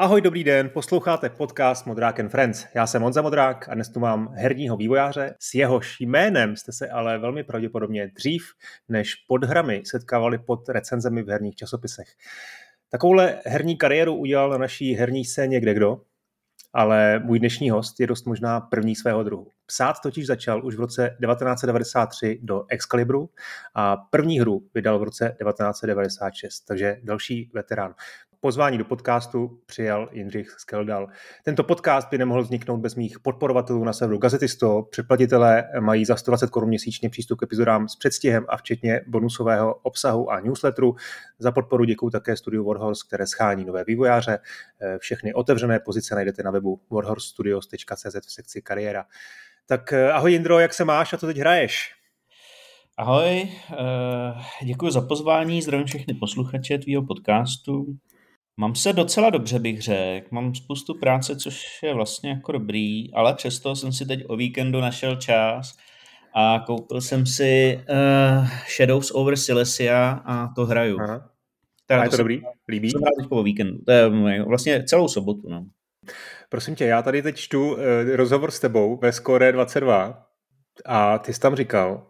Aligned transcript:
Ahoj, 0.00 0.20
dobrý 0.20 0.44
den, 0.44 0.68
posloucháte 0.68 1.30
podcast 1.30 1.86
Modrák 1.86 2.20
and 2.20 2.28
Friends. 2.28 2.66
Já 2.74 2.86
jsem 2.86 3.02
Honza 3.02 3.22
Modrák 3.22 3.68
a 3.68 3.74
dnes 3.74 3.88
tu 3.88 4.00
mám 4.00 4.32
herního 4.34 4.76
vývojáře, 4.76 5.34
s 5.38 5.54
jehož 5.54 6.00
jménem 6.00 6.56
jste 6.56 6.72
se 6.72 6.88
ale 6.88 7.18
velmi 7.18 7.44
pravděpodobně 7.44 8.10
dřív 8.14 8.42
než 8.88 9.14
pod 9.14 9.44
hrami 9.44 9.82
setkávali 9.86 10.38
pod 10.38 10.68
recenzemi 10.68 11.22
v 11.22 11.28
herních 11.28 11.54
časopisech. 11.54 12.08
Takovouhle 12.88 13.40
herní 13.44 13.76
kariéru 13.76 14.14
udělal 14.14 14.50
na 14.50 14.58
naší 14.58 14.94
herní 14.94 15.24
scéně 15.24 15.60
kde 15.60 15.74
kdo, 15.74 16.00
ale 16.72 17.18
můj 17.18 17.38
dnešní 17.38 17.70
host 17.70 18.00
je 18.00 18.06
dost 18.06 18.26
možná 18.26 18.60
první 18.60 18.96
svého 18.96 19.24
druhu. 19.24 19.46
Psát 19.66 19.96
totiž 20.02 20.26
začal 20.26 20.66
už 20.66 20.76
v 20.76 20.80
roce 20.80 21.16
1993 21.20 22.38
do 22.42 22.64
Excalibru 22.68 23.30
a 23.74 23.96
první 23.96 24.40
hru 24.40 24.62
vydal 24.74 24.98
v 24.98 25.02
roce 25.02 25.36
1996, 25.38 26.60
takže 26.60 27.00
další 27.02 27.50
veterán 27.54 27.94
pozvání 28.40 28.78
do 28.78 28.84
podcastu 28.84 29.60
přijal 29.66 30.08
Jindřich 30.12 30.50
Skeldal. 30.50 31.08
Tento 31.44 31.64
podcast 31.64 32.08
by 32.10 32.18
nemohl 32.18 32.42
vzniknout 32.42 32.76
bez 32.76 32.94
mých 32.94 33.20
podporovatelů 33.20 33.84
na 33.84 33.92
serveru 33.92 34.18
Gazetisto. 34.18 34.82
Předplatitelé 34.90 35.64
mají 35.80 36.04
za 36.04 36.16
120 36.16 36.50
korun 36.50 36.68
měsíčně 36.68 37.10
přístup 37.10 37.38
k 37.38 37.42
epizodám 37.42 37.88
s 37.88 37.96
předstihem 37.96 38.46
a 38.48 38.56
včetně 38.56 39.00
bonusového 39.06 39.74
obsahu 39.74 40.30
a 40.30 40.40
newsletteru. 40.40 40.94
Za 41.38 41.52
podporu 41.52 41.84
děkuji 41.84 42.10
také 42.10 42.36
studiu 42.36 42.64
Warhorse, 42.64 43.04
které 43.08 43.26
schání 43.26 43.64
nové 43.64 43.84
vývojáře. 43.84 44.38
Všechny 44.98 45.34
otevřené 45.34 45.80
pozice 45.80 46.14
najdete 46.14 46.42
na 46.42 46.50
webu 46.50 46.80
warhorsestudios.cz 46.90 48.26
v 48.26 48.32
sekci 48.32 48.62
kariéra. 48.62 49.04
Tak 49.66 49.92
ahoj 49.92 50.32
Jindro, 50.32 50.58
jak 50.58 50.74
se 50.74 50.84
máš 50.84 51.12
a 51.12 51.16
co 51.16 51.26
teď 51.26 51.36
hraješ? 51.36 51.94
Ahoj, 52.96 53.48
děkuji 54.62 54.90
za 54.90 55.00
pozvání, 55.00 55.62
zdravím 55.62 55.86
všechny 55.86 56.14
posluchače 56.14 56.78
tvýho 56.78 57.02
podcastu. 57.02 57.86
Mám 58.60 58.74
se 58.74 58.92
docela 58.92 59.30
dobře, 59.30 59.58
bych 59.58 59.82
řekl. 59.82 60.26
Mám 60.30 60.54
spoustu 60.54 60.94
práce, 60.94 61.36
což 61.36 61.82
je 61.82 61.94
vlastně 61.94 62.30
jako 62.30 62.52
dobrý, 62.52 63.14
ale 63.14 63.34
přesto 63.34 63.76
jsem 63.76 63.92
si 63.92 64.06
teď 64.06 64.24
o 64.26 64.36
víkendu 64.36 64.80
našel 64.80 65.16
čas 65.16 65.76
a 66.34 66.64
koupil 66.66 67.00
jsem 67.00 67.26
si 67.26 67.80
uh, 67.90 68.48
Shadows 68.76 69.10
over 69.14 69.36
Silesia 69.36 70.22
a 70.24 70.48
to 70.54 70.66
hraju. 70.66 71.00
Aha. 71.00 71.30
a 71.88 71.94
je 71.94 72.04
to, 72.04 72.10
to 72.10 72.16
dobrý? 72.16 72.40
Líbí? 72.68 72.90
Jsem 72.90 73.00
hrál 73.00 73.12
teď 73.20 73.28
po 73.28 73.42
víkendu. 73.42 73.78
To 73.86 73.92
je 73.92 74.08
vlastně 74.44 74.84
celou 74.84 75.08
sobotu. 75.08 75.48
No. 75.48 75.66
Prosím 76.48 76.74
tě, 76.74 76.84
já 76.84 77.02
tady 77.02 77.22
teď 77.22 77.36
čtu 77.36 77.72
uh, 77.72 77.78
rozhovor 78.14 78.50
s 78.50 78.60
tebou 78.60 78.98
ve 79.02 79.12
Score 79.12 79.52
22 79.52 80.26
a 80.86 81.18
ty 81.18 81.34
jsi 81.34 81.40
tam 81.40 81.56
říkal, 81.56 82.06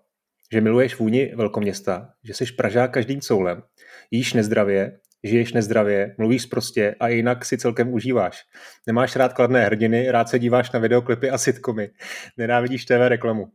že 0.53 0.61
miluješ 0.61 0.99
vůni 0.99 1.33
velkoměsta, 1.37 2.11
že 2.25 2.35
jsi 2.35 2.53
Pražák 2.53 2.93
každým 2.93 3.21
coulem, 3.21 3.63
jíš 4.11 4.33
nezdravě 4.33 5.01
žiješ 5.25 5.53
nezdravě, 5.53 6.15
mluvíš 6.19 6.47
prostě 6.47 6.95
a 7.01 7.09
jinak 7.09 7.45
si 7.45 7.59
celkem 7.59 7.93
užíváš. 7.93 8.43
Nemáš 8.87 9.17
rád 9.17 9.33
kladné 9.33 9.65
hrdiny, 9.65 10.11
rád 10.11 10.29
se 10.29 10.39
díváš 10.39 10.73
na 10.73 10.81
videoklipy 10.81 11.31
a 11.31 11.39
sitcomy. 11.39 11.91
Nenávidíš 12.37 12.85
TV 12.85 13.09
reklamu. 13.09 13.47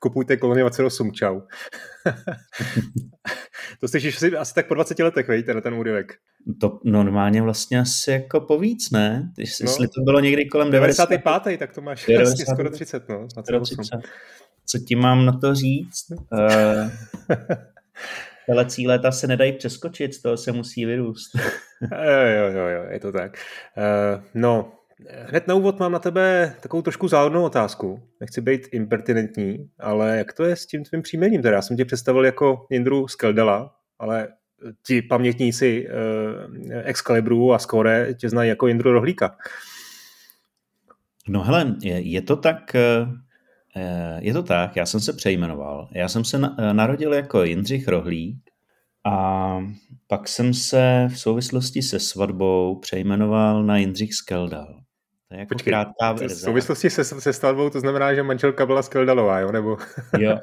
Kupujte 0.00 0.36
kolony 0.36 0.60
28, 0.60 1.12
čau. 1.12 1.40
to 3.80 3.88
slyšíš 3.88 4.16
asi, 4.16 4.36
asi 4.36 4.54
tak 4.54 4.68
po 4.68 4.74
20 4.74 4.98
letech, 4.98 5.28
vejte, 5.28 5.54
na 5.54 5.60
ten 5.60 5.74
úryvek. 5.74 6.14
To 6.60 6.80
normálně 6.84 7.42
vlastně 7.42 7.80
asi 7.80 8.10
jako 8.10 8.40
po 8.40 8.58
víc, 8.58 8.90
ne? 8.90 9.32
Jestli 9.38 9.66
no, 9.66 9.88
to 9.88 10.00
bylo 10.04 10.20
někdy 10.20 10.46
kolem 10.46 10.70
95. 10.70 11.24
90. 11.24 11.58
tak 11.58 11.74
to 11.74 11.80
máš 11.80 12.06
90. 12.06 12.24
Vlastně 12.24 12.54
skoro 12.54 12.70
30, 12.70 13.08
no. 13.08 13.26
30. 13.60 14.00
Co 14.66 14.78
ti 14.78 14.96
mám 14.96 15.26
na 15.26 15.38
to 15.38 15.54
říct? 15.54 16.06
uh, 16.10 16.90
Telecí 18.46 18.86
léta 18.86 19.12
se 19.12 19.26
nedají 19.26 19.52
přeskočit, 19.52 20.14
z 20.14 20.22
toho 20.22 20.36
se 20.36 20.52
musí 20.52 20.84
vyrůst. 20.84 21.34
jo, 22.36 22.50
jo, 22.50 22.68
jo, 22.68 22.84
je 22.90 23.00
to 23.00 23.12
tak. 23.12 23.38
Uh, 23.76 24.24
no, 24.34 24.72
hned 25.08 25.48
na 25.48 25.54
úvod 25.54 25.80
mám 25.80 25.92
na 25.92 25.98
tebe 25.98 26.54
takovou 26.60 26.82
trošku 26.82 27.08
záhodnou 27.08 27.44
otázku. 27.44 28.02
Nechci 28.20 28.40
být 28.40 28.68
impertinentní, 28.72 29.70
ale 29.78 30.16
jak 30.16 30.32
to 30.32 30.44
je 30.44 30.56
s 30.56 30.66
tím 30.66 30.84
tvým 30.84 31.02
příjmením? 31.02 31.42
Teda 31.42 31.56
já 31.56 31.62
jsem 31.62 31.76
tě 31.76 31.84
představil 31.84 32.24
jako 32.24 32.66
Jindru 32.70 33.08
Skeldela, 33.08 33.74
ale 33.98 34.28
ti 34.86 35.02
pamětníci 35.02 35.88
uh, 35.88 36.72
Excalibru 36.84 37.52
a 37.52 37.58
Score 37.58 38.14
tě 38.14 38.28
znají 38.28 38.48
jako 38.48 38.66
Jindru 38.66 38.92
Rohlíka. 38.92 39.36
No 41.28 41.42
hele, 41.42 41.74
je, 41.82 42.00
je 42.00 42.22
to 42.22 42.36
tak, 42.36 42.74
Eh, 42.74 43.06
je 44.18 44.32
to 44.32 44.42
tak, 44.42 44.76
já 44.76 44.86
jsem 44.86 45.00
se 45.00 45.12
přejmenoval. 45.12 45.88
Já 45.92 46.08
jsem 46.08 46.24
se 46.24 46.40
eh, 46.58 46.74
narodil 46.74 47.14
jako 47.14 47.42
Jindřich 47.42 47.88
Rohlík 47.88 48.50
a 49.06 49.58
pak 50.06 50.28
jsem 50.28 50.54
se 50.54 51.08
v 51.10 51.18
souvislosti 51.18 51.82
se 51.82 52.00
svatbou 52.00 52.78
přejmenoval 52.78 53.62
na 53.64 53.76
Jindřich 53.76 54.14
Skeldal. 54.14 54.80
To 55.28 55.34
je 55.34 55.40
jako 55.40 55.54
Počkej, 55.54 55.70
krátká 55.70 56.12
verze. 56.12 56.34
V 56.34 56.38
souvislosti 56.38 56.90
se, 56.90 57.04
se 57.04 57.32
svatbou 57.32 57.70
to 57.70 57.80
znamená, 57.80 58.14
že 58.14 58.22
manželka 58.22 58.66
byla 58.66 58.82
Skeldalová, 58.82 59.40
jo? 59.40 59.52
Nebo 59.52 59.76
jo. 60.18 60.38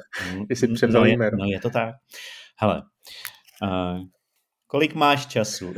jestli 0.48 0.74
převzal 0.74 1.02
no, 1.02 1.08
jméno. 1.08 1.36
No 1.38 1.44
je 1.44 1.60
to 1.60 1.70
tak. 1.70 1.94
Hele, 2.60 2.82
uh, 3.62 4.00
kolik 4.66 4.94
máš 4.94 5.26
času? 5.26 5.74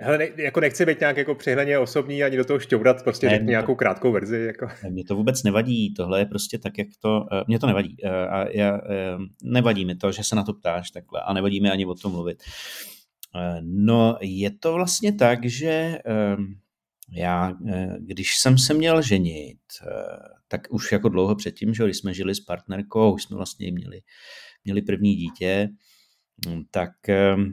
Hele, 0.00 0.18
ne, 0.18 0.28
jako 0.36 0.60
nechci 0.60 0.86
být 0.86 1.00
nějak 1.00 1.16
jako 1.16 1.34
přehnaně 1.34 1.78
osobní 1.78 2.22
ani 2.22 2.36
do 2.36 2.44
toho 2.44 2.58
šťourat, 2.58 3.02
prostě 3.02 3.26
ne, 3.26 3.32
řekni 3.32 3.48
nějakou 3.48 3.74
krátkou 3.74 4.12
verzi. 4.12 4.38
Jako. 4.38 4.68
Mně 4.90 5.04
to 5.04 5.16
vůbec 5.16 5.42
nevadí, 5.42 5.94
tohle 5.94 6.20
je 6.20 6.26
prostě 6.26 6.58
tak, 6.58 6.78
jak 6.78 6.88
to, 7.02 7.20
uh, 7.20 7.26
mně 7.46 7.58
to 7.58 7.66
nevadí. 7.66 7.96
Uh, 8.04 8.10
a 8.10 8.46
já, 8.50 8.72
uh, 8.72 9.22
nevadí 9.42 9.84
mi 9.84 9.94
to, 9.94 10.12
že 10.12 10.24
se 10.24 10.36
na 10.36 10.44
to 10.44 10.52
ptáš 10.52 10.90
takhle 10.90 11.20
a 11.20 11.32
nevadí 11.32 11.60
mi 11.60 11.70
ani 11.70 11.86
o 11.86 11.94
tom 11.94 12.12
mluvit. 12.12 12.42
No, 13.60 14.18
je 14.20 14.50
to 14.50 14.72
vlastně 14.72 15.12
tak, 15.12 15.44
že 15.44 15.98
já, 17.12 17.56
když 17.98 18.36
jsem 18.36 18.58
se 18.58 18.74
měl 18.74 19.02
ženit, 19.02 19.58
tak 20.48 20.60
už 20.70 20.92
jako 20.92 21.08
dlouho 21.08 21.34
předtím, 21.34 21.74
že 21.74 21.84
když 21.84 21.96
jsme 21.96 22.14
žili 22.14 22.34
s 22.34 22.40
partnerkou, 22.40 23.14
už 23.14 23.22
jsme 23.22 23.36
vlastně 23.36 23.72
měli, 23.72 24.00
měli 24.64 24.82
první 24.82 25.14
dítě, 25.14 25.68
tak 26.70 26.90
uh, 27.08 27.44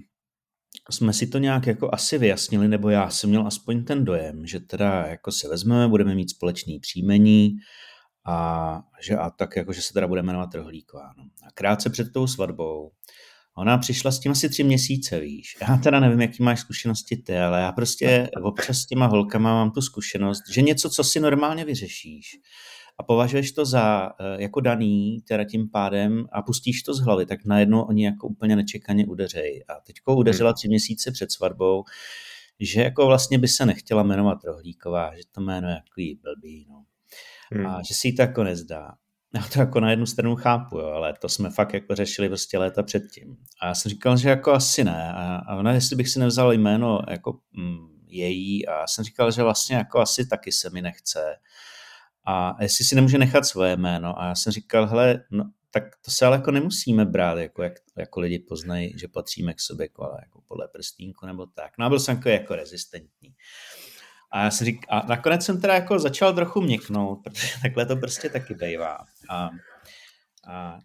jsme 0.92 1.14
si 1.14 1.28
to 1.28 1.38
nějak 1.38 1.68
jako 1.68 1.90
asi 1.94 2.18
vyjasnili, 2.18 2.68
nebo 2.68 2.90
já 2.90 3.10
jsem 3.10 3.30
měl 3.30 3.48
aspoň 3.48 3.84
ten 3.84 4.06
dojem, 4.06 4.48
že 4.48 4.60
teda 4.60 5.06
jako 5.06 5.32
se 5.32 5.50
vezmeme, 5.50 5.88
budeme 5.88 6.16
mít 6.16 6.30
společný 6.30 6.80
příjmení 6.80 7.56
a 8.28 8.82
že 9.02 9.18
a 9.18 9.30
tak 9.30 9.56
jako, 9.56 9.74
že 9.74 9.82
se 9.82 9.94
teda 9.94 10.08
budeme 10.08 10.26
jmenovat 10.26 10.56
Rohlíková. 10.56 11.14
No. 11.18 11.24
A 11.24 11.52
krátce 11.54 11.90
před 11.90 12.14
tou 12.14 12.28
svatbou 12.28 12.92
Ona 13.58 13.78
přišla 13.78 14.12
s 14.12 14.20
tím 14.20 14.32
asi 14.32 14.50
tři 14.50 14.64
měsíce, 14.64 15.20
víš. 15.20 15.58
Já 15.62 15.78
teda 15.78 16.00
nevím, 16.00 16.22
jaký 16.22 16.44
máš 16.44 16.60
zkušenosti 16.60 17.18
ty, 17.18 17.38
ale 17.38 17.62
já 17.62 17.72
prostě 17.72 18.30
občas 18.44 18.78
s 18.78 18.86
těma 18.86 19.06
holkama 19.06 19.54
mám 19.54 19.72
tu 19.72 19.82
zkušenost, 19.82 20.44
že 20.52 20.62
něco, 20.62 20.90
co 20.90 21.04
si 21.04 21.20
normálně 21.20 21.66
vyřešíš, 21.66 22.38
a 22.98 23.04
považuješ 23.04 23.52
to 23.52 23.66
za 23.66 24.12
eh, 24.20 24.42
jako 24.42 24.60
daný, 24.60 25.22
teda 25.28 25.44
tím 25.44 25.70
pádem 25.70 26.26
a 26.32 26.42
pustíš 26.42 26.84
to 26.84 26.94
z 26.94 27.00
hlavy, 27.00 27.26
tak 27.26 27.46
najednou 27.46 27.82
oni 27.82 28.06
jako 28.06 28.28
úplně 28.28 28.56
nečekaně 28.56 29.06
udeřej. 29.06 29.64
A 29.68 29.74
teďko 29.80 30.16
udeřila 30.16 30.50
hmm. 30.50 30.56
tři 30.56 30.68
měsíce 30.68 31.12
před 31.12 31.32
svatbou, 31.32 31.84
že 32.60 32.82
jako 32.82 33.06
vlastně 33.06 33.40
by 33.40 33.48
se 33.48 33.66
nechtěla 33.66 34.04
jmenovat 34.04 34.44
Rohlíková, 34.44 35.16
že 35.16 35.22
to 35.32 35.42
jméno 35.42 35.68
je 35.68 35.74
jako 35.74 36.22
blbý, 36.22 36.66
no. 36.70 36.86
Hmm. 37.52 37.68
A 37.68 37.82
že 37.88 37.94
si 37.94 38.08
ji 38.08 38.14
to 38.14 38.22
jako 38.22 38.44
nezdá. 38.44 38.92
Já 39.36 39.44
to 39.54 39.60
jako 39.60 39.80
na 39.80 39.90
jednu 39.90 40.06
stranu 40.06 40.36
chápu, 40.36 40.78
jo, 40.78 40.86
ale 40.88 41.14
to 41.22 41.30
jsme 41.30 41.50
fakt 41.50 41.74
jako 41.74 41.96
řešili 41.96 42.28
prostě 42.28 42.58
léta 42.58 42.84
předtím. 42.84 43.38
A 43.62 43.68
já 43.68 43.74
jsem 43.76 43.90
říkal, 43.90 44.18
že 44.18 44.30
jako 44.30 44.54
asi 44.54 44.84
ne. 44.84 45.14
A, 45.14 45.36
a 45.36 45.56
ona, 45.56 45.74
jestli 45.74 45.96
bych 45.96 46.10
si 46.10 46.20
nevzal 46.20 46.54
jméno 46.54 47.00
jako 47.10 47.40
mm, 47.52 47.88
její, 48.08 48.68
a 48.68 48.80
já 48.80 48.88
jsem 48.88 49.04
říkal, 49.04 49.32
že 49.32 49.44
vlastně 49.44 49.76
jako 49.76 50.00
asi 50.00 50.28
taky 50.28 50.52
se 50.52 50.70
mi 50.70 50.82
nechce 50.82 51.36
a 52.26 52.56
jestli 52.62 52.86
si 52.86 52.96
nemůže 52.96 53.18
nechat 53.18 53.46
svoje 53.46 53.78
jméno. 53.78 54.22
A 54.22 54.28
já 54.28 54.36
jsem 54.36 54.54
říkal, 54.54 54.88
hele, 54.88 55.24
no, 55.32 55.52
tak 55.72 55.84
to 56.06 56.12
se 56.12 56.26
ale 56.26 56.38
jako 56.38 56.52
nemusíme 56.52 57.06
brát, 57.06 57.38
jako, 57.38 57.64
jak, 57.64 57.74
jako 57.98 58.20
lidi 58.20 58.40
poznají, 58.40 58.94
že 58.98 59.08
patříme 59.08 59.54
k 59.54 59.60
sobě 59.60 59.84
jako, 59.84 60.04
ale 60.04 60.20
jako 60.22 60.42
podle 60.48 60.68
prstínku 60.68 61.26
nebo 61.26 61.46
tak. 61.46 61.72
No 61.80 61.86
a 61.86 61.90
byl 61.90 62.00
jsem 62.00 62.16
jako, 62.16 62.30
jako 62.30 62.56
rezistentní. 62.56 63.34
A 64.32 64.44
já 64.44 64.52
jsem 64.52 64.66
řík, 64.66 64.86
a 64.90 65.06
nakonec 65.08 65.46
jsem 65.46 65.62
teda 65.62 65.74
jako 65.74 66.00
začal 66.00 66.34
trochu 66.34 66.62
měknout, 66.62 67.20
protože 67.24 67.48
takhle 67.62 67.86
to 67.86 67.96
prostě 67.96 68.30
taky 68.30 68.54
bývá. 68.54 68.98
A, 69.30 69.50
a 70.48 70.80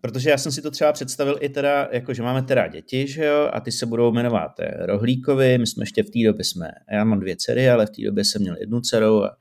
protože 0.00 0.30
já 0.30 0.38
jsem 0.38 0.52
si 0.52 0.62
to 0.62 0.70
třeba 0.70 0.92
představil 0.92 1.38
i 1.40 1.48
teda, 1.48 1.88
jako 1.92 2.14
že 2.14 2.22
máme 2.22 2.42
teda 2.42 2.66
děti, 2.66 3.08
že 3.08 3.24
jo, 3.24 3.50
a 3.52 3.60
ty 3.60 3.72
se 3.72 3.86
budou 3.86 4.12
jmenovat 4.12 4.52
Rohlíkovi, 4.86 5.58
my 5.58 5.66
jsme 5.66 5.82
ještě 5.82 6.02
v 6.02 6.10
té 6.10 6.18
době 6.24 6.44
jsme, 6.44 6.70
já 6.90 7.04
mám 7.04 7.20
dvě 7.20 7.36
dcery, 7.36 7.70
ale 7.70 7.86
v 7.86 7.90
té 7.90 8.02
době 8.02 8.24
jsem 8.24 8.42
měl 8.42 8.56
jednu 8.60 8.80
dceru 8.80 9.24
a 9.24 9.30
Eh, 9.30 9.38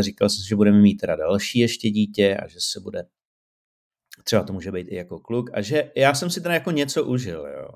říkal 0.00 0.28
jsem, 0.28 0.44
že 0.48 0.56
budeme 0.56 0.80
mít 0.80 0.96
teda 0.96 1.16
další 1.16 1.58
ještě 1.58 1.90
dítě 1.90 2.36
a 2.36 2.48
že 2.48 2.58
se 2.60 2.80
bude, 2.80 3.04
třeba 4.24 4.42
to 4.42 4.52
může 4.52 4.72
být 4.72 4.86
i 4.90 4.96
jako 4.96 5.18
kluk, 5.18 5.50
a 5.54 5.60
že 5.60 5.90
já 5.96 6.14
jsem 6.14 6.30
si 6.30 6.40
teda 6.40 6.54
jako 6.54 6.70
něco 6.70 7.04
užil, 7.04 7.46
jo. 7.58 7.68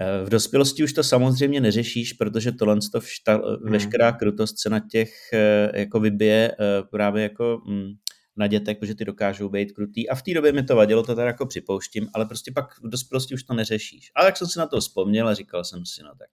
Eh, 0.00 0.24
v 0.24 0.28
dospělosti 0.28 0.84
už 0.84 0.92
to 0.92 1.02
samozřejmě 1.02 1.60
neřešíš, 1.60 2.12
protože 2.12 2.52
tohle 2.52 2.78
to 2.92 3.00
všta, 3.00 3.34
hmm. 3.34 3.72
veškerá 3.72 4.12
krutost 4.12 4.58
se 4.58 4.70
na 4.70 4.80
těch 4.90 5.32
eh, 5.32 5.80
jako 5.80 6.00
vybije 6.00 6.56
právě 6.90 7.22
jako 7.22 7.62
mm, 7.66 7.92
na 8.36 8.46
dětech, 8.46 8.78
protože 8.78 8.94
ty 8.94 9.04
dokážou 9.04 9.48
být 9.48 9.72
krutý. 9.72 10.08
A 10.08 10.14
v 10.14 10.22
té 10.22 10.34
době 10.34 10.52
mi 10.52 10.62
to 10.62 10.76
vadilo, 10.76 11.02
to 11.02 11.14
teda 11.14 11.26
jako 11.26 11.46
připouštím, 11.46 12.08
ale 12.14 12.26
prostě 12.26 12.52
pak 12.52 12.78
v 12.78 12.88
dospělosti 12.88 13.34
už 13.34 13.42
to 13.42 13.54
neřešíš. 13.54 14.10
Ale 14.14 14.26
jak 14.26 14.36
jsem 14.36 14.48
si 14.48 14.58
na 14.58 14.66
to 14.66 14.80
vzpomněl 14.80 15.28
a 15.28 15.34
říkal 15.34 15.64
jsem 15.64 15.86
si, 15.86 16.02
no 16.02 16.10
tak 16.18 16.28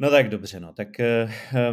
No 0.00 0.10
tak 0.10 0.28
dobře, 0.28 0.60
no. 0.60 0.72
Tak, 0.72 1.00
eh, 1.00 1.28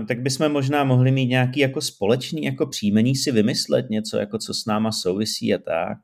tak 0.07 0.21
bychom 0.21 0.49
možná 0.49 0.83
mohli 0.83 1.11
mít 1.11 1.27
nějaký 1.27 1.59
jako 1.59 1.81
společný 1.81 2.43
jako 2.43 2.65
příjmení 2.65 3.15
si 3.15 3.31
vymyslet 3.31 3.89
něco, 3.89 4.17
jako 4.17 4.37
co 4.37 4.53
s 4.53 4.65
náma 4.65 4.91
souvisí 4.91 5.53
a 5.53 5.57
tak. 5.57 5.97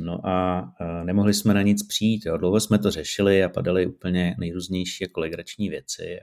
No 0.00 0.26
a, 0.26 0.58
a 0.58 1.04
nemohli 1.04 1.34
jsme 1.34 1.54
na 1.54 1.62
nic 1.62 1.86
přijít. 1.86 2.26
Jo. 2.26 2.36
Dlouho 2.36 2.60
jsme 2.60 2.78
to 2.78 2.90
řešili 2.90 3.44
a 3.44 3.48
padaly 3.48 3.86
úplně 3.86 4.34
nejrůznější 4.38 5.04
jako 5.04 5.20
legrační 5.20 5.68
věci. 5.68 6.18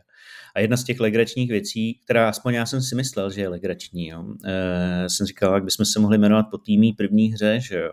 A 0.55 0.59
jedna 0.59 0.77
z 0.77 0.83
těch 0.83 0.99
legračních 0.99 1.51
věcí, 1.51 1.99
která 2.03 2.29
aspoň 2.29 2.53
já 2.53 2.65
jsem 2.65 2.81
si 2.81 2.95
myslel, 2.95 3.31
že 3.31 3.41
je 3.41 3.49
legrační, 3.49 4.07
jo, 4.07 4.25
e, 4.45 5.09
jsem 5.09 5.27
říkal, 5.27 5.53
jak 5.53 5.63
bychom 5.63 5.85
se 5.85 5.99
mohli 5.99 6.17
jmenovat 6.17 6.45
po 6.51 6.57
týmí 6.57 6.93
první 6.93 7.33
hře, 7.33 7.59
že 7.59 7.77
jo. 7.77 7.91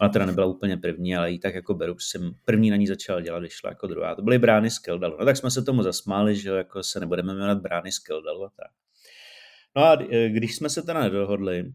Ona 0.00 0.08
teda 0.08 0.26
nebyla 0.26 0.46
úplně 0.46 0.76
první, 0.76 1.16
ale 1.16 1.32
i 1.32 1.38
tak 1.38 1.54
jako 1.54 1.74
beru, 1.74 1.98
jsem 1.98 2.34
první 2.44 2.70
na 2.70 2.76
ní 2.76 2.86
začal 2.86 3.20
dělat, 3.20 3.40
když 3.40 3.52
šla 3.52 3.70
jako 3.70 3.86
druhá. 3.86 4.14
To 4.14 4.22
byly 4.22 4.38
brány 4.38 4.70
z 4.70 4.78
Keldalu. 4.78 5.16
No 5.18 5.24
tak 5.24 5.36
jsme 5.36 5.50
se 5.50 5.62
tomu 5.62 5.82
zasmáli, 5.82 6.36
že 6.36 6.50
jako 6.50 6.82
se 6.82 7.00
nebudeme 7.00 7.34
jmenovat 7.34 7.58
brány 7.58 7.92
z 7.92 7.98
Keldalu 7.98 8.44
a 8.44 8.50
tak. 8.56 8.70
No 9.76 9.84
a 9.84 9.98
e, 10.10 10.28
když 10.28 10.56
jsme 10.56 10.70
se 10.70 10.82
teda 10.82 11.00
nedohodli, 11.00 11.72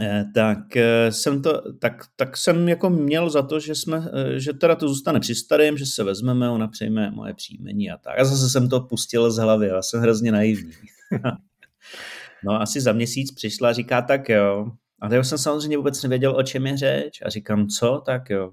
Eh, 0.00 0.24
tak 0.34 0.76
eh, 0.76 1.12
jsem 1.12 1.42
to, 1.42 1.72
tak, 1.78 2.04
tak 2.16 2.36
jsem 2.36 2.68
jako 2.68 2.90
měl 2.90 3.30
za 3.30 3.42
to, 3.42 3.60
že 3.60 3.74
jsme, 3.74 4.08
eh, 4.12 4.40
že 4.40 4.52
teda 4.52 4.74
to 4.74 4.88
zůstane 4.88 5.20
při 5.20 5.34
starém, 5.34 5.78
že 5.78 5.86
se 5.86 6.04
vezmeme, 6.04 6.50
ona 6.50 6.68
přejme 6.68 7.10
moje 7.10 7.34
příjmení 7.34 7.90
a 7.90 7.96
tak. 7.96 8.18
A 8.18 8.24
zase 8.24 8.48
jsem 8.48 8.68
to 8.68 8.80
pustil 8.80 9.30
z 9.30 9.36
hlavy, 9.36 9.66
já 9.66 9.82
jsem 9.82 10.00
hrozně 10.00 10.32
naivní. 10.32 10.72
no 12.44 12.60
asi 12.60 12.80
za 12.80 12.92
měsíc 12.92 13.34
přišla 13.34 13.68
a 13.68 13.72
říká, 13.72 14.02
tak 14.02 14.28
jo. 14.28 14.72
A 15.02 15.14
já 15.14 15.24
jsem 15.24 15.38
samozřejmě 15.38 15.76
vůbec 15.76 16.02
nevěděl, 16.02 16.36
o 16.36 16.42
čem 16.42 16.66
je 16.66 16.76
řeč. 16.76 17.22
A 17.24 17.28
říkám, 17.30 17.66
co? 17.66 18.02
Tak 18.06 18.30
jo. 18.30 18.52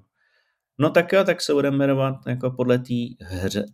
No 0.78 0.90
tak 0.90 1.12
jo, 1.12 1.24
tak 1.24 1.40
se 1.42 1.52
budeme 1.52 1.76
jmenovat 1.76 2.14
jako 2.26 2.50
podle 2.50 2.78
té 2.78 2.94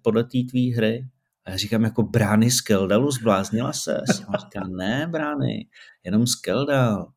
podle 0.02 0.24
tý 0.24 0.46
tvý 0.46 0.72
hry. 0.72 1.08
A 1.44 1.50
já 1.50 1.56
říkám, 1.56 1.84
jako 1.84 2.02
brány 2.02 2.50
z 2.50 2.60
Keldalu, 2.60 3.10
zbláznila 3.10 3.72
se. 3.72 4.00
A 4.28 4.36
říká, 4.38 4.60
ne, 4.68 5.06
brány, 5.10 5.68
jenom 6.04 6.26
z 6.26 6.34
Keldal 6.34 7.12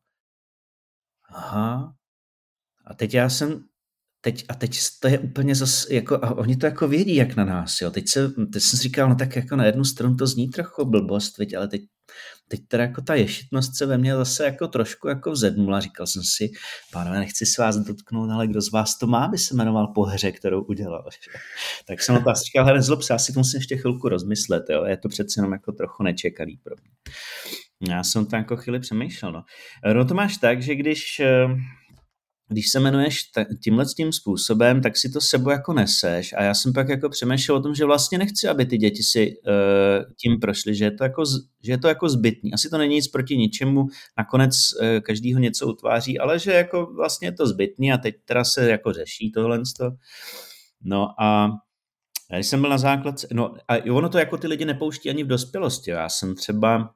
aha, 1.32 1.94
a 2.86 2.94
teď 2.94 3.14
já 3.14 3.28
jsem, 3.28 3.64
teď, 4.20 4.44
a 4.48 4.54
teď 4.54 4.78
to 5.00 5.08
je 5.08 5.18
úplně 5.18 5.54
zase, 5.54 5.94
jako, 5.94 6.14
a 6.14 6.38
oni 6.38 6.56
to 6.56 6.66
jako 6.66 6.88
vědí, 6.88 7.16
jak 7.16 7.36
na 7.36 7.44
nás, 7.44 7.80
jo. 7.80 7.90
Teď, 7.90 8.08
se, 8.08 8.28
teď 8.28 8.62
jsem 8.62 8.78
si 8.78 8.82
říkal, 8.82 9.08
no 9.08 9.14
tak 9.14 9.36
jako 9.36 9.56
na 9.56 9.64
jednu 9.64 9.84
stranu 9.84 10.16
to 10.16 10.26
zní 10.26 10.48
trochu 10.48 10.84
blbost, 10.84 11.38
veď, 11.38 11.54
ale 11.54 11.68
teď, 11.68 11.80
teď 12.48 12.60
teda 12.68 12.82
jako 12.82 13.02
ta 13.02 13.14
ješitnost 13.14 13.76
se 13.76 13.86
ve 13.86 13.98
mně 13.98 14.16
zase 14.16 14.44
jako 14.44 14.68
trošku 14.68 15.08
jako 15.08 15.30
vzednula. 15.30 15.80
Říkal 15.80 16.06
jsem 16.06 16.22
si, 16.22 16.50
pánové, 16.92 17.18
nechci 17.18 17.46
se 17.46 17.62
vás 17.62 17.76
dotknout, 17.76 18.30
ale 18.30 18.46
kdo 18.46 18.60
z 18.60 18.72
vás 18.72 18.98
to 18.98 19.06
má, 19.06 19.28
by 19.28 19.38
se 19.38 19.54
jmenoval 19.54 19.86
po 19.86 20.02
hře, 20.02 20.32
kterou 20.32 20.62
udělal. 20.62 21.08
Že? 21.12 21.38
Tak 21.86 22.02
jsem 22.02 22.24
to 22.24 22.32
říkal, 22.44 22.64
hele, 22.64 22.78
nezlob 22.78 23.02
se, 23.02 23.12
já 23.12 23.18
si 23.18 23.32
to 23.32 23.40
musím 23.40 23.58
ještě 23.58 23.76
chvilku 23.76 24.08
rozmyslet, 24.08 24.62
jo. 24.70 24.84
Je 24.84 24.96
to 24.96 25.08
přece 25.08 25.38
jenom 25.40 25.52
jako 25.52 25.72
trochu 25.72 26.02
nečekaný 26.02 26.56
pro 26.56 26.74
mě. 26.80 26.90
Já 27.94 28.04
jsem 28.04 28.26
to 28.26 28.36
jako 28.36 28.56
chvíli 28.56 28.80
přemýšlel. 28.80 29.32
No. 29.32 29.42
no 29.94 30.04
to 30.04 30.14
máš 30.14 30.36
tak, 30.36 30.62
že 30.62 30.74
když, 30.74 31.20
eh, 31.20 31.46
když 32.50 32.70
se 32.70 32.78
jmenuješ 32.78 33.30
tímhle 33.64 33.84
tím 33.96 34.12
způsobem, 34.12 34.82
tak 34.82 34.96
si 34.96 35.10
to 35.10 35.20
sebou 35.20 35.50
jako 35.50 35.72
neseš. 35.72 36.32
A 36.32 36.42
já 36.42 36.54
jsem 36.54 36.72
pak 36.72 36.88
jako 36.88 37.08
přemýšlel 37.08 37.58
o 37.58 37.62
tom, 37.62 37.74
že 37.74 37.84
vlastně 37.84 38.18
nechci, 38.18 38.48
aby 38.48 38.66
ty 38.66 38.78
děti 38.78 39.02
si 39.02 39.36
uh, 39.36 40.12
tím 40.22 40.40
prošly, 40.40 40.74
že 40.74 40.84
je, 40.84 40.90
to 40.90 41.04
jako, 41.04 41.24
že 41.64 41.72
je 41.72 41.78
to 41.78 41.88
jako 41.88 42.08
zbytný. 42.08 42.52
Asi 42.52 42.70
to 42.70 42.78
není 42.78 42.94
nic 42.94 43.08
proti 43.08 43.36
ničemu, 43.36 43.86
nakonec 44.18 44.54
uh, 44.54 45.00
každýho 45.00 45.40
něco 45.40 45.66
utváří, 45.66 46.18
ale 46.18 46.38
že 46.38 46.52
jako 46.52 46.92
vlastně 46.96 47.28
je 47.28 47.32
to 47.32 47.46
zbytný 47.46 47.92
a 47.92 47.98
teď 47.98 48.14
teda 48.24 48.44
se 48.44 48.70
jako 48.70 48.92
řeší 48.92 49.32
tohle. 49.32 49.62
No 50.82 51.22
a 51.22 51.50
když 52.34 52.46
jsem 52.46 52.60
byl 52.60 52.70
na 52.70 52.78
základce, 52.78 53.28
no 53.32 53.54
a 53.68 53.92
ono 53.92 54.08
to 54.08 54.18
jako 54.18 54.36
ty 54.36 54.46
lidi 54.46 54.64
nepouští 54.64 55.10
ani 55.10 55.24
v 55.24 55.26
dospělosti. 55.26 55.90
Já 55.90 56.08
jsem 56.08 56.34
třeba 56.34 56.94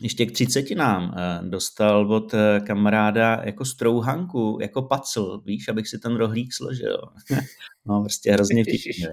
ještě 0.00 0.26
k 0.26 0.32
třicetinám 0.32 1.14
eh, 1.16 1.48
dostal 1.48 2.12
od 2.14 2.34
eh, 2.34 2.60
kamaráda 2.66 3.40
jako 3.44 3.64
strouhanku, 3.64 4.58
jako 4.60 4.82
pacl, 4.82 5.42
víš, 5.44 5.68
abych 5.68 5.88
si 5.88 5.98
ten 5.98 6.16
rohlík 6.16 6.54
složil. 6.54 6.98
no, 7.86 8.02
prostě 8.02 8.32
hrozně 8.32 8.64
vtipně. 8.64 9.08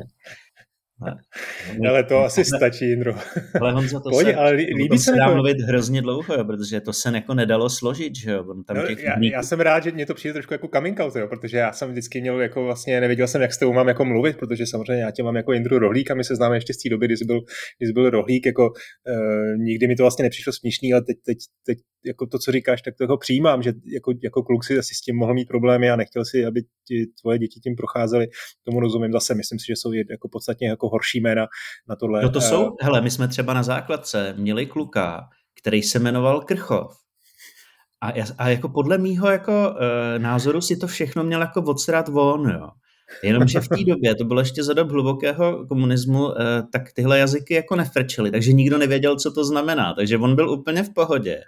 Ale 1.89 2.03
to 2.03 2.19
asi 2.19 2.45
stačí, 2.45 2.85
Jindro. 2.85 3.13
Ale 3.61 3.73
Honzo, 3.73 3.99
to 3.99 4.09
Pojď, 4.09 4.27
se, 4.27 4.35
ale 4.35 4.51
líbí 4.51 4.97
se, 4.97 5.03
se 5.03 5.17
dá 5.17 5.27
to... 5.27 5.33
mluvit 5.33 5.57
hrozně 5.59 6.01
dlouho, 6.01 6.33
jo, 6.33 6.45
protože 6.45 6.81
to 6.81 6.93
se 6.93 7.11
jako 7.13 7.33
nedalo 7.33 7.69
složit, 7.69 8.15
že 8.15 8.31
jo. 8.31 8.43
Tam 8.67 8.77
no, 8.77 8.87
těch 8.87 9.03
já, 9.03 9.15
já, 9.21 9.43
jsem 9.43 9.59
rád, 9.59 9.83
že 9.83 9.91
mě 9.91 10.05
to 10.05 10.13
přijde 10.13 10.33
trošku 10.33 10.53
jako 10.53 10.67
coming 10.73 10.99
out, 10.99 11.15
jo, 11.15 11.27
protože 11.27 11.57
já 11.57 11.73
jsem 11.73 11.91
vždycky 11.91 12.21
měl 12.21 12.41
jako 12.41 12.63
vlastně, 12.63 13.01
nevěděl 13.01 13.27
jsem, 13.27 13.41
jak 13.41 13.53
s 13.53 13.57
tebou 13.57 13.73
mám 13.73 13.87
jako 13.87 14.05
mluvit, 14.05 14.37
protože 14.37 14.65
samozřejmě 14.65 15.03
já 15.03 15.11
tě 15.11 15.23
mám 15.23 15.35
jako 15.35 15.53
Jindru 15.53 15.79
Rohlík 15.79 16.11
a 16.11 16.15
my 16.15 16.23
se 16.23 16.35
známe 16.35 16.57
ještě 16.57 16.73
z 16.73 16.77
té 16.77 16.89
doby, 16.89 17.05
kdy 17.05 17.17
jsi 17.17 17.25
byl, 17.25 17.39
kdy 17.79 17.87
jsi 17.87 17.93
byl 17.93 18.09
Rohlík, 18.09 18.45
jako 18.45 18.63
uh, 18.63 19.57
nikdy 19.57 19.87
mi 19.87 19.95
to 19.95 20.03
vlastně 20.03 20.23
nepřišlo 20.23 20.53
směšný, 20.53 20.93
ale 20.93 21.01
teď, 21.01 21.17
teď, 21.25 21.37
teď 21.65 21.77
jako 22.05 22.25
to, 22.25 22.39
co 22.39 22.51
říkáš, 22.51 22.81
tak 22.81 22.95
toho 22.97 23.17
přijímám, 23.17 23.61
že 23.63 23.73
jako, 23.85 24.13
jako 24.23 24.43
kluk 24.43 24.63
si 24.63 24.77
asi 24.77 24.95
s 24.95 25.01
tím 25.01 25.15
mohl 25.15 25.33
mít 25.33 25.47
problémy 25.47 25.89
a 25.89 25.95
nechtěl 25.95 26.25
si, 26.25 26.45
aby 26.45 26.61
ti, 26.87 27.05
tvoje 27.21 27.39
děti 27.39 27.59
tím 27.59 27.75
procházely. 27.75 28.27
Tomu 28.63 28.79
rozumím 28.79 29.11
zase, 29.11 29.35
myslím 29.35 29.59
si, 29.59 29.65
že 29.67 29.75
jsou 29.75 29.91
jako 29.91 30.29
podstatně 30.31 30.67
jako 30.67 30.89
horší 30.89 31.19
jména 31.19 31.47
na 31.89 31.95
tohle. 31.95 32.21
No 32.23 32.29
to 32.29 32.41
jsou, 32.41 32.75
hele, 32.81 33.01
my 33.01 33.11
jsme 33.11 33.27
třeba 33.27 33.53
na 33.53 33.63
základce 33.63 34.33
měli 34.37 34.65
kluka, 34.65 35.27
který 35.61 35.83
se 35.83 35.99
jmenoval 35.99 36.41
Krchov. 36.41 36.91
A, 38.01 38.13
a 38.37 38.49
jako 38.49 38.69
podle 38.69 38.97
mýho 38.97 39.31
jako 39.31 39.75
e, 39.79 40.19
názoru 40.19 40.61
si 40.61 40.77
to 40.77 40.87
všechno 40.87 41.23
měl 41.23 41.41
jako 41.41 41.61
odsrat 41.61 42.07
von, 42.07 42.49
jo. 42.49 42.69
Jenomže 43.23 43.59
v 43.59 43.67
té 43.67 43.83
době, 43.87 44.15
to 44.15 44.25
bylo 44.25 44.39
ještě 44.39 44.63
za 44.63 44.73
dob 44.73 44.91
hlubokého 44.91 45.65
komunismu, 45.67 46.41
e, 46.41 46.63
tak 46.71 46.93
tyhle 46.93 47.19
jazyky 47.19 47.53
jako 47.53 47.75
nefrčely, 47.75 48.31
takže 48.31 48.53
nikdo 48.53 48.77
nevěděl, 48.77 49.15
co 49.15 49.31
to 49.31 49.45
znamená. 49.45 49.93
Takže 49.93 50.17
on 50.17 50.35
byl 50.35 50.49
úplně 50.49 50.83
v 50.83 50.93
pohodě. 50.93 51.41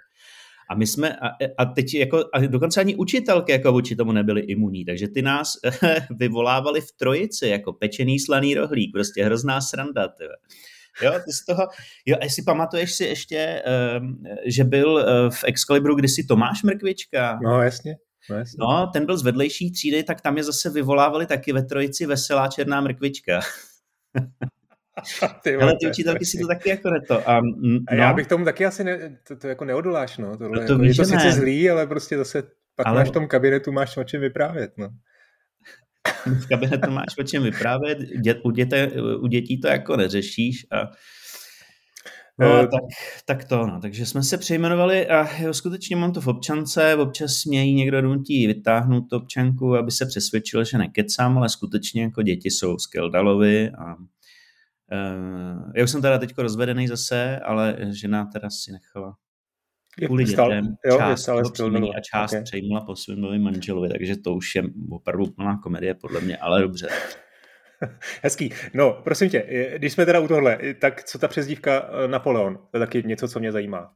A 0.70 0.74
my 0.74 0.86
jsme, 0.86 1.16
a, 1.16 1.28
a 1.58 1.64
teď 1.64 1.94
jako, 1.94 2.24
a 2.34 2.40
dokonce 2.40 2.80
ani 2.80 2.96
učitelky 2.96 3.52
jako 3.52 3.72
vůči 3.72 3.96
tomu 3.96 4.12
nebyly 4.12 4.40
imunní, 4.40 4.84
takže 4.84 5.08
ty 5.08 5.22
nás 5.22 5.52
vyvolávali 6.10 6.80
v 6.80 6.92
trojici, 6.92 7.48
jako 7.48 7.72
pečený 7.72 8.18
slaný 8.18 8.54
rohlík, 8.54 8.92
prostě 8.92 9.24
hrozná 9.24 9.60
sranda, 9.60 10.08
tyve. 10.08 10.34
Jo, 11.02 11.12
ty 11.24 11.32
z 11.32 11.44
toho, 11.44 11.68
jo, 12.06 12.16
a 12.20 12.24
jestli 12.24 12.42
pamatuješ 12.42 12.92
si 12.92 13.04
ještě, 13.04 13.62
um, 14.00 14.22
že 14.46 14.64
byl 14.64 14.92
uh, 14.92 15.02
v 15.30 15.44
Excalibru 15.44 15.94
kdysi 15.94 16.24
Tomáš 16.24 16.62
Mrkvička? 16.62 17.38
No, 17.42 17.62
jasně. 17.62 17.96
No, 18.30 18.36
no, 18.58 18.90
ten 18.92 19.06
byl 19.06 19.18
z 19.18 19.22
vedlejší 19.22 19.72
třídy, 19.72 20.02
tak 20.02 20.20
tam 20.20 20.36
je 20.36 20.44
zase 20.44 20.70
vyvolávali 20.70 21.26
taky 21.26 21.52
ve 21.52 21.62
trojici 21.62 22.06
veselá 22.06 22.48
černá 22.48 22.80
mrkvička. 22.80 23.40
ty, 25.42 25.56
Ale 25.56 25.76
ty 25.80 25.90
učitelky 25.90 26.24
si 26.24 26.38
to 26.38 26.46
taky 26.46 26.68
jako 26.68 26.90
neto. 26.90 27.28
A, 27.28 27.40
no. 27.40 27.78
a 27.88 27.94
já 27.94 28.12
bych 28.12 28.26
tomu 28.26 28.44
taky 28.44 28.66
asi 28.66 28.84
ne, 28.84 29.18
to, 29.28 29.36
to 29.36 29.48
jako 29.48 29.64
neodoláš, 29.64 30.18
no. 30.18 30.36
Tohle, 30.36 30.60
no 30.60 30.66
to 30.66 30.72
jako, 30.72 30.84
je 30.84 30.94
to 30.94 31.04
sice 31.04 31.24
ne. 31.24 31.32
zlý, 31.32 31.70
ale 31.70 31.86
prostě 31.86 32.18
zase 32.18 32.42
pak 32.76 32.86
ale... 32.86 33.00
máš 33.00 33.08
v 33.08 33.12
tom 33.12 33.28
kabinetu, 33.28 33.72
máš 33.72 33.96
o 33.96 34.04
čem 34.04 34.20
vyprávět, 34.20 34.72
no. 34.78 34.88
v 36.42 36.48
kabinetu 36.48 36.90
máš 36.90 37.18
o 37.18 37.22
čem 37.22 37.42
vyprávět, 37.42 37.98
dět, 37.98 38.38
u, 38.44 38.50
děte, 38.50 38.90
u 39.20 39.26
dětí 39.26 39.60
to 39.60 39.68
jako 39.68 39.96
neřešíš 39.96 40.66
a 40.72 40.90
No, 42.38 42.48
uh, 42.48 42.60
tak, 42.60 42.82
tak 43.24 43.44
to, 43.44 43.66
no. 43.66 43.80
Takže 43.80 44.06
jsme 44.06 44.22
se 44.22 44.38
přejmenovali 44.38 45.08
a 45.08 45.42
jo, 45.42 45.54
skutečně 45.54 45.96
mám 45.96 46.12
to 46.12 46.20
v 46.20 46.26
občance, 46.26 46.96
občas 46.96 47.44
mě 47.44 47.72
někdo 47.72 48.02
nutí 48.02 48.46
vytáhnout 48.46 49.00
tu 49.10 49.16
občanku, 49.16 49.76
aby 49.76 49.90
se 49.90 50.06
přesvědčil, 50.06 50.64
že 50.64 50.78
nekecám, 50.78 51.38
ale 51.38 51.48
skutečně 51.48 52.02
jako 52.02 52.22
děti 52.22 52.50
jsou 52.50 52.78
z 52.78 52.86
Keldalovi 52.86 53.70
a 53.70 53.96
já 55.74 55.84
už 55.84 55.90
jsem 55.90 56.02
teda 56.02 56.18
teď 56.18 56.38
rozvedený 56.38 56.88
zase, 56.88 57.38
ale 57.38 57.76
žena 57.90 58.24
teda 58.32 58.50
si 58.50 58.72
nechala 58.72 59.16
kvůli 60.04 60.24
dětem 60.24 60.76
jo, 60.86 60.98
část 60.98 61.28
je 61.28 61.94
a 61.96 62.00
část 62.00 62.32
okay. 62.32 62.42
přejmula 62.42 62.80
po 62.80 62.96
svém 62.96 63.20
novém 63.20 63.42
manželovi, 63.42 63.88
takže 63.88 64.16
to 64.16 64.34
už 64.34 64.54
je 64.54 64.62
opravdu 64.90 65.26
plná 65.26 65.58
komedie 65.62 65.94
podle 65.94 66.20
mě, 66.20 66.36
ale 66.36 66.60
dobře. 66.60 66.88
Hezký. 68.22 68.52
No, 68.74 69.00
prosím 69.04 69.30
tě, 69.30 69.72
když 69.76 69.92
jsme 69.92 70.06
teda 70.06 70.20
u 70.20 70.28
tohle, 70.28 70.58
tak 70.80 71.04
co 71.04 71.18
ta 71.18 71.28
přezdívka 71.28 71.90
eh, 72.04 72.08
Napoleon? 72.08 72.56
To 72.70 72.76
je 72.76 72.78
taky 72.78 73.02
něco, 73.06 73.28
co 73.28 73.40
mě 73.40 73.52
zajímá. 73.52 73.92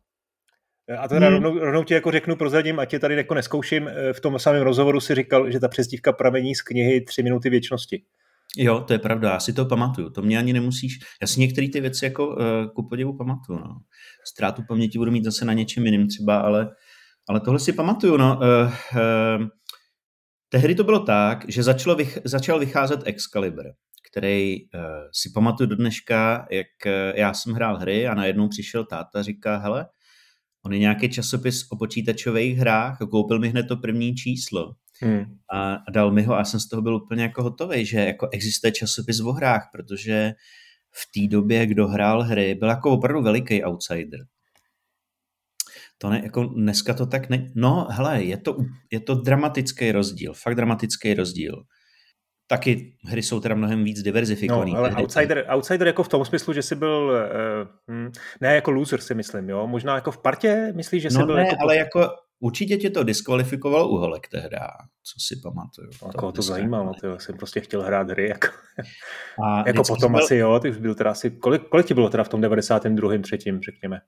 A 0.99 1.09
to 1.09 1.15
teda 1.15 1.27
hmm. 1.27 1.43
rovnou, 1.43 1.61
rovnou 1.61 1.85
ti 1.85 1.95
jako 1.95 2.11
řeknu, 2.11 2.37
prozradím, 2.37 2.79
ať 2.79 2.91
tě 2.91 2.99
tady 2.99 3.17
jako 3.17 3.35
neskouším. 3.35 3.89
Eh, 3.89 4.13
v 4.13 4.21
tom 4.21 4.39
samém 4.39 4.63
rozhovoru 4.63 5.01
si 5.01 5.15
říkal, 5.15 5.51
že 5.51 5.61
ta 5.61 5.69
přezdívka 5.69 6.13
pramení 6.13 6.55
z 6.55 6.63
knihy 6.63 7.01
Tři 7.01 7.23
minuty 7.23 7.51
věčnosti. 7.51 8.03
Jo, 8.57 8.81
to 8.81 8.93
je 8.93 8.99
pravda, 8.99 9.31
já 9.31 9.41
si 9.41 9.53
to 9.53 9.65
pamatuju. 9.65 10.11
To 10.11 10.23
mě 10.23 10.39
ani 10.39 10.53
nemusíš. 10.53 10.99
Já 11.21 11.27
si 11.27 11.41
některé 11.41 11.69
ty 11.69 11.81
věci 11.81 12.05
jako 12.05 12.29
uh, 12.29 12.37
ku 12.75 12.89
podivu 12.89 13.17
pamatuju. 13.17 13.59
No. 13.59 13.77
Ztrátu 14.27 14.63
paměti 14.69 14.99
budu 14.99 15.11
mít 15.11 15.25
zase 15.25 15.45
na 15.45 15.53
něčem 15.53 15.87
jiným 15.87 16.09
třeba, 16.09 16.41
ale, 16.41 16.71
ale 17.29 17.41
tohle 17.41 17.61
si 17.61 17.73
pamatuju. 17.73 18.17
No. 18.17 18.37
Uh, 18.37 18.73
uh, 19.41 19.47
tehdy 20.49 20.75
to 20.75 20.85
bylo 20.85 21.01
tak, 21.01 21.45
že 21.49 21.63
začalo 21.63 21.97
vych, 21.97 22.19
začal 22.25 22.59
vycházet 22.59 23.01
Excalibur, 23.05 23.65
který 24.11 24.57
uh, 24.75 24.81
si 25.13 25.31
pamatuju 25.35 25.69
do 25.69 25.77
dneška, 25.77 26.47
jak 26.51 26.67
uh, 26.87 26.93
já 27.17 27.35
jsem 27.35 27.53
hrál 27.53 27.79
hry 27.79 28.07
a 28.07 28.15
najednou 28.15 28.49
přišel 28.49 28.85
táta 28.85 29.19
a 29.19 29.23
říká, 29.23 29.57
hele, 29.57 29.87
on 30.67 30.73
je 30.73 30.79
nějaký 30.79 31.09
časopis 31.09 31.67
o 31.73 31.77
počítačových 31.77 32.59
hrách 32.59 33.03
a 33.03 33.07
koupil 33.07 33.39
mi 33.39 33.49
hned 33.49 33.63
to 33.63 33.77
první 33.77 34.15
číslo. 34.15 34.73
Hmm. 35.03 35.25
A, 35.53 35.77
dal 35.91 36.11
mi 36.11 36.23
ho 36.23 36.35
a 36.39 36.45
jsem 36.45 36.61
z 36.61 36.69
toho 36.69 36.83
byl 36.83 36.97
úplně 36.97 37.23
jako 37.23 37.43
hotový, 37.43 37.87
že 37.87 38.01
jako 38.01 38.29
existuje 38.33 38.73
časopis 38.73 39.21
o 39.21 39.33
hrách, 39.33 39.69
protože 39.73 40.33
v 40.91 41.21
té 41.21 41.37
době, 41.37 41.67
kdo 41.67 41.89
hrál 41.89 42.23
hry, 42.23 42.55
byl 42.55 42.69
jako 42.69 42.91
opravdu 42.91 43.23
veliký 43.23 43.65
outsider. 43.65 44.21
To 45.99 46.11
ne, 46.11 46.21
jako 46.25 46.45
dneska 46.45 46.95
to 46.95 47.07
tak 47.07 47.29
ne... 47.29 47.47
No, 47.55 47.87
hele, 47.91 48.23
je 48.23 48.37
to, 48.37 48.57
je 48.91 49.01
to 49.01 49.15
dramatický 49.15 49.93
rozdíl, 49.93 50.35
fakt 50.35 50.55
dramatický 50.55 51.15
rozdíl. 51.15 51.63
Taky 52.47 52.97
hry 53.05 53.23
jsou 53.23 53.41
teda 53.41 53.55
mnohem 53.55 53.85
víc 53.85 54.03
diverzifikované. 54.03 54.71
No, 54.71 54.77
ale 54.77 54.95
outsider, 54.97 55.47
outsider 55.49 55.87
jako 55.87 56.03
v 56.03 56.09
tom 56.09 56.25
smyslu, 56.25 56.53
že 56.53 56.63
jsi 56.63 56.75
byl, 56.75 57.13
uh, 57.89 58.13
ne 58.41 58.55
jako 58.55 58.71
loser 58.71 59.01
si 59.01 59.15
myslím, 59.15 59.49
jo? 59.49 59.67
Možná 59.67 59.95
jako 59.95 60.11
v 60.11 60.23
partě 60.23 60.73
myslíš, 60.77 61.03
že 61.03 61.11
jsi 61.11 61.19
no 61.19 61.27
byl 61.27 61.37
ne, 61.37 61.47
jako... 61.47 61.57
ale 61.63 61.77
jako 61.77 62.09
určitě 62.41 62.77
tě 62.77 62.91
to 62.91 63.05
diskvalifikovalo 63.05 63.89
u 63.89 63.97
holek 63.97 64.29
tehda, 64.29 64.69
co 65.03 65.21
si 65.21 65.41
pamatuju. 65.43 65.91
No, 66.03 66.21
to, 66.21 66.33
to 66.33 66.43
zajímalo, 66.43 66.93
to 67.01 67.19
jsem 67.19 67.37
prostě 67.37 67.61
chtěl 67.61 67.83
hrát 67.83 68.11
hry. 68.11 68.29
Jako, 68.29 68.49
a 69.45 69.65
jako 69.67 69.83
potom 69.89 70.13
byl... 70.13 70.25
asi 70.25 70.37
jo, 70.37 70.61
ty 70.61 70.71
už 70.71 70.77
byl 70.77 70.95
teda 70.95 71.11
asi, 71.11 71.31
kolik, 71.31 71.69
kolik 71.69 71.87
ti 71.87 71.95
bylo 71.95 72.11
teda 72.11 72.25
v 72.25 72.29
tom 72.29 72.41
92. 72.41 73.19
třetím, 73.23 73.61
řekněme? 73.61 74.01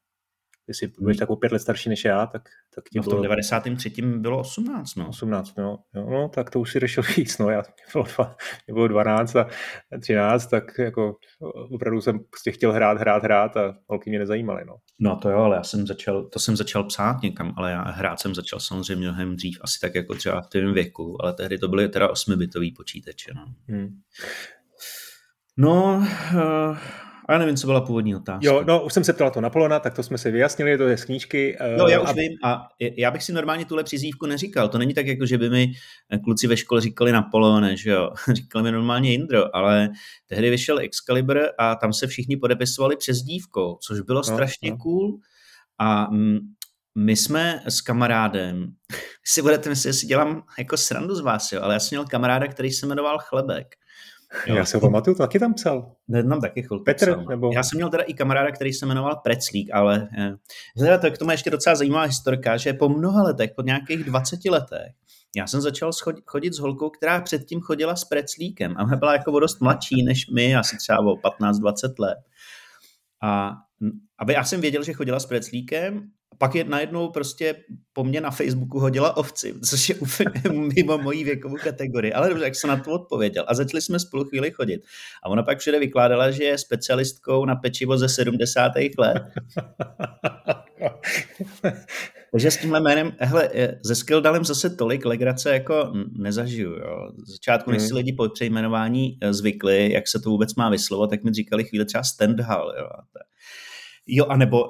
Jestli 0.68 0.92
budeš 1.00 1.16
takovou 1.16 1.36
pět 1.36 1.52
let 1.52 1.58
starší 1.58 1.88
než 1.88 2.04
já, 2.04 2.26
tak, 2.26 2.42
tak 2.74 2.84
ti 2.84 2.98
no 2.98 3.02
v 3.02 3.04
tom 3.04 3.14
bylo... 3.14 3.22
93. 3.22 3.92
bylo 4.02 4.38
18, 4.38 4.94
no. 4.94 5.08
18, 5.08 5.58
no. 5.58 5.78
Jo, 5.94 6.06
no, 6.10 6.28
tak 6.28 6.50
to 6.50 6.60
už 6.60 6.72
si 6.72 6.78
řešil 6.78 7.04
víc, 7.16 7.38
no. 7.38 7.50
Já, 7.50 7.58
mě 7.58 7.84
bylo, 7.92 8.04
dva, 8.04 8.36
mě 8.66 8.74
bylo 8.74 8.88
12 8.88 9.36
a 9.36 9.46
13, 10.00 10.46
tak 10.46 10.78
jako 10.78 11.16
opravdu 11.70 12.00
jsem 12.00 12.18
prostě 12.18 12.52
chtěl 12.52 12.72
hrát, 12.72 12.98
hrát, 12.98 13.22
hrát 13.22 13.56
a 13.56 13.74
holky 13.86 14.10
mě 14.10 14.18
nezajímaly, 14.18 14.64
no. 14.64 14.74
No 15.00 15.16
to 15.16 15.30
jo, 15.30 15.38
ale 15.38 15.56
já 15.56 15.62
jsem 15.62 15.86
začal, 15.86 16.24
to 16.24 16.38
jsem 16.38 16.56
začal 16.56 16.84
psát 16.84 17.22
někam, 17.22 17.54
ale 17.56 17.70
já 17.70 17.82
hrát 17.82 18.20
jsem 18.20 18.34
začal 18.34 18.60
samozřejmě 18.60 19.06
mnohem 19.06 19.36
dřív, 19.36 19.58
asi 19.62 19.80
tak 19.80 19.94
jako 19.94 20.14
třeba 20.14 20.40
v 20.40 20.46
tvém 20.46 20.74
věku, 20.74 21.16
ale 21.22 21.32
tehdy 21.32 21.58
to 21.58 21.68
byly 21.68 21.88
teda 21.88 22.10
osmibitový 22.10 22.72
počítače, 22.72 23.32
no. 23.34 23.46
Hmm. 23.68 23.88
No, 25.56 26.06
uh, 26.34 26.76
já 27.32 27.38
nevím, 27.38 27.56
co 27.56 27.66
byla 27.66 27.80
původní 27.80 28.16
otázka. 28.16 28.46
Jo, 28.46 28.64
no, 28.66 28.84
už 28.84 28.92
jsem 28.92 29.04
se 29.04 29.12
ptal 29.12 29.30
to 29.30 29.40
Napoleona, 29.40 29.80
tak 29.80 29.94
to 29.94 30.02
jsme 30.02 30.18
si 30.18 30.30
vyjasnili, 30.30 30.78
to 30.78 30.88
je 30.88 30.96
z 30.96 31.04
knížky. 31.04 31.58
No, 31.78 31.88
já 31.88 32.00
už 32.00 32.08
a... 32.08 32.12
vím 32.12 32.32
a 32.44 32.68
já 32.78 33.10
bych 33.10 33.22
si 33.22 33.32
normálně 33.32 33.64
tuhle 33.64 33.84
přizívku 33.84 34.26
neříkal. 34.26 34.68
To 34.68 34.78
není 34.78 34.94
tak, 34.94 35.06
jako 35.06 35.26
že 35.26 35.38
by 35.38 35.50
mi 35.50 35.72
eh, 36.10 36.18
kluci 36.18 36.46
ve 36.46 36.56
škole 36.56 36.80
říkali 36.80 37.12
Napoleone, 37.12 37.76
že 37.76 37.90
jo. 37.90 38.10
říkali 38.32 38.64
mi 38.64 38.72
normálně 38.72 39.14
Indro, 39.14 39.56
ale 39.56 39.90
tehdy 40.26 40.50
vyšel 40.50 40.78
Excalibur 40.78 41.40
a 41.58 41.74
tam 41.74 41.92
se 41.92 42.06
všichni 42.06 42.36
podepisovali 42.36 42.96
přes 42.96 43.18
dívkou, 43.18 43.78
což 43.86 44.00
bylo 44.00 44.18
no, 44.18 44.24
strašně 44.24 44.70
no. 44.70 44.76
cool. 44.76 45.18
A 45.80 46.06
my 46.94 47.16
jsme 47.16 47.62
s 47.66 47.80
kamarádem, 47.80 48.72
si 49.24 49.42
budete 49.42 49.68
myslet, 49.68 49.92
že 49.92 49.98
si 49.98 50.06
dělám 50.06 50.42
jako 50.58 50.76
srandu 50.76 51.14
z 51.14 51.20
vás, 51.20 51.52
jo, 51.52 51.60
ale 51.62 51.74
já 51.74 51.80
jsem 51.80 51.96
měl 51.96 52.04
kamaráda, 52.04 52.46
který 52.46 52.70
se 52.70 52.86
jmenoval 52.86 53.18
Chlebek. 53.18 53.74
Jo. 54.46 54.56
Já 54.56 54.64
se 54.64 54.76
ho 54.76 54.80
pamatuju, 54.80 55.16
taky 55.16 55.38
tam 55.38 55.54
psal. 55.54 55.92
Ne, 56.08 56.22
tam 56.24 56.40
taky 56.40 56.62
chvilku 56.62 56.84
Petr, 56.84 57.12
psal. 57.12 57.24
Nebo... 57.24 57.50
Já 57.54 57.62
jsem 57.62 57.76
měl 57.76 57.90
teda 57.90 58.02
i 58.02 58.14
kamaráda, 58.14 58.50
který 58.50 58.72
se 58.72 58.86
jmenoval 58.86 59.16
Preclík, 59.24 59.70
ale 59.72 60.08
eh, 60.88 60.98
to 60.98 61.10
k 61.10 61.18
tomu 61.18 61.30
ještě 61.30 61.50
docela 61.50 61.76
zajímavá 61.76 62.04
historka, 62.04 62.56
že 62.56 62.72
po 62.72 62.88
mnoha 62.88 63.22
letech, 63.22 63.50
po 63.56 63.62
nějakých 63.62 64.04
20 64.04 64.44
letech, 64.44 64.92
já 65.36 65.46
jsem 65.46 65.60
začal 65.60 65.90
chodit 66.26 66.54
s 66.54 66.58
holkou, 66.58 66.90
která 66.90 67.20
předtím 67.20 67.60
chodila 67.60 67.96
s 67.96 68.04
Preclíkem 68.04 68.76
a 68.76 68.96
byla 68.96 69.12
jako 69.12 69.40
dost 69.40 69.60
mladší 69.60 70.02
než 70.02 70.26
my, 70.34 70.56
asi 70.56 70.76
třeba 70.76 70.98
o 70.98 71.14
15-20 71.40 71.72
let. 71.98 72.18
A 73.22 73.52
aby 74.18 74.32
já 74.32 74.44
jsem 74.44 74.60
věděl, 74.60 74.82
že 74.82 74.92
chodila 74.92 75.20
s 75.20 75.26
Preclíkem 75.26 76.10
pak 76.38 76.54
je 76.54 76.64
najednou 76.64 77.08
prostě 77.08 77.56
po 77.92 78.04
mně 78.04 78.20
na 78.20 78.30
Facebooku 78.30 78.78
hodila 78.78 79.16
ovci, 79.16 79.54
což 79.64 79.88
je 79.88 79.94
úplně 79.94 80.42
mimo 80.76 80.98
mojí 80.98 81.24
věkovou 81.24 81.56
kategorii. 81.56 82.12
Ale 82.12 82.28
dobře, 82.28 82.44
jak 82.44 82.54
jsem 82.54 82.70
na 82.70 82.76
to 82.76 82.90
odpověděl. 82.90 83.44
A 83.48 83.54
začali 83.54 83.82
jsme 83.82 83.98
spolu 83.98 84.24
chvíli 84.24 84.50
chodit. 84.50 84.82
A 85.24 85.28
ona 85.28 85.42
pak 85.42 85.58
všude 85.58 85.78
vykládala, 85.78 86.30
že 86.30 86.44
je 86.44 86.58
specialistkou 86.58 87.44
na 87.44 87.56
pečivo 87.56 87.98
ze 87.98 88.08
70. 88.08 88.72
let. 88.98 89.22
Takže 92.32 92.50
s 92.50 92.56
tímhle 92.56 92.80
jménem, 92.80 93.12
hele, 93.18 93.50
ze 93.84 93.94
Skildalem 93.94 94.44
zase 94.44 94.70
tolik 94.70 95.04
legrace 95.04 95.52
jako 95.52 95.92
nezažiju. 96.12 96.70
Jo. 96.70 97.10
Z 97.26 97.30
začátku, 97.30 97.70
než 97.70 97.82
si 97.82 97.88
hmm. 97.88 97.96
lidi 97.96 98.12
po 98.12 98.28
přejmenování 98.28 99.18
eh, 99.20 99.34
zvykli, 99.34 99.92
jak 99.92 100.08
se 100.08 100.20
to 100.20 100.30
vůbec 100.30 100.54
má 100.54 100.70
vyslovovat, 100.70 101.10
tak 101.10 101.24
mi 101.24 101.32
říkali 101.32 101.64
chvíli 101.64 101.84
třeba 101.84 102.04
Stendhal. 102.04 102.74
Jo. 102.78 102.88
Jo, 104.06 104.26
anebo 104.26 104.64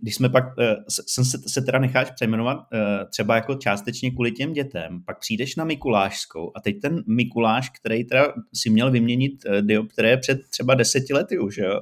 když 0.00 0.14
jsme 0.14 0.28
pak, 0.28 0.44
eh, 0.58 0.76
jsem 0.88 1.24
se, 1.24 1.38
se 1.46 1.62
teda 1.62 1.78
necháš 1.78 2.10
přejmenovat 2.10 2.58
eh, 2.72 3.04
třeba 3.10 3.34
jako 3.34 3.54
částečně 3.54 4.10
kvůli 4.10 4.32
těm 4.32 4.52
dětem, 4.52 5.02
pak 5.06 5.18
přijdeš 5.18 5.56
na 5.56 5.64
Mikulášskou 5.64 6.52
a 6.56 6.60
teď 6.60 6.80
ten 6.80 7.02
Mikuláš, 7.06 7.70
který 7.70 8.04
teda 8.04 8.34
si 8.54 8.70
měl 8.70 8.90
vyměnit 8.90 9.32
eh, 9.46 9.62
dioptrie 9.62 10.16
před 10.16 10.38
třeba 10.50 10.74
deseti 10.74 11.14
lety 11.14 11.38
už, 11.38 11.56
jo, 11.56 11.80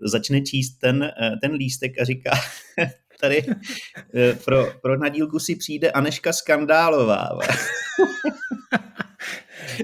začne 0.00 0.40
číst 0.40 0.78
ten, 0.78 1.10
ten 1.42 1.52
lístek 1.52 2.00
a 2.00 2.04
říká, 2.04 2.30
tady 3.20 3.44
pro, 4.44 4.66
pro 4.82 4.98
nadílku 4.98 5.38
si 5.38 5.56
přijde 5.56 5.90
Aneška 5.90 6.32
Skandálová. 6.32 7.28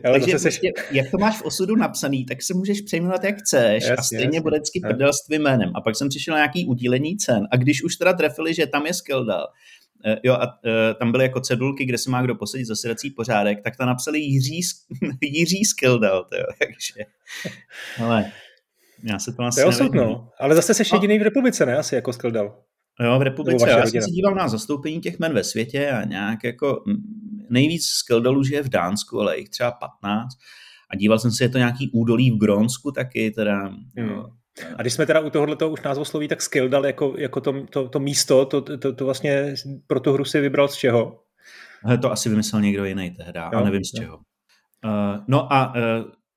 Ale 0.04 0.20
Takže 0.20 0.38
seš... 0.38 0.42
prostě, 0.42 0.72
jak 0.90 1.10
to 1.10 1.18
máš 1.18 1.38
v 1.38 1.42
osudu 1.42 1.76
napsaný, 1.76 2.24
tak 2.24 2.42
se 2.42 2.54
můžeš 2.54 2.80
přejmenovat 2.80 3.24
jak 3.24 3.36
chceš 3.38 3.82
jasně, 3.82 3.96
a 3.96 4.02
stejně 4.02 4.24
jasně. 4.24 4.40
bude 4.40 4.56
vždycky 4.56 4.80
prdel 4.80 5.12
s 5.12 5.26
tvým 5.26 5.42
jménem. 5.42 5.72
A 5.74 5.80
pak 5.80 5.96
jsem 5.96 6.08
přišel 6.08 6.32
na 6.32 6.38
nějaký 6.38 6.66
udílení 6.66 7.16
cen 7.16 7.48
a 7.50 7.56
když 7.56 7.84
už 7.84 7.96
teda 7.96 8.12
trefili, 8.12 8.54
že 8.54 8.66
tam 8.66 8.86
je 8.86 8.94
Skeldal, 8.94 9.46
Uh, 10.06 10.14
jo, 10.22 10.34
a 10.34 10.46
uh, 10.46 10.70
tam 10.98 11.12
byly 11.12 11.24
jako 11.24 11.40
cedulky, 11.40 11.84
kde 11.84 11.98
se 11.98 12.10
má 12.10 12.22
kdo 12.22 12.34
posadit 12.34 12.64
za 12.64 12.76
sedací 12.76 13.10
pořádek, 13.10 13.62
tak 13.64 13.76
tam 13.76 13.86
napsali 13.86 14.18
Jiří, 14.18 14.60
Jiří 15.20 15.64
Skeldal, 15.64 16.24
takže, 16.58 17.04
ale 18.02 18.32
já 19.10 19.18
se 19.18 19.32
to 19.32 19.42
asi 19.42 19.54
To 19.56 19.60
je 19.60 19.66
osud, 19.66 19.94
no. 19.94 20.28
Ale 20.40 20.54
zase 20.54 20.74
jsi 20.74 20.82
jediný 20.94 21.18
v 21.18 21.22
republice, 21.22 21.66
ne? 21.66 21.76
Asi 21.76 21.94
jako 21.94 22.12
Skeldal. 22.12 22.62
Jo, 23.00 23.18
v 23.18 23.22
republice. 23.22 23.70
Já 23.70 23.86
jsem 23.86 24.02
se 24.02 24.10
díval 24.10 24.34
na 24.34 24.48
zastoupení 24.48 25.00
těch 25.00 25.18
men 25.18 25.34
ve 25.34 25.44
světě 25.44 25.90
a 25.90 26.04
nějak 26.04 26.44
jako 26.44 26.84
nejvíc 27.50 27.84
skildalů 27.84 28.42
je 28.50 28.62
v 28.62 28.68
Dánsku, 28.68 29.20
ale 29.20 29.38
jich 29.38 29.48
třeba 29.48 29.70
15. 29.70 30.36
A 30.90 30.96
díval 30.96 31.18
jsem 31.18 31.30
se, 31.30 31.44
je 31.44 31.48
to 31.48 31.58
nějaký 31.58 31.90
údolí 31.90 32.30
v 32.30 32.38
Grónsku 32.38 32.90
taky, 32.90 33.30
teda, 33.30 33.58
hmm. 33.58 34.08
jo. 34.08 34.26
A 34.76 34.82
když 34.82 34.92
jsme 34.92 35.06
teda 35.06 35.20
u 35.20 35.30
tohohle 35.30 35.56
toho 35.56 35.70
už 35.70 35.82
názvosloví, 35.82 36.28
tak 36.28 36.42
Skildal 36.42 36.86
jako, 36.86 37.14
jako 37.18 37.40
to, 37.40 37.66
to, 37.66 37.88
to 37.88 38.00
místo, 38.00 38.44
to, 38.44 38.60
to, 38.60 38.94
to 38.94 39.04
vlastně 39.04 39.54
pro 39.86 40.00
tu 40.00 40.12
hru 40.12 40.24
si 40.24 40.40
vybral 40.40 40.68
z 40.68 40.74
čeho? 40.74 41.20
To 42.02 42.12
asi 42.12 42.28
vymyslel 42.28 42.62
někdo 42.62 42.84
jiný 42.84 43.10
tehda, 43.10 43.50
jo, 43.52 43.58
a 43.58 43.64
nevím 43.64 43.84
z 43.84 43.90
čeho. 43.90 44.16
Uh, 44.16 45.24
no 45.28 45.52
a 45.52 45.74
uh, 45.74 45.82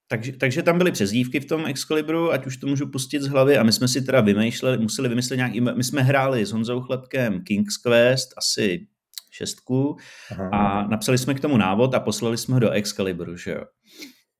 takže, 0.08 0.32
takže 0.32 0.64
tam 0.64 0.78
byly 0.78 0.92
přezdívky 0.92 1.40
v 1.40 1.46
tom 1.46 1.66
Excalibru, 1.66 2.32
ať 2.32 2.46
už 2.46 2.58
to 2.58 2.68
můžu 2.68 2.88
pustit 2.88 3.22
z 3.22 3.28
hlavy 3.28 3.58
a 3.58 3.64
my 3.64 3.72
jsme 3.72 3.88
si 3.88 4.02
teda 4.02 4.22
vymýšleli, 4.22 4.78
museli 4.78 5.10
vymyslet 5.10 5.38
nějaký, 5.38 5.62
my 5.62 5.84
jsme 5.84 6.02
hráli 6.02 6.46
s 6.46 6.52
Honzou 6.52 6.82
Chlepkem 6.82 7.44
King's 7.44 7.78
Quest 7.78 8.34
asi 8.38 8.88
šestku 9.32 9.98
Aha. 10.32 10.50
a 10.50 10.88
napsali 10.88 11.18
jsme 11.18 11.34
k 11.34 11.40
tomu 11.40 11.58
návod 11.58 11.96
a 11.96 12.00
poslali 12.00 12.38
jsme 12.38 12.54
ho 12.54 12.60
do 12.60 12.72
Excalibru, 12.72 13.38
že 13.38 13.52
jo. 13.52 13.64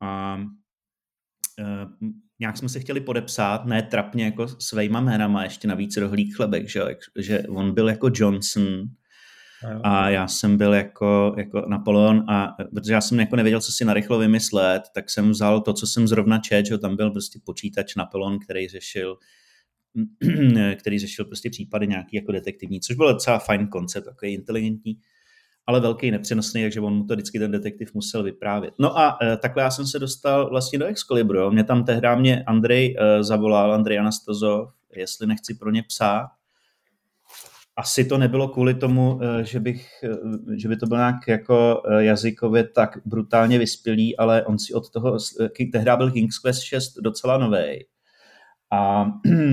A 0.02 0.42
e, 1.60 1.64
nějak 2.40 2.58
jsme 2.58 2.70
se 2.70 2.80
chtěli 2.80 3.02
podepsat, 3.02 3.66
ne 3.66 3.84
trapně 3.84 4.26
jako 4.26 4.48
svejma 4.48 5.02
jménama, 5.02 5.44
ještě 5.44 5.68
navíc 5.68 5.98
rohlík 5.98 6.36
chlebek, 6.36 6.70
že, 6.70 6.80
jo? 6.80 6.88
že 7.20 7.44
on 7.48 7.74
byl 7.74 7.90
jako 7.90 8.10
Johnson, 8.14 8.84
a 9.84 10.10
já 10.10 10.28
jsem 10.28 10.58
byl 10.58 10.74
jako, 10.74 11.36
jako 11.38 11.66
Napoleon 11.68 12.26
a 12.30 12.56
protože 12.74 12.94
já 12.94 13.02
jsem 13.02 13.20
jako 13.20 13.36
nevěděl, 13.36 13.62
co 13.62 13.72
si 13.72 13.86
narychlo 13.86 14.20
vymyslet, 14.20 14.84
tak 14.94 15.10
jsem 15.10 15.30
vzal 15.30 15.62
to, 15.62 15.74
co 15.74 15.88
jsem 15.88 16.08
zrovna 16.08 16.40
čet, 16.40 16.66
že 16.66 16.78
tam 16.78 16.96
byl 16.96 17.12
prostě 17.12 17.40
počítač 17.46 17.96
Napoleon, 17.96 18.40
který 18.40 18.68
řešil 18.68 19.18
který 20.76 21.00
řešil 21.00 21.26
prostě 21.26 21.50
případy 21.50 21.88
nějaký 21.88 22.16
jako 22.16 22.32
detektivní, 22.32 22.80
což 22.80 22.96
byl 22.96 23.14
docela 23.14 23.40
fajn 23.40 23.68
koncept, 23.68 24.06
takový 24.06 24.34
inteligentní, 24.34 24.98
ale 25.68 25.80
velký, 25.80 26.12
nepřenosný, 26.12 26.62
takže 26.62 26.80
on 26.80 26.94
mu 26.94 27.04
to 27.04 27.14
vždycky 27.14 27.40
ten 27.40 27.52
detektiv 27.52 27.94
musel 27.94 28.24
vyprávět. 28.24 28.74
No 28.80 28.98
a 28.98 29.18
e, 29.22 29.38
takhle 29.38 29.64
já 29.64 29.72
jsem 29.72 29.88
se 29.88 30.00
dostal 30.00 30.50
vlastně 30.50 30.80
do 30.80 30.86
Excalibru. 30.86 31.52
Mě 31.52 31.64
tam 31.64 31.84
tehdy 31.84 32.08
mě 32.16 32.44
Andrej 32.44 32.96
e, 33.00 33.24
zavolal, 33.24 33.74
Andrej 33.74 34.00
Anastazov, 34.00 34.70
jestli 34.96 35.28
nechci 35.28 35.54
pro 35.54 35.72
ně 35.72 35.84
psát 35.84 36.28
asi 37.78 38.06
to 38.06 38.18
nebylo 38.18 38.48
kvůli 38.48 38.74
tomu, 38.74 39.20
eh, 39.24 39.44
že, 39.44 39.60
bych, 39.60 39.90
eh, 40.04 40.10
že 40.58 40.68
by 40.68 40.78
to 40.78 40.86
bylo 40.86 41.00
nějak 41.00 41.28
jako 41.28 41.84
eh, 41.86 42.04
jazykově 42.04 42.64
tak 42.64 42.98
brutálně 43.06 43.60
vyspělý, 43.60 44.18
ale 44.18 44.46
on 44.46 44.60
si 44.60 44.74
od 44.74 44.90
toho, 44.90 45.18
tehdy 45.72 45.92
byl 45.98 46.12
King's 46.12 46.40
Quest 46.40 46.64
6 46.64 46.94
docela 47.02 47.38
nový. 47.38 47.86
A 48.72 49.06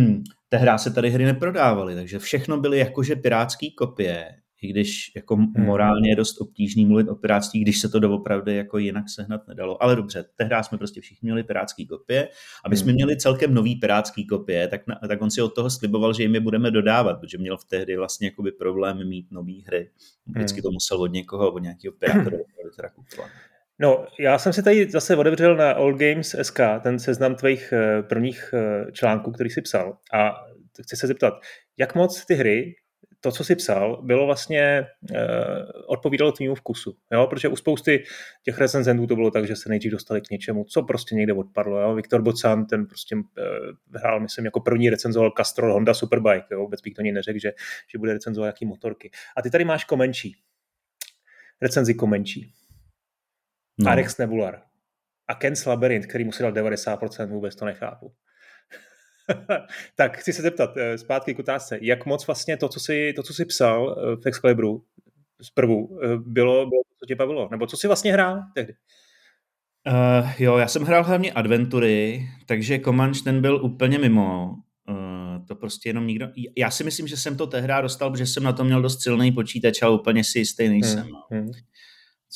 tehdy 0.49 0.71
se 0.77 0.91
tady 0.91 1.11
hry 1.11 1.25
neprodávaly, 1.25 1.95
takže 1.95 2.19
všechno 2.19 2.61
byly 2.61 2.79
jakože 2.79 3.17
pirátský 3.17 3.75
kopie 3.75 4.29
i 4.65 4.69
když 4.69 5.13
jako 5.17 5.37
hmm. 5.37 5.53
morálně 5.57 6.11
je 6.11 6.17
dost 6.17 6.41
obtížný 6.41 6.87
mluvit 6.87 7.09
o 7.09 7.15
pirátství, 7.15 7.61
když 7.61 7.81
se 7.81 7.89
to 7.89 8.01
doopravdy 8.01 8.57
jako 8.57 8.79
jinak 8.79 9.05
sehnat 9.09 9.49
nedalo. 9.49 9.83
Ale 9.83 9.97
dobře, 9.97 10.25
tehdy 10.37 10.55
jsme 10.63 10.79
prostě 10.79 11.01
všichni 11.01 11.27
měli 11.27 11.43
pirátský 11.43 11.87
kopie. 11.87 12.29
Aby 12.65 12.77
jsme 12.77 12.87
hmm. 12.87 12.95
měli 12.95 13.17
celkem 13.17 13.55
nový 13.55 13.77
pirátský 13.77 14.27
kopie, 14.27 14.69
tak, 14.69 14.87
na, 14.87 15.01
tak 15.09 15.23
on 15.23 15.31
si 15.31 15.43
od 15.43 15.55
toho 15.55 15.71
sliboval, 15.71 16.15
že 16.15 16.23
jim 16.23 16.35
je 16.35 16.41
budeme 16.41 16.71
dodávat, 16.71 17.21
protože 17.21 17.39
měl 17.39 17.57
v 17.57 17.65
tehdy 17.65 17.97
vlastně 17.97 18.27
jakoby 18.27 18.53
problém 18.53 19.09
mít 19.09 19.27
nové 19.31 19.53
hry. 19.67 19.91
Vždycky 20.27 20.61
hmm. 20.61 20.63
to 20.63 20.71
musel 20.71 21.03
od 21.03 21.13
někoho, 21.13 21.53
od 21.53 21.59
nějakého 21.59 21.95
pirátora 21.99 22.37
teda 22.77 22.89
kupovat. 22.89 23.31
No, 23.79 24.07
já 24.19 24.39
jsem 24.39 24.53
si 24.53 24.63
tady 24.63 24.91
zase 24.91 25.17
otevřel 25.17 25.57
na 25.57 25.75
Old 25.75 25.97
Games 25.97 26.37
SK 26.43 26.61
ten 26.83 26.99
seznam 26.99 27.35
tvých 27.35 27.73
eh, 27.73 28.03
prvních 28.03 28.55
eh, 28.55 28.93
článků, 28.93 29.33
který 29.33 29.51
jsi 29.51 29.63
psal. 29.63 29.99
A 30.15 30.35
chci 30.83 30.97
se 30.97 31.07
zeptat, 31.07 31.35
jak 31.79 31.95
moc 31.95 32.27
ty 32.27 32.35
hry 32.35 32.75
to, 33.25 33.33
co 33.33 33.45
jsi 33.45 33.57
psal, 33.57 34.03
bylo 34.03 34.27
vlastně, 34.27 34.87
uh, 35.11 35.17
odpovídalo 35.87 36.33
tvýmu 36.33 36.55
vkusu, 36.55 36.97
jo? 37.13 37.27
protože 37.27 37.49
u 37.49 37.57
spousty 37.57 38.05
těch 38.43 38.59
recenzentů 38.59 39.07
to 39.07 39.15
bylo 39.15 39.31
tak, 39.31 39.47
že 39.47 39.57
se 39.57 39.69
nejdřív 39.69 39.93
dostali 39.93 40.21
k 40.21 40.31
něčemu, 40.31 40.65
co 40.65 40.83
prostě 40.83 41.15
někde 41.15 41.33
odpadlo. 41.33 41.81
Jo? 41.81 41.95
Viktor 41.95 42.23
Bocan, 42.23 42.67
ten 42.67 42.87
prostě 42.87 43.17
uh, 43.17 43.23
hrál, 43.95 44.21
myslím, 44.21 44.45
jako 44.45 44.61
první 44.61 44.91
recenzoval 44.91 45.33
Castrol 45.37 45.73
Honda 45.73 45.95
Superbike, 45.95 46.47
jo? 46.51 46.61
vůbec 46.61 46.81
bych 46.81 46.95
to 46.95 47.03
neřekl, 47.03 47.39
že, 47.39 47.53
že 47.93 47.99
bude 47.99 48.13
recenzovat 48.13 48.47
jaký 48.47 48.67
motorky. 48.67 49.11
A 49.37 49.43
ty 49.43 49.51
tady 49.51 49.65
máš 49.65 49.85
komenčí, 49.85 50.37
recenzi 51.63 51.95
komenčí. 51.95 52.53
No. 53.79 53.91
Arex 53.91 54.19
Nebular 54.19 54.63
a 55.29 55.35
Ken 55.35 55.55
Labyrinth, 55.67 56.07
který 56.07 56.25
musí 56.25 56.43
dát 56.43 56.55
90%, 56.55 57.29
vůbec 57.29 57.57
to 57.57 57.65
nechápu. 57.65 58.15
tak 59.97 60.19
chci 60.19 60.33
se 60.33 60.43
zeptat 60.43 60.77
eh, 60.77 60.99
zpátky 60.99 61.35
k 61.35 61.39
otázce, 61.39 61.79
jak 61.83 62.07
moc 62.07 62.27
vlastně 62.27 62.57
to, 62.57 62.69
co 62.69 62.81
jsi, 62.81 63.13
to, 63.17 63.23
co 63.23 63.35
jsi 63.35 63.45
psal 63.45 63.97
eh, 63.99 64.17
v 64.17 64.27
Excalibru 64.27 64.85
zprvu, 65.43 65.99
eh, 66.03 66.17
bylo, 66.17 66.67
bylo 66.67 66.83
to, 66.83 66.95
co 67.01 67.07
tě 67.07 67.15
bavilo? 67.15 67.49
Nebo 67.51 67.67
co 67.67 67.77
jsi 67.77 67.87
vlastně 67.87 68.13
hrál 68.13 68.43
tehdy? 68.55 68.75
Uh, 69.87 70.31
jo, 70.39 70.57
já 70.57 70.69
jsem 70.69 70.83
hrál 70.83 71.05
hlavně 71.05 71.33
adventury, 71.33 72.29
takže 72.47 72.79
Comanche 72.79 73.21
ten 73.25 73.41
byl 73.41 73.65
úplně 73.65 73.99
mimo. 73.99 74.55
Uh, 74.89 75.47
to 75.47 75.55
prostě 75.55 75.89
jenom 75.89 76.07
nikdo... 76.07 76.29
Já 76.57 76.71
si 76.71 76.85
myslím, 76.85 77.07
že 77.07 77.17
jsem 77.17 77.37
to 77.37 77.47
tehdy 77.47 77.73
dostal, 77.83 78.11
protože 78.11 78.27
jsem 78.27 78.43
na 78.43 78.53
to 78.53 78.65
měl 78.65 78.83
dost 78.83 79.03
silný 79.03 79.33
počítač 79.33 79.83
a 79.83 79.89
úplně 79.89 80.25
si 80.25 80.39
jistý 80.39 80.69
nejsem. 80.69 81.03
Hmm, 81.03 81.11
no. 81.11 81.23
hmm 81.31 81.51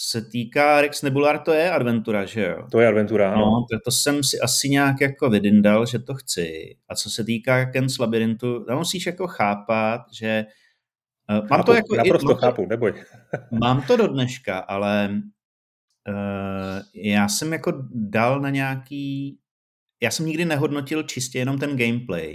se 0.01 0.23
týká 0.23 0.81
Rex 0.81 1.03
Nebular, 1.03 1.39
to 1.39 1.53
je 1.53 1.71
adventura, 1.71 2.25
že 2.25 2.47
jo? 2.47 2.67
To 2.71 2.81
je 2.81 2.89
adventura, 2.89 3.33
ano. 3.33 3.41
No, 3.41 3.67
to, 3.71 3.79
to 3.85 3.91
jsem 3.91 4.25
si 4.25 4.41
asi 4.41 4.69
nějak 4.69 5.01
jako 5.01 5.31
vydindal, 5.31 5.87
že 5.87 5.99
to 5.99 6.15
chci. 6.15 6.77
A 6.89 6.95
co 6.95 7.11
se 7.11 7.25
týká 7.25 7.65
Ken's 7.65 7.99
Labyrintu, 7.99 8.65
tam 8.65 8.79
musíš 8.79 9.07
jako 9.07 9.27
chápat, 9.27 10.01
že 10.13 10.47
uh, 11.41 11.49
mám 11.51 11.63
to 11.63 11.75
jako... 11.75 11.95
Naprosto 11.97 12.33
i, 12.33 12.35
chápu, 12.35 12.67
neboj. 12.67 12.93
mám 13.61 13.83
to 13.83 13.97
do 13.97 14.07
dneška, 14.07 14.59
ale 14.59 15.23
uh, 16.09 16.83
já 16.95 17.29
jsem 17.29 17.53
jako 17.53 17.73
dal 17.91 18.41
na 18.41 18.51
nějaký 18.51 19.39
já 20.03 20.11
jsem 20.11 20.27
nikdy 20.27 20.45
nehodnotil 20.45 21.03
čistě 21.03 21.39
jenom 21.39 21.59
ten 21.59 21.77
gameplay. 21.77 22.35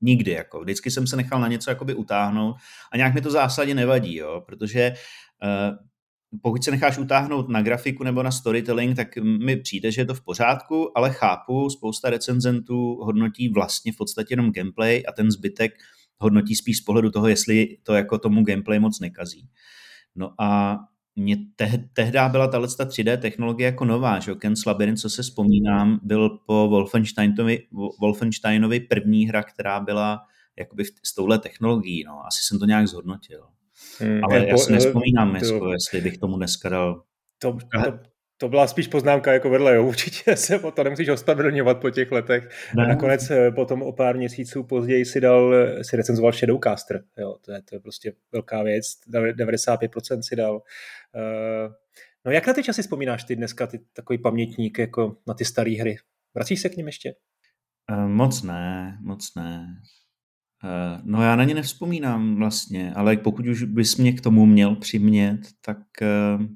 Nikdy, 0.00 0.30
jako. 0.30 0.60
Vždycky 0.60 0.90
jsem 0.90 1.06
se 1.06 1.16
nechal 1.16 1.40
na 1.40 1.48
něco 1.48 1.70
jakoby 1.70 1.94
utáhnout 1.94 2.56
a 2.92 2.96
nějak 2.96 3.14
mi 3.14 3.20
to 3.20 3.30
zásadě 3.30 3.74
nevadí, 3.74 4.16
jo, 4.16 4.42
protože 4.46 4.94
uh, 5.42 5.76
pokud 6.42 6.64
se 6.64 6.70
necháš 6.70 6.98
utáhnout 6.98 7.48
na 7.48 7.62
grafiku 7.62 8.04
nebo 8.04 8.22
na 8.22 8.30
storytelling, 8.30 8.96
tak 8.96 9.16
mi 9.16 9.56
přijde, 9.56 9.92
že 9.92 10.00
je 10.00 10.04
to 10.04 10.14
v 10.14 10.24
pořádku, 10.24 10.98
ale 10.98 11.10
chápu, 11.10 11.70
spousta 11.70 12.10
recenzentů 12.10 12.98
hodnotí 13.02 13.48
vlastně 13.48 13.92
v 13.92 13.96
podstatě 13.96 14.32
jenom 14.32 14.52
gameplay 14.52 15.02
a 15.08 15.12
ten 15.12 15.30
zbytek 15.30 15.72
hodnotí 16.18 16.54
spíš 16.54 16.78
z 16.78 16.80
pohledu 16.80 17.10
toho, 17.10 17.28
jestli 17.28 17.78
to 17.82 17.94
jako 17.94 18.18
tomu 18.18 18.44
gameplay 18.44 18.78
moc 18.78 19.00
nekazí. 19.00 19.48
No 20.16 20.40
a 20.40 20.78
mě 21.16 21.36
te- 21.56 21.88
tehdy 21.92 22.18
byla 22.30 22.48
tahle 22.48 22.68
3D 22.68 23.16
technologie 23.16 23.66
jako 23.66 23.84
nová, 23.84 24.18
že 24.18 24.34
Ken 24.34 24.54
Labyrinth, 24.66 25.00
co 25.00 25.10
se 25.10 25.22
vzpomínám, 25.22 26.00
byl 26.02 26.28
po 26.46 26.68
Wolfensteinovi, 26.68 27.66
Wolfensteinovi 28.00 28.80
první 28.80 29.26
hra, 29.26 29.42
která 29.42 29.80
byla 29.80 30.20
jakoby 30.58 30.84
s 30.84 31.14
touhle 31.14 31.38
technologií, 31.38 32.04
no, 32.04 32.26
asi 32.26 32.42
jsem 32.42 32.58
to 32.58 32.64
nějak 32.64 32.88
zhodnotil. 32.88 33.46
Hmm, 34.00 34.24
Ale 34.24 34.48
já 34.48 34.56
si 34.56 34.72
nespomínám, 34.72 35.38
to, 35.40 35.54
jako, 35.54 35.72
jestli 35.72 36.00
bych 36.00 36.18
tomu 36.18 36.36
dneska 36.36 36.68
dal... 36.68 37.02
To, 37.38 37.52
to, 37.52 37.98
to 38.38 38.48
byla 38.48 38.66
spíš 38.66 38.88
poznámka 38.88 39.32
jako 39.32 39.50
vedle, 39.50 39.74
jo. 39.74 39.86
určitě 39.86 40.36
se 40.36 40.58
po 40.58 40.70
to 40.70 40.84
nemusíš 40.84 41.08
ospravedlňovat 41.08 41.80
po 41.80 41.90
těch 41.90 42.12
letech. 42.12 42.48
Ne. 42.76 42.84
A 42.84 42.88
nakonec 42.88 43.30
eh, 43.30 43.50
potom 43.50 43.82
o 43.82 43.92
pár 43.92 44.16
měsíců 44.16 44.64
později 44.64 45.04
si 45.04 45.20
dal, 45.20 45.54
eh, 45.54 45.84
si 45.84 45.96
recenzoval 45.96 46.32
Shadowcaster, 46.32 47.02
jo, 47.18 47.36
to 47.44 47.52
je, 47.52 47.62
to 47.62 47.74
je 47.74 47.80
prostě 47.80 48.12
velká 48.32 48.62
věc, 48.62 48.86
95% 49.10 50.20
si 50.20 50.36
dal. 50.36 50.54
Uh, 50.54 51.72
no 52.24 52.32
jak 52.32 52.46
na 52.46 52.52
ty 52.52 52.62
časy 52.62 52.82
vzpomínáš 52.82 53.24
ty 53.24 53.36
dneska, 53.36 53.66
ty 53.66 53.80
takový 53.92 54.18
pamětník 54.18 54.78
jako 54.78 55.16
na 55.26 55.34
ty 55.34 55.44
staré 55.44 55.76
hry? 55.80 55.96
Vracíš 56.34 56.60
se 56.60 56.68
k 56.68 56.76
ním 56.76 56.86
ještě? 56.86 57.14
Uh, 57.92 58.08
moc 58.08 58.42
ne, 58.42 58.98
moc 59.02 59.34
ne. 59.36 59.66
Eh, 60.64 61.00
no 61.02 61.22
já 61.22 61.36
na 61.36 61.44
ně 61.44 61.54
nevzpomínám 61.54 62.36
vlastně, 62.36 62.94
ale 62.94 63.16
pokud 63.16 63.46
už 63.46 63.62
bys 63.62 63.96
mě 63.96 64.12
k 64.12 64.20
tomu 64.20 64.46
měl 64.46 64.76
přimět, 64.76 65.40
tak 65.60 65.78
uh, 66.38 66.46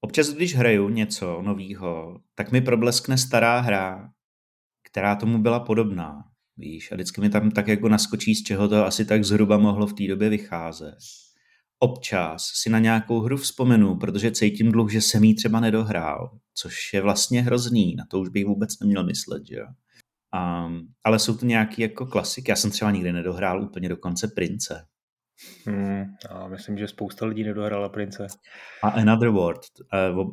občas, 0.00 0.28
když 0.28 0.54
hraju 0.54 0.88
něco 0.88 1.42
novýho, 1.42 2.20
tak 2.34 2.52
mi 2.52 2.60
probleskne 2.60 3.18
stará 3.18 3.60
hra, 3.60 4.10
která 4.82 5.16
tomu 5.16 5.38
byla 5.38 5.60
podobná. 5.60 6.24
Víš, 6.56 6.92
a 6.92 6.94
vždycky 6.94 7.20
mi 7.20 7.30
tam 7.30 7.50
tak 7.50 7.68
jako 7.68 7.88
naskočí, 7.88 8.34
z 8.34 8.42
čeho 8.42 8.68
to 8.68 8.84
asi 8.84 9.04
tak 9.04 9.24
zhruba 9.24 9.58
mohlo 9.58 9.86
v 9.86 9.92
té 9.92 10.06
době 10.08 10.28
vycházet. 10.28 10.98
Občas 11.78 12.44
si 12.54 12.70
na 12.70 12.78
nějakou 12.78 13.20
hru 13.20 13.36
vzpomenu, 13.36 13.96
protože 13.96 14.30
cítím 14.30 14.72
dluh, 14.72 14.90
že 14.90 15.00
jsem 15.00 15.24
jí 15.24 15.34
třeba 15.34 15.60
nedohrál, 15.60 16.38
což 16.54 16.92
je 16.94 17.00
vlastně 17.00 17.42
hrozný, 17.42 17.94
na 17.94 18.04
to 18.10 18.20
už 18.20 18.28
bych 18.28 18.46
vůbec 18.46 18.80
neměl 18.80 19.04
myslet, 19.04 19.46
že 19.46 19.54
jo. 19.56 19.66
Um, 20.34 20.88
ale 21.04 21.18
jsou 21.18 21.36
to 21.36 21.46
nějaký 21.46 21.82
jako 21.82 22.06
klasiky. 22.06 22.50
Já 22.50 22.56
jsem 22.56 22.70
třeba 22.70 22.90
nikdy 22.90 23.12
nedohrál 23.12 23.62
úplně 23.62 23.88
do 23.88 23.96
konce 23.96 24.28
Prince. 24.28 24.84
Hmm, 25.66 26.04
a 26.30 26.48
myslím, 26.48 26.78
že 26.78 26.88
spousta 26.88 27.26
lidí 27.26 27.44
nedohrála 27.44 27.88
Prince. 27.88 28.26
A 28.82 28.88
Another 28.88 29.28
World. 29.28 29.60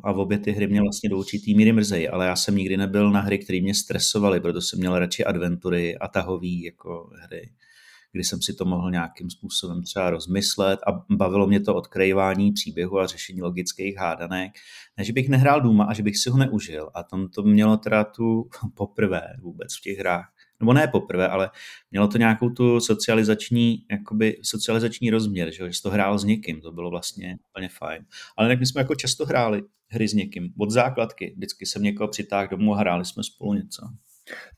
A 0.04 0.12
v 0.12 0.18
obě 0.18 0.38
ty 0.38 0.52
hry 0.52 0.66
mě 0.66 0.80
vlastně 0.80 1.10
do 1.10 1.18
určitý 1.18 1.56
míry 1.56 1.72
mrzej, 1.72 2.08
ale 2.12 2.26
já 2.26 2.36
jsem 2.36 2.56
nikdy 2.56 2.76
nebyl 2.76 3.10
na 3.10 3.20
hry, 3.20 3.38
které 3.38 3.60
mě 3.60 3.74
stresovaly, 3.74 4.40
proto 4.40 4.60
jsem 4.60 4.78
měl 4.78 4.98
radši 4.98 5.24
adventury 5.24 5.98
a 5.98 6.08
tahové 6.08 6.46
jako 6.64 7.10
hry 7.22 7.50
kdy 8.16 8.24
jsem 8.24 8.42
si 8.42 8.54
to 8.54 8.64
mohl 8.64 8.90
nějakým 8.90 9.30
způsobem 9.30 9.82
třeba 9.82 10.10
rozmyslet 10.10 10.80
a 10.86 11.04
bavilo 11.10 11.46
mě 11.46 11.60
to 11.60 11.74
odkrývání 11.74 12.52
příběhu 12.52 13.00
a 13.00 13.06
řešení 13.06 13.42
logických 13.42 13.96
hádanek, 13.96 14.52
než 14.96 15.10
bych 15.10 15.28
nehrál 15.28 15.60
Duma 15.60 15.84
a 15.84 15.94
že 15.94 16.02
bych 16.02 16.18
si 16.18 16.30
ho 16.30 16.38
neužil. 16.38 16.90
A 16.94 17.02
tam 17.02 17.28
to 17.28 17.42
mělo 17.42 17.76
teda 17.76 18.04
tu 18.04 18.48
poprvé 18.74 19.22
vůbec 19.40 19.76
v 19.76 19.80
těch 19.80 19.98
hrách, 19.98 20.32
nebo 20.60 20.72
ne 20.72 20.88
poprvé, 20.88 21.28
ale 21.28 21.50
mělo 21.90 22.08
to 22.08 22.18
nějakou 22.18 22.50
tu 22.50 22.80
socializační, 22.80 23.84
jakoby 23.90 24.38
socializační 24.42 25.10
rozměr, 25.10 25.52
že, 25.52 25.72
že 25.72 25.82
to 25.82 25.90
hrál 25.90 26.18
s 26.18 26.24
někým, 26.24 26.60
to 26.60 26.72
bylo 26.72 26.90
vlastně 26.90 27.38
úplně 27.50 27.68
fajn. 27.68 28.04
Ale 28.36 28.48
tak 28.48 28.60
my 28.60 28.66
jsme 28.66 28.80
jako 28.80 28.94
často 28.94 29.26
hráli 29.26 29.62
hry 29.88 30.08
s 30.08 30.14
někým, 30.14 30.52
od 30.58 30.70
základky, 30.70 31.32
vždycky 31.36 31.66
jsem 31.66 31.82
někoho 31.82 32.08
přitáhl 32.08 32.48
domů 32.48 32.74
a 32.74 32.78
hráli 32.78 33.04
jsme 33.04 33.22
spolu 33.22 33.54
něco. 33.54 33.82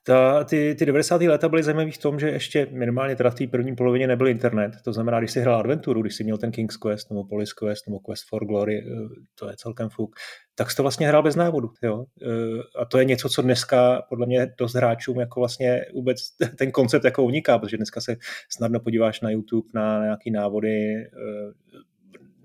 Ta, 0.02 0.44
ty, 0.44 0.74
ty 0.78 0.87
90. 0.87 1.22
léta 1.22 1.48
byly 1.48 1.62
zajímavé 1.62 1.90
v 1.90 1.98
tom, 1.98 2.18
že 2.18 2.28
ještě 2.28 2.66
minimálně 2.70 3.16
teda 3.16 3.31
v 3.31 3.35
té 3.35 3.46
první 3.46 3.76
polovině 3.76 4.07
nebyl 4.07 4.28
internet. 4.28 4.72
To 4.85 4.92
znamená, 4.92 5.18
když 5.18 5.33
si 5.33 5.40
hrál 5.40 5.61
adventuru, 5.61 6.02
když 6.02 6.14
si 6.14 6.24
měl 6.24 6.38
ten 6.38 6.50
King's 6.50 6.76
Quest 6.76 7.11
nebo 7.11 7.24
Police 7.24 7.52
Quest 7.59 7.87
nebo 7.87 8.00
Quest 8.00 8.28
for 8.28 8.46
Glory, 8.46 8.78
eh, 8.78 9.09
to 9.35 9.48
je 9.48 9.57
celkem 9.57 9.88
fuk, 9.88 10.16
tak 10.54 10.70
jsi 10.70 10.76
to 10.76 10.83
vlastně 10.83 11.09
hrál 11.09 11.22
bez 11.22 11.37
návodu. 11.37 11.70
Jo? 11.83 12.04
Eh, 12.22 12.81
a 12.83 12.85
to 12.85 12.98
je 12.98 13.04
něco, 13.04 13.28
co 13.28 13.42
dneska 13.42 14.02
podle 14.09 14.26
mě 14.26 14.46
dost 14.59 14.74
hráčům 14.74 15.20
jako 15.20 15.40
vlastně 15.40 15.85
vůbec 15.94 16.18
ten 16.59 16.70
koncept 16.70 17.04
jako 17.04 17.24
uniká, 17.24 17.59
protože 17.59 17.76
dneska 17.76 18.00
se 18.00 18.16
snadno 18.50 18.81
podíváš 18.81 19.20
na 19.20 19.31
YouTube 19.31 19.68
na 19.74 20.02
nějaký 20.02 20.31
návody, 20.31 20.94
eh, 20.96 21.88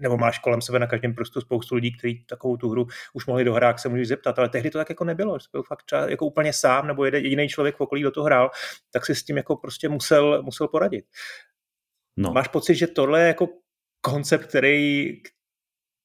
nebo 0.04 0.18
máš 0.18 0.40
kolem 0.40 0.62
sebe 0.62 0.80
na 0.80 0.88
každém 0.88 1.16
prstu 1.16 1.42
spoustu 1.42 1.76
lidí, 1.76 1.98
kteří 1.98 2.26
takovou 2.26 2.58
tu 2.58 2.70
hru 2.70 2.88
už 3.14 3.26
mohli 3.26 3.44
dohrát, 3.44 3.80
se 3.80 3.90
můžeš 3.90 4.08
zeptat, 4.08 4.40
ale 4.40 4.50
tehdy 4.50 4.70
to 4.70 4.78
tak 4.78 4.90
jako 4.90 5.04
nebylo, 5.04 5.40
že 5.40 5.48
byl 5.52 5.64
fakt 5.64 5.84
třeba 5.84 6.10
jako 6.10 6.26
úplně 6.26 6.54
sám, 6.54 6.88
nebo 6.88 7.06
jediný 7.06 7.50
člověk 7.50 7.76
v 7.76 7.82
okolí 7.82 8.04
do 8.04 8.12
toho 8.12 8.26
hrál, 8.26 8.50
tak 8.92 9.06
si 9.06 9.16
s 9.16 9.24
tím 9.24 9.38
jako 9.38 9.56
prostě 9.56 9.90
musel, 9.90 10.44
musel 10.44 10.68
poradit. 10.68 11.06
No. 12.18 12.32
Máš 12.32 12.48
pocit, 12.48 12.76
že 12.76 12.88
tohle 12.88 13.22
je 13.22 13.28
jako 13.28 13.50
koncept, 14.02 14.46
který, 14.46 15.14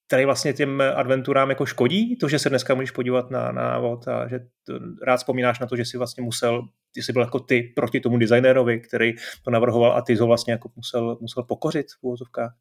který 0.06 0.24
vlastně 0.24 0.52
těm 0.52 0.82
adventurám 0.96 1.50
jako 1.50 1.66
škodí, 1.66 2.16
to, 2.16 2.28
že 2.28 2.38
se 2.38 2.48
dneska 2.48 2.74
můžeš 2.74 2.90
podívat 2.90 3.30
na 3.30 3.52
návod 3.52 4.08
a 4.08 4.28
že 4.28 4.40
to, 4.66 4.78
rád 5.02 5.16
vzpomínáš 5.16 5.58
na 5.58 5.66
to, 5.66 5.76
že 5.76 5.84
si 5.84 5.98
vlastně 5.98 6.22
musel, 6.22 6.62
ty 6.94 7.02
jsi 7.02 7.12
byl 7.12 7.22
jako 7.22 7.40
ty 7.40 7.72
proti 7.76 8.00
tomu 8.00 8.18
designérovi, 8.18 8.80
který 8.80 9.14
to 9.44 9.50
navrhoval 9.50 9.92
a 9.92 10.02
ty 10.02 10.14
ho 10.14 10.26
vlastně 10.26 10.52
jako 10.52 10.70
musel, 10.76 11.18
musel 11.20 11.42
pokořit 11.42 11.86
v 11.92 12.02
úvozovkách. 12.02 12.52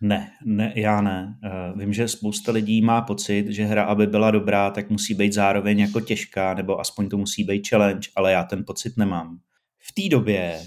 Ne, 0.00 0.32
ne, 0.44 0.72
já 0.76 1.00
ne. 1.00 1.38
Uh, 1.44 1.80
vím, 1.80 1.92
že 1.92 2.08
spousta 2.08 2.52
lidí 2.52 2.82
má 2.82 3.00
pocit, 3.00 3.48
že 3.48 3.64
hra, 3.64 3.84
aby 3.84 4.06
byla 4.06 4.30
dobrá, 4.30 4.70
tak 4.70 4.90
musí 4.90 5.14
být 5.14 5.32
zároveň 5.32 5.78
jako 5.78 6.00
těžká, 6.00 6.54
nebo 6.54 6.80
aspoň 6.80 7.08
to 7.08 7.16
musí 7.16 7.44
být 7.44 7.68
challenge, 7.68 8.08
ale 8.16 8.32
já 8.32 8.44
ten 8.44 8.64
pocit 8.64 8.96
nemám. 8.96 9.38
V 9.78 9.92
té 9.92 10.08
době, 10.08 10.60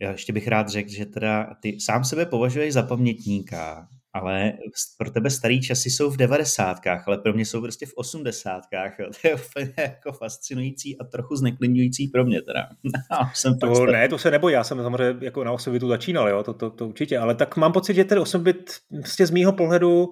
já 0.00 0.10
ještě 0.10 0.32
bych 0.32 0.48
rád 0.48 0.68
řekl, 0.68 0.90
že 0.90 1.06
teda 1.06 1.54
ty 1.62 1.80
sám 1.80 2.04
sebe 2.04 2.26
považuješ 2.26 2.72
za 2.72 2.82
pamětníka 2.82 3.88
ale 4.12 4.52
pro 4.98 5.10
tebe 5.10 5.30
starý 5.30 5.60
časy 5.60 5.90
jsou 5.90 6.10
v 6.10 6.16
devadesátkách, 6.16 7.08
ale 7.08 7.18
pro 7.18 7.32
mě 7.32 7.44
jsou 7.46 7.60
prostě 7.60 7.86
v 7.86 7.92
osmdesátkách. 7.94 8.96
To 9.22 9.28
je 9.28 9.34
úplně 9.34 9.72
jako 9.78 10.12
fascinující 10.12 10.98
a 10.98 11.04
trochu 11.04 11.36
zneklidňující 11.36 12.08
pro 12.08 12.24
mě 12.24 12.42
teda. 12.42 12.68
jsem 13.34 13.58
to, 13.58 13.86
ne, 13.86 14.08
to 14.08 14.18
se 14.18 14.30
neboj, 14.30 14.52
já 14.52 14.64
jsem 14.64 14.78
samozřejmě 14.78 15.24
jako 15.24 15.44
na 15.44 15.52
osobitu 15.52 15.88
začínal, 15.88 16.28
jo, 16.28 16.42
to, 16.42 16.54
to, 16.54 16.70
to, 16.70 16.88
určitě, 16.88 17.18
ale 17.18 17.34
tak 17.34 17.56
mám 17.56 17.72
pocit, 17.72 17.94
že 17.94 18.04
ten 18.04 18.18
osobit 18.18 18.70
prostě 19.00 19.26
z 19.26 19.30
mýho 19.30 19.52
pohledu 19.52 20.08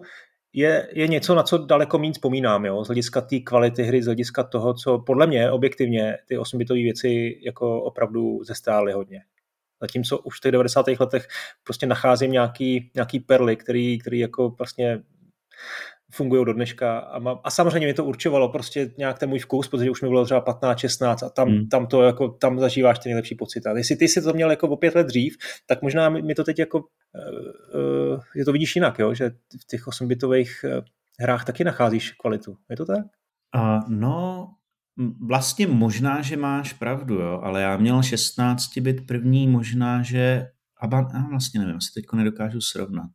je, 0.52 0.88
je 0.92 1.08
něco, 1.08 1.34
na 1.34 1.42
co 1.42 1.58
daleko 1.58 1.98
méně 1.98 2.12
vzpomínám, 2.12 2.64
jo? 2.64 2.84
z 2.84 2.86
hlediska 2.86 3.20
té 3.20 3.38
kvality 3.40 3.82
hry, 3.82 4.02
z 4.02 4.06
hlediska 4.06 4.42
toho, 4.42 4.74
co 4.74 4.98
podle 4.98 5.26
mě 5.26 5.50
objektivně 5.50 6.16
ty 6.28 6.38
8 6.38 6.58
věci 6.58 7.40
jako 7.46 7.82
opravdu 7.82 8.44
zestály 8.44 8.92
hodně. 8.92 9.20
Zatímco 9.80 10.18
už 10.18 10.38
v 10.38 10.40
těch 10.40 10.52
90. 10.52 10.86
letech 11.00 11.28
prostě 11.64 11.86
nacházím 11.86 12.32
nějaký, 12.32 12.90
nějaký 12.94 13.20
perly, 13.20 13.56
který, 13.56 13.98
který 13.98 14.18
jako 14.18 14.50
vlastně 14.50 15.02
fungují 16.12 16.44
do 16.44 16.52
dneška 16.52 16.98
a, 16.98 17.18
má, 17.18 17.40
a 17.44 17.50
samozřejmě 17.50 17.86
mi 17.86 17.94
to 17.94 18.04
určovalo 18.04 18.48
prostě 18.48 18.90
nějak 18.98 19.18
ten 19.18 19.28
můj 19.28 19.38
vkus, 19.38 19.68
protože 19.68 19.90
už 19.90 20.02
mi 20.02 20.08
bylo 20.08 20.24
třeba 20.24 20.40
15, 20.40 20.78
16 20.78 21.22
a 21.22 21.28
tam, 21.28 21.48
hmm. 21.48 21.68
tam 21.68 21.86
to 21.86 22.02
jako, 22.02 22.28
tam 22.28 22.58
zažíváš 22.58 22.98
ten 22.98 23.10
nejlepší 23.10 23.34
pocit. 23.34 23.66
A 23.66 23.78
jestli 23.78 23.96
ty 23.96 24.08
si 24.08 24.22
to 24.22 24.32
měl 24.32 24.50
jako 24.50 24.68
o 24.68 24.76
pět 24.76 24.94
let 24.94 25.06
dřív, 25.06 25.36
tak 25.66 25.82
možná 25.82 26.08
mi 26.08 26.34
to 26.34 26.44
teď 26.44 26.58
jako, 26.58 26.78
uh, 26.78 26.84
uh, 28.14 28.20
je 28.34 28.44
to 28.44 28.52
vidíš 28.52 28.76
jinak, 28.76 28.98
jo? 28.98 29.14
že 29.14 29.30
v 29.62 29.66
těch 29.66 29.86
8-bitových 29.86 30.50
uh, 30.64 30.84
hrách 31.20 31.44
taky 31.44 31.64
nacházíš 31.64 32.12
kvalitu. 32.12 32.56
Je 32.70 32.76
to 32.76 32.86
tak? 32.86 33.04
Uh, 33.56 33.80
no, 33.88 34.48
vlastně 35.20 35.66
možná, 35.66 36.22
že 36.22 36.36
máš 36.36 36.72
pravdu, 36.72 37.14
jo, 37.14 37.40
ale 37.42 37.62
já 37.62 37.76
měl 37.76 38.02
16 38.02 38.78
bit 38.78 39.06
první, 39.06 39.48
možná, 39.48 40.02
že 40.02 40.46
a 40.80 40.86
vlastně 41.30 41.60
nevím, 41.60 41.80
si 41.80 41.92
teď 41.94 42.04
nedokážu 42.14 42.60
srovnat 42.60 43.10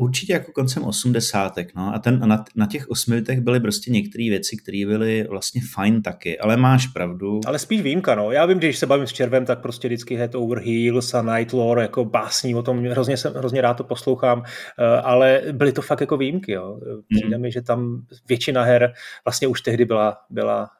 určitě 0.00 0.32
jako 0.32 0.52
koncem 0.52 0.84
osmdesátek, 0.84 1.74
no 1.74 1.94
a 1.94 1.98
ten, 1.98 2.28
na, 2.28 2.44
na 2.56 2.66
těch 2.66 2.88
osmilitech 2.88 3.40
byly 3.40 3.60
prostě 3.60 3.90
některé 3.90 4.24
věci, 4.24 4.56
které 4.56 4.86
byly 4.86 5.26
vlastně 5.30 5.60
fajn 5.74 6.02
taky, 6.02 6.38
ale 6.38 6.56
máš 6.56 6.86
pravdu. 6.86 7.40
Ale 7.46 7.58
spíš 7.58 7.80
výjimka, 7.80 8.14
no. 8.14 8.32
Já 8.32 8.46
vím, 8.46 8.58
když 8.58 8.78
se 8.78 8.86
bavím 8.86 9.06
s 9.06 9.12
Červem, 9.12 9.44
tak 9.44 9.62
prostě 9.62 9.88
vždycky 9.88 10.16
Head 10.16 10.34
Over 10.34 10.58
Heels 10.58 11.14
a 11.14 11.22
Night 11.22 11.52
Lore 11.52 11.82
jako 11.82 12.04
básní, 12.04 12.54
o 12.54 12.62
tom 12.62 12.84
hrozně, 12.84 13.16
jsem, 13.16 13.34
hrozně 13.34 13.60
rád 13.60 13.74
to 13.74 13.84
poslouchám, 13.84 14.42
eh, 14.78 15.00
ale 15.00 15.42
byly 15.52 15.72
to 15.72 15.82
fakt 15.82 16.00
jako 16.00 16.16
výjimky, 16.16 16.52
jo. 16.52 16.80
Přijde 17.08 17.36
mm. 17.36 17.42
mi, 17.42 17.52
že 17.52 17.62
tam 17.62 18.02
většina 18.28 18.62
her 18.62 18.92
vlastně 19.24 19.48
už 19.48 19.60
tehdy 19.60 19.84
byla, 19.84 20.18
byla, 20.30 20.70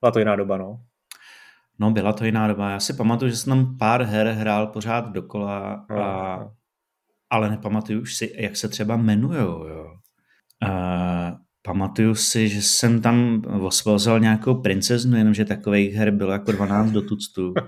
byla 0.00 0.12
to 0.12 0.18
jiná 0.18 0.36
doba, 0.36 0.56
no. 0.56 0.80
No, 1.78 1.90
byla 1.90 2.12
to 2.12 2.24
jiná 2.24 2.48
doba. 2.48 2.70
Já 2.70 2.80
si 2.80 2.92
pamatuju, 2.92 3.30
že 3.30 3.36
jsem 3.36 3.50
tam 3.50 3.78
pár 3.78 4.02
her 4.02 4.26
hrál 4.26 4.66
pořád 4.66 5.12
dokola 5.12 5.86
a 5.88 6.38
no 6.40 6.50
ale 7.30 7.50
nepamatuju 7.50 8.00
už 8.00 8.16
si, 8.16 8.32
jak 8.36 8.56
se 8.56 8.68
třeba 8.68 8.96
jmenujou, 8.96 9.66
jo. 9.66 9.86
Uh, 10.64 11.38
pamatuju 11.62 12.14
si, 12.14 12.48
že 12.48 12.62
jsem 12.62 13.02
tam 13.02 13.42
osvozel 13.60 14.20
nějakou 14.20 14.54
princeznu, 14.54 15.16
jenomže 15.16 15.44
takových 15.44 15.94
her 15.94 16.10
bylo 16.10 16.32
jako 16.32 16.52
12 16.52 16.90
do 16.90 17.02
tuctu. 17.02 17.54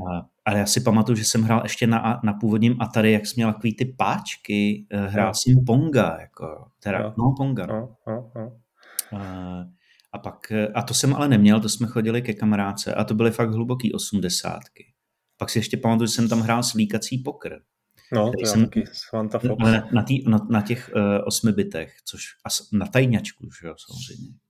Uh, 0.00 0.20
ale 0.44 0.58
já 0.58 0.66
si 0.66 0.80
pamatuju, 0.80 1.16
že 1.16 1.24
jsem 1.24 1.42
hrál 1.42 1.60
ještě 1.62 1.86
na, 1.86 2.20
na 2.24 2.32
původním 2.32 2.76
Atari, 2.80 3.12
jak 3.12 3.26
jsem 3.26 3.32
měl 3.36 3.52
takový 3.52 3.76
ty 3.76 3.84
páčky, 3.84 4.86
uh, 4.94 5.00
hrál 5.00 5.26
no. 5.26 5.34
jsem 5.34 5.64
Ponga, 5.64 6.16
jako, 6.20 6.66
teda, 6.82 7.02
no, 7.02 7.14
no 7.18 7.34
Ponga. 7.36 7.66
No, 7.66 7.96
no, 8.06 8.30
no. 8.36 8.52
Uh, 9.12 9.64
a 10.12 10.18
pak, 10.18 10.52
a 10.74 10.82
to 10.82 10.94
jsem 10.94 11.14
ale 11.14 11.28
neměl, 11.28 11.60
to 11.60 11.68
jsme 11.68 11.86
chodili 11.86 12.22
ke 12.22 12.32
kamarádce 12.32 12.94
a 12.94 13.04
to 13.04 13.14
byly 13.14 13.30
fakt 13.30 13.50
hluboký 13.50 13.92
osmdesátky. 13.92 14.92
Pak 15.36 15.50
si 15.50 15.58
ještě 15.58 15.76
pamatuju, 15.76 16.06
že 16.06 16.12
jsem 16.12 16.28
tam 16.28 16.40
hrál 16.40 16.62
slíkací 16.62 17.18
pokr. 17.18 17.54
No, 18.12 18.32
to 18.40 18.46
jsem, 18.46 18.64
taky 18.64 18.84
Samantha 18.92 19.38
Fox. 19.38 19.64
Na, 19.64 19.88
na, 19.92 20.02
tý, 20.02 20.28
na, 20.28 20.38
na 20.50 20.62
těch 20.62 20.90
uh, 20.96 21.02
osmi 21.24 21.52
bitech, 21.52 21.94
což 22.04 22.22
na 22.72 22.86
tajňačku, 22.86 23.48
že 23.60 23.66
jo, 23.66 23.74
samozřejmě. 23.78 24.45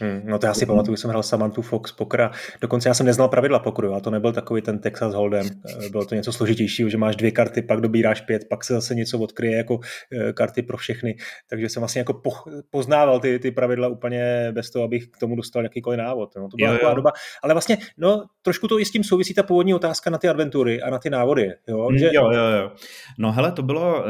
Hmm, 0.00 0.22
no 0.24 0.38
to 0.38 0.46
já 0.46 0.54
si 0.54 0.66
pamatuju, 0.66 0.96
že 0.96 1.00
jsem 1.00 1.10
hrál 1.10 1.22
Samantha 1.22 1.62
Fox 1.62 1.92
pokra. 1.92 2.30
Dokonce 2.60 2.88
já 2.88 2.94
jsem 2.94 3.06
neznal 3.06 3.28
pravidla 3.28 3.58
pokru, 3.58 3.94
a 3.94 4.00
to 4.00 4.10
nebyl 4.10 4.32
takový 4.32 4.62
ten 4.62 4.78
Texas 4.78 5.14
Hold'em. 5.14 5.46
Eh, 5.84 5.88
bylo 5.88 6.04
to 6.04 6.14
něco 6.14 6.32
složitějšího, 6.32 6.88
že 6.88 6.98
máš 6.98 7.16
dvě 7.16 7.30
karty, 7.30 7.62
pak 7.62 7.80
dobíráš 7.80 8.20
pět, 8.20 8.44
pak 8.50 8.64
se 8.64 8.72
zase 8.72 8.94
něco 8.94 9.18
odkryje 9.18 9.56
jako 9.56 9.80
eh, 10.12 10.32
karty 10.32 10.62
pro 10.62 10.76
všechny. 10.76 11.16
Takže 11.50 11.68
jsem 11.68 11.80
vlastně 11.80 11.98
jako 11.98 12.14
po, 12.14 12.30
poznával 12.70 13.20
ty, 13.20 13.38
ty 13.38 13.50
pravidla 13.50 13.88
úplně 13.88 14.48
bez 14.52 14.70
toho, 14.70 14.84
abych 14.84 15.06
k 15.06 15.18
tomu 15.18 15.36
dostal 15.36 15.62
jakýkoliv 15.62 15.98
návod. 15.98 16.36
No, 16.36 16.48
to 16.48 16.56
byla 16.56 16.70
jo, 16.70 16.74
taková 16.74 16.90
jo. 16.90 16.96
doba. 16.96 17.12
Ale 17.42 17.54
vlastně, 17.54 17.78
no, 17.96 18.24
trošku 18.42 18.68
to 18.68 18.78
i 18.78 18.84
s 18.84 18.90
tím 18.90 19.04
souvisí 19.04 19.34
ta 19.34 19.42
původní 19.42 19.74
otázka 19.74 20.10
na 20.10 20.18
ty 20.18 20.28
adventury 20.28 20.82
a 20.82 20.90
na 20.90 20.98
ty 20.98 21.10
návody. 21.10 21.50
Jo, 21.68 21.88
že... 21.98 22.10
jo, 22.12 22.30
jo, 22.30 22.44
jo. 22.60 22.70
No 23.18 23.32
hele, 23.32 23.52
to 23.52 23.62
bylo, 23.62 24.04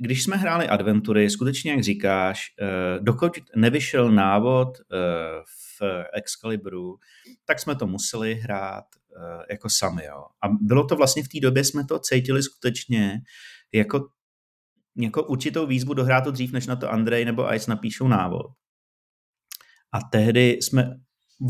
když 0.00 0.22
jsme 0.22 0.36
hráli 0.36 0.68
adventury, 0.68 1.30
skutečně, 1.30 1.70
jak 1.70 1.82
říkáš, 1.82 2.46
dokud 3.00 3.32
nevyšel 3.56 4.12
návod 4.12 4.68
v 5.44 5.82
Excalibru, 6.14 6.98
tak 7.44 7.58
jsme 7.58 7.76
to 7.76 7.86
museli 7.86 8.34
hrát 8.34 8.84
uh, 9.16 9.42
jako 9.50 9.70
sami. 9.70 10.04
Jo. 10.04 10.24
A 10.42 10.48
bylo 10.60 10.86
to 10.86 10.96
vlastně 10.96 11.22
v 11.22 11.28
té 11.28 11.40
době, 11.40 11.64
jsme 11.64 11.84
to 11.84 11.98
cítili 11.98 12.42
skutečně 12.42 13.20
jako, 13.74 14.08
jako 14.96 15.22
určitou 15.22 15.66
výzvu 15.66 15.94
dohrát 15.94 16.24
to 16.24 16.30
dřív, 16.30 16.52
než 16.52 16.66
na 16.66 16.76
to 16.76 16.90
Andrej 16.90 17.24
nebo 17.24 17.54
Ice 17.54 17.70
napíšou 17.70 18.08
návod. 18.08 18.46
A 19.92 19.98
tehdy 20.12 20.50
jsme 20.50 20.96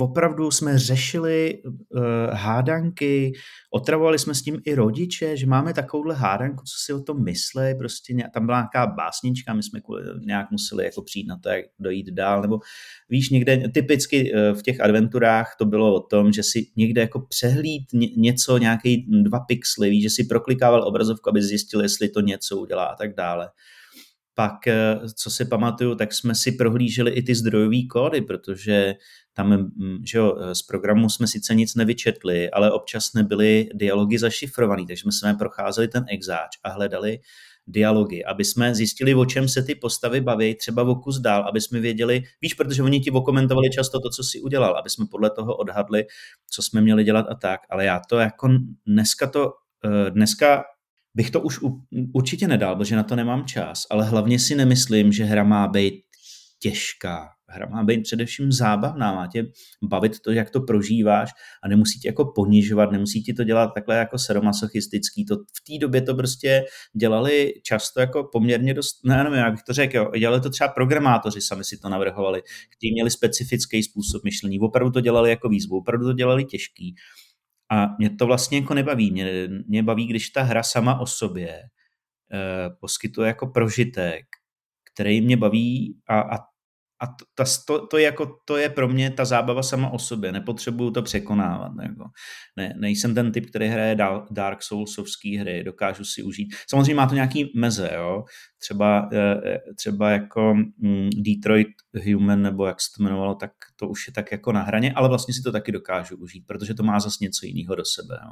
opravdu 0.00 0.50
jsme 0.50 0.78
řešili 0.78 1.62
uh, 1.64 2.02
hádanky, 2.32 3.32
otravovali 3.70 4.18
jsme 4.18 4.34
s 4.34 4.42
tím 4.42 4.60
i 4.64 4.74
rodiče, 4.74 5.36
že 5.36 5.46
máme 5.46 5.74
takovouhle 5.74 6.14
hádanku, 6.14 6.64
co 6.64 6.74
si 6.84 6.92
o 6.92 7.02
tom 7.02 7.24
myslí, 7.24 7.74
prostě 7.78 8.14
nějak, 8.14 8.32
tam 8.32 8.46
byla 8.46 8.58
nějaká 8.58 8.86
básnička, 8.86 9.54
my 9.54 9.62
jsme 9.62 9.80
nějak 10.26 10.50
museli 10.50 10.84
jako 10.84 11.02
přijít 11.02 11.26
na 11.26 11.38
to, 11.38 11.48
jak 11.48 11.64
dojít 11.78 12.10
dál, 12.10 12.42
nebo 12.42 12.58
víš, 13.08 13.30
někde 13.30 13.68
typicky 13.68 14.32
uh, 14.32 14.58
v 14.58 14.62
těch 14.62 14.80
adventurách 14.80 15.54
to 15.58 15.64
bylo 15.64 15.94
o 15.94 16.00
tom, 16.00 16.32
že 16.32 16.42
si 16.42 16.66
někde 16.76 17.00
jako 17.00 17.20
přehlíd 17.28 17.82
ně, 17.92 18.08
něco, 18.16 18.58
nějaký 18.58 19.06
dva 19.22 19.40
pixely, 19.40 19.90
víš, 19.90 20.02
že 20.02 20.10
si 20.10 20.24
proklikával 20.24 20.88
obrazovku, 20.88 21.28
aby 21.28 21.42
zjistil, 21.42 21.82
jestli 21.82 22.08
to 22.08 22.20
něco 22.20 22.56
udělá 22.56 22.84
a 22.84 22.96
tak 22.96 23.14
dále 23.14 23.48
pak, 24.36 24.66
eh, 24.66 25.00
co 25.14 25.30
si 25.30 25.44
pamatuju, 25.44 25.94
tak 25.94 26.14
jsme 26.14 26.34
si 26.34 26.52
prohlíželi 26.52 27.10
i 27.10 27.22
ty 27.22 27.34
zdrojové 27.34 27.86
kódy, 27.90 28.20
protože 28.20 28.94
tam 29.32 29.48
mm, 29.48 29.98
že 30.04 30.18
jo, 30.18 30.36
z 30.52 30.62
programu 30.62 31.08
jsme 31.08 31.26
sice 31.26 31.54
nic 31.54 31.74
nevyčetli, 31.74 32.50
ale 32.50 32.72
občas 32.72 33.12
nebyly 33.14 33.68
dialogy 33.74 34.18
zašifrované, 34.18 34.86
takže 34.86 35.04
jsme 35.10 35.34
procházeli 35.34 35.88
ten 35.88 36.04
exáč 36.08 36.50
a 36.64 36.70
hledali 36.70 37.18
dialogy, 37.66 38.24
aby 38.24 38.44
jsme 38.44 38.74
zjistili, 38.74 39.14
o 39.14 39.24
čem 39.24 39.48
se 39.48 39.62
ty 39.62 39.74
postavy 39.74 40.20
baví, 40.20 40.54
třeba 40.54 40.82
o 40.82 40.94
kus 40.94 41.18
dál, 41.18 41.44
aby 41.48 41.60
jsme 41.60 41.80
věděli, 41.80 42.22
víš, 42.42 42.54
protože 42.54 42.82
oni 42.82 43.00
ti 43.00 43.10
okomentovali 43.10 43.70
často 43.70 44.00
to, 44.00 44.10
co 44.10 44.24
si 44.24 44.40
udělal, 44.40 44.76
aby 44.76 44.90
jsme 44.90 45.06
podle 45.10 45.30
toho 45.30 45.56
odhadli, 45.56 46.04
co 46.50 46.62
jsme 46.62 46.80
měli 46.80 47.04
dělat 47.04 47.26
a 47.28 47.34
tak, 47.34 47.60
ale 47.70 47.84
já 47.84 48.00
to 48.08 48.18
jako 48.18 48.48
dneska 48.86 49.26
to, 49.26 49.52
eh, 49.84 50.10
dneska 50.10 50.64
bych 51.16 51.30
to 51.30 51.40
už 51.40 51.60
určitě 52.12 52.48
nedal, 52.48 52.76
protože 52.76 52.96
na 52.96 53.02
to 53.02 53.16
nemám 53.16 53.44
čas, 53.44 53.82
ale 53.90 54.04
hlavně 54.04 54.38
si 54.38 54.54
nemyslím, 54.54 55.12
že 55.12 55.24
hra 55.24 55.44
má 55.44 55.68
být 55.68 55.94
těžká. 56.58 57.28
Hra 57.48 57.66
má 57.66 57.84
být 57.84 58.02
především 58.02 58.52
zábavná, 58.52 59.14
má 59.14 59.26
tě 59.26 59.46
bavit 59.82 60.20
to, 60.20 60.32
jak 60.32 60.50
to 60.50 60.60
prožíváš 60.60 61.30
a 61.62 61.68
nemusí 61.68 62.00
tě 62.00 62.08
jako 62.08 62.32
ponižovat, 62.34 62.92
nemusí 62.92 63.22
ti 63.22 63.34
to 63.34 63.44
dělat 63.44 63.70
takhle 63.74 63.96
jako 63.96 64.18
seromasochistický. 64.18 65.26
To, 65.26 65.36
v 65.36 65.60
té 65.66 65.78
době 65.80 66.02
to 66.02 66.14
prostě 66.14 66.64
dělali 67.00 67.52
často 67.62 68.00
jako 68.00 68.28
poměrně 68.32 68.74
dost, 68.74 69.04
ne, 69.04 69.24
nevím, 69.24 69.38
jak 69.38 69.52
bych 69.52 69.62
to 69.62 69.72
řekl, 69.72 69.96
jo, 69.96 70.10
dělali 70.18 70.40
to 70.40 70.50
třeba 70.50 70.68
programátoři, 70.68 71.40
sami 71.40 71.64
si 71.64 71.78
to 71.78 71.88
navrhovali, 71.88 72.42
kteří 72.76 72.92
měli 72.92 73.10
specifický 73.10 73.82
způsob 73.82 74.24
myšlení, 74.24 74.60
opravdu 74.60 74.90
to 74.90 75.00
dělali 75.00 75.30
jako 75.30 75.48
výzvu, 75.48 75.78
opravdu 75.78 76.06
to 76.06 76.12
dělali 76.12 76.44
těžký. 76.44 76.94
A 77.70 77.96
mě 77.98 78.10
to 78.10 78.26
vlastně 78.26 78.58
jako 78.58 78.74
nebaví. 78.74 79.10
Mě, 79.10 79.48
mě 79.66 79.82
baví, 79.82 80.06
když 80.06 80.30
ta 80.30 80.42
hra 80.42 80.62
sama 80.62 81.00
o 81.00 81.06
sobě 81.06 81.48
eh, 82.32 82.70
poskytuje 82.80 83.28
jako 83.28 83.46
prožitek, 83.46 84.24
který 84.92 85.20
mě 85.20 85.36
baví 85.36 86.00
a, 86.08 86.20
a 86.20 86.38
a 87.00 87.06
to, 87.06 87.44
to, 87.66 87.86
to, 87.86 87.98
je 87.98 88.04
jako, 88.04 88.40
to 88.44 88.56
je 88.56 88.68
pro 88.68 88.88
mě 88.88 89.10
ta 89.10 89.24
zábava 89.24 89.62
sama 89.62 89.90
o 89.90 89.98
sobě, 89.98 90.32
nepotřebuju 90.32 90.90
to 90.90 91.02
překonávat. 91.02 91.72
Jako. 91.82 92.04
Ne, 92.56 92.74
nejsem 92.78 93.14
ten 93.14 93.32
typ, 93.32 93.46
který 93.50 93.68
hraje 93.68 93.96
Dark 94.30 94.62
Soulsovský 94.62 95.36
hry, 95.36 95.64
dokážu 95.64 96.04
si 96.04 96.22
užít. 96.22 96.48
Samozřejmě 96.70 96.94
má 96.94 97.06
to 97.06 97.14
nějaký 97.14 97.52
meze, 97.56 97.90
jo? 97.94 98.24
Třeba, 98.58 99.08
eh, 99.12 99.58
třeba 99.76 100.10
jako 100.10 100.54
mm, 100.78 101.10
Detroit 101.10 101.68
Human, 102.04 102.42
nebo 102.42 102.66
jak 102.66 102.80
se 102.80 102.88
to 102.96 103.02
jmenovalo, 103.02 103.34
tak 103.34 103.52
to 103.76 103.88
už 103.88 104.06
je 104.06 104.12
tak 104.12 104.32
jako 104.32 104.52
na 104.52 104.62
hraně, 104.62 104.92
ale 104.92 105.08
vlastně 105.08 105.34
si 105.34 105.42
to 105.42 105.52
taky 105.52 105.72
dokážu 105.72 106.16
užít, 106.16 106.46
protože 106.46 106.74
to 106.74 106.82
má 106.82 107.00
zase 107.00 107.16
něco 107.20 107.46
jiného 107.46 107.74
do 107.74 107.84
sebe. 107.84 108.18
Jo? 108.24 108.30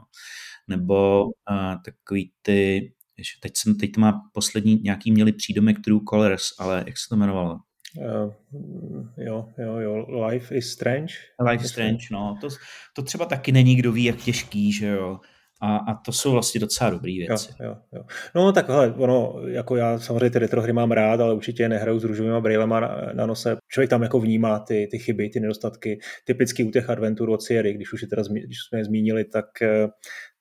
Nebo 0.69 1.25
uh, 1.25 1.83
takový 1.85 2.33
ty, 2.43 2.93
teď, 3.41 3.53
jsem, 3.57 3.79
teď 3.79 3.93
to 3.93 4.01
má 4.01 4.21
poslední, 4.33 4.81
nějaký 4.83 5.13
měli 5.13 5.33
přídomek 5.33 5.77
True 5.85 6.01
Colors, 6.11 6.45
ale 6.59 6.85
jak 6.87 6.99
se 6.99 7.09
to 7.09 7.15
jmenovalo? 7.15 7.59
Uh, 7.99 8.33
jo, 9.17 9.49
jo, 9.59 9.79
jo, 9.79 10.25
Life 10.27 10.55
is 10.55 10.71
Strange. 10.71 11.15
Life 11.51 11.65
is 11.65 11.71
Strange, 11.71 12.07
no. 12.13 12.39
To, 12.41 12.49
to 12.95 13.03
třeba 13.03 13.25
taky 13.25 13.53
není 13.53 13.77
kdo 13.77 13.93
ví, 13.93 14.05
jak 14.05 14.17
těžký, 14.17 14.73
že 14.73 14.87
jo. 14.87 15.19
A, 15.61 15.77
a 15.77 15.95
to 15.95 16.13
jsou 16.13 16.33
vlastně 16.33 16.61
docela 16.61 16.91
dobré 16.91 17.13
věci. 17.13 17.53
Jo, 17.61 17.67
jo, 17.67 17.77
jo. 17.93 18.03
No 18.35 18.53
tak 18.53 18.69
hele, 18.69 18.95
ono, 18.97 19.35
jako 19.47 19.77
já 19.77 19.99
samozřejmě 19.99 20.31
ty 20.31 20.39
retro 20.39 20.63
hry 20.63 20.73
mám 20.73 20.91
rád, 20.91 21.21
ale 21.21 21.35
určitě 21.35 21.69
nehraju 21.69 21.99
s 21.99 22.05
růžovými 22.05 22.41
brýlema 22.41 22.81
na, 22.81 23.11
na 23.15 23.27
nose. 23.27 23.57
Člověk 23.73 23.91
tam 23.91 24.03
jako 24.03 24.21
vnímá 24.21 24.59
ty, 24.59 24.89
ty 24.91 24.99
chyby, 24.99 25.29
ty 25.29 25.41
nedostatky. 25.41 25.99
Typicky 26.25 26.65
u 26.65 26.71
těch 26.71 26.91
adventur 26.91 27.31
od 27.31 27.43
Sierry, 27.43 27.73
když 27.75 27.93
už, 27.93 28.03
je 28.03 28.09
teda, 28.09 28.23
když 28.23 28.57
jsme 28.69 28.79
je 28.79 28.85
zmínili, 28.85 29.25
tak 29.25 29.47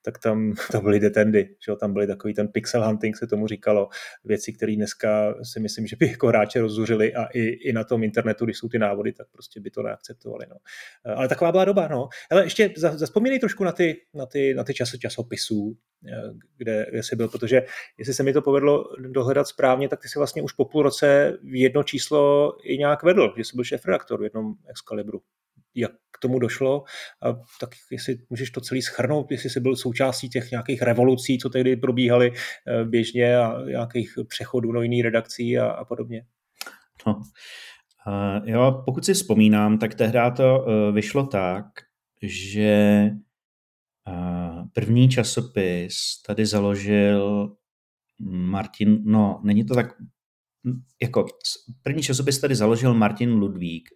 tak 0.03 0.19
tam 0.19 0.53
to 0.71 0.81
byly 0.81 0.99
detendy, 0.99 1.55
že 1.65 1.75
tam 1.79 1.93
byly 1.93 2.07
takový 2.07 2.33
ten 2.33 2.47
pixel 2.47 2.85
hunting, 2.85 3.17
se 3.17 3.27
tomu 3.27 3.47
říkalo, 3.47 3.89
věci, 4.23 4.53
které 4.53 4.75
dneska 4.75 5.35
si 5.43 5.59
myslím, 5.59 5.87
že 5.87 5.95
by 5.95 6.07
jako 6.07 6.27
hráče 6.27 6.61
rozzuřili 6.61 7.13
a 7.13 7.25
i, 7.25 7.41
i 7.41 7.73
na 7.73 7.83
tom 7.83 8.03
internetu, 8.03 8.45
když 8.45 8.57
jsou 8.57 8.69
ty 8.69 8.79
návody, 8.79 9.13
tak 9.13 9.27
prostě 9.31 9.59
by 9.59 9.69
to 9.69 9.83
neakceptovali. 9.83 10.45
No. 10.49 10.55
Ale 11.15 11.27
taková 11.27 11.51
byla 11.51 11.65
doba, 11.65 11.87
no. 11.87 12.09
Ale 12.31 12.43
ještě 12.43 12.73
zaspomínej 12.75 13.39
trošku 13.39 13.63
na 13.63 13.71
ty, 13.71 14.01
na 14.13 14.25
ty, 14.25 14.53
na 14.53 14.63
ty 14.63 14.73
čas, 14.73 14.97
časopisů, 14.99 15.77
eh, 16.07 16.33
kde, 16.57 16.85
kde 16.89 17.03
jsi 17.03 17.15
byl, 17.15 17.27
protože 17.27 17.61
jestli 17.97 18.13
se 18.13 18.23
mi 18.23 18.33
to 18.33 18.41
povedlo 18.41 18.85
dohledat 18.99 19.47
správně, 19.47 19.89
tak 19.89 20.01
ty 20.01 20.07
si 20.07 20.19
vlastně 20.19 20.41
už 20.41 20.53
po 20.53 20.65
půl 20.65 20.83
roce 20.83 21.37
jedno 21.43 21.83
číslo 21.83 22.51
i 22.63 22.77
nějak 22.77 23.03
vedl, 23.03 23.33
že 23.37 23.43
jsi 23.43 23.55
byl 23.55 23.63
šéf 23.63 23.85
redaktor 23.85 24.19
v 24.19 24.23
jednom 24.23 24.53
Excalibru 24.69 25.21
jak 25.75 25.91
tomu 26.27 26.39
došlo, 26.39 26.83
a 27.23 27.33
tak 27.59 27.69
jestli 27.91 28.17
můžeš 28.29 28.51
to 28.51 28.61
celý 28.61 28.81
schrnout, 28.81 29.31
jestli 29.31 29.49
jsi 29.49 29.59
byl 29.59 29.75
součástí 29.75 30.29
těch 30.29 30.51
nějakých 30.51 30.81
revolucí, 30.81 31.37
co 31.37 31.49
tehdy 31.49 31.75
probíhaly 31.75 32.31
eh, 32.31 32.85
běžně 32.85 33.37
a 33.37 33.61
nějakých 33.61 34.13
přechodů 34.27 34.71
do 34.71 34.81
jiných 34.81 35.03
redakcí 35.03 35.57
a, 35.57 35.65
a 35.65 35.85
podobně. 35.85 36.25
No. 37.07 37.21
Uh, 38.07 38.49
jo, 38.49 38.81
pokud 38.85 39.05
si 39.05 39.13
vzpomínám, 39.13 39.77
tak 39.77 39.95
tehdy 39.95 40.19
to 40.37 40.59
uh, 40.59 40.95
vyšlo 40.95 41.27
tak, 41.27 41.65
že 42.21 43.09
uh, 44.07 44.67
první 44.73 45.09
časopis 45.09 46.21
tady 46.27 46.45
založil 46.45 47.51
Martin, 48.29 49.01
no 49.05 49.41
není 49.43 49.65
to 49.65 49.75
tak, 49.75 49.87
jako 51.01 51.25
první 51.83 52.03
časopis 52.03 52.39
tady 52.39 52.55
založil 52.55 52.93
Martin 52.93 53.33
Ludvík 53.33 53.89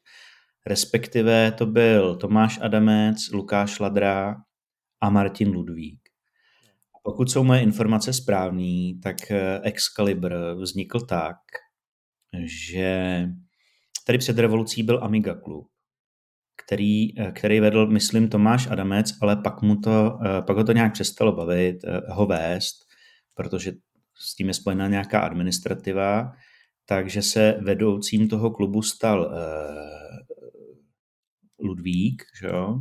respektive 0.68 1.52
to 1.52 1.66
byl 1.66 2.16
Tomáš 2.16 2.60
Adamec, 2.62 3.18
Lukáš 3.34 3.80
Ladra 3.80 4.36
a 5.02 5.10
Martin 5.10 5.50
Ludvík. 5.50 6.00
Pokud 7.04 7.32
jsou 7.32 7.44
moje 7.44 7.62
informace 7.62 8.14
správné, 8.14 8.94
tak 9.04 9.32
eh, 9.32 9.60
Excalibur 9.64 10.34
vznikl 10.62 11.00
tak, 11.00 11.38
že 12.46 13.24
tady 14.06 14.18
před 14.18 14.40
revolucí 14.40 14.84
byl 14.84 15.04
Amiga 15.04 15.36
klub, 15.36 15.68
který, 16.66 17.20
eh, 17.20 17.32
který 17.32 17.60
vedl, 17.60 17.88
myslím, 17.88 18.30
Tomáš 18.30 18.68
Adamec, 18.68 19.14
ale 19.22 19.36
pak, 19.36 19.62
mu 19.62 19.76
to, 19.76 20.20
eh, 20.26 20.42
pak 20.42 20.58
ho 20.58 20.64
to 20.64 20.72
nějak 20.72 20.94
přestalo 20.94 21.32
bavit, 21.32 21.78
ho 22.10 22.26
vést, 22.26 22.76
protože 23.34 23.72
s 24.16 24.36
tím 24.36 24.48
je 24.48 24.54
spojená 24.54 24.88
nějaká 24.88 25.20
administrativa, 25.20 26.32
takže 26.86 27.22
se 27.22 27.60
vedoucím 27.62 28.28
toho 28.28 28.52
klubu 28.52 28.82
stal 28.82 29.32
Ludvík, 31.60 32.24
že 32.40 32.48
jo? 32.48 32.80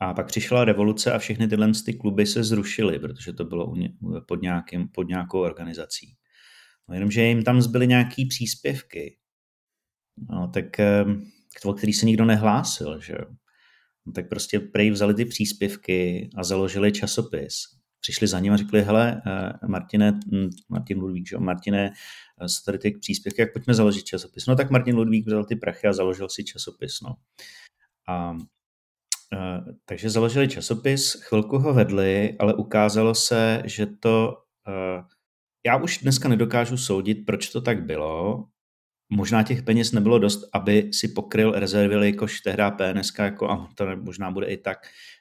A 0.00 0.14
pak 0.14 0.26
přišla 0.26 0.64
revoluce 0.64 1.12
a 1.12 1.18
všechny 1.18 1.48
tyhle 1.48 1.72
ty 1.84 1.94
kluby 1.94 2.26
se 2.26 2.44
zrušily, 2.44 2.98
protože 2.98 3.32
to 3.32 3.44
bylo 3.44 3.74
pod, 4.28 4.42
nějakým, 4.42 4.88
pod 4.88 5.08
nějakou 5.08 5.40
organizací. 5.40 6.16
No 6.88 6.94
jenomže 6.94 7.22
jim 7.22 7.42
tam 7.42 7.62
zbyly 7.62 7.86
nějaký 7.86 8.26
příspěvky, 8.26 9.18
no, 10.30 10.50
tak, 10.54 10.80
ehm, 10.80 11.30
o 11.64 11.72
který 11.72 11.92
se 11.92 12.06
nikdo 12.06 12.24
nehlásil, 12.24 13.00
že 13.00 13.12
jo. 13.12 13.24
No, 14.06 14.12
tak 14.12 14.28
prostě 14.28 14.60
prej 14.60 14.90
vzali 14.90 15.14
ty 15.14 15.24
příspěvky 15.24 16.30
a 16.36 16.44
založili 16.44 16.92
časopis. 16.92 17.77
Přišli 18.00 18.26
za 18.26 18.40
ním 18.40 18.52
a 18.52 18.56
řekli, 18.56 18.82
hele, 18.82 19.22
eh, 19.26 19.66
Martine, 19.66 20.20
hm, 20.32 20.50
Martin 20.68 20.98
Ludvík, 20.98 21.28
že 21.28 21.38
Martine, 21.38 21.92
eh, 22.40 22.48
jsou 22.48 22.64
tady 22.64 22.78
ty 22.78 22.90
příspěvky, 22.90 23.40
jak 23.40 23.52
pojďme 23.52 23.74
založit 23.74 24.04
časopis. 24.04 24.46
No 24.46 24.56
tak 24.56 24.70
Martin 24.70 24.96
Ludvík 24.96 25.26
vzal 25.26 25.44
ty 25.44 25.56
prachy 25.56 25.86
a 25.88 25.92
založil 25.92 26.28
si 26.28 26.44
časopis, 26.44 27.00
no. 27.00 27.14
A, 28.08 28.14
a 28.14 28.36
takže 29.84 30.10
založili 30.10 30.48
časopis, 30.48 31.12
chvilku 31.12 31.58
ho 31.58 31.74
vedli, 31.74 32.36
ale 32.38 32.54
ukázalo 32.54 33.14
se, 33.14 33.62
že 33.64 33.86
to... 33.86 34.36
A, 34.66 35.04
já 35.66 35.76
už 35.76 35.98
dneska 35.98 36.28
nedokážu 36.28 36.76
soudit, 36.76 37.26
proč 37.26 37.48
to 37.48 37.60
tak 37.60 37.84
bylo. 37.84 38.44
Možná 39.12 39.42
těch 39.42 39.62
peněz 39.62 39.92
nebylo 39.92 40.18
dost, 40.18 40.50
aby 40.52 40.90
si 40.92 41.08
pokryl 41.08 41.52
rezervy, 41.52 42.06
jakož 42.06 42.40
tehdy 42.40 42.62
PNSK, 42.76 43.18
jako, 43.18 43.50
a 43.50 43.68
to 43.74 43.96
možná 43.96 44.30
bude 44.30 44.46
i 44.46 44.56
tak, 44.56 44.78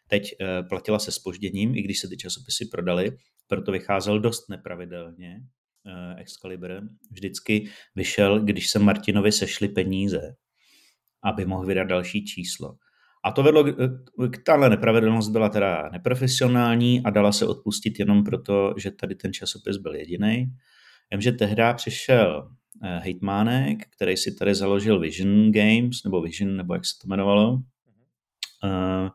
teď 0.08 0.32
e, 0.41 0.63
platila 0.63 1.00
se 1.00 1.12
spožděním, 1.12 1.76
i 1.76 1.82
když 1.82 2.00
se 2.00 2.08
ty 2.08 2.17
časopisy 2.17 2.65
prodaly, 2.65 3.17
proto 3.48 3.72
vycházel 3.72 4.20
dost 4.20 4.50
nepravidelně. 4.50 5.41
E, 5.86 6.22
Excalibur 6.22 6.82
vždycky 7.12 7.70
vyšel, 7.96 8.39
když 8.39 8.70
se 8.70 8.80
Martinovi 8.80 9.32
sešly 9.32 9.67
peníze 9.70 10.36
aby 11.24 11.46
mohl 11.46 11.65
vydat 11.65 11.84
další 11.84 12.26
číslo. 12.26 12.76
A 13.24 13.32
to 13.32 13.43
vedlo, 13.43 13.63
k 14.32 14.43
tahle 14.46 14.70
nepravidelnost 14.70 15.32
byla 15.32 15.50
teda 15.50 15.89
neprofesionální 15.91 17.04
a 17.04 17.10
dala 17.10 17.32
se 17.32 17.46
odpustit 17.46 18.00
jenom 18.00 18.24
proto, 18.24 18.74
že 18.78 18.91
tady 18.91 19.15
ten 19.15 19.34
časopis 19.34 19.78
byl 19.78 19.96
jediný. 19.96 20.46
Jenže 21.12 21.32
tehdy 21.32 21.63
přišel 21.76 22.52
eh, 22.84 23.00
hejtmánek, 23.00 23.78
který 23.96 24.17
si 24.17 24.36
tady 24.36 24.56
založil 24.56 25.00
Vision 25.00 25.52
Games, 25.52 26.04
nebo 26.04 26.22
Vision, 26.22 26.58
nebo 26.58 26.74
jak 26.74 26.86
se 26.86 26.93
to 27.02 27.08
jmenovalo, 27.08 27.54
uh, 27.54 29.10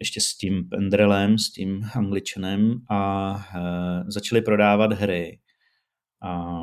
ještě 0.00 0.20
s 0.20 0.36
tím 0.36 0.68
Pendrelem, 0.68 1.38
s 1.38 1.52
tím 1.52 1.82
angličanem 1.94 2.80
a 2.90 3.32
uh, 3.34 4.08
začali 4.08 4.42
prodávat 4.42 4.92
hry. 4.92 5.38
A 6.22 6.58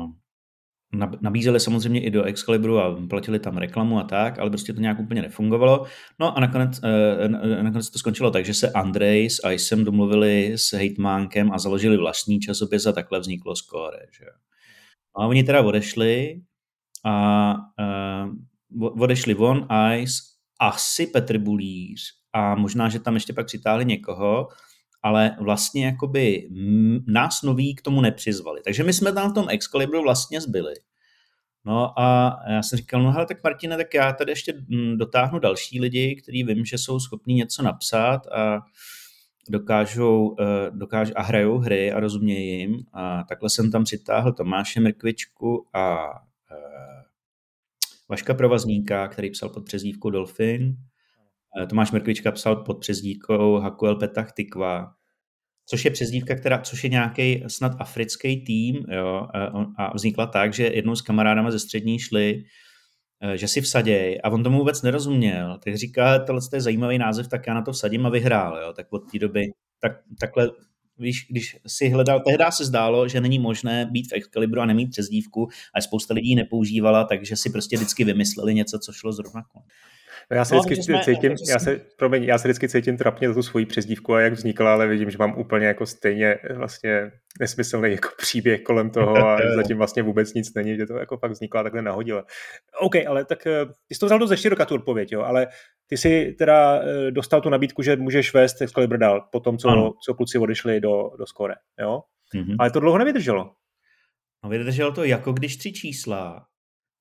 nabízeli 1.20 1.60
samozřejmě 1.60 2.00
i 2.00 2.10
do 2.10 2.22
Excaliburu 2.22 2.78
a 2.78 3.06
platili 3.08 3.38
tam 3.38 3.56
reklamu 3.56 3.98
a 3.98 4.02
tak, 4.02 4.38
ale 4.38 4.50
prostě 4.50 4.72
to 4.72 4.80
nějak 4.80 5.00
úplně 5.00 5.22
nefungovalo. 5.22 5.86
No 6.20 6.36
a 6.36 6.40
nakonec, 6.40 6.80
eh, 6.84 7.28
nakonec 7.62 7.90
to 7.90 7.98
skončilo 7.98 8.30
tak, 8.30 8.44
že 8.44 8.54
se 8.54 8.70
Andrej 8.70 9.30
s 9.30 9.48
Icem 9.52 9.84
domluvili 9.84 10.52
s 10.56 10.72
Hejtmánkem 10.72 11.52
a 11.52 11.58
založili 11.58 11.96
vlastní 11.96 12.40
časopis 12.40 12.86
a 12.86 12.92
takhle 12.92 13.20
vzniklo 13.20 13.56
Score. 13.56 13.98
Že? 14.18 14.24
A 15.16 15.26
oni 15.26 15.44
teda 15.44 15.62
odešli 15.62 16.40
a 17.04 17.54
uh, 18.74 19.02
odešli 19.02 19.34
von 19.34 19.68
Ice, 19.94 20.22
asi 20.60 21.06
Petr 21.06 21.38
Bulíř 21.38 22.02
a 22.36 22.54
možná, 22.54 22.88
že 22.88 23.00
tam 23.00 23.14
ještě 23.14 23.32
pak 23.32 23.46
přitáhli 23.46 23.84
někoho, 23.84 24.48
ale 25.02 25.36
vlastně 25.40 25.86
jakoby 25.86 26.48
nás 27.06 27.42
noví 27.42 27.74
k 27.74 27.82
tomu 27.82 28.00
nepřizvali. 28.00 28.60
Takže 28.64 28.84
my 28.84 28.92
jsme 28.92 29.12
tam 29.12 29.30
v 29.30 29.34
tom 29.34 29.46
Excalibru 29.48 30.02
vlastně 30.02 30.40
zbyli. 30.40 30.74
No 31.64 32.00
a 32.00 32.36
já 32.48 32.62
jsem 32.62 32.76
říkal, 32.76 33.02
no 33.02 33.12
hele, 33.12 33.26
tak 33.26 33.44
Martine, 33.44 33.76
tak 33.76 33.94
já 33.94 34.12
tady 34.12 34.32
ještě 34.32 34.54
dotáhnu 34.96 35.38
další 35.38 35.80
lidi, 35.80 36.16
kteří 36.22 36.44
vím, 36.44 36.64
že 36.64 36.78
jsou 36.78 37.00
schopní 37.00 37.34
něco 37.34 37.62
napsat 37.62 38.26
a 38.26 38.60
dokážou, 39.48 40.36
eh, 40.40 40.70
dokážou 40.70 41.12
a 41.16 41.22
hrajou 41.22 41.58
hry 41.58 41.92
a 41.92 42.00
rozumějí 42.00 42.58
jim. 42.58 42.78
A 42.92 43.24
takhle 43.28 43.50
jsem 43.50 43.70
tam 43.70 43.84
přitáhl 43.84 44.32
Tomáše 44.32 44.80
Mrkvičku 44.80 45.66
a 45.72 46.08
eh, 46.52 47.02
Vaška 48.08 48.34
Provazníka, 48.34 49.08
který 49.08 49.30
psal 49.30 49.48
pod 49.48 49.64
přezdívkou 49.64 50.10
Dolphin. 50.10 50.76
Eh, 51.62 51.66
Tomáš 51.66 51.92
Mrkvička 51.92 52.32
psal 52.32 52.56
pod 52.56 52.74
přezdívkou 52.74 53.56
Hakuel 53.58 53.96
Petach 53.96 54.32
Tikva 54.32 54.96
což 55.66 55.84
je 55.84 55.90
přezdívka, 55.90 56.34
která, 56.34 56.58
což 56.58 56.84
je 56.84 56.90
nějaký 56.90 57.44
snad 57.46 57.72
africký 57.78 58.44
tým, 58.44 58.76
jo, 58.88 59.26
a 59.76 59.96
vznikla 59.96 60.26
tak, 60.26 60.54
že 60.54 60.66
jednou 60.66 60.96
s 60.96 61.02
kamarádama 61.02 61.50
ze 61.50 61.58
střední 61.58 61.98
šli, 61.98 62.42
eh, 63.20 63.36
že 63.36 63.48
si 63.48 63.60
vsaděj. 63.60 64.20
A 64.24 64.30
on 64.30 64.42
tomu 64.42 64.58
vůbec 64.58 64.82
nerozuměl, 64.82 65.58
tak 65.64 65.76
říká, 65.76 66.18
tohle 66.18 66.40
je 66.54 66.60
zajímavý 66.60 66.98
název, 66.98 67.28
tak 67.28 67.46
já 67.46 67.54
na 67.54 67.62
to 67.62 67.72
vsadím 67.72 68.06
a 68.06 68.10
vyhrál, 68.10 68.58
jo, 68.62 68.72
tak 68.72 68.86
od 68.92 69.10
té 69.12 69.18
doby, 69.18 69.46
tak, 69.80 69.92
takhle 70.20 70.50
víš, 70.98 71.26
když 71.30 71.56
si 71.66 71.88
hledal, 71.88 72.20
tehdy 72.20 72.44
se 72.50 72.64
zdálo, 72.64 73.08
že 73.08 73.20
není 73.20 73.38
možné 73.38 73.88
být 73.90 74.08
v 74.10 74.12
Excalibru 74.12 74.60
a 74.60 74.66
nemít 74.66 74.90
přezdívku, 74.90 75.48
a 75.74 75.80
spousta 75.80 76.14
lidí 76.14 76.34
nepoužívala, 76.34 77.04
takže 77.04 77.36
si 77.36 77.50
prostě 77.50 77.76
vždycky 77.76 78.04
vymysleli 78.04 78.54
něco, 78.54 78.78
co 78.78 78.92
šlo 78.92 79.12
zrovna. 79.12 79.42
No 80.30 80.36
já 80.36 80.44
se 80.44 80.54
no, 80.54 80.60
vždycky 80.60 80.82
jsme, 80.82 81.00
cítím, 81.04 81.34
já 81.48 81.58
se, 81.58 81.80
promiň, 81.96 82.24
já 82.24 82.38
se 82.38 82.48
vždycky 82.48 82.68
cítím 82.68 82.96
trapně 82.96 83.28
za 83.28 83.34
tu 83.34 83.42
svoji 83.42 83.66
přezdívku 83.66 84.14
a 84.14 84.20
jak 84.20 84.32
vznikla, 84.32 84.72
ale 84.72 84.86
vidím, 84.86 85.10
že 85.10 85.18
mám 85.18 85.38
úplně 85.38 85.66
jako 85.66 85.86
stejně 85.86 86.38
vlastně 86.54 87.10
nesmyslný 87.40 87.90
jako 87.90 88.08
příběh 88.18 88.62
kolem 88.62 88.90
toho 88.90 89.16
a 89.16 89.38
zatím 89.56 89.76
vlastně 89.76 90.02
vůbec 90.02 90.34
nic 90.34 90.54
není, 90.54 90.76
že 90.76 90.86
to 90.86 90.96
jako 90.96 91.16
fakt 91.16 91.30
vznikla 91.30 91.62
takhle 91.62 91.82
nahodile. 91.82 92.24
OK, 92.80 92.96
ale 93.08 93.24
tak 93.24 93.46
eh, 93.46 93.66
ty 93.88 93.94
jsi 93.94 94.00
to 94.00 94.06
vzal 94.06 94.18
dost 94.18 94.40
široka 94.40 94.64
tu 94.64 94.74
odpověď, 94.74 95.12
jo, 95.12 95.22
ale 95.22 95.46
ty 95.86 95.96
si 95.96 96.34
teda 96.38 96.80
eh, 96.82 97.10
dostal 97.10 97.40
tu 97.40 97.50
nabídku, 97.50 97.82
že 97.82 97.96
můžeš 97.96 98.34
vést 98.34 98.62
Excalibur 98.62 98.98
dál 98.98 99.28
po 99.32 99.40
tom, 99.40 99.58
co, 99.58 99.92
co 100.04 100.14
kluci 100.14 100.38
odešli 100.38 100.80
do, 100.80 101.10
do 101.18 101.26
skore, 101.26 101.54
jo? 101.80 102.00
Mm-hmm. 102.34 102.56
Ale 102.58 102.70
to 102.70 102.80
dlouho 102.80 102.98
nevydrželo. 102.98 103.52
No 104.44 104.50
vydrželo 104.50 104.92
to 104.92 105.04
jako 105.04 105.32
když 105.32 105.56
tři 105.56 105.72
čísla 105.72 106.46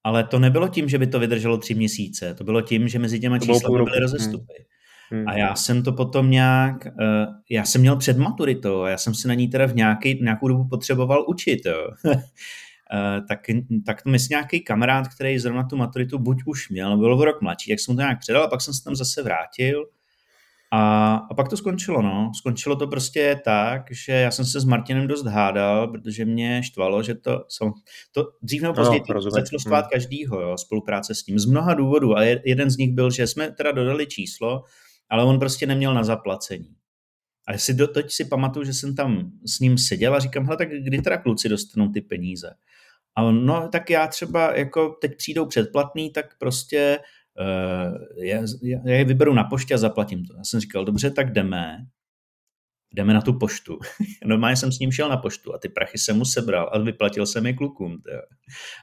ale 0.05 0.23
to 0.23 0.39
nebylo 0.39 0.67
tím, 0.67 0.89
že 0.89 0.99
by 0.99 1.07
to 1.07 1.19
vydrželo 1.19 1.57
tři 1.57 1.73
měsíce, 1.73 2.33
to 2.33 2.43
bylo 2.43 2.61
tím, 2.61 2.87
že 2.87 2.99
mezi 2.99 3.19
těma 3.19 3.39
čísly 3.39 3.83
byly 3.83 3.99
rozestupy. 3.99 4.53
Hmm. 5.11 5.27
A 5.27 5.33
já 5.33 5.55
jsem 5.55 5.83
to 5.83 5.93
potom 5.93 6.31
nějak, 6.31 6.85
uh, 6.85 7.33
já 7.49 7.65
jsem 7.65 7.81
měl 7.81 7.95
před 7.95 8.17
maturitou 8.17 8.81
a 8.81 8.89
já 8.89 8.97
jsem 8.97 9.13
se 9.13 9.27
na 9.27 9.33
ní 9.33 9.47
teda 9.47 9.65
v 9.65 9.75
nějaký, 9.75 10.19
nějakou 10.23 10.47
dobu 10.47 10.67
potřeboval 10.67 11.25
učit, 11.27 11.59
jo. 11.65 11.87
uh, 12.05 12.13
tak, 13.29 13.39
tak 13.85 14.01
to 14.01 14.09
myslím 14.09 14.35
nějaký 14.35 14.61
kamarád, 14.61 15.07
který 15.07 15.39
zrovna 15.39 15.63
tu 15.63 15.77
maturitu 15.77 16.19
buď 16.19 16.37
už 16.45 16.69
měl, 16.69 16.97
byl 16.97 17.17
v 17.17 17.21
rok 17.21 17.41
mladší, 17.41 17.71
jak 17.71 17.79
jsem 17.79 17.95
to 17.95 18.01
nějak 18.01 18.19
předal 18.19 18.43
a 18.43 18.47
pak 18.47 18.61
jsem 18.61 18.73
se 18.73 18.83
tam 18.83 18.95
zase 18.95 19.23
vrátil 19.23 19.85
A, 20.75 21.15
a 21.31 21.33
pak 21.33 21.49
to 21.49 21.57
skončilo, 21.57 22.01
no. 22.01 22.31
Skončilo 22.35 22.75
to 22.75 22.87
prostě 22.87 23.41
tak, 23.45 23.85
že 23.91 24.11
já 24.11 24.31
jsem 24.31 24.45
se 24.45 24.59
s 24.59 24.65
Martinem 24.65 25.07
dost 25.07 25.25
hádal, 25.25 25.87
protože 25.87 26.25
mě 26.25 26.63
štvalo, 26.63 27.03
že 27.03 27.15
to, 27.15 27.45
jsem, 27.49 27.71
to 28.11 28.23
dřív 28.41 28.61
nebo 28.61 28.73
později 28.73 29.01
no, 29.13 29.21
začalo 29.21 29.59
štvát 29.59 29.87
každýho, 29.87 30.41
jo, 30.41 30.57
spolupráce 30.57 31.15
s 31.15 31.25
ním. 31.25 31.39
Z 31.39 31.45
mnoha 31.45 31.73
důvodů. 31.73 32.17
A 32.17 32.23
jeden 32.23 32.69
z 32.69 32.77
nich 32.77 32.93
byl, 32.93 33.11
že 33.11 33.27
jsme 33.27 33.51
teda 33.51 33.71
dodali 33.71 34.07
číslo, 34.07 34.63
ale 35.09 35.23
on 35.23 35.39
prostě 35.39 35.67
neměl 35.67 35.93
na 35.93 36.03
zaplacení. 36.03 36.75
A 37.47 37.51
já 37.51 37.57
si 37.57 37.73
do, 37.73 37.87
teď 37.87 38.11
si 38.11 38.25
pamatuju, 38.25 38.65
že 38.65 38.73
jsem 38.73 38.95
tam 38.95 39.31
s 39.45 39.59
ním 39.59 39.77
seděl 39.77 40.15
a 40.15 40.19
říkám, 40.19 40.45
hele, 40.45 40.57
tak 40.57 40.69
kdy 40.69 41.01
teda 41.01 41.17
kluci 41.17 41.49
dostanou 41.49 41.89
ty 41.89 42.01
peníze? 42.01 42.49
A 43.15 43.23
on, 43.23 43.45
no 43.45 43.69
tak 43.71 43.89
já 43.89 44.07
třeba, 44.07 44.57
jako 44.57 44.89
teď 45.01 45.17
přijdou 45.17 45.45
předplatný, 45.45 46.11
tak 46.11 46.37
prostě 46.39 46.99
já, 48.21 48.41
já 48.61 48.95
je 48.95 49.05
vyberu 49.05 49.33
na 49.33 49.43
poště 49.43 49.73
a 49.73 49.77
zaplatím 49.77 50.25
to. 50.25 50.33
Já 50.37 50.43
jsem 50.43 50.59
říkal, 50.59 50.85
dobře, 50.85 51.11
tak 51.11 51.33
jdeme, 51.33 51.77
jdeme 52.93 53.13
na 53.13 53.21
tu 53.21 53.33
poštu. 53.39 53.79
Normálně 54.25 54.55
jsem 54.55 54.71
s 54.71 54.79
ním 54.79 54.91
šel 54.91 55.09
na 55.09 55.17
poštu 55.17 55.53
a 55.53 55.57
ty 55.57 55.69
prachy 55.69 55.97
jsem 55.97 56.17
mu 56.17 56.25
sebral 56.25 56.69
a 56.73 56.79
vyplatil 56.79 57.25
jsem 57.25 57.45
je 57.45 57.53
klukům. 57.53 58.01
Tjo. 58.01 58.21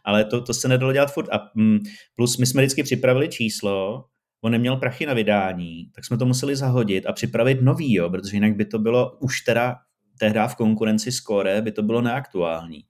Ale 0.04 0.24
to, 0.24 0.40
to 0.40 0.54
se 0.54 0.68
nedalo 0.68 0.92
dělat 0.92 1.12
furt. 1.12 1.28
A 1.32 1.50
mm, 1.54 1.78
plus 2.14 2.38
my 2.38 2.46
jsme 2.46 2.62
vždycky 2.62 2.82
připravili 2.82 3.28
číslo, 3.28 4.04
on 4.44 4.52
neměl 4.52 4.76
prachy 4.76 5.06
na 5.06 5.14
vydání, 5.14 5.90
tak 5.94 6.04
jsme 6.04 6.18
to 6.18 6.26
museli 6.26 6.56
zahodit 6.56 7.06
a 7.06 7.12
připravit 7.12 7.62
nový, 7.62 7.94
jo, 7.94 8.10
protože 8.10 8.36
jinak 8.36 8.56
by 8.56 8.64
to 8.64 8.78
bylo 8.78 9.18
už 9.18 9.40
teda 9.40 9.76
tehdy 10.18 10.40
v 10.48 10.54
konkurenci 10.54 11.12
Score 11.12 11.62
by 11.62 11.72
to 11.72 11.82
bylo 11.82 12.02
neaktuální. 12.02 12.84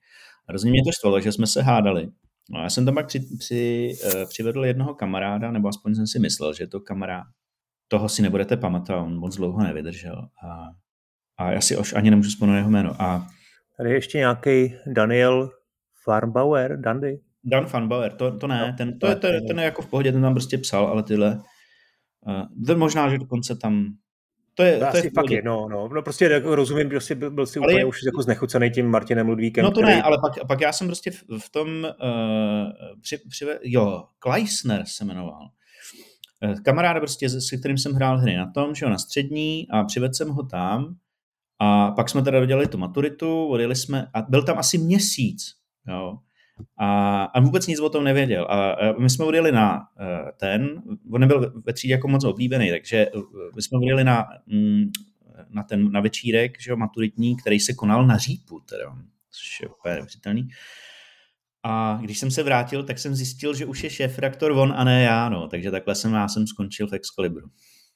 Hrozně 0.48 0.70
mě 0.70 0.80
to 0.84 0.92
štvalo, 0.92 1.20
že 1.20 1.32
jsme 1.32 1.46
se 1.46 1.62
hádali. 1.62 2.08
No, 2.50 2.62
já 2.62 2.70
jsem 2.70 2.84
tam 2.84 2.94
pak 2.94 3.06
při, 3.06 3.20
při, 3.38 3.92
uh, 4.04 4.28
přivedl 4.28 4.64
jednoho 4.64 4.94
kamaráda, 4.94 5.50
nebo 5.50 5.68
aspoň 5.68 5.94
jsem 5.94 6.06
si 6.06 6.18
myslel, 6.18 6.54
že 6.54 6.66
to 6.66 6.80
kamarád. 6.80 7.26
Toho 7.88 8.08
si 8.08 8.22
nebudete 8.22 8.56
pamatovat, 8.56 9.06
on 9.06 9.18
moc 9.18 9.36
dlouho 9.36 9.62
nevydržel. 9.62 10.28
A, 10.44 10.68
a 11.38 11.52
já 11.52 11.60
si 11.60 11.76
už 11.76 11.92
ani 11.92 12.10
nemůžu 12.10 12.30
vzpomenout 12.30 12.56
jeho 12.56 12.70
jméno. 12.70 13.02
A, 13.02 13.26
Tady 13.76 13.90
je 13.90 13.96
ještě 13.96 14.18
nějaký 14.18 14.74
Daniel 14.86 15.50
Farnbauer, 16.04 16.80
Dandy. 16.80 17.20
Dan 17.44 17.66
Farnbauer, 17.66 18.12
to, 18.12 18.38
to 18.38 18.46
ne, 18.46 18.66
no, 18.66 18.76
ten, 18.76 18.98
to 18.98 19.06
je, 19.06 19.16
ten, 19.16 19.46
ten 19.46 19.58
je 19.58 19.64
jako 19.64 19.82
v 19.82 19.90
pohodě, 19.90 20.12
ten 20.12 20.22
tam 20.22 20.34
prostě 20.34 20.58
psal, 20.58 20.86
ale 20.86 21.02
tyhle, 21.02 21.42
uh, 22.26 22.66
ten 22.66 22.78
možná, 22.78 23.10
že 23.10 23.18
dokonce 23.18 23.56
tam 23.56 23.86
to 24.54 24.62
je, 24.62 24.78
to, 24.78 24.86
to 24.90 24.96
je 24.96 25.10
fakt 25.14 25.30
jedno, 25.30 25.68
no. 25.68 25.88
no 25.88 26.02
prostě 26.02 26.24
jako 26.24 26.54
rozumím, 26.54 26.88
prostě 26.88 27.14
byl, 27.14 27.30
byl 27.30 27.46
si 27.46 27.58
ale 27.58 27.66
úplně 27.66 27.80
je... 27.80 27.84
už 27.84 28.02
jako 28.06 28.22
znechucený 28.22 28.70
tím 28.70 28.86
Martinem 28.86 29.28
Ludvíkem. 29.28 29.64
No 29.64 29.70
to 29.70 29.80
který... 29.80 29.96
ne, 29.96 30.02
ale 30.02 30.18
pak, 30.22 30.46
pak 30.48 30.60
já 30.60 30.72
jsem 30.72 30.86
prostě 30.86 31.10
v, 31.10 31.24
v 31.38 31.50
tom, 31.50 31.68
uh, 31.68 33.00
při, 33.00 33.18
při, 33.28 33.46
jo, 33.62 34.04
Kleisner 34.18 34.82
se 34.86 35.04
jmenoval. 35.04 35.48
Uh, 36.44 36.60
kamaráda 36.60 37.00
prostě, 37.00 37.28
se 37.28 37.56
kterým 37.56 37.78
jsem 37.78 37.92
hrál 37.92 38.18
hry 38.18 38.36
na 38.36 38.50
tom, 38.50 38.74
že 38.74 38.84
jo, 38.84 38.90
na 38.90 38.98
střední 38.98 39.66
a 39.70 39.84
přivedl 39.84 40.14
jsem 40.14 40.28
ho 40.28 40.42
tam 40.42 40.96
a 41.58 41.90
pak 41.90 42.08
jsme 42.08 42.22
teda 42.22 42.40
dodělali 42.40 42.66
tu 42.66 42.78
maturitu, 42.78 43.46
odjeli 43.46 43.76
jsme 43.76 44.06
a 44.14 44.22
byl 44.22 44.42
tam 44.42 44.58
asi 44.58 44.78
měsíc, 44.78 45.42
jo. 45.88 46.18
A, 46.78 47.22
a 47.24 47.40
vůbec 47.40 47.66
nic 47.66 47.80
o 47.80 47.88
tom 47.88 48.04
nevěděl. 48.04 48.44
A, 48.44 48.76
my 48.98 49.10
jsme 49.10 49.24
odjeli 49.24 49.52
na 49.52 49.78
uh, 49.78 50.30
ten, 50.36 50.82
on 51.12 51.20
nebyl 51.20 51.62
ve 51.66 51.72
třídě 51.72 51.94
jako 51.94 52.08
moc 52.08 52.24
oblíbený, 52.24 52.70
takže 52.70 53.10
uh, 53.10 53.22
my 53.54 53.62
jsme 53.62 53.78
odjeli 53.78 54.04
na, 54.04 54.26
mm, 54.46 54.84
na 55.50 55.62
ten 55.62 55.92
na 55.92 56.00
večírek, 56.00 56.60
že 56.60 56.70
jo, 56.70 56.76
maturitní, 56.76 57.36
který 57.36 57.60
se 57.60 57.74
konal 57.74 58.06
na 58.06 58.16
Řípu, 58.16 58.60
teda, 58.60 58.96
což 59.30 59.60
je 59.62 59.68
úplně 59.68 59.94
neuvěřitelný. 59.94 60.48
A 61.62 61.98
když 62.02 62.18
jsem 62.18 62.30
se 62.30 62.42
vrátil, 62.42 62.82
tak 62.82 62.98
jsem 62.98 63.14
zjistil, 63.14 63.54
že 63.54 63.66
už 63.66 63.84
je 63.84 63.90
šéf 63.90 64.18
reaktor 64.18 64.52
on 64.52 64.72
a 64.76 64.84
ne 64.84 65.02
já, 65.02 65.28
no. 65.28 65.48
takže 65.48 65.70
takhle 65.70 65.94
jsem, 65.94 66.12
já 66.12 66.28
jsem 66.28 66.46
skončil 66.46 66.86
v 66.86 66.92
Excalibru. 66.92 67.48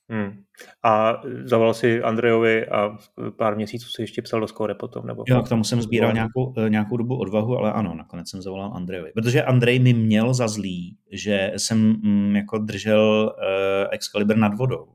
Hmm. 0.08 0.42
A 0.84 1.22
zavolal 1.44 1.74
si 1.74 2.02
Andrejovi 2.02 2.66
a 2.66 2.98
pár 3.36 3.56
měsíců 3.56 3.88
si 3.88 4.02
ještě 4.02 4.22
psal 4.22 4.40
do 4.40 4.48
skóre 4.48 4.74
potom? 4.74 5.06
Nebo 5.06 5.24
jo, 5.28 5.42
k 5.42 5.48
tomu 5.48 5.64
jsem 5.64 5.82
sbíral 5.82 6.12
nějakou, 6.12 6.54
eh, 6.58 6.70
nějakou 6.70 6.96
dobu 6.96 7.16
odvahu, 7.16 7.58
ale 7.58 7.72
ano, 7.72 7.94
nakonec 7.94 8.30
jsem 8.30 8.42
zavolal 8.42 8.72
Andrejovi. 8.74 9.12
Protože 9.14 9.42
Andrej 9.42 9.78
mi 9.78 9.92
měl 9.92 10.34
za 10.34 10.48
zlý, 10.48 10.98
že 11.12 11.52
jsem 11.56 11.78
mm, 11.78 12.36
jako 12.36 12.58
držel 12.58 13.34
uh, 13.38 13.88
Excalibur 13.90 14.36
nad 14.36 14.58
vodou. 14.58 14.86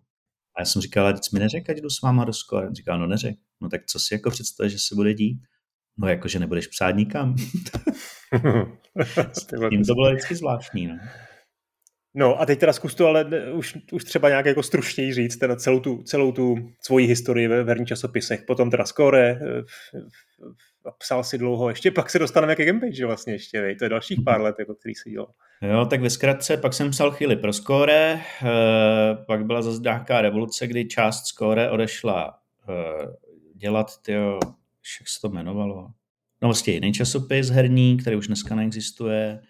A 0.57 0.61
já 0.61 0.65
jsem 0.65 0.81
říkal, 0.81 1.13
teď 1.13 1.23
mi 1.33 1.39
neřek, 1.39 1.69
ať 1.69 1.77
jdu 1.77 1.89
s 1.89 2.01
váma 2.01 2.25
do 2.25 2.33
skóre. 2.33 2.67
On 2.67 2.75
říkal, 2.75 2.99
no 2.99 3.07
neřek. 3.07 3.35
No 3.61 3.69
tak 3.69 3.85
co 3.85 3.99
si 3.99 4.13
jako 4.13 4.29
představuješ, 4.29 4.73
že 4.73 4.79
se 4.79 4.95
bude 4.95 5.13
dít? 5.13 5.41
No 5.97 6.07
jako, 6.07 6.27
že 6.27 6.39
nebudeš 6.39 6.67
psát 6.67 6.91
nikam. 6.91 7.35
tím 9.69 9.85
to 9.85 9.93
bylo 9.93 10.11
vždycky 10.11 10.35
zvláštní. 10.35 10.87
No. 10.87 10.97
No 12.13 12.41
a 12.41 12.45
teď 12.45 12.59
teda 12.59 12.73
zkus 12.73 12.95
to 12.95 13.07
ale 13.07 13.25
už, 13.53 13.77
už 13.91 14.03
třeba 14.03 14.29
nějak 14.29 14.45
jako 14.45 14.63
stručněji 14.63 15.13
říct, 15.13 15.37
teda 15.37 15.55
celou 15.55 15.79
tu, 15.79 16.03
celou 16.03 16.31
tu 16.31 16.55
svoji 16.81 17.07
historii 17.07 17.47
ve 17.47 17.63
verní 17.63 17.85
časopisech, 17.85 18.43
potom 18.47 18.71
teda 18.71 18.85
skore, 18.85 19.39
psal 20.97 21.23
si 21.23 21.37
dlouho, 21.37 21.69
ještě 21.69 21.91
pak 21.91 22.09
se 22.09 22.19
dostaneme 22.19 22.55
ke 22.55 22.65
Gamepage, 22.65 23.05
vlastně 23.05 23.33
ještě, 23.33 23.61
vej, 23.61 23.75
to 23.75 23.85
je 23.85 23.89
dalších 23.89 24.19
pár 24.25 24.41
let, 24.41 24.55
jako 24.59 24.75
který 24.75 24.95
se 24.95 25.09
dělal. 25.09 25.31
Jo, 25.61 25.85
tak 25.85 26.01
ve 26.01 26.09
zkratce, 26.09 26.57
pak 26.57 26.73
jsem 26.73 26.89
psal 26.89 27.11
chvíli 27.11 27.35
pro 27.35 27.53
skore, 27.53 28.21
eh, 28.41 29.15
pak 29.27 29.45
byla 29.45 29.61
zase 29.61 29.81
nějaká 29.81 30.21
revoluce, 30.21 30.67
kdy 30.67 30.85
část 30.85 31.25
skore 31.25 31.69
odešla 31.69 32.37
eh, 32.69 33.07
dělat, 33.55 33.87
tyjo, 34.01 34.39
jak 34.99 35.07
se 35.07 35.21
to 35.21 35.27
jmenovalo, 35.27 35.87
no 36.41 36.47
vlastně 36.47 36.73
jiný 36.73 36.93
časopis 36.93 37.49
herní, 37.49 37.97
který 37.97 38.15
už 38.15 38.27
dneska 38.27 38.55
neexistuje, 38.55 39.41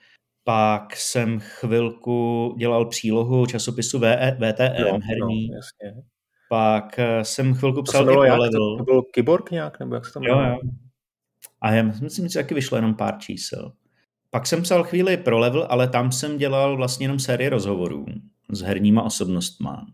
pak 0.43 0.95
jsem 0.95 1.39
chvilku 1.39 2.56
dělal 2.58 2.86
přílohu 2.86 3.45
časopisu 3.45 3.99
VE, 3.99 4.38
VTM 4.39 4.82
no, 4.82 4.99
herní. 5.04 5.49
No, 5.49 5.56
jasně. 5.56 6.04
Pak 6.49 6.99
eh, 6.99 7.25
jsem 7.25 7.54
chvilku 7.54 7.84
psal 7.84 8.06
to, 8.06 8.23
jak, 8.23 8.38
to, 8.51 8.77
to 8.77 8.84
byl 8.84 9.01
Kyborg 9.01 9.51
nějak, 9.51 9.80
nebo 9.80 9.95
jak 9.95 10.06
se 10.06 10.13
to 10.13 10.19
jmenuje? 10.19 10.47
Jo, 10.47 10.54
jo. 10.54 10.71
A 11.62 11.71
já 11.71 11.84
myslím, 11.84 12.27
že 12.27 12.39
taky 12.39 12.54
vyšlo 12.54 12.77
jenom 12.77 12.95
pár 12.95 13.19
čísel. 13.19 13.73
Pak 14.30 14.47
jsem 14.47 14.62
psal 14.62 14.84
chvíli 14.84 15.17
pro 15.17 15.39
level, 15.39 15.67
ale 15.69 15.88
tam 15.88 16.12
jsem 16.12 16.38
dělal 16.38 16.77
vlastně 16.77 17.04
jenom 17.04 17.19
série 17.19 17.49
rozhovorů 17.49 18.06
s 18.49 18.62
herníma 18.62 19.04
osobnostma. 19.04 19.86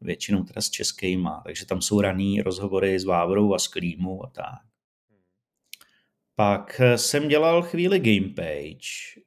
Většinou 0.00 0.44
teda 0.44 0.60
s 0.60 0.70
českýma, 0.70 1.42
takže 1.46 1.66
tam 1.66 1.80
jsou 1.80 2.00
raný 2.00 2.42
rozhovory 2.42 2.98
s 2.98 3.04
Vávrou 3.04 3.54
a 3.54 3.58
s 3.58 3.68
Klímou 3.68 4.24
a 4.26 4.30
tak. 4.30 4.60
Pak 6.34 6.80
eh, 6.80 6.98
jsem 6.98 7.28
dělal 7.28 7.62
chvíli 7.62 8.00
gamepage, 8.00 9.20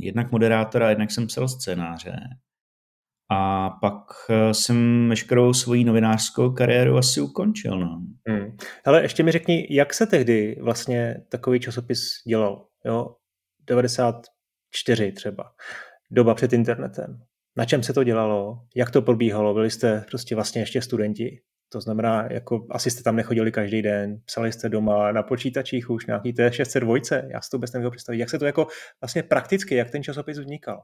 jednak 0.00 0.32
moderátora, 0.32 0.90
jednak 0.90 1.10
jsem 1.10 1.26
psal 1.26 1.48
scénáře. 1.48 2.20
A 3.30 3.70
pak 3.70 4.02
eh, 4.30 4.54
jsem 4.54 5.08
veškerou 5.08 5.52
svoji 5.52 5.84
novinářskou 5.84 6.50
kariéru 6.50 6.96
asi 6.96 7.20
ukončil. 7.20 7.78
No. 7.80 8.02
Hmm. 8.28 8.56
Hele, 8.84 9.02
ještě 9.02 9.22
mi 9.22 9.32
řekni, 9.32 9.66
jak 9.70 9.94
se 9.94 10.06
tehdy 10.06 10.56
vlastně 10.60 11.22
takový 11.28 11.60
časopis 11.60 12.08
dělal? 12.28 12.66
Jo? 12.84 13.16
94 13.66 15.12
třeba. 15.12 15.52
Doba 16.10 16.34
před 16.34 16.52
internetem. 16.52 17.22
Na 17.56 17.64
čem 17.64 17.82
se 17.82 17.92
to 17.92 18.04
dělalo? 18.04 18.60
Jak 18.76 18.90
to 18.90 19.02
probíhalo? 19.02 19.54
Byli 19.54 19.70
jste 19.70 20.04
prostě 20.08 20.34
vlastně 20.34 20.62
ještě 20.62 20.82
studenti? 20.82 21.40
To 21.68 21.80
znamená, 21.80 22.28
jako 22.30 22.66
asi 22.70 22.90
jste 22.90 23.02
tam 23.02 23.16
nechodili 23.16 23.52
každý 23.52 23.82
den, 23.82 24.20
psali 24.24 24.52
jste 24.52 24.68
doma 24.68 25.12
na 25.12 25.22
počítačích 25.22 25.90
už 25.90 26.06
nějaký 26.06 26.32
T602, 26.32 27.28
já 27.32 27.40
si 27.40 27.50
to 27.50 27.56
vůbec 27.56 27.72
nemohu 27.72 27.90
představit. 27.90 28.18
Jak 28.18 28.30
se 28.30 28.38
to 28.38 28.46
jako 28.46 28.66
vlastně 29.00 29.22
prakticky, 29.22 29.74
jak 29.74 29.90
ten 29.90 30.02
časopis 30.02 30.38
vznikal? 30.38 30.80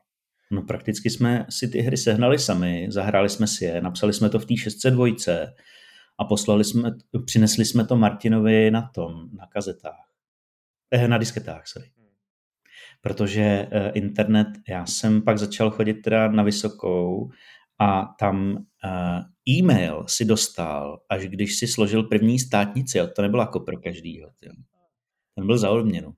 No 0.51 0.63
prakticky 0.63 1.11
jsme 1.11 1.47
si 1.51 1.69
ty 1.69 1.81
hry 1.81 1.97
sehnali 1.97 2.39
sami, 2.39 2.87
zahráli 2.91 3.29
jsme 3.29 3.47
si 3.47 3.65
je, 3.65 3.81
napsali 3.81 4.13
jsme 4.13 4.31
to 4.31 4.39
v 4.39 4.47
té 4.47 4.57
602 4.57 5.07
a 6.19 6.25
poslali 6.25 6.65
jsme, 6.65 6.91
přinesli 7.27 7.65
jsme 7.65 7.87
to 7.87 7.97
Martinovi 7.97 8.71
na 8.71 8.91
tom, 8.95 9.29
na 9.39 9.47
kazetách. 9.47 10.11
Eh, 10.91 11.09
na 11.09 11.19
disketách, 11.19 11.67
sorry. 11.67 11.91
Protože 13.01 13.43
eh, 13.71 13.91
internet, 13.95 14.49
já 14.69 14.87
jsem 14.87 15.23
pak 15.23 15.39
začal 15.39 15.71
chodit 15.71 15.95
teda 15.95 16.29
na 16.29 16.43
vysokou 16.43 17.31
a 17.79 18.15
tam 18.19 18.57
uh, 18.85 19.23
e-mail 19.49 20.05
si 20.09 20.25
dostal, 20.25 21.01
až 21.09 21.27
když 21.27 21.57
si 21.57 21.67
složil 21.67 22.03
první 22.03 22.39
státnici, 22.39 22.99
jo. 22.99 23.07
to 23.07 23.23
nebylo 23.23 23.43
jako 23.43 23.61
pro 23.61 23.77
každýho. 23.79 24.31
Jo. 24.43 24.53
Ten 25.35 25.47
byl 25.47 25.59
za 25.59 25.71
odměnu. 25.71 26.15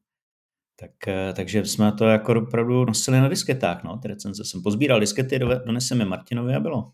Tak, 0.80 0.90
uh, 1.06 1.34
takže 1.34 1.64
jsme 1.64 1.92
to 1.92 2.04
jako 2.04 2.42
opravdu 2.42 2.84
nosili 2.84 3.20
na 3.20 3.28
disketách, 3.28 3.84
no, 3.84 3.98
ty 3.98 4.08
recenze. 4.08 4.44
Jsem 4.44 4.62
pozbíral 4.62 5.00
diskety, 5.00 5.38
doneseme 5.38 6.04
Martinovi 6.04 6.54
a 6.54 6.60
bylo. 6.60 6.92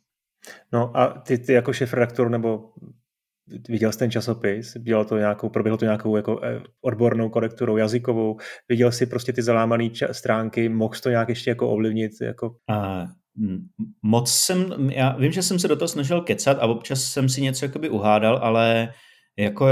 No 0.72 0.96
a 0.96 1.08
ty, 1.08 1.38
ty 1.38 1.52
jako 1.52 1.72
šéf-redaktor 1.72 2.30
nebo 2.30 2.72
viděl 3.68 3.92
jsi 3.92 3.98
ten 3.98 4.10
časopis, 4.10 4.76
dělal 4.78 5.04
to 5.04 5.18
nějakou, 5.18 5.48
proběhlo 5.48 5.76
to 5.76 5.84
nějakou 5.84 6.16
jako 6.16 6.44
eh, 6.44 6.62
odbornou 6.80 7.28
korekturou 7.28 7.76
jazykovou, 7.76 8.36
viděl 8.68 8.92
jsi 8.92 9.06
prostě 9.06 9.32
ty 9.32 9.42
zalámané 9.42 9.90
stránky, 10.12 10.68
mohl 10.68 10.94
to 11.02 11.10
nějak 11.10 11.28
ještě 11.28 11.50
jako 11.50 11.70
ovlivnit? 11.70 12.12
Jako... 12.22 12.56
A 12.70 13.06
moc 14.02 14.32
jsem, 14.32 14.90
já 14.90 15.16
vím, 15.16 15.32
že 15.32 15.42
jsem 15.42 15.58
se 15.58 15.68
do 15.68 15.76
toho 15.76 15.88
snažil 15.88 16.20
kecat 16.20 16.58
a 16.60 16.66
občas 16.66 17.04
jsem 17.04 17.28
si 17.28 17.42
něco 17.42 17.64
jakoby 17.64 17.88
uhádal, 17.88 18.38
ale 18.42 18.92
jako 19.36 19.66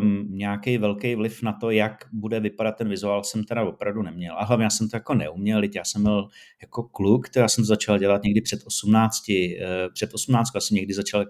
um, 0.00 0.26
nějaký 0.30 0.78
velký 0.78 1.14
vliv 1.14 1.42
na 1.42 1.52
to, 1.52 1.70
jak 1.70 2.04
bude 2.12 2.40
vypadat 2.40 2.72
ten 2.72 2.88
vizuál, 2.88 3.24
jsem 3.24 3.44
teda 3.44 3.64
opravdu 3.64 4.02
neměl. 4.02 4.34
A 4.38 4.44
hlavně 4.44 4.64
já 4.64 4.70
jsem 4.70 4.88
to 4.88 4.96
jako 4.96 5.14
neuměl, 5.14 5.62
já 5.74 5.84
jsem 5.84 6.02
byl 6.02 6.28
jako 6.62 6.82
kluk, 6.82 7.26
já 7.36 7.48
jsem 7.48 7.62
to 7.64 7.66
začal 7.66 7.98
dělat 7.98 8.22
někdy 8.22 8.40
před 8.40 8.60
18, 8.66 9.28
uh, 9.28 9.34
eh, 9.34 9.88
před 9.94 10.14
18 10.14 10.48
jsem 10.58 10.74
někdy 10.74 10.94
začal, 10.94 11.24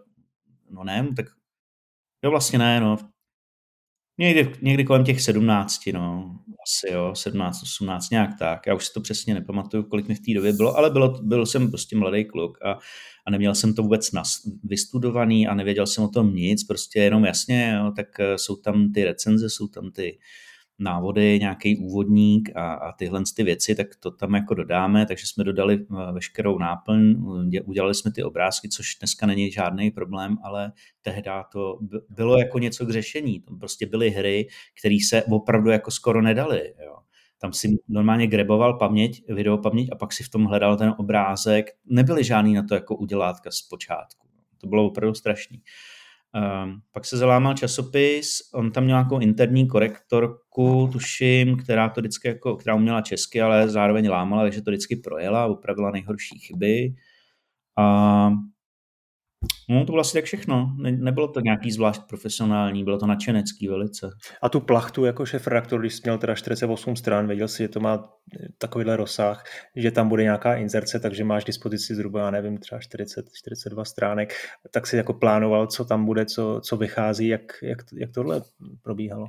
no 0.71 0.85
ne, 0.85 1.09
tak 1.17 1.27
jo 2.25 2.31
vlastně 2.31 2.59
ne, 2.59 2.81
no, 2.81 2.97
někdy, 4.19 4.53
někdy 4.63 4.85
kolem 4.85 5.05
těch 5.05 5.21
17, 5.23 5.81
no, 5.93 6.37
asi 6.67 6.93
jo, 6.93 7.15
17, 7.15 7.63
18, 7.63 8.11
nějak 8.11 8.31
tak. 8.39 8.67
Já 8.67 8.75
už 8.75 8.87
si 8.87 8.93
to 8.93 9.01
přesně 9.01 9.35
nepamatuju, 9.35 9.83
kolik 9.83 10.09
mi 10.09 10.15
v 10.15 10.21
té 10.21 10.35
době 10.35 10.53
bylo, 10.53 10.77
ale 10.77 10.91
bylo, 10.91 11.19
byl 11.23 11.47
jsem 11.47 11.71
prostě 11.71 11.97
mladý 11.97 12.25
kluk 12.25 12.59
a, 12.65 12.79
a 13.27 13.31
neměl 13.31 13.55
jsem 13.55 13.75
to 13.75 13.83
vůbec 13.83 14.13
nas, 14.13 14.41
vystudovaný 14.65 15.47
a 15.49 15.55
nevěděl 15.55 15.87
jsem 15.87 16.05
o 16.05 16.09
tom 16.09 16.35
nic, 16.35 16.65
prostě 16.65 17.01
jenom 17.01 17.25
jasně, 17.25 17.75
jo, 17.79 17.93
tak 17.97 18.21
eh, 18.21 18.39
jsou 18.39 18.57
tam 18.57 18.93
ty 18.93 19.05
recenze, 19.05 19.51
jsou 19.51 19.69
tam 19.69 19.91
ty 19.91 20.19
návody, 20.79 21.39
nějaký 21.41 21.77
úvodník 21.77 22.51
a, 22.57 22.75
a 22.75 22.93
tyhle 22.93 23.23
ty 23.37 23.43
věci, 23.43 23.75
tak 23.75 23.87
to 24.01 24.11
tam 24.11 24.35
jako 24.35 24.55
dodáme, 24.55 25.07
takže 25.07 25.27
jsme 25.27 25.45
dodali 25.45 25.75
eh, 25.75 26.13
veškerou 26.13 26.59
náplň, 26.59 27.17
udělali 27.65 27.95
jsme 27.95 28.13
ty 28.13 28.23
obrázky, 28.23 28.69
což 28.69 28.97
dneska 29.01 29.27
není 29.27 29.51
žádný 29.51 29.91
problém, 29.91 30.37
ale 30.45 30.73
tehdy 31.03 31.31
to 31.53 31.79
bylo 32.09 32.39
jako 32.39 32.59
něco 32.59 32.87
k 32.87 32.91
řešení. 32.91 33.41
Tam 33.41 33.59
prostě 33.59 33.87
byly 33.87 34.11
hry, 34.11 34.49
které 34.81 34.97
se 35.09 35.23
opravdu 35.23 35.71
jako 35.71 35.91
skoro 35.91 36.23
nedaly. 36.23 36.75
Jo. 36.85 36.97
Tam 37.39 37.53
si 37.53 37.79
normálně 37.89 38.27
greboval 38.27 38.79
paměť, 38.79 39.25
videopaměť 39.29 39.89
a 39.93 39.97
pak 39.97 40.13
si 40.13 40.25
v 40.25 40.29
tom 40.29 40.45
hledal 40.45 40.77
ten 40.77 40.95
obrázek. 40.99 41.67
Nebyly 41.87 42.25
žádný 42.25 42.55
na 42.55 42.63
to 42.63 42.75
jako 42.75 42.97
udělátka 42.97 43.51
z 43.51 43.63
počátku. 43.63 44.29
To 44.61 44.67
bylo 44.67 44.87
opravdu 44.87 45.15
strašný. 45.15 45.63
Um, 46.37 46.81
pak 46.93 47.05
se 47.05 47.17
zalámal 47.17 47.55
časopis, 47.55 48.39
on 48.55 48.73
tam 48.73 48.85
měl 48.85 48.97
nějakou 48.97 49.19
interní 49.19 49.69
korektorku, 49.69 50.89
tuším, 50.93 51.57
která 51.57 51.89
to 51.89 52.01
vždycky 52.01 52.29
jako, 52.29 52.57
která 52.57 52.75
uměla 52.75 53.01
česky, 53.01 53.43
ale 53.43 53.69
zároveň 53.69 54.09
lámala, 54.11 54.43
takže 54.43 54.63
to 54.63 54.71
vždycky 54.71 54.97
projela 54.97 55.43
a 55.43 55.47
upravila 55.47 55.91
nejhorší 55.91 56.39
chyby. 56.39 56.95
A 57.79 58.31
No, 59.69 59.81
to 59.85 59.93
bylo 59.93 60.01
asi 60.01 60.13
tak 60.13 60.25
všechno. 60.25 60.77
Ne, 60.79 60.93
nebylo 60.93 61.29
to 61.29 61.41
nějaký 61.41 61.71
zvlášť 61.73 62.03
profesionální, 62.09 62.85
bylo 62.85 62.99
to 62.99 63.07
nadšenecký 63.07 63.69
velice. 63.69 64.11
A 64.43 64.49
tu 64.49 64.61
plachtu 64.61 65.05
jako 65.05 65.27
šef 65.27 65.47
redaktor, 65.47 65.81
když 65.81 65.95
jsi 65.95 66.01
měl 66.05 66.19
teda 66.19 66.35
48 66.35 66.97
stran, 66.97 67.27
věděl 67.27 67.49
si, 67.49 67.63
že 67.63 67.69
to 67.69 67.81
má 67.81 68.09
takovýhle 68.59 68.97
rozsah, 68.97 69.45
že 69.77 69.91
tam 69.91 70.09
bude 70.09 70.23
nějaká 70.23 70.55
inzerce, 70.55 71.01
takže 71.01 71.25
máš 71.25 71.45
dispozici 71.45 71.95
zhruba, 71.95 72.21
já 72.21 72.31
nevím, 72.31 72.59
třeba 72.59 72.81
40, 72.81 73.27
42 73.33 73.85
stránek, 73.85 74.35
tak 74.71 74.87
si 74.87 74.97
jako 74.97 75.13
plánoval, 75.13 75.67
co 75.67 75.85
tam 75.85 76.05
bude, 76.05 76.27
co, 76.27 76.61
co 76.65 76.77
vychází, 76.77 77.29
jak, 77.29 77.43
jak, 77.63 77.79
jak 77.97 78.11
tohle 78.11 78.43
probíhalo? 78.83 79.27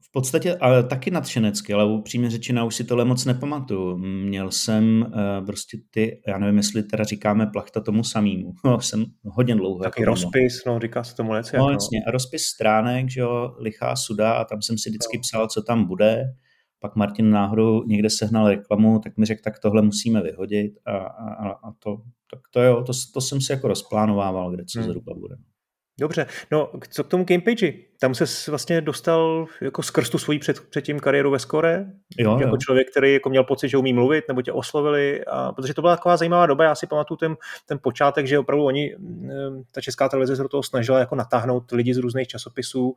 V 0.00 0.12
podstatě 0.12 0.56
ale 0.56 0.82
taky 0.82 1.10
nadšenecky, 1.10 1.72
ale 1.72 1.84
upřímně 1.84 2.30
řečeno 2.30 2.66
už 2.66 2.74
si 2.74 2.84
tohle 2.84 3.04
moc 3.04 3.24
nepamatuju. 3.24 3.96
Měl 3.96 4.50
jsem 4.50 5.06
uh, 5.08 5.46
prostě 5.46 5.78
ty, 5.90 6.22
já 6.28 6.38
nevím, 6.38 6.56
jestli 6.56 6.82
teda 6.82 7.04
říkáme 7.04 7.46
plachta 7.46 7.80
tomu 7.80 8.04
samýmu. 8.04 8.52
No, 8.64 8.80
jsem 8.80 9.04
hodně 9.24 9.54
dlouho. 9.54 9.82
Taky 9.82 10.02
jako 10.02 10.10
rozpis, 10.10 10.64
no 10.66 10.78
říká 10.78 11.04
se 11.04 11.16
tomu 11.16 11.34
něco. 11.34 11.56
No, 11.56 11.64
no. 11.64 11.70
jasně, 11.70 12.02
a 12.06 12.10
rozpis 12.10 12.44
stránek, 12.44 13.10
že 13.10 13.20
jo, 13.20 13.54
lichá 13.58 13.96
suda 13.96 14.32
a 14.32 14.44
tam 14.44 14.62
jsem 14.62 14.78
si 14.78 14.90
vždycky 14.90 15.16
no. 15.16 15.20
psal, 15.20 15.48
co 15.48 15.62
tam 15.62 15.84
bude. 15.84 16.24
Pak 16.80 16.96
Martin 16.96 17.30
náhodou 17.30 17.84
někde 17.84 18.10
sehnal 18.10 18.48
reklamu, 18.48 18.98
tak 18.98 19.16
mi 19.16 19.26
řekl, 19.26 19.40
tak 19.44 19.58
tohle 19.58 19.82
musíme 19.82 20.22
vyhodit 20.22 20.72
a, 20.86 20.96
a, 20.96 21.50
a 21.50 21.72
to, 21.78 21.96
tak 22.30 22.40
to 22.50 22.62
jo, 22.62 22.82
to, 22.82 22.92
to 23.14 23.20
jsem 23.20 23.40
si 23.40 23.52
jako 23.52 23.68
rozplánovával, 23.68 24.50
kde 24.50 24.64
co 24.64 24.78
hmm. 24.78 24.88
zhruba 24.88 25.14
bude. 25.14 25.36
Dobře, 26.00 26.26
no 26.52 26.72
co 26.90 27.04
k 27.04 27.08
tomu 27.08 27.24
Gamepage? 27.24 27.72
Tam 28.02 28.14
se 28.14 28.50
vlastně 28.50 28.80
dostal 28.80 29.46
jako 29.60 29.82
skrz 29.82 30.10
tu 30.10 30.18
svoji 30.18 30.38
před, 30.38 30.60
předtím 30.60 31.00
kariéru 31.00 31.30
ve 31.30 31.38
Skore, 31.38 31.86
jo, 32.18 32.38
jako 32.40 32.54
jo. 32.54 32.56
člověk, 32.56 32.90
který 32.90 33.12
jako 33.12 33.30
měl 33.30 33.44
pocit, 33.44 33.68
že 33.68 33.76
umí 33.76 33.92
mluvit, 33.92 34.24
nebo 34.28 34.42
tě 34.42 34.52
oslovili, 34.52 35.24
a, 35.24 35.52
protože 35.52 35.74
to 35.74 35.82
byla 35.82 35.96
taková 35.96 36.16
zajímavá 36.16 36.46
doba, 36.46 36.64
já 36.64 36.74
si 36.74 36.86
pamatuju 36.86 37.16
ten, 37.16 37.36
ten 37.66 37.78
počátek, 37.82 38.26
že 38.26 38.38
opravdu 38.38 38.64
oni, 38.64 38.96
ta 39.72 39.80
česká 39.80 40.08
televize 40.08 40.36
se 40.36 40.42
do 40.42 40.48
toho 40.48 40.62
snažila 40.62 40.98
jako 40.98 41.14
natáhnout 41.14 41.70
lidi 41.70 41.94
z 41.94 41.98
různých 41.98 42.28
časopisů, 42.28 42.94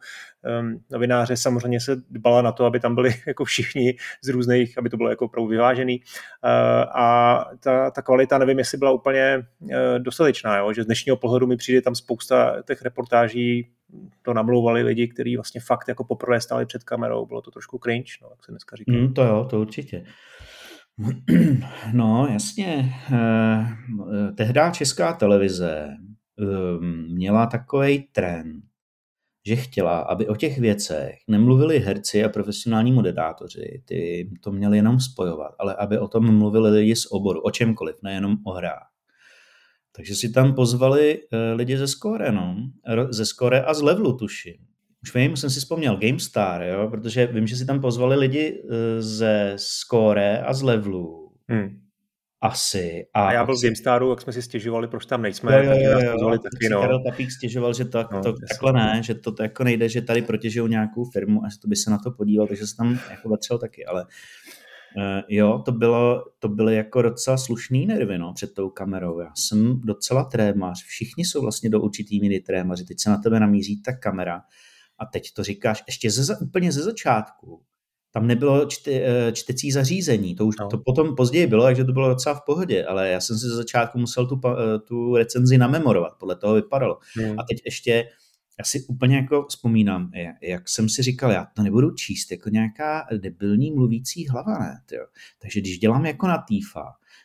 um, 0.60 0.80
novináře 0.92 1.38
samozřejmě 1.38 1.80
se 1.80 1.96
dbala 2.10 2.42
na 2.42 2.52
to, 2.52 2.66
aby 2.66 2.80
tam 2.80 2.96
byli 2.96 3.14
jako 3.28 3.46
všichni 3.46 3.96
z 4.24 4.30
různých, 4.30 4.78
aby 4.78 4.90
to 4.90 4.98
bylo 4.98 5.10
jako 5.10 5.26
opravdu 5.26 5.48
vyvážený 5.48 6.00
uh, 6.00 6.50
a 7.02 7.40
ta, 7.60 7.92
ta 7.92 8.02
kvalita, 8.02 8.38
nevím, 8.38 8.60
jestli 8.60 8.78
byla 8.78 8.92
úplně 8.92 9.46
uh, 9.62 9.70
dostatečná, 10.00 10.58
jo? 10.58 10.74
že 10.74 10.84
z 10.84 10.86
dnešního 10.86 11.18
pohledu 11.18 11.48
mi 11.48 11.58
přijde 11.58 11.82
tam 11.82 11.96
spousta 11.96 12.62
těch 12.68 12.82
reportáží, 12.82 13.72
to 14.22 14.34
namlouvali 14.34 14.84
lidi, 14.84 15.08
kteří 15.08 15.36
vlastně 15.36 15.62
fakt 15.62 15.88
jako 15.88 16.04
poprvé 16.04 16.42
stáli 16.42 16.66
před 16.66 16.84
kamerou, 16.84 17.26
bylo 17.26 17.42
to 17.42 17.52
trošku 17.52 17.80
cringe, 17.84 18.12
no, 18.22 18.28
jak 18.32 18.46
se 18.46 18.52
dneska 18.52 18.76
říká. 18.76 18.92
Mm, 18.92 19.14
to 19.14 19.24
jo, 19.24 19.48
to 19.50 19.62
určitě. 19.62 20.06
No, 21.94 22.28
jasně. 22.32 22.94
Eh, 23.14 24.32
tehdy 24.36 24.60
česká 24.72 25.14
televize 25.14 25.88
ehm, 26.40 27.08
měla 27.10 27.46
takový 27.46 28.08
trend, 28.12 28.64
že 29.48 29.56
chtěla, 29.56 30.00
aby 30.00 30.28
o 30.28 30.36
těch 30.36 30.60
věcech 30.60 31.16
nemluvili 31.28 31.80
herci 31.80 32.24
a 32.24 32.30
profesionální 32.30 32.92
moderátoři, 32.92 33.82
ty 33.86 34.30
to 34.44 34.52
měli 34.52 34.78
jenom 34.78 35.00
spojovat, 35.00 35.56
ale 35.60 35.76
aby 35.76 36.00
o 36.00 36.08
tom 36.08 36.38
mluvili 36.38 36.70
lidi 36.70 36.96
z 36.96 37.12
oboru, 37.12 37.42
o 37.42 37.52
čemkoliv, 37.52 37.96
nejenom 38.04 38.38
o 38.46 38.52
hrách. 38.52 38.95
Takže 39.96 40.16
si 40.16 40.30
tam 40.32 40.56
pozvali 40.56 41.18
uh, 41.18 41.58
lidi 41.58 41.78
ze 41.78 41.88
Score, 41.88 42.32
no. 42.32 42.56
Ze 43.10 43.26
Score 43.26 43.62
a 43.62 43.74
z 43.74 43.82
Levelu, 43.82 44.18
tuším. 44.18 44.56
Už 45.04 45.16
vím, 45.16 45.38
jsem 45.38 45.50
si 45.50 45.60
vzpomněl, 45.60 45.98
GameStar, 45.98 46.64
jo, 46.64 46.88
protože 46.90 47.28
vím, 47.28 47.48
že 47.48 47.56
si 47.56 47.66
tam 47.66 47.82
pozvali 47.82 48.16
lidi 48.16 48.62
uh, 48.64 48.70
ze 49.00 49.54
Score 49.56 50.40
a 50.40 50.54
z 50.54 50.62
Levelu. 50.62 51.32
Hmm. 51.50 51.80
Asi. 52.42 53.06
A, 53.14 53.28
a 53.28 53.32
já 53.32 53.46
byl 53.46 53.58
v 53.58 53.62
GameStaru, 53.62 54.10
jak 54.10 54.22
jsme 54.22 54.34
si 54.34 54.42
stěžovali, 54.42 54.88
proč 54.88 55.06
tam 55.06 55.22
nejsme, 55.22 55.66
jo, 55.66 55.72
tak 55.72 55.82
jo, 55.82 55.92
nás 55.92 56.14
pozvali 56.14 56.40
taky, 56.40 56.70
no. 56.70 56.82
Karel 56.82 57.04
Tapík 57.04 57.32
stěžoval, 57.32 57.74
že 57.74 57.86
to, 57.86 58.06
no, 58.12 58.22
to 58.22 58.34
takhle 58.50 58.74
ne, 58.74 59.02
že 59.04 59.16
to, 59.16 59.32
to 59.32 59.44
jako 59.44 59.64
nejde, 59.64 59.90
že 59.90 60.02
tady 60.02 60.22
protěžují 60.22 60.70
nějakou 60.70 61.06
firmu 61.06 61.46
a 61.46 61.50
že 61.50 61.60
to 61.60 61.68
by 61.68 61.76
se 61.76 61.92
na 61.92 61.98
to 61.98 62.12
podíval, 62.12 62.48
takže 62.48 62.68
se 62.68 62.76
tam 62.76 63.00
jako 63.12 63.30
vetřel 63.30 63.58
taky, 63.58 63.86
ale 63.86 64.06
jo, 65.28 65.62
to 65.66 65.72
bylo, 65.72 66.24
to 66.40 66.50
byly 66.50 66.76
jako 66.76 67.02
docela 67.02 67.38
slušný 67.38 67.86
nervy 67.86 68.18
no, 68.18 68.34
před 68.34 68.54
tou 68.54 68.70
kamerou. 68.70 69.20
Já 69.20 69.32
jsem 69.36 69.82
docela 69.82 70.24
trémař, 70.24 70.84
všichni 70.84 71.26
jsou 71.26 71.42
vlastně 71.42 71.70
do 71.70 71.82
určitý 71.82 72.22
míry 72.22 72.40
trémaři, 72.40 72.86
teď 72.86 73.00
se 73.00 73.10
na 73.10 73.18
tebe 73.18 73.40
namíří 73.40 73.82
ta 73.82 73.94
kamera 73.94 74.42
a 75.00 75.06
teď 75.06 75.34
to 75.34 75.44
říkáš 75.44 75.84
ještě 75.88 76.12
ze, 76.12 76.38
úplně 76.38 76.72
ze 76.72 76.84
začátku. 76.84 77.62
Tam 78.12 78.28
nebylo 78.28 78.66
čte, 78.66 78.92
eh, 78.92 79.32
čtecí 79.32 79.72
zařízení, 79.72 80.36
to 80.36 80.46
už 80.46 80.56
no. 80.60 80.68
to 80.68 80.78
potom 80.78 81.16
později 81.16 81.48
bylo, 81.48 81.64
takže 81.64 81.84
to 81.84 81.92
bylo 81.92 82.10
docela 82.10 82.36
v 82.36 82.46
pohodě, 82.46 82.86
ale 82.86 83.10
já 83.10 83.20
jsem 83.20 83.38
si 83.38 83.48
ze 83.48 83.56
začátku 83.56 84.00
musel 84.00 84.28
tu, 84.28 84.42
eh, 84.48 84.80
tu 84.80 85.16
recenzi 85.16 85.58
namemorovat, 85.58 86.14
podle 86.20 86.36
toho 86.36 86.54
vypadalo. 86.54 86.98
Hmm. 87.16 87.40
A 87.40 87.44
teď 87.44 87.62
ještě 87.66 88.06
já 88.60 88.66
si 88.66 88.86
úplně 88.88 89.16
jako 89.16 89.46
vzpomínám, 89.50 90.12
jak 90.42 90.70
jsem 90.70 90.90
si 90.90 91.04
říkal, 91.04 91.32
já 91.32 91.48
to 91.56 91.64
nebudu 91.64 91.92
číst 91.92 92.32
jako 92.32 92.50
nějaká 92.50 93.08
debilní 93.18 93.72
mluvící 93.72 94.28
hlava, 94.28 94.60
ne? 94.60 94.82
Tyjo. 94.86 95.06
Takže 95.42 95.60
když 95.60 95.80
dělám 95.80 96.06
jako 96.06 96.28
na 96.28 96.38
týfa, 96.38 96.84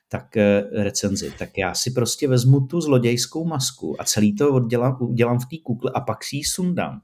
tak 0.09 0.37
eh, 0.37 0.63
recenzi, 0.73 1.33
tak 1.39 1.59
já 1.59 1.75
si 1.75 1.91
prostě 1.91 2.29
vezmu 2.29 2.61
tu 2.61 2.81
zlodějskou 2.81 3.45
masku 3.45 4.01
a 4.01 4.05
celý 4.05 4.35
to 4.35 4.55
oddělám, 4.55 4.97
udělám 5.01 5.39
v 5.39 5.47
té 5.47 5.57
kukle 5.63 5.91
a 5.95 6.01
pak 6.01 6.25
si 6.25 6.37
ji 6.37 6.45
sundám. 6.45 7.01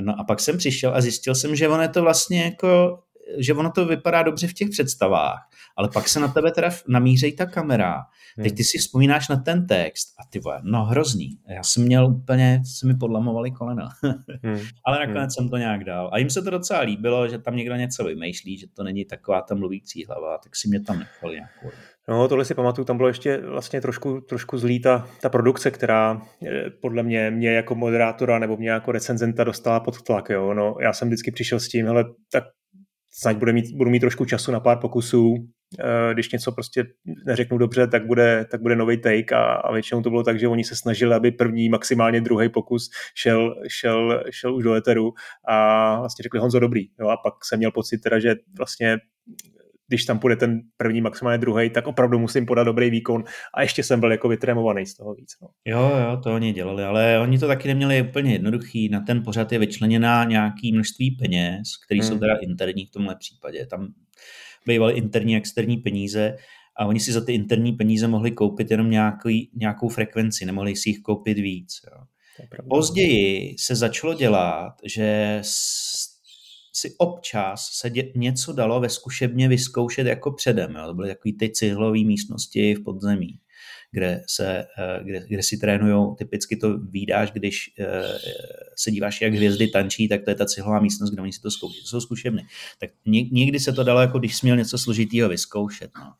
No 0.00 0.20
a 0.20 0.24
pak 0.24 0.40
jsem 0.40 0.58
přišel 0.58 0.94
a 0.94 1.00
zjistil 1.00 1.34
jsem, 1.34 1.56
že 1.56 1.68
ono 1.68 1.82
je 1.82 1.88
to 1.88 2.02
vlastně 2.02 2.42
jako, 2.42 2.98
že 3.38 3.54
ono 3.54 3.70
to 3.70 3.86
vypadá 3.86 4.22
dobře 4.22 4.46
v 4.46 4.52
těch 4.52 4.68
představách, 4.68 5.48
ale 5.76 5.88
pak 5.88 6.08
se 6.08 6.20
na 6.20 6.28
tebe 6.28 6.52
teda 6.52 6.70
namířejí 6.88 7.36
ta 7.36 7.46
kamera 7.46 8.02
Teď 8.42 8.56
ty 8.56 8.64
si 8.64 8.78
vzpomínáš 8.78 9.28
na 9.28 9.36
ten 9.36 9.66
text 9.66 10.08
a 10.20 10.22
ty 10.30 10.38
vole, 10.38 10.60
no 10.62 10.84
hrozný. 10.84 11.38
Já 11.48 11.62
jsem 11.62 11.82
měl 11.82 12.06
úplně, 12.06 12.62
se 12.78 12.86
mi 12.86 12.94
podlamovali 12.94 13.50
kolena. 13.50 13.88
hmm. 14.42 14.58
Ale 14.84 14.98
nakonec 14.98 15.22
hmm. 15.22 15.30
jsem 15.30 15.48
to 15.48 15.56
nějak 15.56 15.84
dal. 15.84 16.10
A 16.12 16.18
jim 16.18 16.30
se 16.30 16.42
to 16.42 16.50
docela 16.50 16.80
líbilo, 16.80 17.28
že 17.28 17.38
tam 17.38 17.56
někdo 17.56 17.74
něco 17.74 18.04
vymýšlí, 18.04 18.58
že 18.58 18.66
to 18.74 18.82
není 18.82 19.04
taková 19.04 19.42
ta 19.42 19.54
mluvící 19.54 20.04
hlava, 20.04 20.38
tak 20.38 20.56
si 20.56 20.68
mě 20.68 20.80
tam 20.80 20.98
nechali 20.98 21.34
nějakou. 21.34 21.76
No, 22.08 22.28
tohle 22.28 22.44
si 22.44 22.54
pamatuju, 22.54 22.84
tam 22.84 22.96
bylo 22.96 23.08
ještě 23.08 23.36
vlastně 23.36 23.80
trošku, 23.80 24.20
trošku 24.20 24.58
zlý 24.58 24.80
ta, 24.80 25.08
ta 25.20 25.28
produkce, 25.28 25.70
která 25.70 26.22
eh, 26.46 26.70
podle 26.70 27.02
mě, 27.02 27.30
mě 27.30 27.50
jako 27.50 27.74
moderátora 27.74 28.38
nebo 28.38 28.56
mě 28.56 28.70
jako 28.70 28.92
recenzenta 28.92 29.44
dostala 29.44 29.80
pod 29.80 30.02
tlak. 30.02 30.28
Jo? 30.28 30.54
No, 30.54 30.76
já 30.80 30.92
jsem 30.92 31.08
vždycky 31.08 31.30
přišel 31.30 31.60
s 31.60 31.68
tím, 31.68 31.86
hele, 31.86 32.04
tak 32.32 32.44
snad 33.20 33.36
budu 33.36 33.52
mít, 33.52 33.74
budu 33.74 33.90
mít 33.90 34.00
trošku 34.00 34.24
času 34.24 34.52
na 34.52 34.60
pár 34.60 34.78
pokusů, 34.78 35.48
Eh, 35.80 36.14
když 36.14 36.30
něco 36.30 36.52
prostě 36.52 36.86
neřeknu 37.26 37.58
dobře, 37.58 37.86
tak 37.86 38.06
bude, 38.06 38.46
tak 38.50 38.62
bude 38.62 38.76
nový 38.76 39.00
take 39.00 39.36
a, 39.36 39.44
a 39.44 39.72
většinou 39.72 40.02
to 40.02 40.10
bylo 40.10 40.22
tak, 40.22 40.38
že 40.38 40.48
oni 40.48 40.64
se 40.64 40.76
snažili, 40.76 41.14
aby 41.14 41.30
první, 41.30 41.68
maximálně 41.68 42.20
druhý 42.20 42.48
pokus 42.48 42.90
šel, 43.14 43.54
šel, 43.68 44.24
šel 44.30 44.56
už 44.56 44.64
do 44.64 44.74
eteru 44.74 45.12
a 45.48 46.00
vlastně 46.00 46.22
řekli 46.22 46.40
Honzo 46.40 46.58
dobrý. 46.58 46.82
Jo, 47.00 47.08
a 47.08 47.16
pak 47.16 47.34
jsem 47.44 47.58
měl 47.58 47.70
pocit 47.70 47.98
teda, 47.98 48.18
že 48.18 48.34
vlastně 48.58 48.98
když 49.88 50.04
tam 50.04 50.18
půjde 50.18 50.36
ten 50.36 50.60
první, 50.76 51.00
maximálně 51.00 51.38
druhý, 51.38 51.70
tak 51.70 51.86
opravdu 51.86 52.18
musím 52.18 52.46
podat 52.46 52.64
dobrý 52.64 52.90
výkon 52.90 53.24
a 53.54 53.62
ještě 53.62 53.82
jsem 53.82 54.00
byl 54.00 54.12
jako 54.12 54.28
vytrémovaný 54.28 54.86
z 54.86 54.94
toho 54.94 55.14
víc. 55.14 55.30
No. 55.42 55.48
Jo, 55.64 55.92
jo, 55.98 56.20
to 56.22 56.34
oni 56.34 56.52
dělali, 56.52 56.84
ale 56.84 57.20
oni 57.20 57.38
to 57.38 57.46
taky 57.46 57.68
neměli 57.68 58.02
úplně 58.02 58.32
jednoduchý. 58.32 58.88
Na 58.88 59.00
ten 59.00 59.22
pořad 59.22 59.52
je 59.52 59.58
vyčleněná 59.58 60.24
nějaký 60.24 60.72
množství 60.72 61.10
peněz, 61.10 61.62
které 61.86 62.00
hmm. 62.00 62.08
jsou 62.08 62.18
teda 62.18 62.34
interní 62.42 62.86
v 62.86 62.90
tomhle 62.90 63.16
případě. 63.16 63.66
Tam 63.66 63.88
bývaly 64.66 64.94
interní 64.94 65.34
a 65.34 65.38
externí 65.38 65.76
peníze 65.76 66.36
a 66.78 66.86
oni 66.86 67.00
si 67.00 67.12
za 67.12 67.24
ty 67.24 67.34
interní 67.34 67.72
peníze 67.72 68.08
mohli 68.08 68.30
koupit 68.30 68.70
jenom 68.70 68.90
nějaký, 68.90 69.50
nějakou 69.54 69.88
frekvenci, 69.88 70.46
nemohli 70.46 70.76
si 70.76 70.88
jich 70.88 70.98
koupit 70.98 71.38
víc. 71.38 71.80
Jo. 71.92 72.02
Později 72.70 73.54
se 73.58 73.74
začalo 73.74 74.14
dělat, 74.14 74.72
že 74.84 75.38
si 76.72 76.94
občas 76.98 77.68
se 77.72 77.90
dě, 77.90 78.12
něco 78.16 78.52
dalo 78.52 78.80
ve 78.80 78.88
zkušebně 78.88 79.48
vyzkoušet 79.48 80.06
jako 80.06 80.32
předem. 80.32 80.74
Jo. 80.76 80.86
To 80.86 80.94
byly 80.94 81.08
takové 81.08 81.32
ty 81.38 81.50
cihlové 81.50 81.98
místnosti 82.04 82.74
v 82.74 82.84
podzemí 82.84 83.38
kde, 83.90 84.22
se, 84.26 84.58
eh, 84.78 85.04
kde, 85.04 85.26
kde 85.28 85.42
si 85.42 85.58
trénují, 85.58 86.16
typicky 86.18 86.56
to 86.56 86.78
výdáš, 86.78 87.32
když 87.32 87.74
eh, 87.80 88.02
se 88.76 88.90
díváš, 88.90 89.20
jak 89.20 89.34
hvězdy 89.34 89.68
tančí, 89.68 90.08
tak 90.08 90.24
to 90.24 90.30
je 90.30 90.34
ta 90.34 90.46
cihlová 90.46 90.80
místnost, 90.80 91.10
kde 91.10 91.22
oni 91.22 91.32
si 91.32 91.40
to 91.40 91.50
zkouší. 91.50 91.82
To 91.82 91.88
jsou 91.88 92.00
zkušebny. 92.00 92.46
Tak 92.80 92.90
někdy 93.32 93.60
se 93.60 93.72
to 93.72 93.84
dalo, 93.84 94.00
jako 94.00 94.18
když 94.18 94.36
jsi 94.36 94.46
měl 94.46 94.56
něco 94.56 94.78
složitého 94.78 95.28
vyzkoušet. 95.28 95.90
No. 95.98 96.12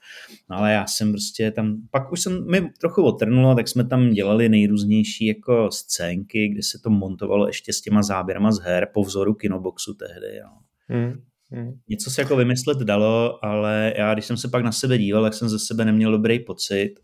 no. 0.51 0.57
ale 0.57 0.73
já 0.73 0.87
jsem 0.87 1.13
prostě 1.13 1.51
tam, 1.51 1.77
pak 1.91 2.13
už 2.13 2.21
jsem 2.21 2.51
mi 2.51 2.71
trochu 2.81 3.03
otrnulo, 3.03 3.55
tak 3.55 3.69
jsme 3.69 3.85
tam 3.85 4.11
dělali 4.11 4.49
nejrůznější 4.49 5.27
jako 5.27 5.71
scénky, 5.73 6.49
kde 6.49 6.63
se 6.63 6.79
to 6.79 6.91
montovalo 6.91 7.47
ještě 7.47 7.73
s 7.73 7.81
těma 7.81 8.03
záběrama 8.03 8.53
z 8.53 8.61
her 8.61 8.89
po 8.95 9.03
vzoru 9.03 9.35
kinoboxu 9.35 9.95
tehdy. 9.95 10.37
Jo. 10.37 10.49
Hmm. 10.89 11.23
Hmm. 11.51 11.73
Něco 11.89 12.11
se 12.11 12.21
jako 12.21 12.37
vymyslet 12.37 12.79
dalo, 12.79 13.45
ale 13.45 13.93
já, 13.97 14.15
když 14.15 14.25
jsem 14.25 14.37
se 14.37 14.49
pak 14.49 14.65
na 14.65 14.73
sebe 14.73 14.99
díval, 14.99 15.23
tak 15.23 15.35
jsem 15.35 15.49
ze 15.49 15.59
sebe 15.59 15.85
neměl 15.85 16.13
dobrý 16.13 16.39
pocit 16.39 16.95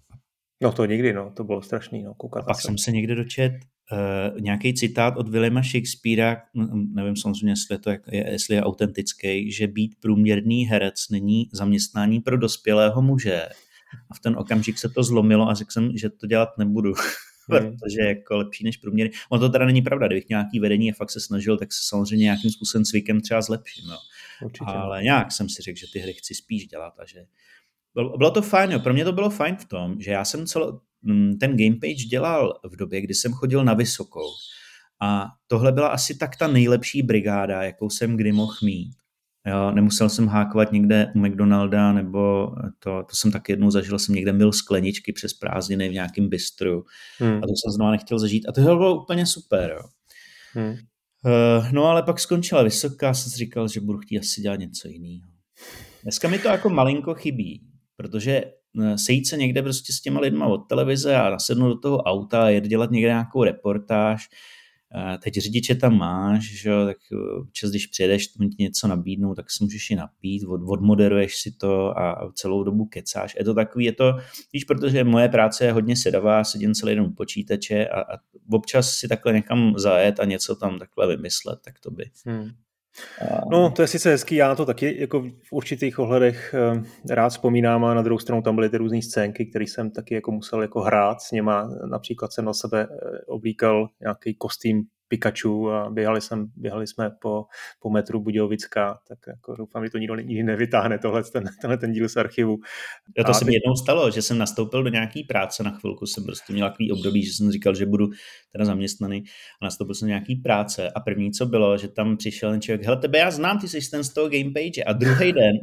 No 0.63 0.73
to 0.73 0.87
nikdy, 0.87 1.13
no, 1.13 1.33
to 1.37 1.45
bylo 1.45 1.63
strašný, 1.63 2.03
no, 2.03 2.15
koukat. 2.15 2.43
A 2.43 2.47
pak 2.47 2.61
jsem 2.61 2.79
se 2.79 2.93
někde 2.93 3.15
dočet 3.15 3.53
uh, 3.93 4.41
nějaký 4.41 4.75
citát 4.75 5.17
od 5.17 5.29
Williama 5.29 5.63
Shakespearea, 5.63 6.37
nevím 6.95 7.17
samozřejmě, 7.17 7.53
jestli, 7.53 7.79
to 7.79 7.91
je, 7.91 8.01
jestli 8.11 8.55
je 8.55 8.63
autentický, 8.63 9.53
že 9.53 9.67
být 9.67 9.95
průměrný 10.01 10.65
herec 10.65 11.09
není 11.11 11.49
zaměstnání 11.53 12.21
pro 12.21 12.37
dospělého 12.37 13.03
muže. 13.03 13.43
A 14.11 14.15
v 14.15 14.21
ten 14.21 14.37
okamžik 14.39 14.79
se 14.79 14.89
to 14.89 15.03
zlomilo 15.03 15.49
a 15.49 15.55
řekl 15.55 15.71
jsem, 15.71 15.97
že 15.97 16.11
to 16.11 16.27
dělat 16.27 16.49
nebudu. 16.59 16.93
Hmm. 17.49 17.77
protože 17.77 18.01
je 18.01 18.09
jako 18.09 18.37
lepší 18.37 18.65
než 18.65 18.77
průměr. 18.77 19.11
On 19.29 19.41
to 19.41 19.49
teda 19.49 19.67
není 19.67 19.83
pravda, 19.83 20.07
kdybych 20.07 20.29
nějaký 20.29 20.61
vedení 20.61 20.91
a 20.91 20.95
fakt 20.95 21.11
se 21.11 21.21
snažil, 21.21 21.59
tak 21.59 21.73
se 21.73 21.79
samozřejmě 21.89 22.23
nějakým 22.23 22.51
způsobem 22.51 22.85
cvikem 22.85 23.21
třeba 23.21 23.43
zlepším. 23.43 23.89
No. 23.89 23.97
Určitě. 24.45 24.71
Ale 24.71 25.03
nějak 25.03 25.33
jsem 25.33 25.49
si 25.49 25.63
řekl, 25.63 25.79
že 25.79 25.87
ty 25.93 25.99
hry 25.99 26.13
chci 26.13 26.35
spíš 26.35 26.67
dělat 26.67 26.93
a 26.99 27.07
že 27.07 27.25
bylo 27.95 28.31
to 28.31 28.43
fajn, 28.43 28.73
jo. 28.73 28.81
pro 28.81 28.93
mě 28.93 29.05
to 29.05 29.13
bylo 29.13 29.31
fajn 29.31 29.57
v 29.57 29.65
tom, 29.65 30.01
že 30.01 30.11
já 30.11 30.25
jsem 30.25 30.47
celo, 30.47 30.81
mm, 31.03 31.39
ten 31.39 31.57
gamepage 31.57 32.09
dělal 32.11 32.61
v 32.65 32.77
době, 32.77 33.01
kdy 33.01 33.15
jsem 33.15 33.33
chodil 33.33 33.65
na 33.65 33.75
vysokou. 33.75 34.29
A 35.03 35.27
tohle 35.47 35.73
byla 35.73 35.89
asi 35.89 36.15
tak 36.15 36.37
ta 36.37 36.47
nejlepší 36.47 37.03
brigáda, 37.03 37.63
jakou 37.63 37.91
jsem 37.91 38.17
kdy 38.17 38.33
mohl 38.33 38.55
mít. 38.63 38.93
Jo, 39.47 39.71
nemusel 39.71 40.09
jsem 40.09 40.27
hákovat 40.27 40.73
někde 40.73 41.13
u 41.15 41.19
McDonalda, 41.19 41.93
nebo 41.93 42.53
to, 42.79 43.03
to 43.11 43.17
jsem 43.17 43.33
tak 43.33 43.49
jednou 43.49 43.71
zažil, 43.71 43.99
jsem 43.99 44.15
někde 44.15 44.33
mil 44.33 44.53
skleničky 44.53 45.13
přes 45.13 45.35
prázdniny 45.35 45.89
v 45.89 45.93
nějakém 45.93 46.29
bistru 46.29 46.85
hmm. 47.19 47.37
a 47.37 47.41
to 47.41 47.53
jsem 47.53 47.73
znovu 47.73 47.91
nechtěl 47.91 48.19
zažít 48.19 48.49
a 48.49 48.53
to 48.53 48.61
bylo 48.61 49.03
úplně 49.03 49.27
super. 49.27 49.71
Jo. 49.71 49.89
Hmm. 50.53 50.71
Uh, 50.71 51.73
no 51.73 51.85
ale 51.85 52.03
pak 52.03 52.21
skončila 52.21 52.63
vysoká, 52.63 53.15
jsem 53.15 53.33
si 53.33 53.39
říkal, 53.39 53.69
že 53.69 53.81
budu 53.81 53.99
chtít 53.99 54.19
asi 54.19 54.41
dělat 54.41 54.61
něco 54.61 54.89
jiného. 54.89 55.31
Dneska 56.03 56.29
mi 56.29 56.39
to 56.39 56.49
jako 56.49 56.71
malinko 56.71 57.15
chybí, 57.15 57.74
protože 57.97 58.45
eh, 58.83 58.99
sejít 58.99 59.27
se 59.27 59.37
někde 59.37 59.63
prostě 59.63 59.93
s 59.93 60.01
těma 60.01 60.21
lidma 60.21 60.47
od 60.47 60.59
televize 60.59 61.17
a 61.17 61.31
nasednout 61.31 61.77
do 61.77 61.81
toho 61.81 61.99
auta 61.99 62.45
a 62.45 62.49
jet 62.49 62.65
dělat 62.65 62.91
někde 62.91 63.09
nějakou 63.09 63.45
reportáž, 63.45 64.29
teď 65.23 65.35
řidiče 65.35 65.75
tam 65.75 65.99
máš, 65.99 66.63
že 66.63 66.71
tak 66.87 66.97
čas, 67.53 67.71
když 67.71 67.87
přijedeš, 67.87 68.27
ti 68.27 68.63
něco 68.63 68.89
nabídnou, 68.89 69.35
tak 69.35 69.51
si 69.51 69.65
můžeš 69.65 69.91
i 69.91 69.95
napít, 69.97 70.45
od, 70.45 70.61
odmoderuješ 70.67 71.37
si 71.37 71.53
to 71.53 71.99
a 71.99 72.33
celou 72.35 72.65
dobu 72.65 72.85
kecáš. 72.85 73.35
Je 73.39 73.45
to 73.45 73.55
takový, 73.55 73.85
je 73.85 73.93
to, 73.93 74.13
víš, 74.53 74.65
protože 74.65 75.05
moje 75.05 75.29
práce 75.29 75.65
je 75.65 75.73
hodně 75.73 75.97
sedavá, 75.97 76.45
sedím 76.45 76.75
celý 76.75 76.95
den 76.95 77.05
u 77.05 77.11
počítače 77.11 77.89
a, 77.89 78.01
a 78.01 78.19
občas 78.53 78.91
si 78.91 79.09
takhle 79.09 79.33
někam 79.33 79.75
zajet 79.77 80.21
a 80.21 80.25
něco 80.25 80.57
tam 80.57 80.79
takhle 80.79 81.17
vymyslet, 81.17 81.59
tak 81.65 81.79
to 81.81 81.91
by. 81.91 82.11
Hmm. 82.27 82.51
No, 83.51 83.71
to 83.71 83.83
je 83.83 83.89
sice 83.89 84.11
hezký, 84.11 84.35
já 84.35 84.49
na 84.49 84.55
to 84.55 84.67
taky 84.67 85.01
jako 85.01 85.21
v 85.21 85.53
určitých 85.53 85.99
ohledech 85.99 86.55
eh, 86.55 87.15
rád 87.15 87.29
vzpomínám 87.29 87.85
a 87.85 87.95
na 87.95 88.03
druhou 88.03 88.19
stranu 88.19 88.43
tam 88.43 88.55
byly 88.55 88.71
ty 88.71 88.77
různé 88.77 89.03
scénky, 89.03 89.47
které 89.47 89.65
jsem 89.65 89.91
taky 89.91 90.15
jako 90.15 90.33
musel 90.33 90.63
jako 90.63 90.81
hrát 90.81 91.21
s 91.21 91.31
něma. 91.31 91.71
Například 91.87 92.33
jsem 92.33 92.45
na 92.45 92.53
sebe 92.53 92.87
eh, 92.91 93.19
oblíkal 93.27 93.89
nějaký 94.01 94.35
kostým 94.35 94.83
Pikachu 95.09 95.71
a 95.71 95.91
běhali, 95.91 96.21
jsem, 96.21 96.47
běhali 96.57 96.87
jsme 96.87 97.11
po, 97.23 97.45
po 97.81 97.91
metru 97.91 98.21
Budějovická, 98.21 98.99
tak 99.09 99.19
jako 99.29 99.57
doufám, 99.57 99.85
že 99.85 99.91
to 99.91 99.99
nikdo 99.99 100.15
nikdy 100.15 100.43
nevytáhne, 100.43 100.99
tohle, 100.99 101.23
ten, 101.25 101.45
tenhle 101.61 101.79
ten 101.79 101.93
díl 101.93 102.09
z 102.09 102.17
archivu. 102.17 102.57
Jo, 103.19 103.25
to 103.25 103.31
a 103.31 103.35
se 103.35 103.45
mi 103.45 103.55
jednou 103.55 103.77
stalo, 103.77 104.11
že 104.11 104.23
jsem 104.23 104.39
nastoupil 104.39 104.83
do 104.83 104.91
nějaký 104.91 105.25
práce 105.25 105.63
na 105.63 105.71
chvilku, 105.71 106.07
jsem 106.07 106.25
prostě 106.25 106.53
měl 106.53 106.71
takový 106.71 106.93
období, 106.93 107.25
že 107.25 107.33
jsem 107.33 107.53
říkal, 107.53 107.75
že 107.75 107.87
budu 107.87 108.09
teda 108.53 108.65
zaměstnaný 108.65 109.25
a 109.63 109.65
nastoupil 109.65 109.95
jsem 109.95 110.07
do 110.07 110.11
nějaký 110.11 110.37
práce 110.37 110.91
a 110.91 111.01
první, 111.01 111.33
co 111.33 111.47
bylo, 111.47 111.79
že 111.79 111.89
tam 111.89 112.17
přišel 112.17 112.51
ten 112.51 112.61
člověk, 112.61 112.87
hele, 112.87 112.97
tebe 112.97 113.19
já 113.19 113.31
znám, 113.31 113.59
ty 113.59 113.69
jsi 113.69 113.91
ten 113.91 114.05
z 114.05 114.13
toho 114.13 114.29
gamepage 114.29 114.85
a 114.87 114.93
druhý 114.93 115.33
den 115.41 115.57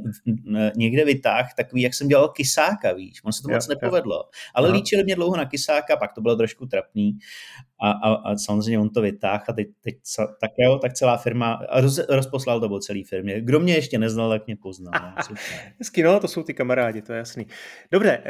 někde 0.76 1.06
vytáh 1.06 1.54
takový, 1.58 1.82
jak 1.82 1.94
jsem 1.94 2.08
dělal 2.08 2.30
kysáka, 2.30 2.94
víš, 2.94 3.24
on 3.24 3.34
se 3.34 3.42
to 3.44 3.50
moc 3.50 3.68
nepovedlo, 3.68 4.24
ale 4.56 4.68
Aha. 4.68 4.78
líčili 4.78 5.04
mě 5.04 5.16
dlouho 5.16 5.38
na 5.38 5.46
kysáka, 5.46 5.98
pak 5.98 6.14
to 6.14 6.22
bylo 6.22 6.36
trošku 6.36 6.66
trapný 6.66 7.18
a, 7.82 7.92
a, 7.92 8.14
a 8.14 8.38
samozřejmě 8.38 8.80
on 8.80 8.90
to 8.90 9.02
vytáhl 9.02 9.44
a 9.48 9.54
teď, 9.54 9.68
teď 9.84 9.96
tak 10.42 10.52
jo, 10.58 10.80
tak 10.80 10.94
celá 10.94 11.18
firma, 11.18 11.54
a 11.54 11.82
roz, 11.82 12.00
rozposlal 12.10 12.60
to 12.60 12.70
po 12.70 12.80
celé 12.80 13.00
firmě. 13.10 13.42
Kdo 13.42 13.60
mě 13.60 13.74
ještě 13.74 14.00
neznal, 14.00 14.30
tak 14.30 14.48
mě 14.48 14.56
poznal. 14.56 14.94
No, 14.94 15.36
hezky, 15.80 16.04
no, 16.04 16.20
to 16.20 16.28
jsou 16.28 16.44
ty 16.44 16.54
kamarádi, 16.54 17.02
to 17.02 17.14
je 17.14 17.18
jasný. 17.18 17.48
Dobře, 17.92 18.24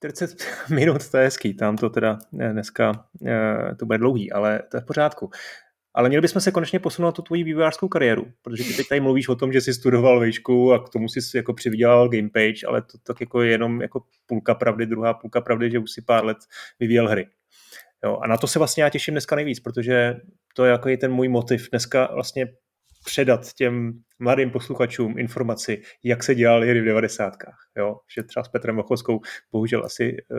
40 0.00 0.30
eh, 0.40 0.74
minut, 0.74 1.10
to 1.10 1.16
je 1.16 1.24
hezký, 1.24 1.54
tam 1.54 1.76
to 1.76 1.90
teda 1.90 2.18
eh, 2.40 2.52
dneska 2.52 3.06
eh, 3.26 3.74
to 3.74 3.86
bude 3.86 3.98
dlouhý, 3.98 4.32
ale 4.32 4.62
to 4.70 4.76
je 4.76 4.80
v 4.80 4.86
pořádku. 4.86 5.30
Ale 5.94 6.08
měli 6.08 6.22
bychom 6.22 6.40
se 6.40 6.50
konečně 6.50 6.78
posunout 6.78 7.12
tu 7.12 7.22
tvoji 7.22 7.44
vývojářskou 7.44 7.88
kariéru, 7.88 8.26
protože 8.42 8.64
ty 8.64 8.72
teď 8.72 8.88
tady 8.88 9.00
mluvíš 9.00 9.28
o 9.28 9.34
tom, 9.34 9.52
že 9.52 9.60
jsi 9.60 9.74
studoval 9.74 10.20
vejšku 10.20 10.72
a 10.72 10.84
k 10.84 10.88
tomu 10.88 11.08
jsi 11.08 11.36
jako 11.36 11.54
přivydělal 11.54 12.08
gamepage, 12.08 12.66
ale 12.68 12.82
to 12.82 12.98
tak 12.98 13.20
jako 13.20 13.42
je 13.42 13.50
jenom 13.50 13.82
jako 13.82 14.02
půlka 14.26 14.54
pravdy, 14.54 14.86
druhá 14.86 15.14
půlka 15.14 15.40
pravdy, 15.40 15.70
že 15.70 15.78
už 15.78 15.90
si 15.90 16.02
pár 16.02 16.24
let 16.24 16.38
vyvíjel 16.80 17.08
hry. 17.08 17.26
Jo, 18.04 18.16
a 18.22 18.26
na 18.26 18.36
to 18.36 18.46
se 18.46 18.58
vlastně 18.58 18.82
já 18.82 18.88
těším 18.88 19.14
dneska 19.14 19.36
nejvíc, 19.36 19.60
protože 19.60 20.16
to 20.54 20.64
je 20.64 20.70
jako 20.70 20.88
je 20.88 20.96
ten 20.96 21.12
můj 21.12 21.28
motiv 21.28 21.68
dneska 21.70 22.08
vlastně 22.14 22.46
předat 23.04 23.52
těm 23.52 23.92
mladým 24.18 24.50
posluchačům 24.50 25.18
informaci, 25.18 25.82
jak 26.04 26.24
se 26.24 26.34
dělali 26.34 26.68
hry 26.68 26.80
v 26.80 26.84
devadesátkách. 26.84 27.58
Jo? 27.76 27.96
Že 28.14 28.22
třeba 28.22 28.44
s 28.44 28.48
Petrem 28.48 28.76
Vachoskou 28.76 29.20
bohužel 29.52 29.84
asi 29.84 30.16
uh, 30.30 30.38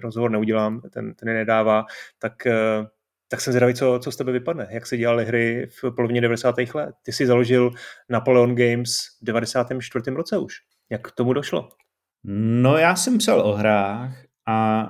rozhovor 0.00 0.30
neudělám, 0.30 0.80
ten, 0.80 1.14
ten 1.14 1.28
je 1.28 1.34
nedává, 1.34 1.84
tak, 2.18 2.32
uh, 2.46 2.86
tak 3.28 3.40
jsem 3.40 3.52
zvědavý, 3.52 3.74
co, 3.74 4.00
co 4.02 4.12
z 4.12 4.16
tebe 4.16 4.32
vypadne, 4.32 4.68
jak 4.70 4.86
se 4.86 4.96
dělaly 4.96 5.24
hry 5.24 5.66
v 5.82 5.90
polovině 5.90 6.20
90. 6.20 6.54
let. 6.74 6.94
Ty 7.02 7.12
jsi 7.12 7.26
založil 7.26 7.70
Napoleon 8.08 8.54
Games 8.54 8.98
v 9.22 9.24
94. 9.24 10.10
roce 10.10 10.38
už. 10.38 10.54
Jak 10.90 11.08
k 11.08 11.12
tomu 11.12 11.32
došlo? 11.32 11.68
No 12.24 12.78
já 12.78 12.96
jsem 12.96 13.18
psal 13.18 13.40
o 13.40 13.52
hrách 13.52 14.24
a 14.48 14.88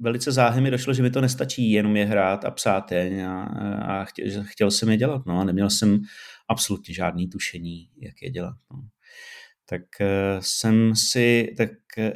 velice 0.00 0.32
záhy 0.32 0.60
mi 0.60 0.70
došlo, 0.70 0.94
že 0.94 1.02
mi 1.02 1.10
to 1.10 1.20
nestačí 1.20 1.70
jenom 1.70 1.96
je 1.96 2.04
hrát 2.04 2.44
a 2.44 2.50
psát 2.50 2.92
je 2.92 3.26
a, 3.26 3.42
a 3.76 4.04
chtěl, 4.04 4.44
chtěl 4.44 4.70
jsem 4.70 4.88
je 4.88 4.96
dělat, 4.96 5.22
no 5.26 5.40
a 5.40 5.44
neměl 5.44 5.70
jsem 5.70 6.00
absolutně 6.48 6.94
žádný 6.94 7.28
tušení, 7.28 7.90
jak 8.00 8.22
je 8.22 8.30
dělat. 8.30 8.56
No. 8.72 8.82
Tak 9.68 9.82
uh, 10.00 10.06
jsem 10.40 10.96
si, 10.96 11.54
tak 11.56 11.70
i, 11.98 12.12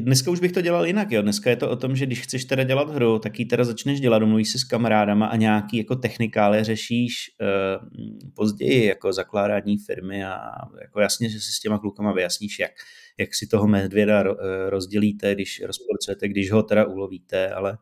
dneska 0.00 0.30
už 0.30 0.40
bych 0.40 0.52
to 0.52 0.60
dělal 0.60 0.86
jinak, 0.86 1.12
jo. 1.12 1.22
Dneska 1.22 1.50
je 1.50 1.56
to 1.56 1.70
o 1.70 1.76
tom, 1.76 1.96
že 1.96 2.06
když 2.06 2.20
chceš 2.20 2.44
teda 2.44 2.64
dělat 2.64 2.90
hru, 2.90 3.18
tak 3.18 3.38
ji 3.38 3.44
teda 3.46 3.64
začneš 3.64 4.00
dělat, 4.00 4.18
domluvíš 4.18 4.48
si 4.48 4.58
s 4.58 4.64
kamarádama 4.64 5.26
a 5.26 5.36
nějaký 5.36 5.76
jako 5.76 5.96
technikále 5.96 6.64
řešíš 6.64 7.14
uh, 7.40 8.30
později, 8.34 8.86
jako 8.86 9.12
zakládání 9.12 9.78
firmy 9.78 10.24
a 10.24 10.38
jako 10.82 11.00
jasně, 11.00 11.28
že 11.28 11.40
si 11.40 11.52
s 11.52 11.60
těma 11.60 11.78
klukama 11.78 12.12
vyjasníš, 12.12 12.58
jak, 12.58 12.72
jak 13.18 13.34
si 13.34 13.46
toho 13.46 13.66
medvěda 13.66 14.24
rozdělíte, 14.68 15.34
když 15.34 15.62
rozporcujete, 15.66 16.28
když 16.28 16.52
ho 16.52 16.62
teda 16.62 16.84
ulovíte, 16.84 17.50
ale 17.50 17.78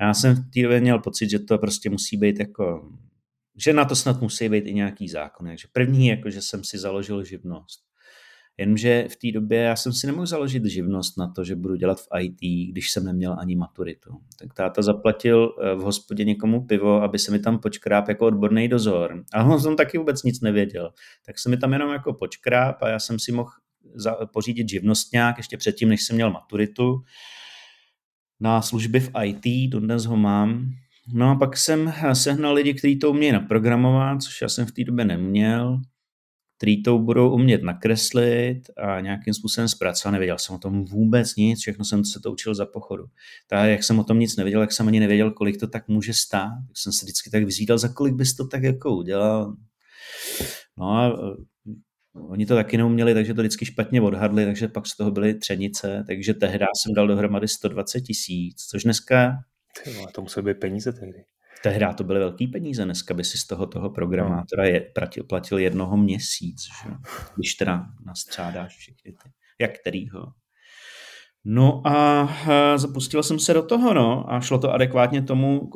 já 0.00 0.14
jsem 0.14 0.34
v 0.34 0.50
té 0.54 0.62
době 0.62 0.80
měl 0.80 0.98
pocit, 0.98 1.30
že 1.30 1.38
to 1.38 1.58
prostě 1.58 1.90
musí 1.90 2.16
být 2.16 2.38
jako, 2.38 2.92
že 3.56 3.72
na 3.72 3.84
to 3.84 3.96
snad 3.96 4.20
musí 4.20 4.48
být 4.48 4.66
i 4.66 4.74
nějaký 4.74 5.08
zákon. 5.08 5.46
Takže 5.46 5.68
první, 5.72 6.06
jako 6.06 6.30
že 6.30 6.42
jsem 6.42 6.64
si 6.64 6.78
založil 6.78 7.24
živnost 7.24 7.93
Jenomže 8.58 9.08
v 9.08 9.16
té 9.16 9.32
době 9.32 9.58
já 9.58 9.76
jsem 9.76 9.92
si 9.92 10.06
nemohl 10.06 10.26
založit 10.26 10.64
živnost 10.64 11.18
na 11.18 11.28
to, 11.28 11.44
že 11.44 11.56
budu 11.56 11.74
dělat 11.74 12.00
v 12.00 12.08
IT, 12.20 12.70
když 12.70 12.90
jsem 12.90 13.04
neměl 13.04 13.36
ani 13.38 13.56
maturitu. 13.56 14.10
Tak 14.38 14.54
táta 14.54 14.82
zaplatil 14.82 15.54
eh, 15.62 15.74
v 15.74 15.78
hospodě 15.78 16.24
někomu 16.24 16.66
pivo, 16.66 17.02
aby 17.02 17.18
se 17.18 17.32
mi 17.32 17.38
tam 17.38 17.58
počkráp 17.58 18.08
jako 18.08 18.26
odborný 18.26 18.68
dozor. 18.68 19.24
A 19.34 19.44
on 19.44 19.60
jsem 19.60 19.76
taky 19.76 19.98
vůbec 19.98 20.22
nic 20.22 20.40
nevěděl. 20.40 20.92
Tak 21.26 21.38
se 21.38 21.48
mi 21.48 21.56
tam 21.56 21.72
jenom 21.72 21.92
jako 21.92 22.14
počkráp 22.14 22.82
a 22.82 22.88
já 22.88 22.98
jsem 22.98 23.18
si 23.18 23.32
mohl 23.32 23.50
pořídit 24.32 24.68
živnostňák 24.68 25.36
ještě 25.36 25.56
předtím, 25.56 25.88
než 25.88 26.02
jsem 26.02 26.16
měl 26.16 26.30
maturitu 26.30 27.02
na 28.40 28.62
služby 28.62 29.00
v 29.00 29.10
IT, 29.24 29.70
dodnes 29.70 30.04
ho 30.04 30.16
mám. 30.16 30.70
No 31.12 31.30
a 31.30 31.34
pak 31.34 31.56
jsem 31.56 31.92
sehnal 32.12 32.54
lidi, 32.54 32.74
kteří 32.74 32.98
to 32.98 33.10
umějí 33.10 33.32
naprogramovat, 33.32 34.22
což 34.22 34.42
já 34.42 34.48
jsem 34.48 34.66
v 34.66 34.72
té 34.72 34.84
době 34.84 35.04
neměl 35.04 35.80
který 36.56 36.82
to 36.82 36.98
budou 36.98 37.34
umět 37.34 37.62
nakreslit 37.62 38.70
a 38.76 39.00
nějakým 39.00 39.34
způsobem 39.34 39.68
zpracovat. 39.68 40.12
Nevěděl 40.12 40.38
jsem 40.38 40.54
o 40.54 40.58
tom 40.58 40.84
vůbec 40.84 41.36
nic, 41.36 41.60
všechno 41.60 41.84
jsem 41.84 42.04
se 42.04 42.20
to 42.20 42.32
učil 42.32 42.54
za 42.54 42.66
pochodu. 42.66 43.04
Tak 43.48 43.70
jak 43.70 43.84
jsem 43.84 43.98
o 43.98 44.04
tom 44.04 44.18
nic 44.18 44.36
nevěděl, 44.36 44.60
jak 44.60 44.72
jsem 44.72 44.88
ani 44.88 45.00
nevěděl, 45.00 45.30
kolik 45.30 45.60
to 45.60 45.66
tak 45.66 45.88
může 45.88 46.14
stát, 46.14 46.50
tak 46.68 46.76
jsem 46.76 46.92
se 46.92 47.06
vždycky 47.06 47.30
tak 47.30 47.44
vyzvídal, 47.44 47.78
za 47.78 47.88
kolik 47.88 48.14
bys 48.14 48.34
to 48.34 48.46
tak 48.46 48.62
jako 48.62 48.96
udělal. 48.96 49.56
No 50.78 50.90
a 50.90 51.08
e, 51.08 51.12
oni 52.12 52.46
to 52.46 52.54
taky 52.54 52.76
neuměli, 52.76 53.14
takže 53.14 53.34
to 53.34 53.42
vždycky 53.42 53.64
špatně 53.66 54.00
odhadli, 54.00 54.44
takže 54.44 54.68
pak 54.68 54.86
z 54.86 54.96
toho 54.96 55.10
byly 55.10 55.34
třenice, 55.34 56.04
takže 56.06 56.34
tehdy 56.34 56.64
jsem 56.76 56.94
dal 56.94 57.06
dohromady 57.06 57.48
120 57.48 58.00
tisíc, 58.00 58.62
což 58.70 58.82
dneska... 58.82 59.32
Tyjo, 59.84 60.06
to 60.14 60.22
musely 60.22 60.46
být 60.46 60.60
peníze 60.60 60.92
tehdy 60.92 61.24
tehdy 61.64 61.86
to 61.96 62.04
byly 62.04 62.18
velký 62.18 62.46
peníze, 62.46 62.84
dneska 62.84 63.14
by 63.14 63.24
si 63.24 63.38
z 63.38 63.46
toho 63.46 63.66
toho 63.66 63.90
programátora 63.90 64.64
je, 64.64 64.80
platil, 64.80 65.24
platil 65.24 65.58
jednoho 65.58 65.96
měsíc, 65.96 66.62
že? 66.62 66.90
když 67.36 67.54
teda 67.54 67.86
nastřádáš 68.06 68.76
všechny 68.76 69.12
ty, 69.12 69.30
jak 69.60 69.78
kterýho. 69.80 70.26
No 71.44 71.86
a 71.86 72.28
zapustil 72.76 73.22
jsem 73.22 73.38
se 73.38 73.54
do 73.54 73.62
toho, 73.62 73.94
no, 73.94 74.32
a 74.32 74.40
šlo 74.40 74.58
to 74.58 74.72
adekvátně 74.72 75.22
tomu, 75.22 75.70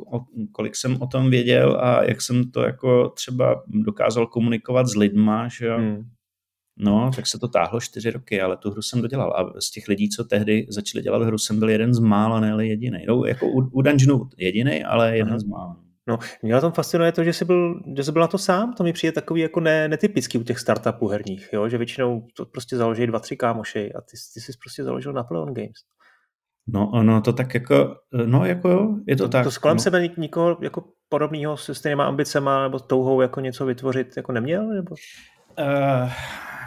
kolik 0.51 0.75
jsem 0.75 1.01
o 1.01 1.07
tom 1.07 1.29
věděl 1.29 1.79
a 1.81 2.03
jak 2.03 2.21
jsem 2.21 2.51
to 2.51 2.61
jako 2.61 3.09
třeba 3.09 3.63
dokázal 3.67 4.27
komunikovat 4.27 4.87
s 4.87 4.95
lidma, 4.95 5.47
že 5.47 5.75
hmm. 5.75 6.09
No, 6.81 7.11
tak 7.15 7.27
se 7.27 7.39
to 7.39 7.47
táhlo 7.47 7.81
čtyři 7.81 8.11
roky, 8.11 8.41
ale 8.41 8.57
tu 8.57 8.71
hru 8.71 8.81
jsem 8.81 9.01
dodělal. 9.01 9.33
A 9.33 9.61
z 9.61 9.71
těch 9.71 9.87
lidí, 9.87 10.09
co 10.09 10.23
tehdy 10.23 10.67
začali 10.69 11.03
dělat 11.03 11.21
hru, 11.21 11.37
jsem 11.37 11.59
byl 11.59 11.69
jeden 11.69 11.93
z 11.93 11.99
mála, 11.99 12.39
ne 12.39 12.67
jediný. 12.67 13.05
No, 13.07 13.25
jako 13.25 13.47
u, 13.47 13.59
u 13.71 13.81
Dungeonu 13.81 14.29
jediný, 14.37 14.83
ale 14.83 15.17
jeden 15.17 15.29
Aha. 15.29 15.39
z 15.39 15.43
mála. 15.43 15.77
No, 16.07 16.19
mě 16.41 16.53
na 16.53 16.61
tom 16.61 16.71
fascinuje 16.71 17.11
to, 17.11 17.23
že 17.23 17.33
jsi 17.33 17.45
byl, 17.45 17.81
že 17.97 18.03
jsi 18.03 18.11
byl 18.11 18.21
na 18.21 18.27
to 18.27 18.37
sám, 18.37 18.73
to 18.73 18.83
mi 18.83 18.93
přijde 18.93 19.11
takový 19.11 19.41
jako 19.41 19.59
ne, 19.59 19.87
netypický 19.87 20.37
u 20.37 20.43
těch 20.43 20.59
startupů 20.59 21.07
herních, 21.07 21.49
jo? 21.53 21.69
že 21.69 21.77
většinou 21.77 22.27
to 22.37 22.45
prostě 22.45 22.77
založí 22.77 23.07
dva, 23.07 23.19
tři 23.19 23.37
kámoši 23.37 23.93
a 23.93 24.01
ty, 24.01 24.17
ty 24.33 24.41
jsi 24.41 24.51
prostě 24.63 24.83
založil 24.83 25.13
Napoleon 25.13 25.53
Games. 25.53 25.77
No, 26.67 26.89
ono 26.93 27.21
to 27.21 27.33
tak 27.33 27.53
jako, 27.53 27.95
no 28.25 28.45
jako 28.45 28.69
jo, 28.69 28.95
je 29.07 29.15
to, 29.15 29.23
to 29.23 29.29
tak. 29.29 29.43
To 29.43 29.51
kolem 29.61 29.77
no. 29.77 29.81
sebe 29.81 30.09
nikoho 30.17 30.57
jako 30.61 30.83
podobného 31.09 31.57
s 31.57 31.73
stejnýma 31.73 32.05
ambicema 32.05 32.63
nebo 32.63 32.79
touhou 32.79 33.21
jako 33.21 33.39
něco 33.39 33.65
vytvořit 33.65 34.17
jako 34.17 34.31
neměl? 34.31 34.67
Nebo? 34.67 34.95
Uh, 35.59 36.09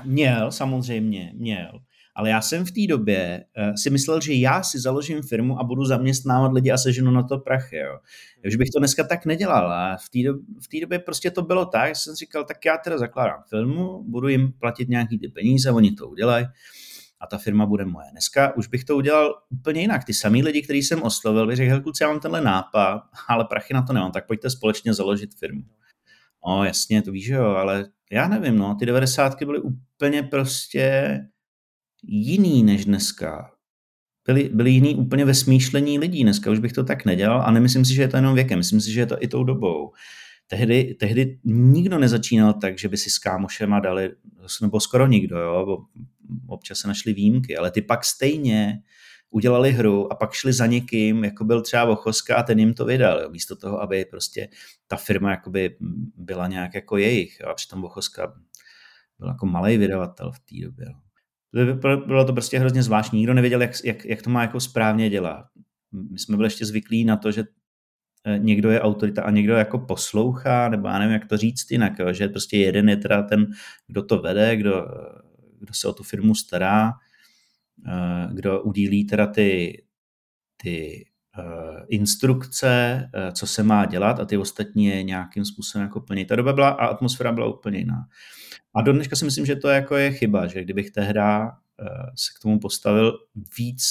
měl, 0.04 0.52
samozřejmě, 0.52 1.32
měl. 1.34 1.80
Ale 2.14 2.30
já 2.30 2.40
jsem 2.40 2.64
v 2.64 2.70
té 2.70 2.80
době 2.88 3.44
uh, 3.58 3.74
si 3.74 3.90
myslel, 3.90 4.20
že 4.20 4.32
já 4.32 4.62
si 4.62 4.80
založím 4.80 5.22
firmu 5.22 5.60
a 5.60 5.64
budu 5.64 5.84
zaměstnávat 5.84 6.52
lidi 6.52 6.70
a 6.70 6.78
seženu 6.78 7.10
na 7.10 7.22
to 7.22 7.38
prachy. 7.38 7.76
Jo. 7.76 7.98
Že 8.44 8.58
bych 8.58 8.70
to 8.70 8.78
dneska 8.78 9.04
tak 9.04 9.26
nedělal. 9.26 9.72
A 9.72 9.96
v 9.96 10.08
té 10.08 10.18
době, 10.22 10.80
době 10.80 10.98
prostě 10.98 11.30
to 11.30 11.42
bylo 11.42 11.66
tak, 11.66 11.88
že 11.88 11.94
jsem 11.94 12.14
říkal, 12.14 12.44
tak 12.44 12.64
já 12.64 12.78
teda 12.78 12.98
zakládám 12.98 13.42
firmu, 13.50 14.04
budu 14.06 14.28
jim 14.28 14.52
platit 14.52 14.88
nějaký 14.88 15.18
ty 15.18 15.28
peníze, 15.28 15.70
oni 15.70 15.92
to 15.92 16.08
udělají 16.08 16.46
a 17.22 17.26
ta 17.26 17.38
firma 17.38 17.66
bude 17.66 17.84
moje. 17.84 18.06
Dneska 18.12 18.56
už 18.56 18.66
bych 18.66 18.84
to 18.84 18.96
udělal 18.96 19.34
úplně 19.50 19.80
jinak. 19.80 20.04
Ty 20.04 20.14
samý 20.14 20.42
lidi, 20.42 20.62
který 20.62 20.82
jsem 20.82 21.02
oslovil, 21.02 21.46
bych 21.46 21.56
řekl, 21.56 21.80
kluci, 21.80 22.02
já 22.02 22.08
mám 22.08 22.20
tenhle 22.20 22.40
nápad, 22.40 23.02
ale 23.28 23.44
prachy 23.44 23.74
na 23.74 23.82
to 23.82 23.92
nemám, 23.92 24.12
tak 24.12 24.26
pojďte 24.26 24.50
společně 24.50 24.94
založit 24.94 25.34
firmu. 25.34 25.62
No 26.46 26.64
jasně, 26.64 27.02
to 27.02 27.12
víš, 27.12 27.26
jo, 27.26 27.44
ale 27.44 27.88
já 28.12 28.28
nevím, 28.28 28.56
no, 28.56 28.74
ty 28.74 28.86
devadesátky 28.86 29.44
byly 29.44 29.60
úplně 29.60 30.22
prostě 30.22 31.18
jiný 32.02 32.62
než 32.62 32.84
dneska. 32.84 33.50
Byly, 34.26 34.50
byly 34.54 34.70
jiný 34.70 34.94
úplně 34.94 35.24
ve 35.24 35.34
smýšlení 35.34 35.98
lidí. 35.98 36.22
Dneska 36.22 36.50
už 36.50 36.58
bych 36.58 36.72
to 36.72 36.84
tak 36.84 37.04
nedělal 37.04 37.42
a 37.42 37.50
nemyslím 37.50 37.84
si, 37.84 37.94
že 37.94 38.02
je 38.02 38.08
to 38.08 38.16
jenom 38.16 38.34
věkem, 38.34 38.58
myslím 38.58 38.80
si, 38.80 38.92
že 38.92 39.00
je 39.00 39.06
to 39.06 39.16
i 39.20 39.28
tou 39.28 39.44
dobou. 39.44 39.92
Tehdy, 40.46 40.96
tehdy 41.00 41.38
nikdo 41.44 41.98
nezačínal 41.98 42.52
tak, 42.52 42.78
že 42.78 42.88
by 42.88 42.96
si 42.96 43.10
s 43.10 43.18
kámošema 43.18 43.80
dali, 43.80 44.10
nebo 44.62 44.80
skoro 44.80 45.06
nikdo, 45.06 45.38
jo, 45.38 45.86
občas 46.46 46.78
se 46.78 46.88
našly 46.88 47.12
výjimky, 47.12 47.56
ale 47.56 47.70
ty 47.70 47.82
pak 47.82 48.04
stejně 48.04 48.82
udělali 49.32 49.72
hru 49.72 50.12
a 50.12 50.16
pak 50.16 50.32
šli 50.32 50.52
za 50.52 50.66
někým, 50.66 51.24
jako 51.24 51.44
byl 51.44 51.62
třeba 51.62 51.84
Vochoska 51.84 52.36
a 52.36 52.42
ten 52.42 52.58
jim 52.58 52.74
to 52.74 52.84
vydal, 52.84 53.20
jo, 53.20 53.30
místo 53.30 53.56
toho, 53.56 53.82
aby 53.82 54.04
prostě 54.04 54.48
ta 54.86 54.96
firma 54.96 55.30
jakoby 55.30 55.76
byla 56.16 56.46
nějak 56.48 56.74
jako 56.74 56.96
jejich. 56.96 57.40
Jo, 57.40 57.48
a 57.48 57.54
přitom 57.54 57.82
Vochoska 57.82 58.34
byl 59.18 59.28
jako 59.28 59.46
malý 59.46 59.76
vydavatel 59.78 60.32
v 60.32 60.38
té 60.38 60.66
době. 60.66 60.86
Jo. 60.88 60.94
Bylo 62.06 62.24
to 62.24 62.32
prostě 62.32 62.58
hrozně 62.58 62.82
zvláštní. 62.82 63.18
Nikdo 63.18 63.34
nevěděl, 63.34 63.62
jak, 63.62 63.70
jak, 63.84 64.04
jak 64.04 64.22
to 64.22 64.30
má 64.30 64.42
jako 64.42 64.60
správně 64.60 65.10
dělat. 65.10 65.44
My 66.10 66.18
jsme 66.18 66.36
byli 66.36 66.46
ještě 66.46 66.66
zvyklí 66.66 67.04
na 67.04 67.16
to, 67.16 67.32
že 67.32 67.44
eh, 68.24 68.38
někdo 68.38 68.70
je 68.70 68.80
autorita 68.80 69.22
a 69.22 69.30
někdo 69.30 69.54
jako 69.54 69.78
poslouchá, 69.78 70.68
nebo 70.68 70.88
já 70.88 70.98
nevím, 70.98 71.12
jak 71.12 71.26
to 71.26 71.36
říct 71.36 71.70
jinak, 71.70 71.98
jo, 71.98 72.12
že 72.12 72.28
prostě 72.28 72.56
jeden 72.56 72.88
je 72.88 72.96
teda 72.96 73.22
ten, 73.22 73.46
kdo 73.86 74.02
to 74.02 74.18
vede, 74.18 74.56
kdo, 74.56 74.86
kdo 75.58 75.74
se 75.74 75.88
o 75.88 75.92
tu 75.92 76.02
firmu 76.02 76.34
stará, 76.34 76.92
kdo 78.32 78.62
udílí 78.62 79.06
teda 79.06 79.26
ty, 79.26 79.82
ty 80.56 81.06
uh, 81.38 81.80
instrukce, 81.88 83.04
uh, 83.14 83.32
co 83.32 83.46
se 83.46 83.62
má 83.62 83.84
dělat 83.84 84.20
a 84.20 84.24
ty 84.24 84.36
ostatní 84.36 84.86
je 84.86 85.02
nějakým 85.02 85.44
způsobem 85.44 85.82
jako 85.82 86.00
plní. 86.00 86.24
Ta 86.24 86.36
doba 86.36 86.52
byla 86.52 86.68
a 86.68 86.86
atmosféra 86.86 87.32
byla 87.32 87.54
úplně 87.54 87.78
jiná. 87.78 88.06
A 88.74 88.82
do 88.82 88.92
dneška 88.92 89.16
si 89.16 89.24
myslím, 89.24 89.46
že 89.46 89.56
to 89.56 89.68
jako 89.68 89.96
je 89.96 90.12
chyba, 90.12 90.46
že 90.46 90.62
kdybych 90.64 90.90
tehda 90.90 91.44
uh, 91.46 91.48
se 92.16 92.32
k 92.38 92.42
tomu 92.42 92.58
postavil 92.58 93.18
víc 93.58 93.82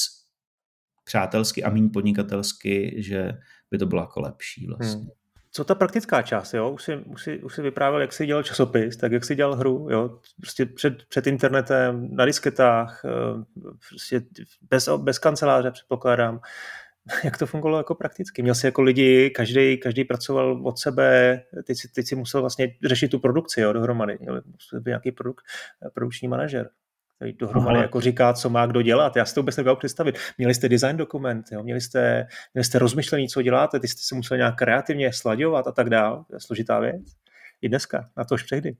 přátelsky 1.03 1.63
a 1.63 1.69
méně 1.69 1.89
podnikatelsky, 1.89 2.95
že 2.97 3.31
by 3.71 3.77
to 3.77 3.85
bylo 3.85 4.01
jako 4.01 4.21
lepší 4.21 4.67
vlastně. 4.67 5.01
Hmm. 5.01 5.20
Co 5.53 5.63
ta 5.63 5.75
praktická 5.75 6.21
část, 6.21 6.53
jo? 6.53 6.69
Už 6.69 6.83
si, 6.83 6.97
už, 6.97 7.23
si, 7.23 7.39
už 7.39 7.55
si 7.55 7.61
vyprávěl, 7.61 8.01
jak 8.01 8.13
jsi 8.13 8.25
dělal 8.25 8.43
časopis, 8.43 8.97
tak 8.97 9.11
jak 9.11 9.25
jsi 9.25 9.35
dělal 9.35 9.55
hru, 9.55 9.87
jo? 9.91 10.19
Prostě 10.41 10.65
před, 10.65 11.05
před 11.09 11.27
internetem, 11.27 12.15
na 12.15 12.25
disketách, 12.25 13.01
prostě 13.89 14.21
bez, 14.69 14.89
bez 14.89 15.19
kanceláře 15.19 15.71
předpokládám. 15.71 16.39
jak 17.23 17.37
to 17.37 17.45
fungovalo 17.45 17.79
jako 17.79 17.95
prakticky. 17.95 18.41
Měl 18.41 18.55
jsi 18.55 18.65
jako 18.65 18.81
lidi, 18.81 19.29
každý, 19.29 19.77
každý 19.77 20.03
pracoval 20.03 20.67
od 20.67 20.79
sebe, 20.79 21.41
teď 21.63 21.77
si, 21.77 21.87
teď 21.87 22.07
si 22.07 22.15
musel 22.15 22.41
vlastně 22.41 22.75
řešit 22.85 23.07
tu 23.07 23.19
produkci 23.19 23.61
jo, 23.61 23.73
dohromady. 23.73 24.17
Měl 24.19 24.41
nějaký 24.85 25.11
produk, 25.11 25.41
produkční 25.93 26.27
manažer, 26.27 26.69
který 27.21 27.33
dohromady 27.33 27.75
Aha. 27.75 27.81
jako 27.81 28.01
říká, 28.01 28.33
co 28.33 28.49
má 28.49 28.65
kdo 28.65 28.81
dělat. 28.81 29.15
Já 29.15 29.25
si 29.25 29.35
to 29.35 29.41
vůbec 29.41 29.57
nevěděl 29.57 29.75
představit. 29.75 30.17
Měli 30.37 30.53
jste 30.53 30.69
design 30.69 30.97
dokument, 30.97 31.45
jo? 31.51 31.63
Měli, 31.63 31.81
jste, 31.81 32.27
měli 32.53 32.65
jste 32.65 32.79
rozmyšlení, 32.79 33.27
co 33.27 33.41
děláte, 33.41 33.79
ty 33.79 33.87
jste 33.87 34.01
se 34.03 34.15
museli 34.15 34.37
nějak 34.37 34.55
kreativně 34.55 35.13
slaďovat 35.13 35.67
a 35.67 35.71
tak 35.71 35.89
dále. 35.89 36.23
To 36.27 36.35
je 36.35 36.39
složitá 36.39 36.79
věc. 36.79 37.01
I 37.61 37.69
dneska, 37.69 38.09
na 38.17 38.23
to 38.23 38.35
už 38.35 38.43
přehdy. 38.43 38.75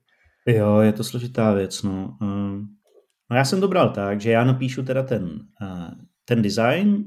Jo, 0.47 0.79
je 0.79 0.93
to 0.93 1.03
složitá 1.03 1.53
věc. 1.53 1.83
No. 1.83 2.17
Um, 2.21 2.67
no 3.31 3.37
já 3.37 3.45
jsem 3.45 3.61
to 3.61 3.67
bral 3.67 3.89
tak, 3.89 4.21
že 4.21 4.31
já 4.31 4.43
napíšu 4.43 4.83
teda 4.83 5.03
ten, 5.03 5.23
uh, 5.61 5.89
ten 6.25 6.41
design, 6.41 7.03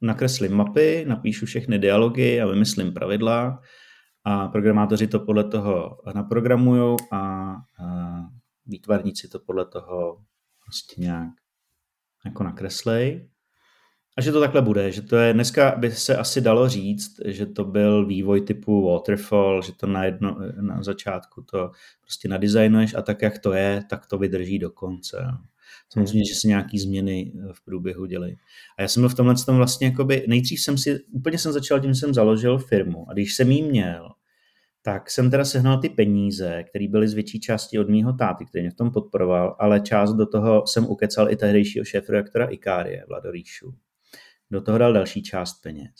nakreslím 0.00 0.52
mapy, 0.52 1.04
napíšu 1.08 1.46
všechny 1.46 1.78
dialogy 1.78 2.40
a 2.40 2.46
vymyslím 2.46 2.92
pravidla 2.92 3.60
a 4.24 4.48
programátoři 4.48 5.06
to 5.06 5.20
podle 5.20 5.44
toho 5.44 5.98
naprogramují 6.14 6.96
a, 7.12 7.18
a 7.18 7.56
výtvarníci 8.66 9.28
to 9.28 9.38
podle 9.38 9.66
toho 9.66 10.16
prostě 10.70 11.00
nějak 11.00 11.30
jako 12.24 12.44
nakreslej. 12.44 13.28
A 14.16 14.22
že 14.22 14.32
to 14.32 14.40
takhle 14.40 14.62
bude, 14.62 14.92
že 14.92 15.02
to 15.02 15.16
je, 15.16 15.32
dneska 15.32 15.74
by 15.76 15.92
se 15.92 16.16
asi 16.16 16.40
dalo 16.40 16.68
říct, 16.68 17.20
že 17.24 17.46
to 17.46 17.64
byl 17.64 18.06
vývoj 18.06 18.40
typu 18.40 18.92
waterfall, 18.92 19.62
že 19.62 19.72
to 19.72 19.86
na, 19.86 20.04
jedno, 20.04 20.36
na 20.60 20.82
začátku 20.82 21.42
to 21.42 21.70
prostě 22.00 22.28
nadizajnuješ 22.28 22.94
a 22.94 23.02
tak, 23.02 23.22
jak 23.22 23.38
to 23.38 23.52
je, 23.52 23.82
tak 23.90 24.06
to 24.06 24.18
vydrží 24.18 24.58
do 24.58 24.70
konce. 24.70 25.26
Samozřejmě, 25.92 26.24
že 26.24 26.34
se 26.34 26.48
nějaký 26.48 26.78
změny 26.78 27.32
eh, 27.34 27.52
v 27.52 27.64
průběhu 27.64 28.06
dělají. 28.06 28.36
A 28.78 28.82
já 28.82 28.88
jsem 28.88 29.00
byl 29.00 29.10
v 29.10 29.14
tomhle 29.14 29.34
tom 29.46 29.56
vlastně 29.56 29.86
jakoby, 29.86 30.24
nejdřív 30.28 30.60
jsem 30.60 30.78
si, 30.78 31.00
úplně 31.12 31.38
jsem 31.38 31.52
začal 31.52 31.80
tím, 31.80 31.94
jsem 31.94 32.14
založil 32.14 32.58
firmu 32.58 33.10
a 33.10 33.12
když 33.12 33.34
jsem 33.34 33.50
jí 33.50 33.62
měl, 33.62 34.08
tak 34.82 35.10
jsem 35.10 35.30
teda 35.30 35.44
sehnal 35.44 35.80
ty 35.80 35.88
peníze, 35.88 36.64
které 36.68 36.88
byly 36.88 37.08
z 37.08 37.14
větší 37.14 37.40
části 37.40 37.78
od 37.78 37.88
mýho 37.88 38.12
táty, 38.12 38.44
který 38.44 38.62
mě 38.62 38.70
v 38.70 38.74
tom 38.74 38.90
podporoval, 38.90 39.56
ale 39.58 39.80
část 39.80 40.12
do 40.12 40.26
toho 40.26 40.66
jsem 40.66 40.86
ukecal 40.86 41.30
i 41.30 41.36
tehdejšího 41.36 41.84
šéf-redaktora 41.84 42.46
Ikárie, 42.46 43.04
Vlado 43.08 43.30
Ríšu. 43.30 43.74
Do 44.50 44.60
toho 44.60 44.78
dal 44.78 44.92
další 44.92 45.22
část 45.22 45.62
peněz. 45.62 45.94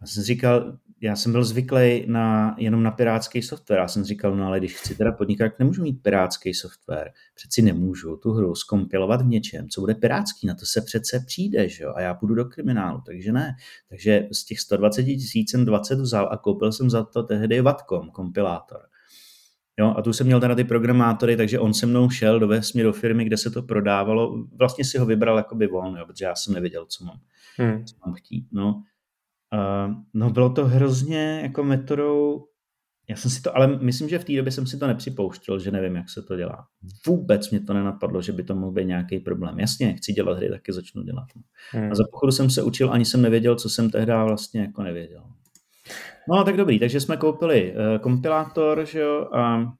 Já 0.00 0.06
jsem 0.06 0.22
říkal, 0.22 0.78
já 1.00 1.16
jsem 1.16 1.32
byl 1.32 1.44
zvyklý 1.44 2.04
na, 2.06 2.56
jenom 2.58 2.82
na 2.82 2.90
pirátský 2.90 3.42
software. 3.42 3.78
Já 3.78 3.88
jsem 3.88 4.04
říkal, 4.04 4.36
no 4.36 4.46
ale 4.46 4.58
když 4.58 4.74
chci 4.74 4.94
teda 4.94 5.12
podnikat, 5.12 5.58
nemůžu 5.58 5.82
mít 5.82 6.02
pirátský 6.02 6.54
software. 6.54 7.10
Přeci 7.34 7.62
nemůžu 7.62 8.16
tu 8.16 8.32
hru 8.32 8.54
skompilovat 8.54 9.22
v 9.22 9.26
něčem, 9.26 9.68
co 9.68 9.80
bude 9.80 9.94
pirátský. 9.94 10.46
Na 10.46 10.54
to 10.54 10.66
se 10.66 10.80
přece 10.80 11.24
přijde, 11.26 11.68
že 11.68 11.84
jo? 11.84 11.92
A 11.96 12.00
já 12.00 12.14
půjdu 12.14 12.34
do 12.34 12.44
kriminálu, 12.44 13.02
takže 13.06 13.32
ne. 13.32 13.56
Takže 13.88 14.28
z 14.32 14.44
těch 14.44 14.60
120 14.60 15.04
tisíc 15.04 15.50
jsem 15.50 15.64
20 15.64 15.98
vzal 15.98 16.28
a 16.32 16.36
koupil 16.36 16.72
jsem 16.72 16.90
za 16.90 17.04
to 17.04 17.22
tehdy 17.22 17.60
Vatcom, 17.60 18.10
kompilátor. 18.10 18.80
Jo, 19.78 19.94
a 19.96 20.02
tu 20.02 20.12
jsem 20.12 20.26
měl 20.26 20.40
teda 20.40 20.54
ty 20.54 20.64
programátory, 20.64 21.36
takže 21.36 21.58
on 21.58 21.74
se 21.74 21.86
mnou 21.86 22.10
šel 22.10 22.40
do 22.40 22.48
vesmíru 22.48 22.88
do 22.88 22.92
firmy, 22.92 23.24
kde 23.24 23.36
se 23.36 23.50
to 23.50 23.62
prodávalo. 23.62 24.44
Vlastně 24.58 24.84
si 24.84 24.98
ho 24.98 25.06
vybral 25.06 25.36
jakoby 25.36 25.68
on, 25.68 25.96
jo, 25.96 26.06
protože 26.06 26.24
já 26.24 26.34
jsem 26.34 26.54
nevěděl, 26.54 26.86
co 26.86 27.04
mám, 27.04 27.20
hmm. 27.56 27.84
co 27.84 27.94
mám 28.06 28.14
chtít. 28.14 28.46
No. 28.52 28.82
Uh, 29.54 29.94
no 30.14 30.30
bylo 30.30 30.50
to 30.50 30.66
hrozně 30.66 31.40
jako 31.42 31.64
metodou, 31.64 32.44
já 33.08 33.16
jsem 33.16 33.30
si 33.30 33.42
to, 33.42 33.56
ale 33.56 33.66
myslím, 33.66 34.08
že 34.08 34.18
v 34.18 34.24
té 34.24 34.36
době 34.36 34.52
jsem 34.52 34.66
si 34.66 34.78
to 34.78 34.86
nepřipouštěl, 34.86 35.58
že 35.58 35.70
nevím, 35.70 35.96
jak 35.96 36.10
se 36.10 36.22
to 36.22 36.36
dělá. 36.36 36.66
Vůbec 37.06 37.50
mě 37.50 37.60
to 37.60 37.74
nenapadlo, 37.74 38.22
že 38.22 38.32
by 38.32 38.42
to 38.42 38.54
mohl 38.54 38.72
být 38.72 38.84
nějaký 38.84 39.18
problém. 39.18 39.60
Jasně, 39.60 39.94
chci 39.94 40.12
dělat 40.12 40.36
hry, 40.36 40.50
taky 40.50 40.72
začnu 40.72 41.02
dělat. 41.02 41.26
Hmm. 41.70 41.92
A 41.92 41.94
za 41.94 42.04
pochodu 42.10 42.32
jsem 42.32 42.50
se 42.50 42.62
učil, 42.62 42.92
ani 42.92 43.04
jsem 43.04 43.22
nevěděl, 43.22 43.56
co 43.56 43.68
jsem 43.68 43.90
tehdy 43.90 44.12
vlastně 44.12 44.60
jako 44.60 44.82
nevěděl. 44.82 45.22
No 46.28 46.44
tak 46.44 46.56
dobrý, 46.56 46.78
takže 46.78 47.00
jsme 47.00 47.16
koupili 47.16 47.74
uh, 47.74 47.98
kompilátor, 47.98 48.84
že 48.84 49.00
jo, 49.00 49.28
a 49.32 49.72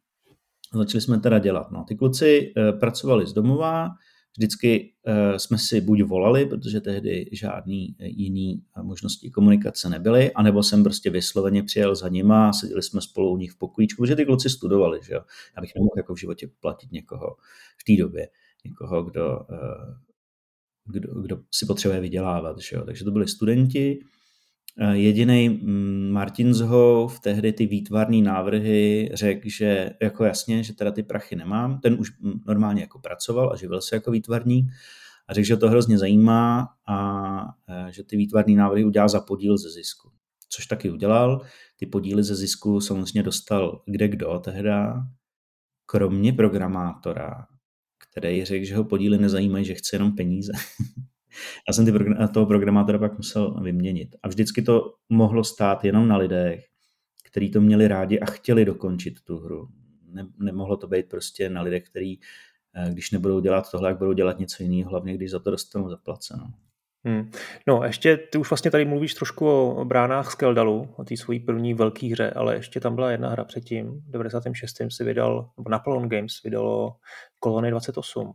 začali 0.74 1.00
jsme 1.00 1.20
teda 1.20 1.38
dělat. 1.38 1.70
No, 1.70 1.84
ty 1.88 1.94
kluci 1.94 2.52
uh, 2.56 2.78
pracovali 2.78 3.26
z 3.26 3.32
domova, 3.32 3.88
vždycky 4.36 4.92
uh, 5.06 5.36
jsme 5.36 5.58
si 5.58 5.80
buď 5.80 6.02
volali, 6.02 6.46
protože 6.46 6.80
tehdy 6.80 7.28
žádný 7.32 7.96
jiný 7.98 8.62
možnosti 8.82 9.30
komunikace 9.30 9.88
nebyly, 9.88 10.32
anebo 10.32 10.62
jsem 10.62 10.82
prostě 10.82 11.10
vysloveně 11.10 11.62
přijel 11.62 11.94
za 11.94 12.08
nima 12.08 12.48
a 12.48 12.52
seděli 12.52 12.82
jsme 12.82 13.00
spolu 13.00 13.32
u 13.32 13.36
nich 13.36 13.52
v 13.52 13.58
pokojíčku, 13.58 14.02
protože 14.02 14.16
ty 14.16 14.24
kluci 14.24 14.50
studovali, 14.50 15.00
že 15.02 15.14
jo. 15.14 15.20
Já 15.56 15.60
bych 15.60 15.74
nemohl 15.74 15.94
jako 15.96 16.14
v 16.14 16.20
životě 16.20 16.50
platit 16.60 16.92
někoho 16.92 17.36
v 17.80 17.84
té 17.84 18.02
době, 18.02 18.28
někoho, 18.64 19.04
kdo, 19.04 19.40
kdo, 20.84 21.20
kdo 21.20 21.38
si 21.50 21.66
potřebuje 21.66 22.00
vydělávat, 22.00 22.58
že 22.58 22.76
jo. 22.76 22.84
Takže 22.84 23.04
to 23.04 23.10
byli 23.10 23.28
studenti, 23.28 23.98
Eh, 23.98 24.15
Jediný 24.92 25.48
mm, 25.48 26.10
Martin 26.10 26.54
Zhov 26.54 27.20
tehdy 27.20 27.52
ty 27.52 27.66
výtvarné 27.66 28.16
návrhy 28.16 29.10
řekl, 29.14 29.48
že 29.48 29.90
jako 30.02 30.24
jasně, 30.24 30.62
že 30.62 30.72
teda 30.72 30.90
ty 30.90 31.02
prachy 31.02 31.36
nemám. 31.36 31.80
Ten 31.80 31.96
už 32.00 32.20
mm, 32.20 32.40
normálně 32.46 32.80
jako 32.80 32.98
pracoval 32.98 33.52
a 33.52 33.56
živil 33.56 33.80
se 33.80 33.96
jako 33.96 34.10
výtvarník 34.10 34.70
a 35.28 35.34
řekl, 35.34 35.46
že 35.46 35.56
to 35.56 35.68
hrozně 35.68 35.98
zajímá 35.98 36.68
a 36.88 37.40
eh, 37.68 37.92
že 37.92 38.02
ty 38.02 38.16
výtvarné 38.16 38.54
návrhy 38.54 38.84
udělá 38.84 39.08
za 39.08 39.20
podíl 39.20 39.58
ze 39.58 39.70
zisku. 39.70 40.10
Což 40.48 40.66
taky 40.66 40.90
udělal. 40.90 41.40
Ty 41.76 41.86
podíly 41.86 42.24
ze 42.24 42.34
zisku 42.34 42.80
samozřejmě 42.80 43.22
dostal 43.22 43.82
kde 43.86 44.08
kdo 44.08 44.38
tehda, 44.38 45.06
kromě 45.86 46.32
programátora, 46.32 47.46
který 48.10 48.44
řekl, 48.44 48.64
že 48.64 48.76
ho 48.76 48.84
podíly 48.84 49.18
nezajímají, 49.18 49.64
že 49.64 49.74
chce 49.74 49.96
jenom 49.96 50.16
peníze. 50.16 50.52
Já 51.68 51.74
jsem 51.74 51.84
ty 51.84 51.92
progr- 51.92 52.28
toho 52.28 52.46
programátora 52.46 52.98
pak 52.98 53.16
musel 53.16 53.60
vyměnit. 53.60 54.16
A 54.22 54.28
vždycky 54.28 54.62
to 54.62 54.94
mohlo 55.08 55.44
stát 55.44 55.84
jenom 55.84 56.08
na 56.08 56.16
lidech, 56.16 56.64
kteří 57.24 57.50
to 57.50 57.60
měli 57.60 57.88
rádi 57.88 58.20
a 58.20 58.26
chtěli 58.26 58.64
dokončit 58.64 59.20
tu 59.24 59.38
hru. 59.38 59.68
Ne, 60.12 60.26
nemohlo 60.38 60.76
to 60.76 60.86
být 60.86 61.08
prostě 61.08 61.50
na 61.50 61.62
lidech, 61.62 61.82
kteří, 61.82 62.20
eh, 62.74 62.90
když 62.92 63.10
nebudou 63.10 63.40
dělat 63.40 63.70
tohle, 63.70 63.88
jak 63.88 63.98
budou 63.98 64.12
dělat 64.12 64.38
něco 64.38 64.62
jiného, 64.62 64.90
hlavně 64.90 65.14
když 65.14 65.30
za 65.30 65.38
to 65.38 65.50
dostanou 65.50 65.88
zaplaceno. 65.88 66.52
Hmm. 67.06 67.30
No 67.66 67.84
ještě 67.84 68.16
ty 68.16 68.38
už 68.38 68.50
vlastně 68.50 68.70
tady 68.70 68.84
mluvíš 68.84 69.14
trošku 69.14 69.48
o 69.48 69.84
bránách 69.84 70.30
Skeldalu, 70.30 70.94
o 70.96 71.04
té 71.04 71.16
svojí 71.16 71.40
první 71.40 71.74
velké 71.74 72.06
hře, 72.06 72.30
ale 72.30 72.54
ještě 72.54 72.80
tam 72.80 72.94
byla 72.94 73.10
jedna 73.10 73.28
hra 73.28 73.44
předtím, 73.44 74.02
v 74.08 74.10
96. 74.10 74.76
si 74.88 75.04
vydal, 75.04 75.50
nebo 75.58 75.70
Napoleon 75.70 76.08
Games 76.08 76.42
vydalo 76.44 76.96
Kolony 77.40 77.70
28. 77.70 78.32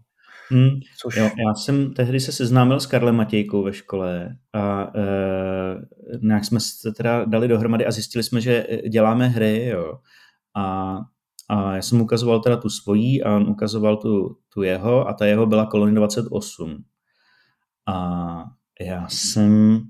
Hmm, 0.51 0.69
což... 1.01 1.15
jo, 1.15 1.23
já 1.23 1.53
jsem 1.53 1.93
tehdy 1.93 2.19
se 2.19 2.31
seznámil 2.31 2.79
s 2.79 2.85
Karlem 2.85 3.15
Matějkou 3.15 3.63
ve 3.63 3.73
škole 3.73 4.37
a 4.53 4.91
e, 4.95 6.17
nějak 6.21 6.45
jsme 6.45 6.59
se 6.59 6.91
teda 6.91 7.25
dali 7.25 7.47
dohromady 7.47 7.85
a 7.85 7.91
zjistili 7.91 8.23
jsme, 8.23 8.41
že 8.41 8.67
děláme 8.89 9.27
hry, 9.27 9.65
jo. 9.65 9.99
A, 10.55 10.97
a 11.49 11.75
já 11.75 11.81
jsem 11.81 11.97
mu 11.97 12.03
ukazoval 12.03 12.39
teda 12.39 12.57
tu 12.57 12.69
svojí 12.69 13.23
a 13.23 13.35
on 13.35 13.49
ukazoval 13.49 13.97
tu, 13.97 14.37
tu 14.53 14.61
jeho 14.63 15.07
a 15.07 15.13
ta 15.13 15.25
jeho 15.25 15.45
byla 15.45 15.65
Kolony 15.65 15.95
28. 15.95 16.83
A 17.87 18.43
já 18.81 19.07
jsem 19.09 19.81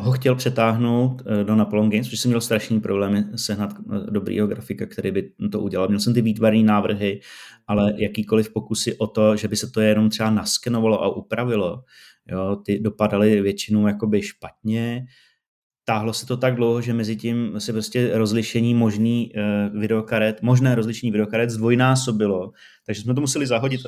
ho 0.00 0.12
chtěl 0.12 0.34
přetáhnout 0.34 1.22
eh, 1.26 1.44
do 1.44 1.56
Napoleon 1.56 1.90
Games, 1.90 2.06
protože 2.06 2.16
jsem 2.16 2.28
měl 2.28 2.40
strašný 2.40 2.80
problémy 2.80 3.24
sehnat 3.36 3.70
eh, 3.72 4.10
dobrýho 4.10 4.46
grafika, 4.46 4.86
který 4.86 5.10
by 5.10 5.30
to 5.52 5.60
udělal. 5.60 5.88
Měl 5.88 6.00
jsem 6.00 6.14
ty 6.14 6.22
výtvarné 6.22 6.62
návrhy, 6.62 7.20
ale 7.66 7.94
jakýkoliv 7.96 8.52
pokusy 8.52 8.98
o 8.98 9.06
to, 9.06 9.36
že 9.36 9.48
by 9.48 9.56
se 9.56 9.70
to 9.70 9.80
jenom 9.80 10.10
třeba 10.10 10.30
naskenovalo 10.30 11.02
a 11.02 11.16
upravilo, 11.16 11.84
jo, 12.26 12.56
ty 12.56 12.78
dopadaly 12.78 13.42
většinou 13.42 13.86
jakoby 13.86 14.22
špatně, 14.22 15.06
táhlo 15.84 16.12
se 16.12 16.26
to 16.26 16.36
tak 16.36 16.54
dlouho, 16.54 16.80
že 16.80 16.92
mezi 16.92 17.16
tím 17.16 17.60
se 17.60 17.72
prostě 17.72 18.18
rozlišení 18.18 18.74
možný 18.74 19.32
uh, 19.32 19.80
videokaret, 19.80 20.42
možné 20.42 20.74
rozlišení 20.74 21.12
videokaret 21.12 21.50
zdvojnásobilo, 21.50 22.52
takže 22.86 23.02
jsme 23.02 23.14
to 23.14 23.20
museli 23.20 23.46
zahodit, 23.46 23.80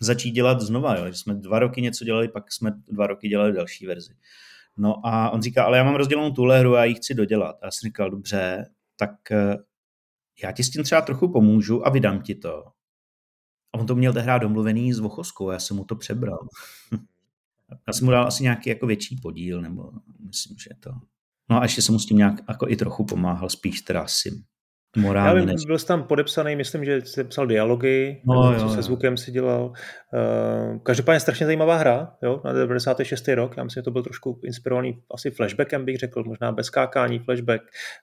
začít 0.00 0.30
dělat 0.30 0.60
znova, 0.60 0.96
jo. 0.96 1.06
jsme 1.12 1.34
dva 1.34 1.58
roky 1.58 1.82
něco 1.82 2.04
dělali, 2.04 2.28
pak 2.28 2.52
jsme 2.52 2.72
dva 2.88 3.06
roky 3.06 3.28
dělali 3.28 3.52
další 3.52 3.86
verzi. 3.86 4.12
No 4.76 5.06
a 5.06 5.30
on 5.30 5.42
říká, 5.42 5.64
ale 5.64 5.78
já 5.78 5.84
mám 5.84 5.94
rozdělenou 5.94 6.30
tuhle 6.30 6.60
hru 6.60 6.76
a 6.76 6.84
ji 6.84 6.94
chci 6.94 7.14
dodělat. 7.14 7.56
A 7.62 7.66
já 7.66 7.70
jsem 7.70 7.86
říkal, 7.86 8.10
dobře, 8.10 8.66
tak 8.96 9.30
eh, 9.30 9.56
já 10.42 10.52
ti 10.52 10.64
s 10.64 10.70
tím 10.70 10.82
třeba 10.84 11.00
trochu 11.00 11.32
pomůžu 11.32 11.86
a 11.86 11.90
vydám 11.90 12.22
ti 12.22 12.34
to. 12.34 12.64
A 13.72 13.78
on 13.78 13.86
to 13.86 13.94
měl 13.94 14.12
tehdy 14.12 14.32
domluvený 14.40 14.92
s 14.92 14.98
Vochoskou, 14.98 15.50
já 15.50 15.58
jsem 15.58 15.76
mu 15.76 15.84
to 15.84 15.96
přebral. 15.96 16.38
já 17.86 17.92
jsem 17.92 18.04
mu 18.04 18.10
dal 18.10 18.26
asi 18.26 18.42
nějaký 18.42 18.70
jako 18.70 18.86
větší 18.86 19.16
podíl, 19.16 19.62
nebo 19.62 19.92
myslím, 20.26 20.56
že 20.58 20.70
to. 20.80 20.90
No 21.50 21.60
a 21.60 21.62
ještě 21.62 21.82
jsem 21.82 21.92
mu 21.92 21.98
s 21.98 22.06
tím 22.06 22.16
nějak 22.16 22.34
jako 22.48 22.68
i 22.68 22.76
trochu 22.76 23.04
pomáhal, 23.04 23.48
spíš 23.48 23.80
teda 23.80 24.02
asi 24.02 24.44
morálně. 24.96 25.40
Já 25.40 25.46
vím, 25.46 25.56
byl 25.66 25.78
jsi 25.78 25.86
tam 25.86 26.02
podepsaný, 26.02 26.56
myslím, 26.56 26.84
že 26.84 27.00
jsi 27.00 27.24
psal 27.24 27.46
dialogy, 27.46 28.20
no, 28.24 28.50
nebo 28.50 28.64
jo, 28.64 28.68
se 28.68 28.82
zvukem 28.82 29.16
si 29.16 29.30
dělal. 29.30 29.64
Uh, 29.64 30.78
každopádně 30.82 31.20
strašně 31.20 31.46
zajímavá 31.46 31.76
hra, 31.76 32.16
jo, 32.22 32.40
na 32.44 32.52
96. 32.52 33.28
rok, 33.28 33.56
já 33.56 33.64
myslím, 33.64 33.80
že 33.80 33.84
to 33.84 33.90
byl 33.90 34.02
trošku 34.02 34.40
inspirovaný 34.44 35.02
asi 35.14 35.30
flashbackem, 35.30 35.84
bych 35.84 35.96
řekl, 35.96 36.24
možná 36.24 36.52
bez 36.52 36.66
skákání, 36.66 37.18
flashback, 37.18 37.62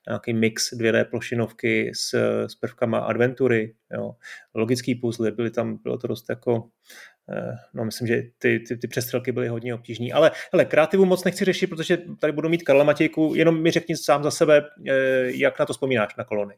nějaký 0.10 0.34
mix 0.34 0.74
2D 0.74 1.06
plošinovky 1.06 1.92
s, 1.96 2.14
s 2.48 2.56
prvkama 2.56 3.00
adventury, 3.00 3.74
jo, 3.94 4.12
logický 4.56 4.96
puzzle, 4.96 5.32
byly 5.32 5.52
tam, 5.52 5.78
bylo 5.84 5.98
to 5.98 6.08
dost 6.08 6.30
jako 6.30 6.64
eh, 7.30 7.56
No, 7.74 7.86
myslím, 7.86 8.08
že 8.08 8.24
ty, 8.38 8.60
ty, 8.60 8.78
ty 8.78 8.88
přestřelky 8.88 9.32
byly 9.32 9.48
hodně 9.48 9.74
obtížné. 9.76 10.08
Ale 10.14 10.32
hele, 10.54 10.66
kreativu 10.66 11.06
moc 11.06 11.24
nechci 11.24 11.46
řešit, 11.46 11.68
protože 11.68 11.98
tady 12.22 12.34
budu 12.34 12.50
mít 12.50 12.64
Karla 12.64 12.84
Matějku. 12.84 13.34
Jenom 13.36 13.62
mi 13.62 13.72
řekni 13.72 13.98
sám 13.98 14.24
za 14.24 14.32
sebe, 14.32 14.62
eh, 14.90 14.94
jak 15.26 15.60
na 15.60 15.66
to 15.66 15.74
vzpomínáš 15.74 16.16
na 16.16 16.24
kolony 16.24 16.56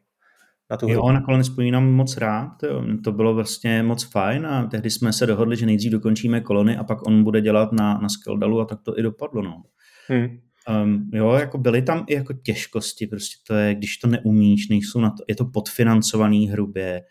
na 0.71 0.77
tu 0.77 0.89
Jo, 0.89 1.11
nakonec 1.11 1.49
vzpomínám 1.49 1.91
moc 1.91 2.17
rád, 2.17 2.63
jo. 2.63 2.83
to 3.03 3.11
bylo 3.11 3.33
vlastně 3.35 3.83
moc 3.83 4.03
fajn 4.03 4.45
a 4.45 4.67
tehdy 4.67 4.89
jsme 4.89 5.13
se 5.13 5.25
dohodli, 5.25 5.57
že 5.57 5.65
nejdřív 5.65 5.91
dokončíme 5.91 6.41
kolony 6.41 6.77
a 6.77 6.83
pak 6.83 7.07
on 7.07 7.23
bude 7.23 7.41
dělat 7.41 7.71
na, 7.71 7.97
na 7.97 8.09
Skeldalu 8.09 8.59
a 8.61 8.65
tak 8.65 8.81
to 8.81 8.99
i 8.99 9.03
dopadlo, 9.03 9.41
no. 9.41 9.63
Hmm. 10.07 10.39
Um, 10.83 11.09
jo, 11.13 11.31
jako 11.31 11.57
byly 11.57 11.81
tam 11.81 12.05
i 12.07 12.13
jako 12.13 12.33
těžkosti, 12.33 13.07
prostě 13.07 13.35
to 13.47 13.53
je, 13.53 13.75
když 13.75 13.97
to 13.97 14.07
neumíš, 14.07 14.69
nejsou 14.69 14.99
na 14.99 15.09
to, 15.09 15.23
je 15.27 15.35
to 15.35 15.45
podfinancovaný 15.45 16.47
hrubě 16.49 17.01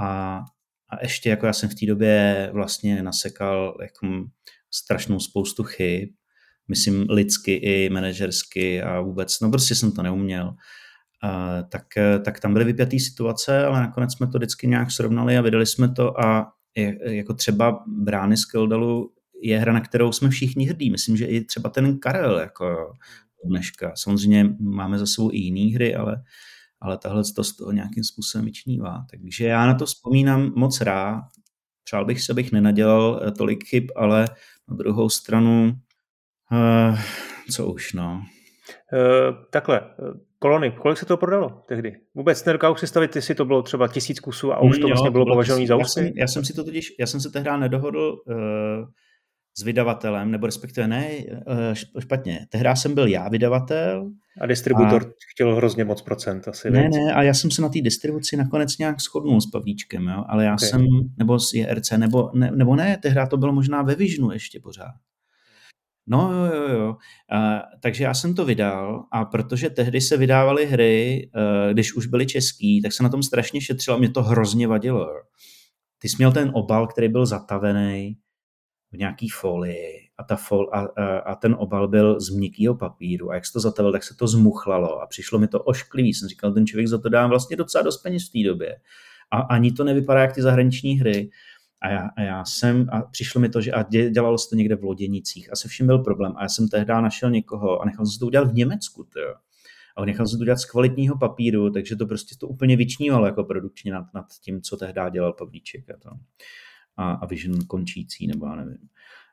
a, 0.00 0.40
a 0.90 1.02
ještě 1.02 1.30
jako 1.30 1.46
já 1.46 1.52
jsem 1.52 1.68
v 1.68 1.74
té 1.74 1.86
době 1.86 2.50
vlastně 2.52 3.02
nasekal 3.02 3.76
jako 3.82 4.24
strašnou 4.74 5.20
spoustu 5.20 5.62
chyb, 5.62 6.08
myslím 6.68 7.06
lidsky 7.10 7.54
i 7.54 7.90
manažersky 7.90 8.82
a 8.82 9.00
vůbec, 9.00 9.40
no 9.40 9.50
prostě 9.50 9.74
jsem 9.74 9.92
to 9.92 10.02
neuměl 10.02 10.54
tak, 11.68 11.84
tak 12.24 12.40
tam 12.40 12.52
byly 12.52 12.64
vypjaté 12.64 12.98
situace, 12.98 13.64
ale 13.64 13.80
nakonec 13.80 14.12
jsme 14.12 14.26
to 14.26 14.38
vždycky 14.38 14.66
nějak 14.66 14.90
srovnali 14.90 15.38
a 15.38 15.40
vydali 15.40 15.66
jsme 15.66 15.88
to 15.88 16.20
a 16.20 16.52
je, 16.76 17.16
jako 17.16 17.34
třeba 17.34 17.84
Brány 17.86 18.36
z 18.36 18.44
Kildalu 18.44 19.12
je 19.42 19.58
hra, 19.58 19.72
na 19.72 19.80
kterou 19.80 20.12
jsme 20.12 20.30
všichni 20.30 20.64
hrdí. 20.64 20.90
Myslím, 20.90 21.16
že 21.16 21.26
i 21.26 21.44
třeba 21.44 21.70
ten 21.70 21.98
Karel 21.98 22.38
jako 22.38 22.92
dneška. 23.44 23.92
Samozřejmě 23.94 24.56
máme 24.60 24.98
za 24.98 25.06
sebou 25.06 25.30
i 25.32 25.38
jiné 25.38 25.74
hry, 25.74 25.94
ale, 25.94 26.22
ale 26.80 26.98
tahle 26.98 27.22
to 27.36 27.44
z 27.44 27.56
toho 27.56 27.72
nějakým 27.72 28.04
způsobem 28.04 28.44
vyčnívá. 28.44 29.04
Takže 29.10 29.46
já 29.46 29.66
na 29.66 29.74
to 29.74 29.86
vzpomínám 29.86 30.52
moc 30.56 30.80
rád. 30.80 31.24
Přál 31.84 32.04
bych 32.04 32.22
se, 32.22 32.32
abych 32.32 32.52
nenadělal 32.52 33.22
eh, 33.22 33.30
tolik 33.30 33.64
chyb, 33.64 33.90
ale 33.96 34.28
na 34.68 34.76
druhou 34.76 35.08
stranu, 35.08 35.78
uh, 36.52 36.98
co 37.50 37.66
už, 37.66 37.92
no. 37.92 38.22
Uh, 38.92 39.44
takhle, 39.50 39.80
kolony, 40.38 40.70
kolik 40.70 40.98
se 40.98 41.06
to 41.06 41.16
prodalo 41.16 41.62
tehdy? 41.68 41.96
Vůbec 42.14 42.44
nedokážu 42.44 42.74
si 42.74 42.86
stavit, 42.86 43.16
jestli 43.16 43.34
to 43.34 43.44
bylo 43.44 43.62
třeba 43.62 43.88
tisíc 43.88 44.20
kusů 44.20 44.52
a 44.52 44.60
už 44.60 44.78
to 44.78 44.82
jo, 44.82 44.88
vlastně 44.88 45.10
bylo 45.10 45.26
považované 45.26 45.66
za 45.66 45.76
úspěch. 45.76 46.06
Já, 46.06 46.12
já 46.16 46.26
jsem 46.26 46.44
si 46.44 46.54
to 46.54 46.64
totiž, 46.64 46.94
já 47.00 47.06
jsem 47.06 47.20
se 47.20 47.30
tehdy 47.30 47.50
nedohodl 47.58 48.22
uh, 48.26 48.34
s 49.58 49.62
vydavatelem, 49.62 50.30
nebo 50.30 50.46
respektive 50.46 50.88
ne, 50.88 51.08
eh, 51.08 51.74
špatně. 52.00 52.46
Tehdy 52.48 52.68
jsem 52.74 52.94
byl 52.94 53.06
já 53.06 53.28
vydavatel. 53.28 54.10
A 54.40 54.46
distributor 54.46 55.02
a... 55.02 55.10
chtěl 55.32 55.54
hrozně 55.54 55.84
moc 55.84 56.02
procent 56.02 56.48
asi. 56.48 56.70
Ne, 56.70 56.80
věc. 56.80 56.94
ne, 56.94 57.12
a 57.12 57.22
já 57.22 57.34
jsem 57.34 57.50
se 57.50 57.62
na 57.62 57.68
té 57.68 57.80
distribuci 57.80 58.36
nakonec 58.36 58.78
nějak 58.78 59.00
shodnul 59.00 59.40
s 59.40 59.50
Pavlíčkem, 59.50 60.06
jo? 60.06 60.24
ale 60.28 60.44
já 60.44 60.54
okay. 60.54 60.68
jsem, 60.68 60.86
nebo 61.18 61.38
s 61.38 61.52
JRC, 61.54 61.90
nebo 61.90 62.30
ne, 62.34 62.50
nebo 62.50 62.76
ne, 62.76 62.98
tehdy 63.02 63.20
to 63.30 63.36
bylo 63.36 63.52
možná 63.52 63.82
ve 63.82 63.94
Visionu 63.94 64.30
ještě 64.30 64.60
pořád. 64.60 64.94
No 66.10 66.46
jo, 66.46 66.54
jo, 66.54 66.68
jo. 66.68 66.96
A, 67.32 67.62
takže 67.80 68.04
já 68.04 68.14
jsem 68.14 68.34
to 68.34 68.44
vydal 68.44 69.04
a 69.12 69.24
protože 69.24 69.70
tehdy 69.70 70.00
se 70.00 70.16
vydávaly 70.16 70.66
hry, 70.66 71.30
uh, 71.34 71.72
když 71.72 71.94
už 71.94 72.06
byly 72.06 72.26
český, 72.26 72.82
tak 72.82 72.92
se 72.92 73.02
na 73.02 73.08
tom 73.08 73.22
strašně 73.22 73.60
šetřilo 73.60 73.96
a 73.96 73.98
mě 73.98 74.10
to 74.10 74.22
hrozně 74.22 74.68
vadilo. 74.68 75.08
Ty 75.98 76.08
jsi 76.08 76.16
měl 76.18 76.32
ten 76.32 76.50
obal, 76.54 76.86
který 76.86 77.08
byl 77.08 77.26
zatavený 77.26 78.16
v 78.92 78.96
nějaký 78.96 79.28
folii 79.28 80.08
a, 80.18 80.24
ta 80.24 80.36
fol, 80.36 80.70
a, 80.72 80.80
a, 80.80 81.18
a 81.18 81.34
ten 81.34 81.56
obal 81.58 81.88
byl 81.88 82.20
z 82.20 82.30
měkkého 82.30 82.74
papíru 82.74 83.30
a 83.30 83.34
jak 83.34 83.46
se 83.46 83.52
to 83.52 83.60
zatavil, 83.60 83.92
tak 83.92 84.04
se 84.04 84.16
to 84.16 84.28
zmuchlalo 84.28 85.00
a 85.00 85.06
přišlo 85.06 85.38
mi 85.38 85.48
to 85.48 85.62
ošklivý. 85.62 86.14
Jsem 86.14 86.28
říkal, 86.28 86.52
ten 86.52 86.66
člověk 86.66 86.88
za 86.88 86.98
to 86.98 87.08
dá 87.08 87.26
vlastně 87.26 87.56
docela 87.56 87.82
dost 87.82 88.02
peněz 88.02 88.28
v 88.28 88.32
té 88.32 88.48
době. 88.48 88.76
A 89.30 89.38
ani 89.40 89.72
to 89.72 89.84
nevypadá 89.84 90.20
jak 90.20 90.32
ty 90.32 90.42
zahraniční 90.42 91.00
hry. 91.00 91.30
A 91.80 91.88
já, 91.88 92.08
a 92.16 92.22
já 92.22 92.44
jsem, 92.44 92.86
a 92.92 93.02
přišlo 93.02 93.40
mi 93.40 93.48
to, 93.48 93.60
že 93.60 93.72
a 93.72 93.82
dělalo 94.10 94.38
se 94.38 94.48
to 94.48 94.56
někde 94.56 94.76
v 94.76 94.84
Loděnicích 94.84 95.52
a 95.52 95.56
se 95.56 95.68
vším 95.68 95.86
byl 95.86 95.98
problém. 95.98 96.32
A 96.36 96.42
já 96.42 96.48
jsem 96.48 96.68
tehdy 96.68 96.92
našel 96.92 97.30
někoho 97.30 97.82
a 97.82 97.84
nechal 97.84 98.06
jsem 98.06 98.18
to 98.18 98.26
udělat 98.26 98.50
v 98.50 98.54
Německu, 98.54 99.04
tyjo. 99.04 99.34
A 99.96 100.04
nechal 100.04 100.26
jsem 100.26 100.38
to 100.38 100.42
udělat 100.42 100.58
z 100.58 100.64
kvalitního 100.64 101.18
papíru, 101.18 101.70
takže 101.70 101.96
to 101.96 102.06
prostě 102.06 102.36
to 102.40 102.48
úplně 102.48 102.76
vyčnívalo 102.76 103.26
jako 103.26 103.44
produkčně 103.44 103.92
nad, 103.92 104.14
nad 104.14 104.26
tím, 104.42 104.62
co 104.62 104.76
tehdy 104.76 105.00
dělal 105.10 105.32
Pavlíček 105.32 105.90
a, 105.90 105.96
to. 105.98 106.10
a, 106.96 107.12
a 107.12 107.26
Vision 107.26 107.66
končící, 107.66 108.26
nebo 108.26 108.46
já 108.46 108.54
nevím. 108.54 108.88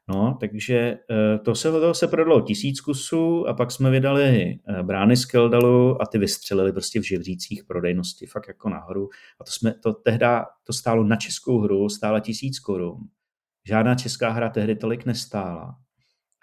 No, 0.07 0.37
takže 0.39 0.75
eh, 1.11 1.39
to 1.39 1.55
se, 1.55 1.71
to 1.71 1.93
se 1.93 2.07
prodalo 2.07 2.41
tisíc 2.41 2.81
kusů 2.81 3.47
a 3.47 3.53
pak 3.53 3.71
jsme 3.71 3.91
vydali 3.91 4.59
eh, 4.67 4.83
brány 4.83 5.17
z 5.17 5.25
Keldalu 5.25 6.01
a 6.01 6.05
ty 6.05 6.17
vystřelili 6.17 6.71
prostě 6.71 6.99
v 6.99 7.03
živřících 7.03 7.63
prodejnosti 7.63 8.25
fakt 8.25 8.47
jako 8.47 8.69
nahoru. 8.69 9.09
A 9.41 9.43
to 9.43 9.51
jsme, 9.51 9.73
to 9.83 9.93
tehda, 9.93 10.45
to 10.63 10.73
stálo 10.73 11.03
na 11.03 11.15
českou 11.15 11.59
hru, 11.59 11.89
stála 11.89 12.19
tisíc 12.19 12.59
korun. 12.59 12.97
Žádná 13.67 13.95
česká 13.95 14.29
hra 14.29 14.49
tehdy 14.49 14.75
tolik 14.75 15.05
nestála. 15.05 15.75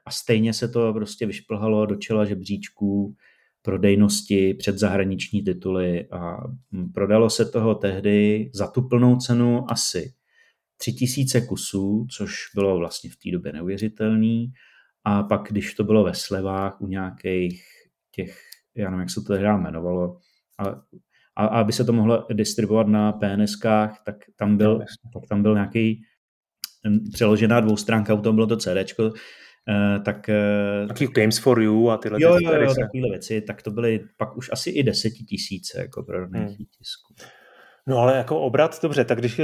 A 0.04 0.10
stejně 0.10 0.52
se 0.52 0.68
to 0.68 0.92
prostě 0.92 1.26
vyšplhalo 1.26 1.86
do 1.86 1.96
čela 1.96 2.24
žebříčků 2.24 3.16
prodejnosti 3.62 4.54
před 4.54 4.78
zahraniční 4.78 5.42
tituly 5.42 6.08
a 6.10 6.36
hm, 6.72 6.92
prodalo 6.94 7.30
se 7.30 7.44
toho 7.44 7.74
tehdy 7.74 8.50
za 8.54 8.66
tu 8.66 8.88
plnou 8.88 9.16
cenu 9.16 9.70
asi 9.70 10.12
tři 10.82 10.92
tisíce 10.92 11.40
kusů, 11.40 12.06
což 12.16 12.34
bylo 12.54 12.78
vlastně 12.78 13.10
v 13.10 13.16
té 13.16 13.30
době 13.32 13.52
neuvěřitelný. 13.52 14.52
A 15.04 15.22
pak, 15.22 15.40
když 15.50 15.74
to 15.74 15.84
bylo 15.84 16.04
ve 16.04 16.14
slevách 16.14 16.80
u 16.80 16.86
nějakých 16.86 17.62
těch, 18.10 18.38
já 18.76 18.90
nevím, 18.90 19.00
jak 19.00 19.10
se 19.10 19.20
to 19.20 19.32
tehdy 19.32 19.46
jmenovalo, 19.46 20.16
ale 20.58 20.74
a, 21.36 21.46
a 21.46 21.60
aby 21.60 21.72
se 21.72 21.84
to 21.84 21.92
mohlo 21.92 22.26
distribuovat 22.32 22.86
na 22.86 23.12
PNSkách, 23.12 24.02
tak 24.06 24.16
tam 24.36 24.56
byl, 24.56 24.78
tak 25.12 25.22
tam 25.28 25.42
byl 25.42 25.54
nějaký 25.54 26.02
hm, 26.88 26.98
přeložená 27.12 27.60
dvoustránka, 27.60 28.14
u 28.14 28.20
toho 28.20 28.32
bylo 28.32 28.46
to 28.46 28.56
CDčko, 28.56 29.12
Uh, 29.68 30.04
tak... 30.04 30.30
Uh, 30.82 30.88
Taký 30.88 31.06
Games 31.06 31.38
for 31.38 31.60
You 31.60 31.90
a 31.90 31.96
tyhle 31.96 32.22
jo, 32.22 32.30
jo, 32.30 32.52
jo, 32.52 32.74
takovéhle 32.74 33.10
věci, 33.10 33.40
tak 33.40 33.62
to 33.62 33.70
byly 33.70 34.00
pak 34.16 34.36
už 34.36 34.50
asi 34.52 34.70
i 34.70 34.82
desetitisíce 34.82 35.80
jako 35.80 36.02
pro 36.02 36.26
hmm. 36.26 36.46
tisků. 36.56 37.14
No 37.86 37.98
ale 37.98 38.16
jako 38.16 38.40
obrat, 38.40 38.82
dobře, 38.82 39.04
tak 39.04 39.18
když 39.18 39.40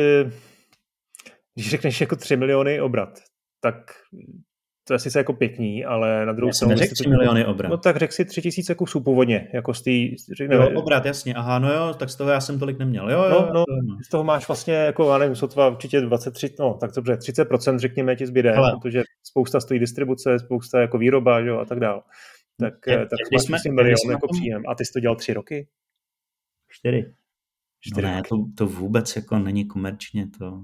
když 1.59 1.70
řekneš 1.70 2.00
jako 2.00 2.16
3 2.16 2.36
miliony 2.36 2.80
obrat, 2.80 3.18
tak 3.61 3.74
to 4.88 4.94
je 4.94 4.98
sice 4.98 5.18
jako 5.18 5.32
pěkný, 5.32 5.84
ale 5.84 6.26
na 6.26 6.32
druhou 6.32 6.52
stranu... 6.52 6.74
Já 6.80 6.86
3 6.92 7.09
miliony 7.09 7.46
obrat. 7.46 7.70
No 7.70 7.76
tak 7.76 7.96
řekl 7.96 8.12
si 8.12 8.24
3 8.24 8.42
tisíce 8.42 8.74
kusů 8.74 9.00
původně, 9.00 9.50
jako 9.54 9.74
z 9.74 9.82
té... 9.82 9.90
Jo, 10.54 10.70
obrat, 10.74 11.06
jasně, 11.06 11.34
aha, 11.34 11.59
no 11.59 11.72
jo, 11.72 11.94
tak 11.94 12.11
z 12.11 12.16
toho 12.16 12.30
já 12.30 12.40
jsem 12.40 12.59
tolik 12.59 12.78
neměl, 12.78 13.11
jo, 13.11 13.24
jo. 13.24 13.30
No, 13.30 13.52
no, 13.54 13.64
no. 13.82 13.98
z 14.06 14.09
toho 14.09 14.24
máš 14.24 14.48
vlastně, 14.48 14.74
jako, 14.74 15.12
já 15.12 15.18
nevím, 15.18 15.36
sotva 15.36 15.68
určitě 15.68 16.00
23, 16.00 16.54
no 16.59 16.74
tak 16.74 16.90
dobře, 16.96 17.14
30% 17.14 17.78
řekněme 17.78 18.16
ti 18.16 18.26
zbyde, 18.26 18.52
Hele. 18.52 18.72
protože 18.72 19.02
spousta 19.22 19.61
stojí 19.61 19.80
distribuce, 19.80 20.38
spousta 20.38 20.80
jako 20.80 20.98
výroba, 20.98 21.38
jo, 21.38 21.59
a 21.59 21.64
tak 21.64 21.80
dál. 21.80 22.02
Tak, 22.61 22.74
jak, 22.86 23.09
tak 23.09 23.18
máš 23.50 23.62
jsme, 23.62 23.72
milion 23.72 24.11
jako 24.11 24.28
tom... 24.28 24.38
příjem. 24.38 24.62
A 24.68 24.74
ty 24.74 24.84
jsi 24.84 24.92
to 24.92 25.00
dělal 25.00 25.16
tři 25.16 25.32
roky? 25.34 25.68
Čtyři. 26.68 27.14
Čtyři 27.80 28.06
no 28.06 28.09
ne, 28.09 28.22
to, 28.28 28.36
to 28.56 28.66
vůbec 28.66 29.16
jako 29.16 29.38
není 29.38 29.66
komerčně 29.66 30.26
to... 30.38 30.62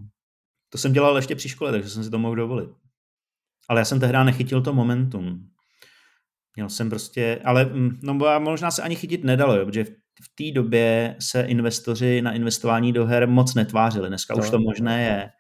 To 0.75 0.79
jsem 0.79 0.93
dělal 0.93 1.17
ještě 1.17 1.35
při 1.35 1.49
škole, 1.49 1.73
takže 1.73 1.91
jsem 1.91 2.05
si 2.05 2.11
to 2.11 2.19
mohl 2.19 2.37
dovolit. 2.37 2.71
Ale 3.69 3.81
já 3.81 3.85
jsem 3.85 4.01
tehdy 4.01 4.19
nechytil 4.25 4.63
to 4.63 4.73
momentum. 4.73 5.49
Měl 6.57 6.69
jsem 6.69 6.91
prostě, 6.91 7.41
ale 7.45 7.65
mm, 7.65 7.99
no 8.03 8.15
možná 8.39 8.71
se 8.71 8.83
ani 8.83 8.97
chytit 8.97 9.25
nedalo, 9.25 9.57
jo, 9.57 9.65
protože 9.65 9.85
v, 9.85 9.89
v 10.23 10.35
té 10.35 10.55
době 10.55 11.17
se 11.21 11.43
investoři 11.43 12.23
na 12.23 12.33
investování 12.33 12.93
do 12.93 13.07
her 13.07 13.29
moc 13.29 13.55
netvářili. 13.55 14.09
Dneska 14.09 14.35
to, 14.35 14.41
už 14.41 14.51
to 14.51 14.59
možné 14.59 15.05
je. 15.05 15.31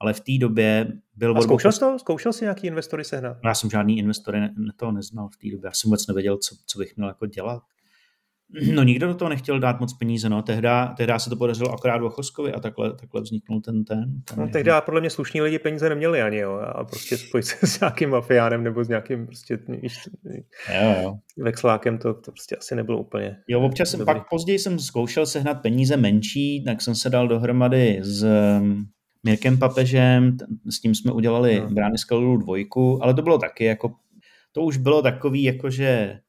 Ale 0.00 0.12
v 0.12 0.20
té 0.20 0.32
době 0.40 0.92
byl... 1.14 1.38
A 1.38 1.42
zkoušel 1.42 1.72
jsi 1.72 1.80
to? 1.80 1.98
Zkoušel 1.98 2.32
jsi 2.32 2.44
nějaký 2.44 2.66
investory 2.66 3.04
sehnat? 3.04 3.36
Já 3.44 3.54
jsem 3.54 3.70
žádný 3.70 3.98
investory 3.98 4.40
ne, 4.40 4.54
to 4.76 4.92
neznal 4.92 5.28
v 5.28 5.36
té 5.36 5.50
době. 5.50 5.68
Já 5.68 5.72
jsem 5.72 5.88
vůbec 5.88 6.06
nevěděl, 6.06 6.36
co, 6.36 6.56
co 6.66 6.78
bych 6.78 6.96
měl 6.96 7.08
jako 7.08 7.26
dělat. 7.26 7.62
No 8.74 8.82
nikdo 8.82 9.06
do 9.06 9.14
toho 9.14 9.28
nechtěl 9.28 9.60
dát 9.60 9.80
moc 9.80 9.92
peníze, 9.92 10.28
no. 10.28 10.42
Tehda, 10.42 10.94
tehda 10.96 11.18
se 11.18 11.30
to 11.30 11.36
podařilo 11.36 11.72
akorát 11.72 12.00
Vochoskovi 12.00 12.52
a 12.52 12.60
takhle, 12.60 12.92
takhle 12.96 13.20
vzniknul 13.20 13.60
ten 13.60 13.84
ten. 13.84 14.22
ten 14.24 14.38
no, 14.38 14.48
tehda 14.48 14.80
podle 14.80 15.00
mě 15.00 15.10
slušní 15.10 15.40
lidi 15.40 15.58
peníze 15.58 15.88
neměli 15.88 16.22
ani, 16.22 16.38
jo. 16.38 16.52
A 16.52 16.84
prostě 16.84 17.16
spojit 17.16 17.46
se 17.46 17.66
s 17.66 17.80
nějakým 17.80 18.10
mafiánem 18.10 18.64
nebo 18.64 18.84
s 18.84 18.88
nějakým 18.88 19.26
prostě 19.26 19.58
víš, 19.68 20.08
jo, 20.82 20.94
jo. 21.02 21.14
vexlákem, 21.38 21.98
to, 21.98 22.14
to 22.14 22.30
prostě 22.32 22.56
asi 22.56 22.76
nebylo 22.76 22.98
úplně 22.98 23.36
Jo, 23.48 23.60
občas 23.60 23.90
jsem, 23.90 24.04
pak 24.04 24.28
později 24.28 24.58
jsem 24.58 24.78
zkoušel 24.78 25.26
sehnat 25.26 25.62
peníze 25.62 25.96
menší, 25.96 26.64
tak 26.64 26.82
jsem 26.82 26.94
se 26.94 27.10
dal 27.10 27.28
dohromady 27.28 27.98
s 28.02 28.24
um, 28.60 28.86
Mirkem 29.24 29.58
Papežem, 29.58 30.36
s 30.70 30.80
tím 30.80 30.94
jsme 30.94 31.12
udělali 31.12 31.60
no. 31.60 31.70
Brány 31.70 31.98
z 31.98 32.06
dvojku, 32.38 32.98
ale 33.02 33.14
to 33.14 33.22
bylo 33.22 33.38
taky 33.38 33.64
jako, 33.64 33.94
to 34.52 34.62
už 34.62 34.76
bylo 34.76 35.02
takový 35.02 35.42
jakože 35.42 36.20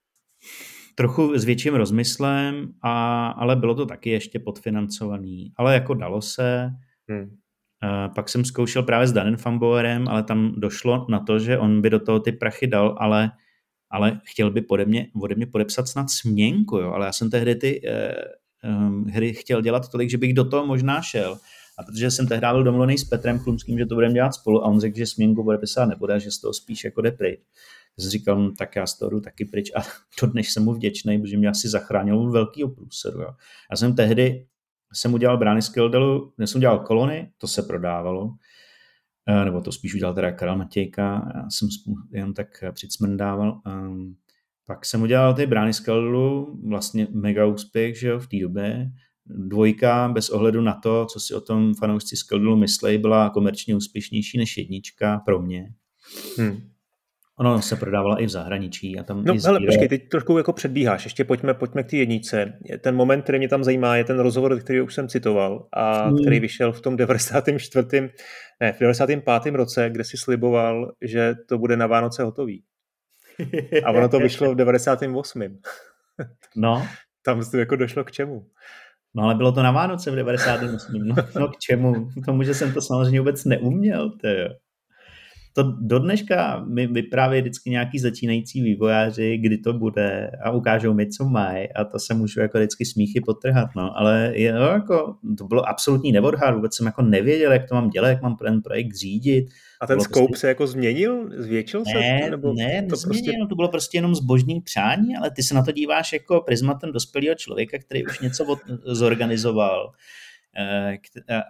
trochu 0.95 1.37
s 1.37 1.43
větším 1.43 1.75
rozmyslem, 1.75 2.73
a, 2.81 3.27
ale 3.27 3.55
bylo 3.55 3.75
to 3.75 3.85
taky 3.85 4.09
ještě 4.09 4.39
podfinancovaný. 4.39 5.53
Ale 5.55 5.73
jako 5.73 5.93
dalo 5.93 6.21
se. 6.21 6.69
Hmm. 7.09 7.37
Pak 8.15 8.29
jsem 8.29 8.45
zkoušel 8.45 8.83
právě 8.83 9.07
s 9.07 9.11
Danem 9.11 9.37
Famboerem, 9.37 10.07
ale 10.07 10.23
tam 10.23 10.53
došlo 10.57 11.05
na 11.09 11.19
to, 11.19 11.39
že 11.39 11.57
on 11.57 11.81
by 11.81 11.89
do 11.89 11.99
toho 11.99 12.19
ty 12.19 12.31
prachy 12.31 12.67
dal, 12.67 12.95
ale, 12.99 13.31
ale 13.91 14.21
chtěl 14.23 14.51
by 14.51 14.61
pode 14.61 14.85
mě, 14.85 15.07
ode 15.21 15.35
mě 15.35 15.45
podepsat 15.45 15.87
snad 15.87 16.09
směnku, 16.09 16.77
jo? 16.77 16.91
ale 16.91 17.05
já 17.05 17.11
jsem 17.11 17.29
tehdy 17.29 17.55
ty 17.55 17.81
eh, 17.87 18.13
um, 18.69 19.05
hry 19.05 19.33
chtěl 19.33 19.61
dělat 19.61 19.89
tolik, 19.91 20.09
že 20.09 20.17
bych 20.17 20.33
do 20.33 20.49
toho 20.49 20.65
možná 20.65 21.01
šel. 21.01 21.37
A 21.79 21.83
protože 21.83 22.11
jsem 22.11 22.27
tehdy 22.27 22.47
byl 22.51 22.63
domluvený 22.63 22.97
s 22.97 23.03
Petrem 23.03 23.39
Chlumským, 23.39 23.79
že 23.79 23.85
to 23.85 23.95
budeme 23.95 24.13
dělat 24.13 24.33
spolu 24.33 24.63
a 24.63 24.65
on 24.65 24.79
řekl, 24.79 24.97
že 24.97 25.05
směnku 25.05 25.43
podepisovat 25.43 25.89
nebude, 25.89 26.19
že 26.19 26.31
z 26.31 26.39
toho 26.39 26.53
spíš 26.53 26.83
jako 26.83 27.01
jde 27.01 27.11
pryč 27.11 27.39
říkal, 27.97 28.43
no, 28.43 28.51
tak 28.51 28.75
já 28.75 28.87
z 28.87 28.97
toho 28.97 29.09
jdu 29.09 29.19
taky 29.19 29.45
pryč 29.45 29.71
a 29.75 29.81
dodnes 30.21 30.47
jsem 30.47 30.63
mu 30.63 30.73
vděčný, 30.73 31.19
protože 31.19 31.37
mě 31.37 31.49
asi 31.49 31.69
zachránil 31.69 32.31
velký 32.31 32.63
průseru. 32.75 33.21
Jo. 33.21 33.29
Já 33.71 33.77
jsem 33.77 33.95
tehdy 33.95 34.47
jsem 34.93 35.13
udělal 35.13 35.37
brány 35.37 35.61
z 35.61 35.69
Kildelu, 35.69 36.33
jsem 36.39 36.59
udělal 36.59 36.79
kolony, 36.79 37.31
to 37.37 37.47
se 37.47 37.61
prodávalo, 37.61 38.35
eh, 39.29 39.45
nebo 39.45 39.61
to 39.61 39.71
spíš 39.71 39.95
udělal 39.95 40.13
teda 40.13 40.31
Karel 40.31 40.57
Matějka, 40.57 41.31
já 41.35 41.49
jsem 41.49 41.67
jen 42.11 42.33
tak 42.33 42.63
přicmrdával. 42.73 43.61
Um, 43.65 44.15
pak 44.65 44.85
jsem 44.85 45.01
udělal 45.01 45.33
ty 45.33 45.45
brány 45.45 45.73
z 45.73 45.79
Kildelu, 45.79 46.59
vlastně 46.67 47.07
mega 47.11 47.45
úspěch, 47.45 47.99
že 47.99 48.07
jo, 48.07 48.19
v 48.19 48.27
té 48.27 48.37
době. 48.39 48.91
Dvojka, 49.25 50.07
bez 50.07 50.29
ohledu 50.29 50.61
na 50.61 50.73
to, 50.73 51.05
co 51.05 51.19
si 51.19 51.33
o 51.33 51.41
tom 51.41 51.73
fanoušci 51.73 52.17
z 52.17 52.23
Kildelu 52.23 52.55
myslí, 52.55 52.97
byla 52.97 53.29
komerčně 53.29 53.75
úspěšnější 53.75 54.37
než 54.37 54.57
jednička 54.57 55.19
pro 55.25 55.41
mě. 55.41 55.73
Hmm. 56.37 56.72
Ono 57.39 57.61
se 57.61 57.75
prodávalo 57.75 58.21
i 58.21 58.25
v 58.25 58.29
zahraničí. 58.29 58.99
A 58.99 59.03
tam 59.03 59.23
no, 59.23 59.34
ale 59.47 59.59
počkej, 59.59 59.88
teď 59.88 60.09
trošku 60.09 60.38
jako 60.38 60.53
předbíháš. 60.53 61.03
Ještě 61.03 61.23
pojďme, 61.23 61.53
pojďme 61.53 61.84
k 61.84 61.89
té 61.89 61.97
jednice. 61.97 62.53
Ten 62.81 62.95
moment, 62.95 63.21
který 63.21 63.38
mě 63.38 63.49
tam 63.49 63.63
zajímá, 63.63 63.95
je 63.95 64.03
ten 64.03 64.19
rozhovor, 64.19 64.59
který 64.59 64.81
už 64.81 64.93
jsem 64.93 65.07
citoval 65.07 65.67
a 65.73 66.07
hmm. 66.07 66.17
který 66.21 66.39
vyšel 66.39 66.71
v 66.71 66.81
tom 66.81 66.97
94. 66.97 68.09
Ne, 68.61 68.73
v 68.73 68.79
95. 68.79 69.55
roce, 69.55 69.89
kde 69.89 70.03
si 70.03 70.17
sliboval, 70.17 70.91
že 71.01 71.36
to 71.49 71.57
bude 71.57 71.77
na 71.77 71.88
Vánoce 71.88 72.23
hotový. 72.23 72.63
A 73.86 73.91
ono 73.91 74.09
to 74.09 74.19
vyšlo 74.19 74.51
v 74.51 74.55
98. 74.55 75.41
No. 76.55 76.88
Tam 77.25 77.41
to 77.51 77.57
jako 77.57 77.75
došlo 77.75 78.03
k 78.03 78.11
čemu? 78.11 78.45
No 79.15 79.23
ale 79.23 79.36
bylo 79.36 79.51
to 79.51 79.63
na 79.63 79.71
Vánoce 79.71 80.11
v 80.11 80.15
98. 80.15 81.07
No, 81.07 81.15
no 81.39 81.47
k 81.47 81.57
čemu? 81.57 82.09
K 82.21 82.25
tomu, 82.25 82.43
že 82.43 82.53
jsem 82.53 82.73
to 82.73 82.81
samozřejmě 82.81 83.19
vůbec 83.19 83.45
neuměl. 83.45 84.11
Tyjo 84.21 84.49
to 85.54 85.64
do 85.64 85.99
dneška 85.99 86.64
mi 86.68 86.88
vyprávějí 86.88 87.41
vždycky 87.41 87.70
nějaký 87.70 87.99
začínající 87.99 88.62
vývojáři, 88.62 89.38
kdy 89.38 89.58
to 89.58 89.74
bude 89.74 90.32
a 90.43 90.51
ukážou 90.51 90.93
mi, 90.93 91.10
co 91.10 91.26
mají 91.26 91.74
a 91.74 91.84
to 91.84 91.99
se 91.99 92.14
můžu 92.14 92.39
jako 92.39 92.58
vždycky 92.58 92.86
smíchy 92.86 93.22
potrhat, 93.22 93.70
no, 93.76 93.97
ale 93.97 94.32
je, 94.36 94.54
no, 94.54 94.66
jako, 94.66 95.16
to 95.38 95.47
bylo 95.47 95.70
absolutní 95.70 96.12
nevodhár, 96.12 96.56
vůbec 96.56 96.76
jsem 96.76 96.86
jako 96.86 97.01
nevěděl, 97.01 97.51
jak 97.51 97.70
to 97.70 97.76
mám 97.76 97.89
dělat, 97.89 98.10
jak 98.10 98.22
mám 98.22 98.36
ten 98.36 98.62
projekt 98.62 98.95
řídit. 98.95 99.45
A 99.82 99.88
ten 99.88 99.99
scope 99.99 100.28
prostě... 100.28 100.38
se 100.38 100.47
jako 100.47 100.68
změnil? 100.68 101.30
Zvětšil 101.38 101.84
se? 101.86 101.99
Ne, 101.99 102.28
nebo 102.30 102.54
ne, 102.54 102.82
to 102.89 102.95
prostě... 103.04 103.32
to 103.49 103.56
bylo 103.56 103.68
prostě 103.68 103.97
jenom 103.97 104.16
zbožný 104.16 104.62
přání, 104.62 105.16
ale 105.16 105.32
ty 105.32 105.43
se 105.43 105.54
na 105.56 105.64
to 105.64 105.72
díváš 105.72 106.14
jako 106.14 106.41
prismatem 106.41 106.91
dospělého 106.91 107.36
člověka, 107.36 107.78
který 107.78 108.06
už 108.06 108.20
něco 108.20 108.45
od, 108.45 108.60
zorganizoval 108.86 109.91
eh, 110.58 110.97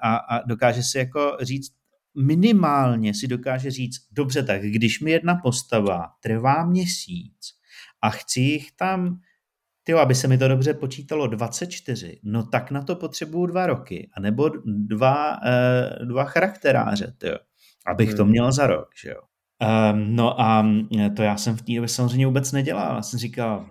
a, 0.02 0.16
a 0.16 0.48
dokáže 0.48 0.84
si 0.84 0.98
jako 0.98 1.38
říct, 1.42 1.72
minimálně 2.18 3.14
si 3.14 3.28
dokáže 3.28 3.72
říct, 3.72 4.08
dobře, 4.12 4.44
tak 4.44 4.62
když 4.62 5.00
mi 5.00 5.12
jedna 5.12 5.36
postava 5.36 6.08
trvá 6.20 6.66
měsíc 6.66 7.54
a 8.02 8.10
chci 8.10 8.40
jich 8.40 8.72
tam 8.72 9.20
tyjo, 9.84 9.98
aby 9.98 10.16
se 10.16 10.28
mi 10.28 10.38
to 10.38 10.48
dobře 10.48 10.74
počítalo 10.74 11.28
24, 11.28 12.20
no 12.24 12.44
tak 12.44 12.72
na 12.72 12.82
to 12.82 12.96
potřebuju 12.96 13.46
dva 13.46 13.68
roky, 13.68 14.10
anebo 14.14 14.50
dva, 14.66 15.38
uh, 15.42 16.08
dva 16.08 16.24
charakteráře, 16.24 17.14
tyjo, 17.18 17.38
abych 17.86 18.08
hmm. 18.08 18.18
to 18.18 18.26
měl 18.26 18.52
za 18.52 18.68
rok, 18.68 18.90
že 19.04 19.10
jo. 19.10 19.22
Um, 19.92 20.16
no 20.16 20.42
a 20.42 20.66
to 21.16 21.24
já 21.24 21.38
jsem 21.38 21.58
v 21.58 21.62
té 21.62 21.74
době 21.74 21.88
samozřejmě 21.88 22.26
vůbec 22.26 22.52
nedělal. 22.52 22.96
Já 22.96 23.02
jsem 23.02 23.20
říkal, 23.20 23.66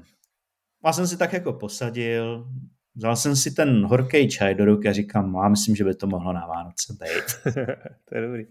já 0.86 0.92
jsem 0.92 1.06
si 1.06 1.16
tak 1.16 1.32
jako 1.32 1.52
posadil, 1.52 2.48
vzal 2.94 3.16
jsem 3.16 3.36
si 3.36 3.50
ten 3.50 3.86
horký 3.86 4.28
čaj 4.28 4.54
do 4.54 4.64
ruky 4.64 4.88
a 4.88 4.92
říkám, 4.92 5.34
já 5.42 5.48
myslím, 5.48 5.76
že 5.76 5.84
by 5.84 5.94
to 5.94 6.06
mohlo 6.06 6.32
na 6.32 6.46
Vánoce 6.46 6.92
být. 6.92 7.54
to 8.08 8.14
je 8.14 8.22
dobrý. 8.22 8.44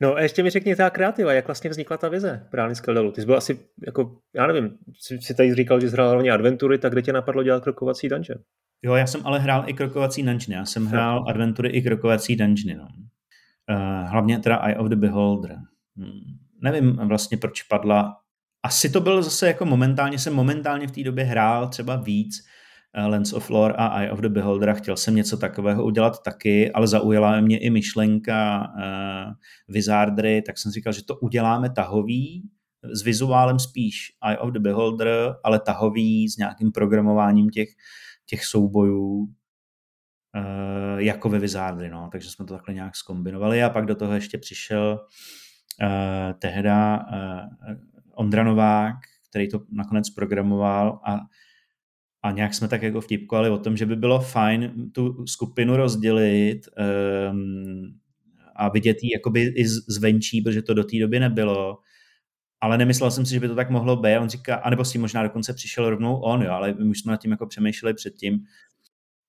No 0.00 0.14
a 0.14 0.20
ještě 0.20 0.42
mi 0.42 0.50
řekni 0.50 0.76
ta 0.76 0.90
kreativa, 0.90 1.32
jak 1.32 1.46
vlastně 1.46 1.70
vznikla 1.70 1.96
ta 1.96 2.08
vize 2.08 2.46
Právě 2.50 2.74
Skeldelu. 2.74 3.12
Ty 3.12 3.20
jsi 3.20 3.26
byl 3.26 3.36
asi, 3.36 3.58
jako, 3.86 4.16
já 4.34 4.46
nevím, 4.46 4.78
jsi, 5.00 5.18
jsi 5.20 5.34
tady 5.34 5.54
říkal, 5.54 5.80
že 5.80 5.90
jsi 5.90 5.92
hrál 5.92 6.10
hlavně 6.10 6.30
adventury, 6.30 6.78
tak 6.78 6.92
kde 6.92 7.02
tě 7.02 7.12
napadlo 7.12 7.42
dělat 7.42 7.62
krokovací 7.62 8.08
dungeon? 8.08 8.40
Jo, 8.82 8.94
já 8.94 9.06
jsem 9.06 9.20
ale 9.24 9.38
hrál 9.38 9.64
i 9.66 9.74
krokovací 9.74 10.22
dungeony. 10.22 10.54
Já 10.54 10.64
jsem 10.64 10.86
hrál 10.86 11.24
adventury 11.28 11.68
i 11.68 11.82
krokovací 11.82 12.36
dungeony. 12.36 12.74
No. 12.74 12.88
Uh, 13.70 14.10
hlavně 14.10 14.38
teda 14.38 14.56
Eye 14.56 14.76
of 14.76 14.88
the 14.88 14.96
Beholder. 14.96 15.56
Hmm. 15.96 16.20
Nevím 16.62 16.96
vlastně, 16.96 17.36
proč 17.36 17.62
padla. 17.62 18.16
Asi 18.62 18.90
to 18.90 19.00
byl 19.00 19.22
zase 19.22 19.46
jako 19.46 19.64
momentálně, 19.64 20.18
jsem 20.18 20.34
momentálně 20.34 20.86
v 20.86 20.90
té 20.90 21.02
době 21.02 21.24
hrál 21.24 21.68
třeba 21.68 21.96
víc, 21.96 22.34
Eh, 22.36 22.57
Lens 23.06 23.32
of 23.32 23.50
Lore 23.50 23.74
a 23.76 24.00
Eye 24.00 24.10
of 24.10 24.18
the 24.20 24.28
Beholder. 24.28 24.74
Chtěl 24.74 24.96
jsem 24.96 25.14
něco 25.14 25.36
takového 25.36 25.84
udělat 25.84 26.22
taky, 26.22 26.72
ale 26.72 26.86
zaujala 26.86 27.40
mě 27.40 27.58
i 27.58 27.70
myšlenka 27.70 28.68
uh, 28.76 29.32
Wizardry, 29.68 30.42
tak 30.42 30.58
jsem 30.58 30.72
říkal, 30.72 30.92
že 30.92 31.04
to 31.04 31.16
uděláme 31.16 31.70
tahový, 31.70 32.50
s 32.92 33.02
vizuálem 33.02 33.58
spíš 33.58 34.12
Eye 34.28 34.38
of 34.38 34.52
the 34.52 34.58
Beholder, 34.58 35.34
ale 35.44 35.60
tahový 35.60 36.28
s 36.28 36.36
nějakým 36.36 36.72
programováním 36.72 37.50
těch, 37.50 37.68
těch 38.26 38.44
soubojů 38.44 39.28
uh, 40.36 40.98
jako 40.98 41.28
ve 41.28 41.38
Wizardry, 41.38 41.90
no. 41.90 42.08
takže 42.12 42.30
jsme 42.30 42.44
to 42.44 42.54
takhle 42.54 42.74
nějak 42.74 42.96
skombinovali 42.96 43.62
a 43.62 43.70
pak 43.70 43.86
do 43.86 43.94
toho 43.94 44.14
ještě 44.14 44.38
přišel 44.38 45.00
uh, 45.82 46.38
tehda 46.38 46.96
uh, 46.96 47.74
Ondra 48.14 48.44
Novák, 48.44 48.96
který 49.30 49.48
to 49.48 49.60
nakonec 49.72 50.10
programoval 50.10 51.00
a 51.06 51.18
a 52.22 52.30
nějak 52.30 52.54
jsme 52.54 52.68
tak 52.68 52.82
jako 52.82 53.00
vtipkovali 53.00 53.50
o 53.50 53.58
tom, 53.58 53.76
že 53.76 53.86
by 53.86 53.96
bylo 53.96 54.20
fajn 54.20 54.90
tu 54.92 55.26
skupinu 55.26 55.76
rozdělit 55.76 56.60
um, 57.30 57.94
a 58.56 58.68
vidět 58.68 58.96
ji 59.02 59.10
jakoby 59.12 59.42
i 59.42 59.68
zvenčí, 59.68 60.42
protože 60.42 60.62
to 60.62 60.74
do 60.74 60.84
té 60.84 60.98
doby 61.00 61.20
nebylo. 61.20 61.78
Ale 62.60 62.78
nemyslel 62.78 63.10
jsem 63.10 63.26
si, 63.26 63.34
že 63.34 63.40
by 63.40 63.48
to 63.48 63.54
tak 63.54 63.70
mohlo 63.70 63.96
být. 63.96 64.18
On 64.18 64.28
říká, 64.28 64.54
anebo 64.54 64.84
si 64.84 64.98
možná 64.98 65.22
dokonce 65.22 65.54
přišel 65.54 65.90
rovnou 65.90 66.16
on, 66.16 66.42
jo, 66.42 66.52
ale 66.52 66.74
my 66.78 66.90
už 66.90 67.00
jsme 67.00 67.12
nad 67.12 67.20
tím 67.20 67.30
jako 67.30 67.46
přemýšleli 67.46 67.94
předtím. 67.94 68.38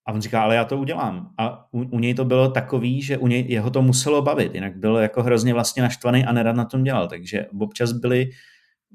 A 0.06 0.12
on 0.12 0.22
říká, 0.22 0.42
ale 0.42 0.56
já 0.56 0.66
to 0.66 0.78
udělám. 0.78 1.34
A 1.38 1.74
u, 1.74 1.80
u 1.82 2.00
něj 2.00 2.14
to 2.14 2.26
bylo 2.26 2.52
takový, 2.52 3.02
že 3.02 3.18
u 3.18 3.28
něj, 3.28 3.46
jeho 3.50 3.70
to 3.70 3.82
muselo 3.82 4.22
bavit, 4.22 4.56
jinak 4.56 4.78
byl 4.78 4.96
jako 4.96 5.24
hrozně 5.24 5.54
vlastně 5.54 5.84
naštvaný 5.84 6.26
a 6.26 6.32
nerad 6.32 6.56
na 6.56 6.66
tom 6.66 6.84
dělal. 6.84 7.08
Takže 7.08 7.46
občas 7.60 7.92
byly 7.92 8.30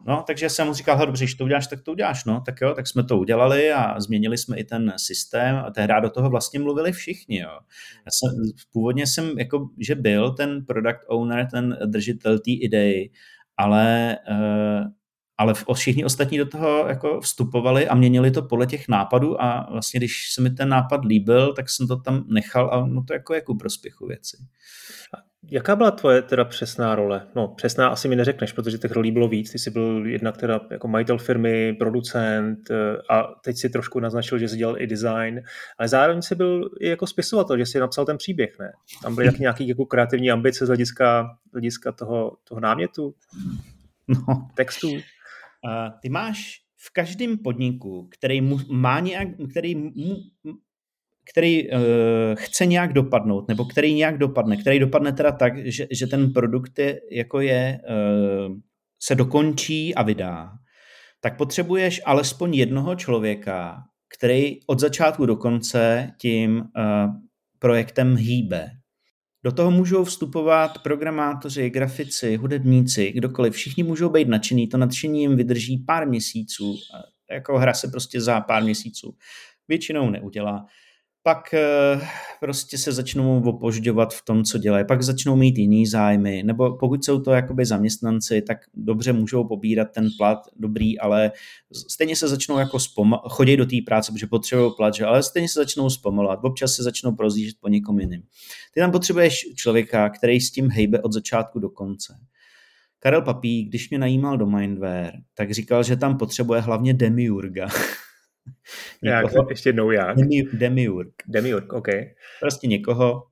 No, 0.07 0.24
takže 0.26 0.51
jsem 0.51 0.66
mu 0.66 0.74
říkal, 0.74 1.07
dobře, 1.07 1.24
když 1.24 1.34
to 1.34 1.45
uděláš, 1.45 1.66
tak 1.66 1.82
to 1.82 1.92
uděláš, 1.92 2.24
no, 2.24 2.42
tak 2.47 2.61
jo, 2.61 2.74
tak 2.74 2.86
jsme 2.86 3.05
to 3.05 3.18
udělali 3.18 3.72
a 3.72 4.01
změnili 4.01 4.38
jsme 4.38 4.57
i 4.57 4.64
ten 4.64 4.92
systém 4.97 5.57
a 5.57 5.70
tehdy 5.70 5.95
do 6.03 6.11
toho 6.11 6.30
vlastně 6.30 6.61
mluvili 6.61 6.92
všichni, 6.92 7.38
jo. 7.38 7.59
Já 8.07 8.11
jsem, 8.11 8.53
původně 8.72 9.07
jsem, 9.07 9.38
jako, 9.38 9.68
že 9.78 9.95
byl 9.95 10.34
ten 10.34 10.64
product 10.64 11.05
owner, 11.09 11.49
ten 11.51 11.78
držitel 11.86 12.38
té 12.38 12.51
idei, 12.51 13.11
ale, 13.57 14.16
uh, 14.30 14.86
ale 15.38 15.55
všichni 15.74 16.05
ostatní 16.05 16.38
do 16.38 16.47
toho 16.47 16.88
jako 16.88 17.20
vstupovali 17.20 17.88
a 17.88 17.95
měnili 17.95 18.30
to 18.30 18.42
podle 18.42 18.66
těch 18.66 18.88
nápadů 18.88 19.42
a 19.42 19.68
vlastně, 19.72 20.01
když 20.01 20.32
se 20.32 20.40
mi 20.40 20.51
ten 20.51 20.68
nápad 20.68 21.05
líbil, 21.05 21.55
tak 21.55 21.70
jsem 21.70 21.88
to 21.88 21.97
tam 21.97 22.24
nechal 22.28 22.70
a 22.74 22.86
no 22.86 23.05
to 23.05 23.12
jako 23.12 23.34
je 23.34 23.40
ku 23.40 23.57
prospěchu 23.57 24.07
věci. 24.07 24.36
Jaká 25.51 25.76
byla 25.76 25.90
tvoje 25.90 26.22
teda 26.22 26.45
přesná 26.45 26.95
role? 26.95 27.26
No, 27.34 27.49
přesná 27.49 27.88
asi 27.88 28.09
mi 28.09 28.16
neřekneš, 28.16 28.53
protože 28.53 28.78
těch 28.78 28.92
rolí 28.92 29.12
bylo 29.12 29.28
víc. 29.28 29.51
Ty 29.51 29.59
jsi 29.59 29.70
byl 29.70 30.07
jednak 30.07 30.36
teda 30.36 30.61
jako 30.70 30.88
majitel 30.88 31.18
firmy, 31.18 31.72
producent 31.72 32.70
eh, 32.70 32.97
a 33.11 33.22
teď 33.45 33.57
si 33.57 33.68
trošku 33.68 34.01
naznačil, 34.01 34.38
že 34.38 34.49
jsi 34.49 34.57
dělal 34.57 34.80
i 34.82 34.86
design, 34.86 35.42
ale 35.78 35.88
zároveň 35.88 36.22
jsi 36.22 36.34
byl 36.34 36.70
i 36.80 36.88
jako 36.88 37.07
spisovatel, 37.07 37.59
že 37.59 37.66
jsi 37.66 37.78
napsal 37.78 38.05
ten 38.05 38.16
příběh, 38.16 38.59
ne? 38.61 38.72
Tam 39.03 39.14
byly 39.14 39.30
nějaký 39.38 39.68
jako 39.68 39.86
kreativní 39.86 40.30
ambice 40.30 40.66
z 40.66 40.68
hlediska, 40.68 41.36
hlediska 41.53 41.92
toho, 41.92 42.36
toho 42.45 42.61
námětu, 42.61 43.14
no. 44.09 44.49
textu? 44.55 44.88
Uh, 44.88 45.01
ty 46.03 46.09
máš 46.09 46.61
v 46.76 46.92
každém 46.92 47.38
podniku, 47.38 48.09
který 48.18 48.40
mu, 48.40 48.59
má 48.70 49.01
nějak, 49.01 49.28
který 49.51 49.74
mu, 49.74 50.16
který 51.31 51.70
uh, 51.70 51.79
chce 52.35 52.66
nějak 52.66 52.93
dopadnout, 52.93 53.49
nebo 53.49 53.64
který 53.64 53.95
nějak 53.95 54.18
dopadne, 54.18 54.57
který 54.57 54.79
dopadne 54.79 55.12
teda 55.12 55.33
tak, 55.33 55.66
že, 55.66 55.87
že 55.91 56.07
ten 56.07 56.33
produkt 56.33 56.79
je, 56.79 57.01
jako 57.12 57.41
je, 57.41 57.81
uh, 57.89 58.57
se 59.03 59.14
dokončí 59.14 59.95
a 59.95 60.03
vydá, 60.03 60.51
tak 61.20 61.37
potřebuješ 61.37 62.01
alespoň 62.05 62.55
jednoho 62.55 62.95
člověka, 62.95 63.77
který 64.16 64.61
od 64.66 64.81
začátku 64.81 65.27
do 65.27 65.37
konce 65.37 66.11
tím 66.20 66.57
uh, 66.57 66.64
projektem 67.59 68.16
hýbe. 68.16 68.70
Do 69.45 69.53
toho 69.53 69.70
můžou 69.70 70.05
vstupovat 70.05 70.79
programátoři, 70.83 71.70
grafici, 71.70 72.37
hudebníci, 72.37 73.12
kdokoliv. 73.12 73.55
Všichni 73.55 73.83
můžou 73.83 74.09
být 74.09 74.29
nadšený. 74.29 74.68
To 74.68 74.77
nadšení 74.77 75.20
jim 75.20 75.37
vydrží 75.37 75.85
pár 75.87 76.09
měsíců. 76.09 76.77
Jako 77.31 77.59
hra 77.59 77.75
se 77.75 77.89
prostě 77.89 78.20
za 78.20 78.41
pár 78.41 78.62
měsíců 78.62 79.16
většinou 79.68 80.11
neudělá 80.11 80.66
pak 81.27 81.55
eh, 81.55 82.01
prostě 82.41 82.79
se 82.79 82.93
začnou 82.93 83.43
opožďovat 83.43 84.14
v 84.14 84.25
tom, 84.25 84.45
co 84.45 84.59
dělají, 84.59 84.85
pak 84.85 85.03
začnou 85.03 85.37
mít 85.37 85.59
jiný 85.59 85.87
zájmy, 85.87 86.43
nebo 86.43 86.77
pokud 86.77 87.05
jsou 87.05 87.20
to 87.20 87.31
jakoby 87.31 87.64
zaměstnanci, 87.64 88.43
tak 88.43 88.59
dobře 88.75 89.12
můžou 89.12 89.45
pobírat 89.45 89.89
ten 89.95 90.09
plat, 90.18 90.39
dobrý, 90.57 90.99
ale 90.99 91.33
stejně 91.89 92.16
se 92.16 92.29
začnou 92.29 92.59
jako 92.59 92.77
spoma- 92.77 93.20
chodit 93.29 93.57
do 93.57 93.66
té 93.66 93.77
práce, 93.87 94.12
protože 94.12 94.27
potřebují 94.27 94.72
plat, 94.77 94.95
že? 94.95 95.05
ale 95.05 95.22
stejně 95.22 95.49
se 95.49 95.61
začnou 95.61 95.91
zpomalovat, 95.91 96.39
občas 96.43 96.75
se 96.75 96.83
začnou 96.83 97.12
prozížet 97.12 97.57
po 97.61 97.68
někom 97.68 98.01
jiným. 98.01 98.22
Ty 98.75 98.81
tam 98.81 98.93
potřebuješ 98.93 99.47
člověka, 99.57 100.09
který 100.11 100.41
s 100.41 100.51
tím 100.51 100.70
hejbe 100.70 101.03
od 101.03 101.12
začátku 101.12 101.59
do 101.59 101.70
konce. 101.70 102.18
Karel 102.99 103.22
Papík, 103.22 103.68
když 103.68 103.91
mě 103.91 103.99
najímal 103.99 104.39
do 104.39 104.47
Mindware, 104.47 105.12
tak 105.35 105.51
říkal, 105.51 105.83
že 105.83 105.97
tam 105.97 106.18
potřebuje 106.18 106.61
hlavně 106.61 106.95
demiurga. 106.95 107.68
jak, 109.03 109.26
ještě 109.49 109.68
jednou 109.68 109.90
jak? 109.90 110.16
Demi, 110.16 110.42
demiurg. 110.53 111.12
Demiurg, 111.28 111.72
OK. 111.72 111.88
Prostě 112.40 112.66
někoho, 112.66 113.22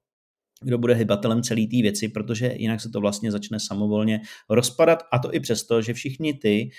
kdo 0.62 0.78
bude 0.78 0.94
hybatelem 0.94 1.42
celé 1.42 1.60
té 1.60 1.76
věci, 1.82 2.08
protože 2.08 2.54
jinak 2.56 2.80
se 2.80 2.88
to 2.88 3.00
vlastně 3.00 3.32
začne 3.32 3.60
samovolně 3.60 4.20
rozpadat 4.50 5.02
a 5.12 5.18
to 5.18 5.34
i 5.34 5.40
přesto, 5.40 5.82
že 5.82 5.94
všichni 5.94 6.34
ty 6.34 6.70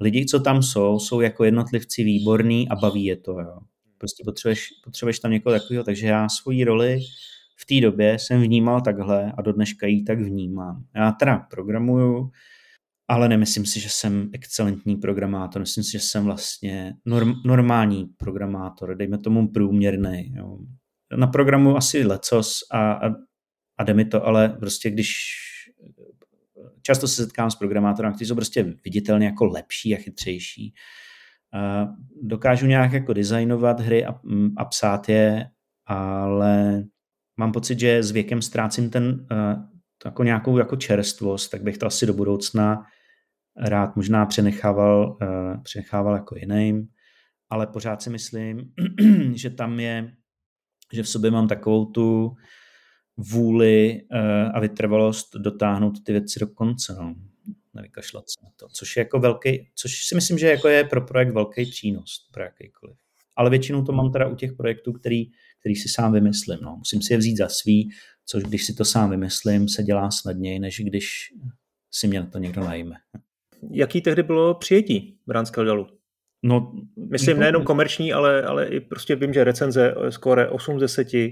lidi, 0.00 0.26
co 0.26 0.40
tam 0.40 0.62
jsou, 0.62 0.98
jsou 0.98 1.20
jako 1.20 1.44
jednotlivci 1.44 2.04
výborní 2.04 2.68
a 2.68 2.76
baví 2.76 3.04
je 3.04 3.16
to. 3.16 3.32
Jo. 3.32 3.58
Prostě 3.98 4.22
potřebuješ, 4.26 4.68
potřebuješ 4.84 5.18
tam 5.18 5.30
někoho 5.30 5.58
takového, 5.58 5.84
takže 5.84 6.06
já 6.06 6.28
svoji 6.28 6.64
roli 6.64 7.00
v 7.56 7.66
té 7.66 7.80
době 7.80 8.18
jsem 8.18 8.42
vnímal 8.42 8.80
takhle 8.80 9.32
a 9.38 9.42
do 9.42 9.52
dneška 9.52 9.86
ji 9.86 10.02
tak 10.02 10.20
vnímám. 10.20 10.84
Já 10.96 11.12
teda 11.12 11.38
programuju, 11.50 12.30
ale 13.12 13.28
nemyslím 13.28 13.66
si, 13.66 13.80
že 13.80 13.88
jsem 13.88 14.30
excelentní 14.32 14.96
programátor, 14.96 15.60
myslím 15.60 15.84
si, 15.84 15.92
že 15.92 16.00
jsem 16.00 16.24
vlastně 16.24 16.94
norm, 17.04 17.32
normální 17.44 18.04
programátor, 18.04 18.96
dejme 18.96 19.18
tomu 19.18 19.48
průměrný. 19.48 20.32
Jo. 20.34 20.58
Na 21.16 21.26
programu 21.26 21.76
asi 21.76 22.04
lecos 22.04 22.58
a, 22.70 22.92
a, 22.92 23.10
a 23.78 23.84
jde 23.84 23.94
mi 23.94 24.04
to, 24.04 24.26
ale 24.26 24.48
prostě 24.48 24.90
když 24.90 25.12
často 26.82 27.08
se 27.08 27.14
setkám 27.14 27.50
s 27.50 27.54
programátory, 27.54 28.08
kteří 28.08 28.26
jsou 28.28 28.34
prostě 28.34 28.74
viditelně 28.84 29.26
jako 29.26 29.44
lepší 29.44 29.94
a 29.94 29.98
chytřejší, 29.98 30.74
a 31.54 31.88
dokážu 32.22 32.66
nějak 32.66 32.92
jako 32.92 33.12
designovat 33.12 33.80
hry 33.80 34.04
a, 34.06 34.14
a 34.56 34.64
psát 34.64 35.08
je, 35.08 35.46
ale 35.86 36.84
mám 37.36 37.52
pocit, 37.52 37.78
že 37.78 38.02
s 38.02 38.10
věkem 38.10 38.42
ztrácím 38.42 38.90
ten, 38.90 39.26
jako 40.04 40.24
nějakou 40.24 40.58
jako 40.58 40.76
čerstvost, 40.76 41.50
tak 41.50 41.62
bych 41.62 41.78
to 41.78 41.86
asi 41.86 42.06
do 42.06 42.12
budoucna 42.12 42.82
rád 43.56 43.96
možná 43.96 44.26
přenechával, 44.26 45.16
uh, 45.22 45.62
přenechával 45.62 46.14
jako 46.14 46.36
jiným, 46.36 46.88
ale 47.50 47.66
pořád 47.66 48.02
si 48.02 48.10
myslím, 48.10 48.72
že 49.34 49.50
tam 49.50 49.80
je, 49.80 50.12
že 50.92 51.02
v 51.02 51.08
sobě 51.08 51.30
mám 51.30 51.48
takovou 51.48 51.84
tu 51.84 52.36
vůli 53.16 54.00
a 54.54 54.60
vytrvalost 54.60 55.36
dotáhnout 55.36 56.04
ty 56.04 56.12
věci 56.12 56.40
do 56.40 56.46
konce. 56.46 56.94
No. 56.98 57.14
Nevykašlat 57.74 58.24
se 58.30 58.44
na 58.44 58.50
to. 58.56 58.66
Což 58.68 58.96
je 58.96 59.00
jako 59.00 59.18
velký, 59.18 59.68
což 59.74 60.04
si 60.04 60.14
myslím, 60.14 60.38
že 60.38 60.46
jako 60.46 60.68
je 60.68 60.84
pro 60.84 61.00
projekt 61.00 61.32
velký 61.32 61.66
přínos 61.66 62.28
pro 62.32 62.42
jakýkoliv. 62.42 62.96
Ale 63.36 63.50
většinou 63.50 63.82
to 63.82 63.92
mám 63.92 64.12
teda 64.12 64.28
u 64.28 64.34
těch 64.34 64.52
projektů, 64.52 64.92
který, 64.92 65.30
který 65.60 65.74
si 65.74 65.88
sám 65.88 66.12
vymyslím. 66.12 66.58
No. 66.62 66.76
Musím 66.76 67.02
si 67.02 67.12
je 67.12 67.16
vzít 67.16 67.36
za 67.36 67.48
svý, 67.48 67.90
což 68.26 68.42
když 68.42 68.66
si 68.66 68.74
to 68.74 68.84
sám 68.84 69.10
vymyslím, 69.10 69.68
se 69.68 69.82
dělá 69.82 70.10
snadněji, 70.10 70.58
než 70.58 70.80
když 70.80 71.32
si 71.90 72.08
mě 72.08 72.20
na 72.20 72.26
to 72.26 72.38
někdo 72.38 72.64
najme. 72.64 72.96
Jaký 73.70 74.00
tehdy 74.00 74.22
bylo 74.22 74.54
přijetí 74.54 75.18
v 75.26 75.30
Ránské 75.30 75.64
dalu? 75.64 75.86
No, 76.42 76.72
Myslím 77.10 77.38
nejenom 77.38 77.64
komerční, 77.64 78.12
ale, 78.12 78.42
ale 78.42 78.66
i 78.66 78.80
prostě 78.80 79.16
vím, 79.16 79.32
že 79.32 79.44
recenze 79.44 79.94
skoro 80.10 80.52
8 80.52 80.78
z 80.78 80.80
10, 80.80 81.08
uh, 81.14 81.22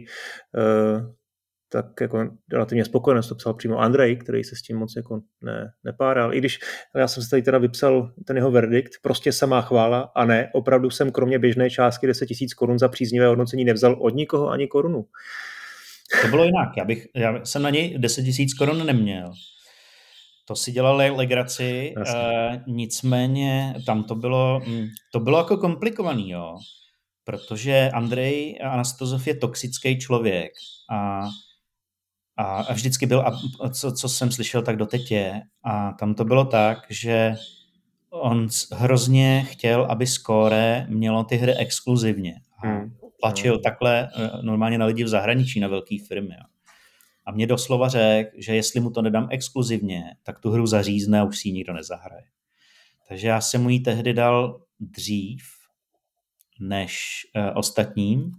tak 1.73 1.87
jako 2.01 2.31
relativně 2.53 2.85
spokojenost 2.85 3.29
to 3.29 3.35
psal 3.35 3.55
přímo 3.55 3.79
Andrej, 3.79 4.17
který 4.17 4.45
se 4.45 4.57
s 4.57 4.63
tím 4.63 4.77
moc 4.77 4.97
jako 4.97 5.21
ne, 5.43 5.73
nepáral. 5.85 6.35
I 6.35 6.39
když 6.39 6.59
já 6.97 7.09
jsem 7.09 7.23
si 7.23 7.31
tady 7.31 7.43
teda 7.43 7.59
vypsal 7.59 8.13
ten 8.27 8.37
jeho 8.37 8.51
verdikt, 8.51 8.93
prostě 9.03 9.33
samá 9.33 9.61
chvála 9.61 10.01
a 10.17 10.25
ne, 10.25 10.51
opravdu 10.55 10.91
jsem 10.91 11.13
kromě 11.13 11.39
běžné 11.39 11.71
částky 11.71 12.07
10 12.07 12.29
000 12.41 12.49
korun 12.57 12.79
za 12.79 12.89
příznivé 12.89 13.27
hodnocení 13.27 13.65
nevzal 13.65 13.97
od 14.01 14.15
nikoho 14.15 14.49
ani 14.49 14.67
korunu. 14.67 15.05
To 16.23 16.29
bylo 16.29 16.45
jinak, 16.45 16.69
já, 16.79 16.85
bych, 16.85 17.07
já 17.17 17.45
jsem 17.45 17.63
na 17.63 17.71
něj 17.71 17.99
10 17.99 18.23
000 18.23 18.35
korun 18.59 18.87
neměl. 18.87 19.33
To 20.51 20.57
si 20.57 20.73
dělal 20.73 20.97
legraci, 20.97 21.95
uh, 21.97 22.57
nicméně 22.67 23.75
tam 23.87 24.05
to 24.05 24.15
bylo, 24.15 24.61
hm, 24.67 24.87
to 25.13 25.21
bylo 25.21 25.39
jako 25.39 25.57
komplikovaný, 25.57 26.31
jo, 26.31 26.59
protože 27.25 27.91
Andrej 27.95 28.59
Anastozov 28.63 29.27
je 29.27 29.35
toxický 29.35 29.99
člověk 29.99 30.53
a, 30.91 31.29
a, 32.37 32.45
a 32.45 32.73
vždycky 32.73 33.07
byl, 33.07 33.21
a 33.21 33.69
co, 33.69 33.93
co 33.93 34.09
jsem 34.09 34.33
slyšel, 34.33 34.63
tak 34.63 34.77
doteď 34.77 35.11
je, 35.11 35.43
a 35.65 35.93
tam 35.93 36.15
to 36.15 36.25
bylo 36.25 36.45
tak, 36.45 36.79
že 36.89 37.37
on 38.11 38.49
hrozně 38.73 39.47
chtěl, 39.51 39.87
aby 39.91 40.07
Score 40.07 40.87
mělo 40.89 41.25
ty 41.25 41.37
hry 41.37 41.55
exkluzivně. 41.55 42.35
A 42.63 42.67
hmm. 42.67 42.97
tlačil 43.21 43.59
takhle 43.59 44.09
eh, 44.17 44.31
normálně 44.43 44.79
na 44.79 44.87
lidi 44.87 45.05
v 45.05 45.09
zahraničí, 45.09 45.61
na 45.61 45.69
velké 45.69 45.97
firmy. 46.09 46.35
Jo. 46.35 46.45
A 47.27 47.33
mě 47.33 47.47
doslova 47.47 47.89
řekl, 47.89 48.31
že 48.39 48.55
jestli 48.55 48.81
mu 48.81 48.91
to 48.91 49.03
nedám 49.03 49.29
exkluzivně, 49.31 50.05
tak 50.23 50.39
tu 50.39 50.51
hru 50.51 50.67
zařízne 50.67 51.21
a 51.21 51.25
už 51.25 51.39
si 51.39 51.49
ji 51.49 51.53
nikdo 51.53 51.73
nezahraje. 51.73 52.25
Takže 53.09 53.29
já 53.29 53.41
jsem 53.41 53.63
mu 53.63 53.71
ji 53.71 53.81
tehdy 53.81 54.13
dal 54.13 54.63
dřív 54.81 55.43
než 56.61 57.21
uh, 57.37 57.59
ostatním. 57.59 58.33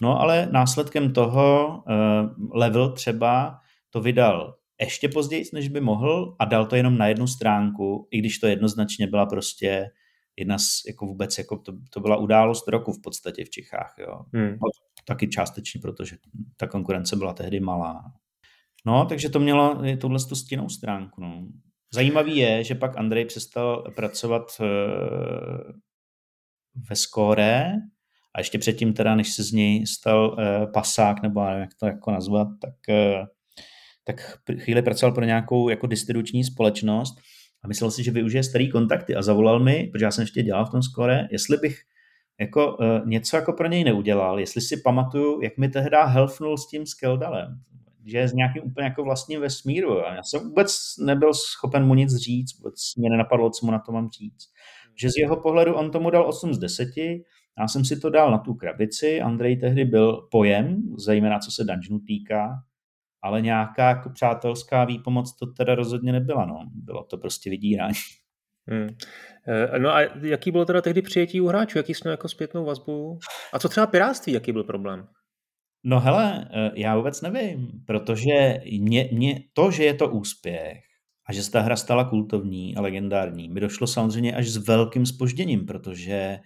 No 0.00 0.20
ale 0.20 0.48
následkem 0.52 1.12
toho 1.12 1.76
uh, 1.86 2.58
level 2.58 2.92
třeba 2.92 3.58
to 3.90 4.00
vydal 4.00 4.54
ještě 4.80 5.08
později, 5.08 5.44
než 5.52 5.68
by 5.68 5.80
mohl 5.80 6.36
a 6.38 6.44
dal 6.44 6.66
to 6.66 6.76
jenom 6.76 6.98
na 6.98 7.06
jednu 7.06 7.26
stránku, 7.26 8.08
i 8.10 8.18
když 8.18 8.38
to 8.38 8.46
jednoznačně 8.46 9.06
byla 9.06 9.26
prostě 9.26 9.90
jedna 10.36 10.58
z, 10.58 10.82
jako 10.86 11.06
vůbec, 11.06 11.38
jako 11.38 11.56
to, 11.56 11.72
to 11.90 12.00
byla 12.00 12.16
událost 12.16 12.68
roku 12.68 12.92
v 12.92 13.00
podstatě 13.02 13.44
v 13.44 13.50
Čechách, 13.50 13.94
jo. 13.98 14.20
Hmm. 14.34 14.58
Taky 15.04 15.28
částečně, 15.28 15.80
protože 15.80 16.16
ta 16.56 16.66
konkurence 16.66 17.16
byla 17.16 17.32
tehdy 17.32 17.60
malá. 17.60 18.12
No, 18.86 19.04
takže 19.04 19.28
to 19.28 19.40
mělo 19.40 19.82
tuhle 20.00 20.18
tu 20.28 20.34
stěnou 20.34 20.68
stránku. 20.68 21.20
No. 21.20 21.46
Zajímavý 21.94 22.36
je, 22.36 22.64
že 22.64 22.74
pak 22.74 22.96
Andrej 22.96 23.24
přestal 23.24 23.92
pracovat 23.96 24.42
uh, 24.60 24.66
ve 26.90 26.96
skóre 26.96 27.72
a 28.34 28.40
ještě 28.40 28.58
předtím 28.58 28.92
teda, 28.92 29.14
než 29.14 29.32
se 29.32 29.42
z 29.42 29.52
něj 29.52 29.86
stal 29.86 30.30
uh, 30.30 30.72
pasák, 30.72 31.22
nebo 31.22 31.44
nevím, 31.44 31.60
jak 31.60 31.74
to 31.74 31.86
jako 31.86 32.10
nazvat, 32.10 32.48
tak, 32.60 32.74
uh, 32.88 33.26
tak 34.04 34.38
chvíli 34.58 34.82
pracoval 34.82 35.14
pro 35.14 35.24
nějakou 35.24 35.68
jako 35.68 35.86
distribuční 35.86 36.44
společnost 36.44 37.20
a 37.64 37.68
myslel 37.68 37.90
si, 37.90 38.04
že 38.04 38.10
využije 38.10 38.44
starý 38.44 38.70
kontakty 38.70 39.14
a 39.14 39.22
zavolal 39.22 39.60
mi, 39.60 39.88
protože 39.92 40.04
já 40.04 40.10
jsem 40.10 40.22
ještě 40.22 40.42
dělal 40.42 40.66
v 40.66 40.70
tom 40.70 40.82
skóre, 40.82 41.28
jestli 41.30 41.56
bych 41.56 41.78
jako 42.40 42.78
něco 43.06 43.36
jako 43.36 43.52
pro 43.52 43.68
něj 43.68 43.84
neudělal, 43.84 44.40
jestli 44.40 44.60
si 44.60 44.76
pamatuju, 44.76 45.40
jak 45.40 45.58
mi 45.58 45.68
tehdy 45.68 45.96
helfnul 46.06 46.58
s 46.58 46.68
tím 46.68 46.86
Skeldalem 46.86 47.62
že 48.06 48.18
je 48.18 48.28
z 48.28 48.32
nějakým 48.32 48.62
úplně 48.64 48.84
jako 48.84 49.04
vlastním 49.04 49.40
vesmíru. 49.40 50.06
A 50.06 50.14
já 50.14 50.22
jsem 50.22 50.40
vůbec 50.40 50.94
nebyl 50.98 51.34
schopen 51.34 51.86
mu 51.86 51.94
nic 51.94 52.16
říct, 52.16 52.58
vůbec 52.58 52.74
mě 52.96 53.10
nenapadlo, 53.10 53.50
co 53.50 53.66
mu 53.66 53.72
na 53.72 53.78
to 53.78 53.92
mám 53.92 54.10
říct. 54.10 54.48
Že 55.00 55.10
z 55.10 55.16
jeho 55.16 55.36
pohledu 55.36 55.74
on 55.74 55.90
tomu 55.90 56.10
dal 56.10 56.28
8 56.28 56.54
z 56.54 56.58
10, 56.58 56.88
já 57.58 57.68
jsem 57.68 57.84
si 57.84 58.00
to 58.00 58.10
dal 58.10 58.30
na 58.30 58.38
tu 58.38 58.54
krabici, 58.54 59.20
Andrej 59.20 59.56
tehdy 59.56 59.84
byl 59.84 60.28
pojem, 60.30 60.82
zejména 60.98 61.38
co 61.38 61.50
se 61.50 61.64
dungeonu 61.64 62.00
týká, 62.06 62.62
ale 63.22 63.40
nějaká 63.40 63.88
jako 63.88 64.10
přátelská 64.10 64.84
výpomoc 64.84 65.36
to 65.36 65.46
teda 65.46 65.74
rozhodně 65.74 66.12
nebyla, 66.12 66.46
no. 66.46 66.70
Bylo 66.74 67.04
to 67.04 67.18
prostě 67.18 67.50
vydírání. 67.50 67.94
Hmm. 68.66 68.88
Eh, 69.48 69.78
no 69.78 69.94
a 69.94 70.00
jaký 70.22 70.50
bylo 70.50 70.64
teda 70.64 70.82
tehdy 70.82 71.02
přijetí 71.02 71.40
u 71.40 71.46
hráčů? 71.46 71.78
Jaký 71.78 71.94
jsme 71.94 72.10
jako 72.10 72.28
zpětnou 72.28 72.64
vazbu? 72.64 73.18
A 73.52 73.58
co 73.58 73.68
třeba 73.68 73.86
piráctví, 73.86 74.32
jaký 74.32 74.52
byl 74.52 74.64
problém? 74.64 75.08
No 75.84 76.00
hele, 76.00 76.48
eh, 76.50 76.70
já 76.74 76.96
vůbec 76.96 77.20
nevím, 77.20 77.68
protože 77.86 78.60
mě, 78.80 79.08
mě, 79.12 79.40
to, 79.52 79.70
že 79.70 79.84
je 79.84 79.94
to 79.94 80.08
úspěch 80.08 80.78
a 81.28 81.32
že 81.32 81.42
se 81.42 81.50
ta 81.50 81.60
hra 81.60 81.76
stala 81.76 82.04
kultovní 82.04 82.76
a 82.76 82.80
legendární, 82.80 83.48
mi 83.48 83.60
došlo 83.60 83.86
samozřejmě 83.86 84.34
až 84.34 84.48
s 84.48 84.56
velkým 84.56 85.06
spožděním, 85.06 85.66
protože 85.66 86.38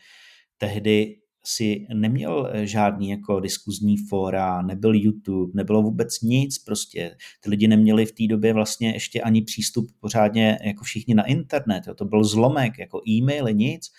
tehdy 0.59 1.17
si 1.47 1.87
neměl 1.95 2.51
eh, 2.53 2.67
žádný 2.67 3.11
jako 3.11 3.41
diskuzní 3.41 3.97
fóra, 4.09 4.63
nebyl 4.63 4.95
YouTube, 4.95 5.53
nebylo 5.55 5.83
vůbec 5.83 6.21
nic 6.21 6.59
prostě. 6.59 7.17
Ty 7.41 7.51
lidi 7.51 7.69
neměli 7.69 8.07
v 8.07 8.13
té 8.13 8.27
době 8.29 8.53
vlastně 8.53 8.93
ještě 8.93 9.21
ani 9.21 9.43
přístup 9.43 9.87
pořádně 10.01 10.59
jako 10.65 10.85
všichni 10.85 11.15
na 11.15 11.27
internet. 11.27 11.83
Jo. 11.87 11.95
To 11.95 12.05
byl 12.05 12.25
zlomek, 12.25 12.79
jako 12.79 13.01
e-maily, 13.09 13.55
nic. 13.55 13.91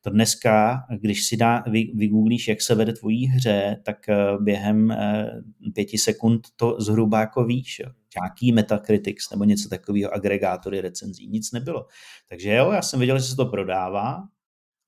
To 0.00 0.10
dneska, 0.10 0.82
když 1.00 1.26
si 1.26 1.36
dá, 1.36 1.64
vy, 1.70 1.92
vygooglíš, 1.94 2.48
jak 2.48 2.60
se 2.60 2.74
vede 2.74 2.92
tvojí 2.92 3.26
hře, 3.26 3.76
tak 3.84 4.08
eh, 4.08 4.16
během 4.40 4.90
eh, 4.90 5.30
pěti 5.74 5.98
sekund 5.98 6.40
to 6.56 6.76
zhruba 6.80 7.20
jako 7.20 7.44
víš. 7.44 7.78
Jo. 7.78 7.90
Nějaký 8.20 8.52
Metacritics 8.52 9.30
nebo 9.30 9.44
něco 9.44 9.68
takového, 9.68 10.14
agregátory 10.14 10.80
recenzí, 10.80 11.28
nic 11.28 11.52
nebylo. 11.52 11.86
Takže 12.28 12.54
jo, 12.54 12.70
já 12.72 12.82
jsem 12.82 13.00
viděl, 13.00 13.18
že 13.18 13.24
se 13.24 13.36
to 13.36 13.46
prodává, 13.46 14.22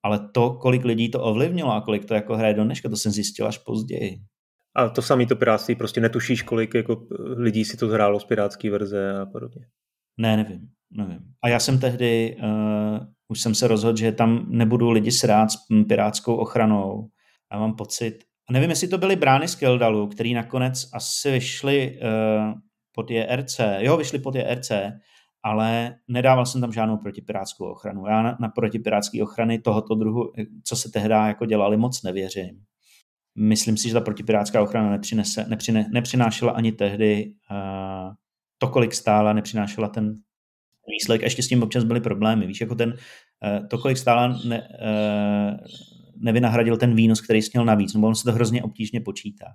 ale 0.02 0.28
to, 0.32 0.50
kolik 0.50 0.84
lidí 0.84 1.10
to 1.10 1.22
ovlivnilo 1.22 1.72
a 1.72 1.80
kolik 1.80 2.04
to 2.04 2.14
jako 2.14 2.36
hraje 2.36 2.54
do 2.54 2.64
dneška, 2.64 2.88
to 2.88 2.96
jsem 2.96 3.12
zjistil 3.12 3.46
až 3.46 3.58
později. 3.58 4.20
A 4.76 4.88
to 4.88 5.02
samý 5.02 5.26
to 5.26 5.36
pirátství, 5.36 5.74
prostě 5.74 6.00
netušíš, 6.00 6.42
kolik 6.42 6.74
jako 6.74 7.06
lidí 7.36 7.64
si 7.64 7.76
to 7.76 7.88
zhrálo 7.88 8.20
z 8.20 8.24
pirátské 8.24 8.70
verze 8.70 9.20
a 9.20 9.26
podobně. 9.26 9.66
Ne, 10.16 10.36
nevím, 10.36 10.68
nevím. 10.90 11.18
A 11.42 11.48
já 11.48 11.60
jsem 11.60 11.78
tehdy 11.78 12.36
uh, 12.36 13.06
už 13.32 13.40
jsem 13.40 13.54
se 13.54 13.68
rozhodl, 13.68 13.96
že 13.96 14.12
tam 14.12 14.46
nebudu 14.48 14.90
lidi 14.90 15.12
srát 15.12 15.50
s 15.50 15.56
pirátskou 15.88 16.34
ochranou. 16.34 17.08
A 17.50 17.58
mám 17.58 17.76
pocit, 17.76 18.18
a 18.48 18.52
nevím, 18.52 18.70
jestli 18.70 18.88
to 18.88 18.98
byly 18.98 19.16
brány 19.16 19.48
z 19.48 19.54
Keldalu, 19.54 20.06
který 20.06 20.34
nakonec 20.34 20.88
asi 20.92 21.30
vyšly 21.30 21.98
uh, 21.98 22.54
pod 22.92 23.10
JRC. 23.10 23.60
Jo, 23.78 23.96
vyšly 23.96 24.18
pod 24.18 24.34
JRC, 24.34 24.72
ale 25.42 25.96
nedával 26.08 26.46
jsem 26.46 26.60
tam 26.60 26.72
žádnou 26.72 26.96
protipirátskou 26.96 27.64
ochranu. 27.64 28.06
Já 28.06 28.22
na, 28.22 28.36
na 28.40 28.48
protipirátské 28.48 29.22
ochrany 29.22 29.58
tohoto 29.58 29.94
druhu, 29.94 30.32
co 30.64 30.76
se 30.76 30.90
tehdy 30.90 31.14
jako 31.14 31.46
dělali, 31.46 31.76
moc 31.76 32.02
nevěřím. 32.02 32.60
Myslím 33.38 33.76
si, 33.76 33.88
že 33.88 33.94
ta 33.94 34.00
protipirátská 34.00 34.62
ochrana 34.62 34.90
nepřinese, 34.90 35.46
nepřine, 35.48 35.88
nepřinášela 35.92 36.52
ani 36.52 36.72
tehdy 36.72 37.32
uh, 37.50 38.12
to, 38.58 38.68
kolik 38.68 38.94
stála, 38.94 39.32
nepřinášela 39.32 39.88
ten 39.88 40.14
výsledek 40.88 41.22
a 41.22 41.26
ještě 41.26 41.42
s 41.42 41.48
tím 41.48 41.62
občas 41.62 41.84
byly 41.84 42.00
problémy. 42.00 42.46
Víš, 42.46 42.60
jako 42.60 42.74
ten, 42.74 42.94
eh, 43.44 43.60
to, 43.70 43.78
kolik 43.78 43.98
stála, 43.98 44.40
ne, 44.44 44.68
eh, 44.80 45.56
nevynahradil 46.16 46.76
ten 46.76 46.94
výnos, 46.94 47.20
který 47.20 47.42
jsi 47.42 47.50
měl 47.52 47.64
navíc, 47.64 47.94
nebo 47.94 48.06
on 48.06 48.14
se 48.14 48.24
to 48.24 48.32
hrozně 48.32 48.62
obtížně 48.62 49.00
počítá. 49.00 49.46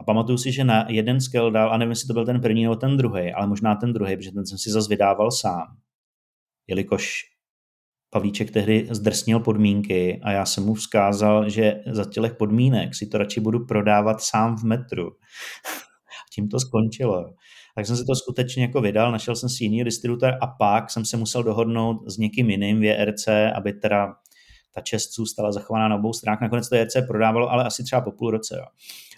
A 0.00 0.04
pamatuju 0.04 0.38
si, 0.38 0.52
že 0.52 0.64
na 0.64 0.86
jeden 0.88 1.20
skill 1.20 1.50
dal, 1.50 1.72
a 1.72 1.76
nevím, 1.76 1.90
jestli 1.90 2.06
to 2.06 2.12
byl 2.12 2.26
ten 2.26 2.40
první 2.40 2.62
nebo 2.62 2.76
ten 2.76 2.96
druhý, 2.96 3.32
ale 3.32 3.46
možná 3.46 3.74
ten 3.74 3.92
druhý, 3.92 4.16
protože 4.16 4.32
ten 4.32 4.46
jsem 4.46 4.58
si 4.58 4.70
zase 4.70 4.88
vydával 4.88 5.30
sám. 5.30 5.76
Jelikož 6.66 7.22
Pavlíček 8.10 8.50
tehdy 8.50 8.88
zdrsnil 8.90 9.40
podmínky 9.40 10.20
a 10.24 10.30
já 10.30 10.46
jsem 10.46 10.64
mu 10.64 10.74
vzkázal, 10.74 11.48
že 11.48 11.74
za 11.90 12.04
těch 12.04 12.34
podmínek 12.34 12.94
si 12.94 13.06
to 13.06 13.18
radši 13.18 13.40
budu 13.40 13.66
prodávat 13.66 14.22
sám 14.22 14.56
v 14.56 14.64
metru. 14.64 15.10
Tím 16.34 16.48
to 16.48 16.60
skončilo 16.60 17.24
tak 17.78 17.86
jsem 17.86 17.96
si 17.96 18.04
to 18.04 18.14
skutečně 18.14 18.62
jako 18.62 18.80
vydal, 18.80 19.12
našel 19.12 19.36
jsem 19.36 19.48
si 19.48 19.64
jiný 19.64 19.84
distributor 19.84 20.38
a 20.40 20.46
pak 20.46 20.90
jsem 20.90 21.04
se 21.04 21.16
musel 21.16 21.42
dohodnout 21.42 22.10
s 22.10 22.18
někým 22.18 22.50
jiným 22.50 22.80
v 22.80 22.84
JRC, 22.84 23.28
aby 23.54 23.72
teda 23.72 24.14
ta 24.74 24.80
čest 24.80 25.14
zůstala 25.14 25.52
zachovaná 25.52 25.88
na 25.88 25.96
obou 25.96 26.12
stranách. 26.12 26.40
Nakonec 26.40 26.68
to 26.68 26.76
JRC 26.76 26.96
prodávalo, 27.06 27.50
ale 27.50 27.64
asi 27.64 27.84
třeba 27.84 28.00
po 28.00 28.12
půl 28.12 28.30
roce. 28.30 28.56
Jo. 28.58 28.64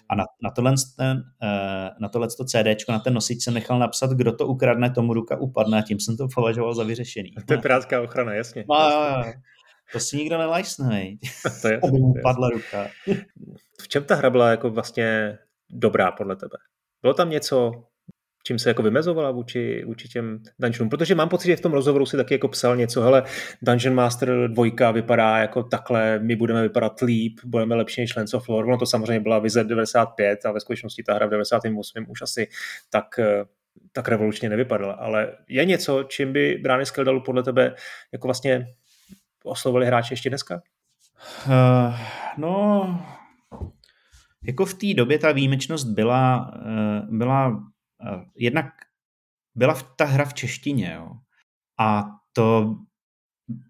A 0.09 0.15
na, 0.15 0.23
na, 0.43 0.51
tohle, 0.51 0.73
ten, 0.97 1.23
eh, 1.43 1.89
na 1.99 2.09
tohle 2.09 2.27
to 2.37 2.45
CD, 2.45 2.89
na 2.89 2.99
ten 2.99 3.13
nosič 3.13 3.43
jsem 3.43 3.53
nechal 3.53 3.79
napsat, 3.79 4.11
kdo 4.11 4.31
to 4.31 4.47
ukradne, 4.47 4.89
tomu 4.89 5.13
ruka 5.13 5.37
upadne 5.37 5.79
a 5.79 5.81
tím 5.81 5.99
jsem 5.99 6.17
to 6.17 6.27
považoval 6.35 6.75
za 6.75 6.83
vyřešený. 6.83 7.31
To 7.45 7.53
je 7.53 7.57
pirátská 7.57 8.01
ochrana, 8.01 8.33
jasně. 8.33 8.65
No, 8.69 8.75
jasně. 8.75 9.33
To 9.93 9.99
si 9.99 10.17
nikdo 10.17 10.37
nelajsne, 10.37 11.05
to 11.61 11.67
je, 11.67 11.79
mu 11.91 12.13
padla 12.23 12.49
ruka. 12.49 12.87
V 13.81 13.87
čem 13.87 14.03
ta 14.03 14.15
hra 14.15 14.29
byla 14.29 14.49
jako 14.49 14.69
vlastně 14.69 15.37
dobrá 15.69 16.11
podle 16.11 16.35
tebe? 16.35 16.57
Bylo 17.01 17.13
tam 17.13 17.29
něco, 17.29 17.71
čím 18.43 18.59
se 18.59 18.69
jako 18.69 18.83
vymezovala 18.83 19.31
vůči, 19.31 19.83
vůči 19.85 20.07
těm 20.07 20.39
dungeonům, 20.59 20.89
protože 20.89 21.15
mám 21.15 21.29
pocit, 21.29 21.47
že 21.47 21.55
v 21.55 21.61
tom 21.61 21.73
rozhovoru 21.73 22.05
si 22.05 22.17
taky 22.17 22.33
jako 22.33 22.47
psal 22.47 22.75
něco, 22.75 23.01
hele, 23.01 23.23
Dungeon 23.61 23.95
Master 23.95 24.47
2 24.47 24.91
vypadá 24.91 25.37
jako 25.37 25.63
takhle, 25.63 26.19
my 26.19 26.35
budeme 26.35 26.61
vypadat 26.61 27.01
líp, 27.01 27.39
budeme 27.45 27.75
lepší 27.75 28.01
než 28.01 28.15
Lands 28.15 28.33
of 28.33 28.49
Lore, 28.49 28.67
ono 28.67 28.77
to 28.77 28.85
samozřejmě 28.85 29.19
byla 29.19 29.39
vize 29.39 29.63
95 29.63 30.45
a 30.45 30.51
ve 30.51 30.59
skutečnosti 30.59 31.03
ta 31.03 31.13
hra 31.13 31.25
v 31.25 31.29
98 31.29 32.05
už 32.09 32.21
asi 32.21 32.47
tak 32.89 33.19
eh, 33.19 33.45
tak 33.91 34.07
revolučně 34.07 34.49
nevypadala, 34.49 34.93
ale 34.93 35.37
je 35.47 35.65
něco, 35.65 36.03
čím 36.03 36.33
by 36.33 36.59
brány 36.63 36.85
Skeldalu 36.85 37.23
podle 37.23 37.43
tebe 37.43 37.75
jako 38.11 38.27
vlastně 38.27 38.67
oslovili 39.43 39.85
hráči 39.85 40.13
ještě 40.13 40.29
dneska? 40.29 40.61
Uh, 41.47 41.99
no, 42.37 43.05
jako 44.43 44.65
v 44.65 44.73
té 44.73 44.93
době 44.93 45.19
ta 45.19 45.31
výjimečnost 45.31 45.87
byla, 45.87 46.51
uh, 46.55 47.17
byla 47.17 47.63
jednak 48.35 48.65
byla 49.55 49.75
ta 49.95 50.05
hra 50.05 50.25
v 50.25 50.33
češtině, 50.33 50.93
jo. 50.95 51.11
A 51.79 52.05
to 52.33 52.75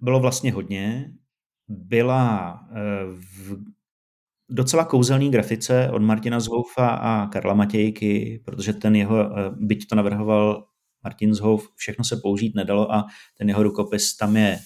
bylo 0.01 0.19
vlastně 0.19 0.51
hodně. 0.51 1.13
Byla 1.67 2.59
v 3.11 3.57
docela 4.49 4.85
kouzelný 4.85 5.31
grafice 5.31 5.89
od 5.93 6.01
Martina 6.01 6.39
Zhoufa 6.39 6.89
a 6.89 7.27
Karla 7.27 7.53
Matějky, 7.53 8.41
protože 8.45 8.73
ten 8.73 8.95
jeho, 8.95 9.15
byť 9.51 9.87
to 9.87 9.95
navrhoval 9.95 10.67
Martin 11.03 11.33
Zhouf, 11.33 11.69
všechno 11.75 12.05
se 12.05 12.19
použít 12.23 12.55
nedalo 12.55 12.93
a 12.93 13.05
ten 13.37 13.49
jeho 13.49 13.63
rukopis 13.63 14.17
tam 14.17 14.37
je 14.37 14.59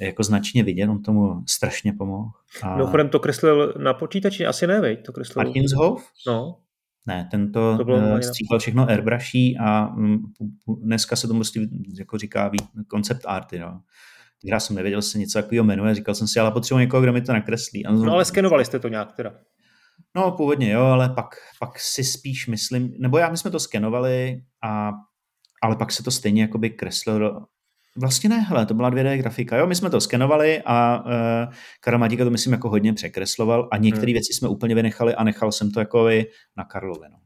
jako 0.00 0.22
značně 0.22 0.62
vidět, 0.62 0.88
on 0.88 1.02
tomu 1.02 1.42
strašně 1.48 1.92
pomohl. 1.92 2.30
A... 2.62 2.76
Mimochodem 2.76 3.08
to 3.08 3.20
kreslil 3.20 3.74
na 3.78 3.94
počítači, 3.94 4.46
asi 4.46 4.66
ne, 4.66 4.80
veď? 4.80 5.04
To 5.06 5.12
kreslil... 5.12 5.44
Martin 5.44 5.68
Zhouf? 5.68 6.10
No. 6.26 6.58
Ne, 7.06 7.28
tento 7.30 7.76
to 7.76 7.84
bylo 7.84 8.22
stříkal 8.22 8.58
všechno 8.58 8.88
airbrushí 8.88 9.58
a 9.58 9.86
mm, 9.86 10.18
dneska 10.82 11.16
se 11.16 11.28
tomu 11.28 11.38
prostě 11.38 11.60
jako 11.98 12.18
říká 12.18 12.50
koncept 12.88 13.22
arty, 13.26 13.58
no. 13.58 13.80
Já 14.44 14.60
jsem 14.60 14.76
nevěděl, 14.76 15.02
se 15.02 15.18
něco 15.18 15.38
takového 15.38 15.64
jmenuje, 15.64 15.94
říkal 15.94 16.14
jsem 16.14 16.28
si, 16.28 16.40
ale 16.40 16.50
potřebuji 16.50 16.78
někoho, 16.78 17.02
kdo 17.02 17.12
mi 17.12 17.20
to 17.20 17.32
nakreslí. 17.32 17.82
No 17.82 18.12
ale 18.12 18.24
skenovali 18.24 18.64
jste 18.64 18.78
to 18.78 18.88
nějak 18.88 19.12
teda. 19.12 19.32
No 20.16 20.32
původně 20.32 20.70
jo, 20.70 20.82
ale 20.82 21.08
pak, 21.08 21.26
pak 21.60 21.78
si 21.78 22.04
spíš 22.04 22.46
myslím, 22.46 22.94
nebo 22.98 23.18
já 23.18 23.30
my 23.30 23.36
jsme 23.36 23.50
to 23.50 23.60
skenovali, 23.60 24.42
a, 24.64 24.92
ale 25.62 25.76
pak 25.76 25.92
se 25.92 26.02
to 26.02 26.10
stejně 26.10 26.42
jakoby 26.42 26.70
kreslilo 26.70 27.46
Vlastně 27.96 28.30
ne, 28.30 28.40
hele, 28.40 28.66
to 28.66 28.74
byla 28.74 28.90
2D 28.90 29.16
grafika. 29.16 29.56
Jo, 29.56 29.66
my 29.66 29.74
jsme 29.74 29.90
to 29.90 30.00
skenovali 30.00 30.62
a 30.64 31.04
uh, 31.04 31.52
Karel 31.80 31.98
Matíka 31.98 32.24
to 32.24 32.30
myslím 32.30 32.52
jako 32.52 32.68
hodně 32.68 32.92
překresloval 32.92 33.68
a 33.72 33.76
některé 33.76 34.06
hmm. 34.06 34.12
věci 34.12 34.32
jsme 34.32 34.48
úplně 34.48 34.74
vynechali 34.74 35.14
a 35.14 35.24
nechal 35.24 35.52
jsem 35.52 35.70
to 35.70 35.80
jako 35.80 36.08
na 36.56 36.64
Karlovi. 36.64 37.06
No. 37.10 37.18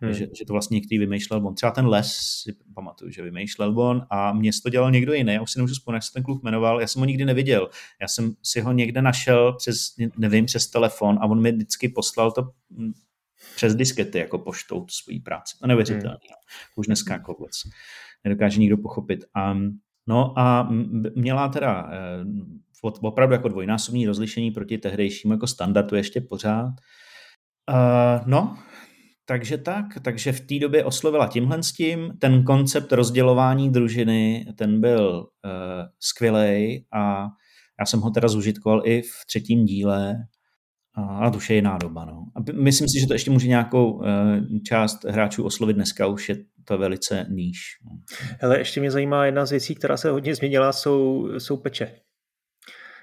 Hmm. 0.00 0.12
Že, 0.12 0.26
že, 0.38 0.44
to 0.44 0.52
vlastně 0.52 0.74
některý 0.74 0.98
vymýšlel 0.98 1.46
on. 1.46 1.54
Třeba 1.54 1.72
ten 1.72 1.86
les 1.86 2.16
si 2.42 2.56
pamatuju, 2.74 3.10
že 3.10 3.22
vymýšlel 3.22 3.80
on 3.80 4.06
a 4.10 4.32
mě 4.32 4.50
to 4.62 4.70
dělal 4.70 4.90
někdo 4.90 5.12
jiný. 5.12 5.32
Já 5.32 5.42
už 5.42 5.52
si 5.52 5.58
nemůžu 5.58 5.74
vzpomenout, 5.74 5.96
jak 5.96 6.02
se 6.02 6.12
ten 6.12 6.22
kluk 6.22 6.42
jmenoval. 6.42 6.80
Já 6.80 6.86
jsem 6.86 7.00
ho 7.00 7.06
nikdy 7.06 7.24
neviděl. 7.24 7.70
Já 8.00 8.08
jsem 8.08 8.34
si 8.42 8.60
ho 8.60 8.72
někde 8.72 9.02
našel 9.02 9.52
přes, 9.52 9.94
nevím, 10.16 10.46
přes 10.46 10.66
telefon 10.66 11.18
a 11.20 11.26
on 11.26 11.42
mi 11.42 11.52
vždycky 11.52 11.88
poslal 11.88 12.32
to 12.32 12.42
hm, 12.70 12.92
přes 13.56 13.74
diskety 13.74 14.18
jako 14.18 14.38
poštou 14.38 14.80
tu 14.80 14.92
svoji 14.92 15.20
práci. 15.20 15.56
To 15.60 15.66
neuvěřitelné. 15.66 16.10
Hmm. 16.10 16.72
Už 16.76 16.86
dneska 16.86 17.12
jako 17.12 17.32
vůbec 17.38 17.52
nedokáže 18.24 18.60
nikdo 18.60 18.76
pochopit. 18.76 19.24
A 19.34 19.54
No 20.08 20.38
a 20.38 20.68
měla 21.14 21.48
teda 21.48 21.90
eh, 21.92 22.24
opravdu 23.00 23.32
jako 23.32 23.48
dvojnásobní 23.48 24.06
rozlišení 24.06 24.50
proti 24.50 24.78
tehdejšímu 24.78 25.32
jako 25.34 25.46
standardu 25.46 25.96
ještě 25.96 26.20
pořád. 26.20 26.72
Uh, 27.70 28.26
no, 28.26 28.58
takže 29.26 29.58
tak, 29.58 29.84
takže 30.02 30.32
v 30.32 30.40
té 30.40 30.58
době 30.58 30.84
oslovila 30.84 31.28
tímhle 31.28 31.62
s 31.62 31.72
tím. 31.72 32.12
Ten 32.18 32.44
koncept 32.44 32.92
rozdělování 32.92 33.70
družiny, 33.70 34.46
ten 34.58 34.80
byl 34.80 35.28
uh, 35.44 35.52
skvělý 36.00 36.86
a 36.92 37.26
já 37.80 37.86
jsem 37.86 38.00
ho 38.00 38.10
teda 38.10 38.28
zužitkoval 38.28 38.82
i 38.84 39.02
v 39.02 39.26
třetím 39.26 39.64
díle. 39.64 40.16
A 40.96 41.30
to 41.30 41.36
už 41.36 41.50
je 41.50 41.56
jiná 41.56 41.78
doba. 41.78 42.04
No. 42.04 42.24
A 42.36 42.40
myslím 42.62 42.88
si, 42.88 43.00
že 43.00 43.06
to 43.06 43.12
ještě 43.12 43.30
může 43.30 43.48
nějakou 43.48 43.92
uh, 43.92 44.04
část 44.66 45.04
hráčů 45.04 45.44
oslovit 45.44 45.76
dneska, 45.76 46.06
už 46.06 46.28
je 46.28 46.36
to 46.68 46.78
velice 46.78 47.26
níž. 47.28 47.58
Hele, 48.40 48.58
ještě 48.58 48.80
mě 48.80 48.90
zajímá 48.90 49.26
jedna 49.26 49.46
z 49.46 49.50
věcí, 49.50 49.74
která 49.74 49.96
se 49.96 50.10
hodně 50.10 50.34
změnila, 50.34 50.72
jsou, 50.72 51.28
jsou 51.38 51.56
peče. 51.56 51.94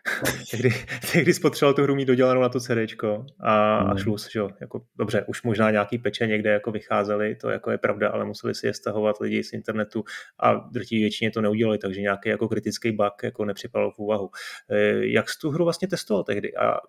tehdy, 0.52 0.70
tehdy 1.14 1.34
spotřeboval 1.34 1.74
tu 1.74 1.84
hru 1.84 1.96
mít 1.96 2.06
dodělanou 2.06 2.42
na 2.42 2.50
to 2.50 2.60
CD 2.60 3.04
a, 3.40 3.84
mm. 3.84 3.92
a 3.92 3.98
šlus, 3.98 4.32
že 4.32 4.40
jo, 4.40 4.50
jako, 4.62 4.82
dobře, 4.96 5.26
už 5.28 5.44
možná 5.44 5.72
nějaký 5.72 5.98
peče 5.98 6.28
někde 6.28 6.50
jako 6.50 6.72
vycházely, 6.72 7.36
to 7.36 7.50
jako 7.50 7.72
je 7.72 7.78
pravda, 7.78 8.10
ale 8.10 8.26
museli 8.26 8.56
si 8.56 8.68
je 8.68 8.74
stahovat 8.74 9.20
lidi 9.20 9.44
z 9.44 9.54
internetu 9.54 10.04
a 10.40 10.54
drtí 10.54 11.00
většině 11.00 11.32
to 11.32 11.42
neudělali, 11.42 11.78
takže 11.78 12.02
nějaký 12.02 12.30
jako 12.30 12.48
kritický 12.48 12.92
bug 12.92 13.24
jako 13.24 13.46
nepřipadal 13.46 13.92
v 13.92 14.00
úvahu. 14.00 14.30
E, 14.70 15.08
jak 15.08 15.30
jsi 15.30 15.40
tu 15.40 15.52
hru 15.52 15.64
vlastně 15.64 15.88
testoval 15.88 16.24
tehdy 16.24 16.56
a 16.56 16.76
e, 16.76 16.80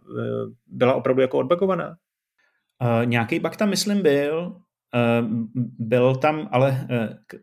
byla 0.66 0.94
opravdu 0.94 1.22
jako 1.22 1.38
odbugovaná? 1.38 1.96
Uh, 2.82 3.06
nějaký 3.06 3.40
bug 3.40 3.56
tam 3.56 3.68
myslím 3.68 4.02
byl, 4.02 4.56
byl 5.78 6.16
tam, 6.16 6.48
ale 6.52 6.86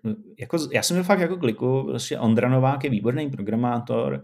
uh, 0.04 0.14
jako, 0.40 0.58
já 0.74 0.84
jsem 0.84 0.96
měl 0.96 1.04
fakt 1.04 1.20
jako 1.20 1.38
kliku, 1.38 1.84
prostě 1.90 2.20
Ondra 2.20 2.50
Novák 2.50 2.84
je 2.84 2.90
výborný 2.90 3.30
programátor 3.30 4.24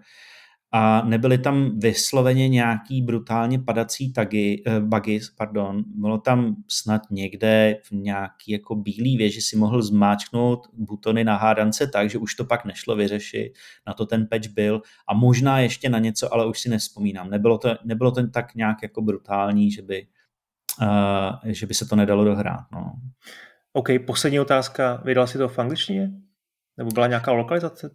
a 0.71 1.01
nebyly 1.01 1.37
tam 1.37 1.79
vysloveně 1.79 2.49
nějaký 2.49 3.01
brutálně 3.01 3.59
padací 3.59 4.13
tagy, 4.13 4.63
uh, 4.67 4.87
bugy, 4.87 5.19
pardon, 5.37 5.83
bylo 5.87 6.17
tam 6.17 6.55
snad 6.67 7.01
někde 7.11 7.77
v 7.83 7.91
nějaký 7.91 8.51
jako 8.51 8.75
bílý 8.75 9.17
věži 9.17 9.41
si 9.41 9.57
mohl 9.57 9.81
zmáčknout 9.81 10.67
butony 10.73 11.23
na 11.23 11.37
hádance 11.37 11.87
tak, 11.87 12.09
že 12.09 12.17
už 12.17 12.35
to 12.35 12.45
pak 12.45 12.65
nešlo 12.65 12.95
vyřešit, 12.95 13.53
na 13.87 13.93
to 13.93 14.05
ten 14.05 14.27
patch 14.27 14.47
byl 14.47 14.81
a 15.07 15.13
možná 15.13 15.59
ještě 15.59 15.89
na 15.89 15.99
něco, 15.99 16.33
ale 16.33 16.47
už 16.47 16.59
si 16.59 16.69
nespomínám. 16.69 17.29
Nebylo 17.29 17.57
to, 17.57 17.75
nebylo 17.85 18.11
to 18.11 18.27
tak 18.27 18.55
nějak 18.55 18.77
jako 18.83 19.01
brutální, 19.01 19.71
že 19.71 19.81
by 19.81 20.07
že 21.45 21.65
by 21.65 21.73
se 21.73 21.85
to 21.85 21.95
nedalo 21.95 22.25
dohrát. 22.25 22.65
No. 22.71 22.93
OK, 23.73 23.89
poslední 24.07 24.39
otázka. 24.39 25.01
Vydal 25.05 25.27
si 25.27 25.37
to 25.37 25.47
v 25.47 25.59
angličtině? 25.59 26.11
Nebo 26.77 26.91
byla 26.91 27.07
nějaká 27.07 27.31
lokalizace? 27.31 27.91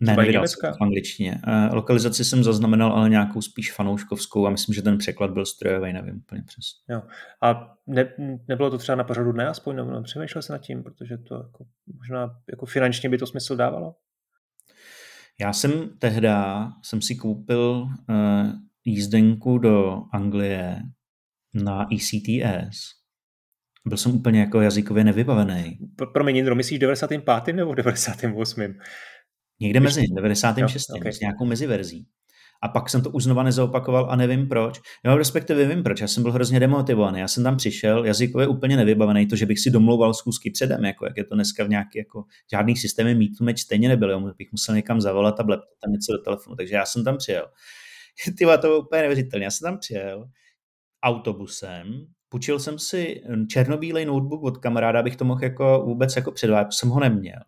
Ne, 0.00 0.16
nevydal 0.16 0.46
jsem 0.46 0.72
v 0.72 0.82
angličtině. 0.82 1.40
Uh, 1.46 1.74
lokalizaci 1.74 2.24
jsem 2.24 2.44
zaznamenal, 2.44 2.92
ale 2.92 3.08
nějakou 3.08 3.42
spíš 3.42 3.72
fanouškovskou 3.72 4.46
a 4.46 4.50
myslím, 4.50 4.74
že 4.74 4.82
ten 4.82 4.98
překlad 4.98 5.30
byl 5.30 5.46
strojový, 5.46 5.92
nevím 5.92 6.16
úplně 6.16 6.42
přes. 6.42 6.64
Jo. 6.88 7.02
A 7.42 7.74
ne, 7.86 8.12
nebylo 8.48 8.70
to 8.70 8.78
třeba 8.78 8.96
na 8.96 9.04
pořadu 9.04 9.32
dne 9.32 9.48
aspoň, 9.48 9.76
nebo 9.76 10.02
přemýšlel 10.02 10.42
se 10.42 10.52
nad 10.52 10.58
tím, 10.58 10.82
protože 10.82 11.18
to 11.18 11.34
jako, 11.34 11.64
možná 11.98 12.36
jako 12.50 12.66
finančně 12.66 13.08
by 13.08 13.18
to 13.18 13.26
smysl 13.26 13.56
dávalo? 13.56 13.94
Já 15.40 15.52
jsem 15.52 15.90
tehda 15.98 16.68
jsem 16.82 17.02
si 17.02 17.14
koupil 17.14 17.88
uh, 18.08 18.52
jízdenku 18.84 19.58
do 19.58 20.02
Anglie 20.12 20.82
na 21.54 21.86
ECTS. 21.94 22.98
Byl 23.86 23.96
jsem 23.96 24.14
úplně 24.14 24.40
jako 24.40 24.60
jazykově 24.60 25.04
nevybavený. 25.04 25.78
Promiň, 26.12 26.36
Jindro, 26.36 26.54
myslíš 26.54 26.78
95. 26.78 27.56
nebo 27.56 27.74
98. 27.74 28.74
Někde 29.60 29.80
mezi 29.80 30.02
96. 30.16 30.84
Jo, 30.88 30.96
okay. 30.96 31.12
s 31.12 31.20
nějakou 31.20 31.44
meziverzí. 31.44 32.06
A 32.62 32.68
pak 32.68 32.90
jsem 32.90 33.02
to 33.02 33.10
už 33.10 33.24
znova 33.24 33.42
nezaopakoval 33.42 34.10
a 34.10 34.16
nevím 34.16 34.48
proč. 34.48 34.80
Jo, 35.04 35.16
respektive 35.16 35.64
vím 35.64 35.82
proč. 35.82 36.00
Já 36.00 36.08
jsem 36.08 36.22
byl 36.22 36.32
hrozně 36.32 36.60
demotivovaný. 36.60 37.20
Já 37.20 37.28
jsem 37.28 37.44
tam 37.44 37.56
přišel, 37.56 38.04
jazykově 38.04 38.46
úplně 38.46 38.76
nevybavený, 38.76 39.26
to, 39.26 39.36
že 39.36 39.46
bych 39.46 39.60
si 39.60 39.70
domlouval 39.70 40.14
schůzky 40.14 40.50
předem, 40.50 40.84
jako 40.84 41.06
jak 41.06 41.16
je 41.16 41.24
to 41.24 41.34
dneska 41.34 41.64
v 41.64 41.68
nějaký, 41.68 41.98
jako 41.98 42.24
žádný 42.50 42.76
systémy 42.76 43.14
mít 43.14 43.40
meč 43.40 43.60
stejně 43.60 43.88
nebyl. 43.88 44.10
Jo. 44.10 44.20
Bych 44.38 44.52
musel 44.52 44.74
někam 44.74 45.00
zavolat 45.00 45.40
a 45.40 45.42
bleptat 45.42 45.78
tam 45.84 45.92
něco 45.92 46.12
do 46.12 46.18
telefonu. 46.18 46.56
Takže 46.56 46.74
já 46.74 46.86
jsem 46.86 47.04
tam 47.04 47.16
přijel. 47.16 47.46
Ty 48.38 48.44
to 48.44 48.60
bylo 48.60 48.80
úplně 48.80 49.02
neuvěřitelné. 49.02 49.44
Já 49.44 49.50
jsem 49.50 49.66
tam 49.66 49.78
přijel 49.78 50.28
autobusem, 51.02 52.06
půjčil 52.28 52.58
jsem 52.58 52.78
si 52.78 53.22
černobílej 53.50 54.04
notebook 54.04 54.42
od 54.42 54.58
kamaráda, 54.58 55.00
abych 55.00 55.16
to 55.16 55.24
mohl 55.24 55.44
jako 55.44 55.82
vůbec 55.86 56.16
jako 56.16 56.32
předvádět, 56.32 56.72
jsem 56.72 56.88
ho 56.88 57.00
neměl. 57.00 57.40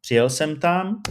Přijel 0.00 0.30
jsem 0.30 0.60
tam 0.60 1.02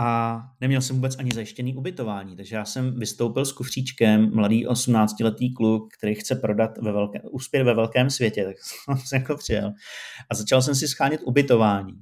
a 0.00 0.40
neměl 0.60 0.80
jsem 0.80 0.96
vůbec 0.96 1.16
ani 1.18 1.30
zajištěný 1.34 1.74
ubytování, 1.74 2.36
takže 2.36 2.56
já 2.56 2.64
jsem 2.64 2.98
vystoupil 2.98 3.44
s 3.44 3.52
kufříčkem, 3.52 4.34
mladý 4.34 4.66
18-letý 4.66 5.54
kluk, 5.54 5.92
který 5.98 6.14
chce 6.14 6.34
prodat 6.34 6.78
ve 6.78 6.92
velké, 6.92 7.20
uspět 7.22 7.64
ve 7.64 7.74
velkém 7.74 8.10
světě, 8.10 8.44
tak 8.86 8.98
jsem 9.06 9.20
jako 9.20 9.36
přijel. 9.36 9.72
A 10.30 10.34
začal 10.34 10.62
jsem 10.62 10.74
si 10.74 10.88
schánět 10.88 11.20
ubytování. 11.24 11.94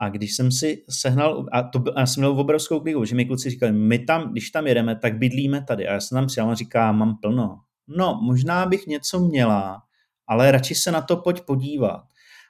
A 0.00 0.08
když 0.08 0.36
jsem 0.36 0.52
si 0.52 0.84
sehnal, 0.90 1.46
a 1.52 1.62
to, 1.62 1.84
já 1.96 2.06
jsem 2.06 2.20
měl 2.20 2.40
obrovskou 2.40 2.80
kliku, 2.80 3.04
že 3.04 3.14
mi 3.14 3.24
kluci 3.24 3.50
říkali, 3.50 3.72
my 3.72 3.98
tam, 3.98 4.32
když 4.32 4.50
tam 4.50 4.66
jedeme, 4.66 4.96
tak 4.96 5.18
bydlíme 5.18 5.64
tady. 5.64 5.88
A 5.88 5.92
já 5.92 6.00
jsem 6.00 6.16
tam 6.16 6.26
přijel 6.26 6.50
a 6.50 6.54
říká, 6.54 6.92
mám 6.92 7.16
plno. 7.16 7.60
No, 7.88 8.20
možná 8.22 8.66
bych 8.66 8.86
něco 8.86 9.20
měla, 9.20 9.82
ale 10.26 10.52
radši 10.52 10.74
se 10.74 10.92
na 10.92 11.02
to 11.02 11.16
pojď 11.16 11.40
podívat. 11.40 12.02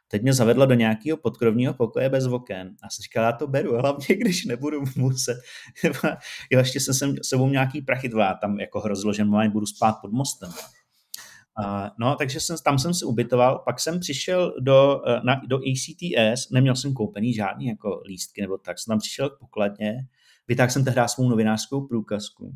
Teď 0.08 0.22
mě 0.22 0.32
zavedla 0.32 0.66
do 0.66 0.74
nějakého 0.74 1.16
podkrovního 1.16 1.74
pokoje 1.74 2.08
bez 2.08 2.26
oken. 2.26 2.76
A 2.82 2.90
jsem 2.90 3.02
říkal, 3.02 3.24
já 3.24 3.32
to 3.32 3.46
beru, 3.46 3.76
hlavně 3.76 4.16
když 4.16 4.44
nebudu 4.44 4.84
muset. 4.96 5.38
jo, 6.50 6.58
ještě 6.58 6.80
jsem 6.80 6.94
sem 6.94 7.14
sebou 7.22 7.48
nějaký 7.48 7.82
prachy, 7.82 8.10
já 8.18 8.34
tam 8.34 8.60
jako 8.60 8.80
hrozilo, 8.80 9.12
že 9.12 9.24
budu 9.24 9.66
spát 9.66 9.92
pod 9.92 10.12
mostem. 10.12 10.50
No, 11.98 12.16
takže 12.16 12.40
jsem, 12.40 12.56
tam 12.64 12.78
jsem 12.78 12.94
se 12.94 13.04
ubytoval, 13.04 13.62
pak 13.64 13.80
jsem 13.80 14.00
přišel 14.00 14.54
do, 14.60 15.00
uh, 15.06 15.24
na, 15.24 15.40
do 15.48 15.56
ACTS, 15.58 16.50
neměl 16.50 16.76
jsem 16.76 16.94
koupený 16.94 17.34
žádný 17.34 17.66
jako 17.66 18.02
lístky 18.08 18.40
nebo 18.40 18.58
tak, 18.58 18.78
jsem 18.78 18.92
tam 18.92 18.98
přišel 18.98 19.30
k 19.30 19.38
pokladně, 19.38 19.94
vytáhl 20.48 20.70
jsem 20.70 20.84
tehdy 20.84 21.00
svou 21.06 21.28
novinářskou 21.28 21.86
průkazku. 21.86 22.54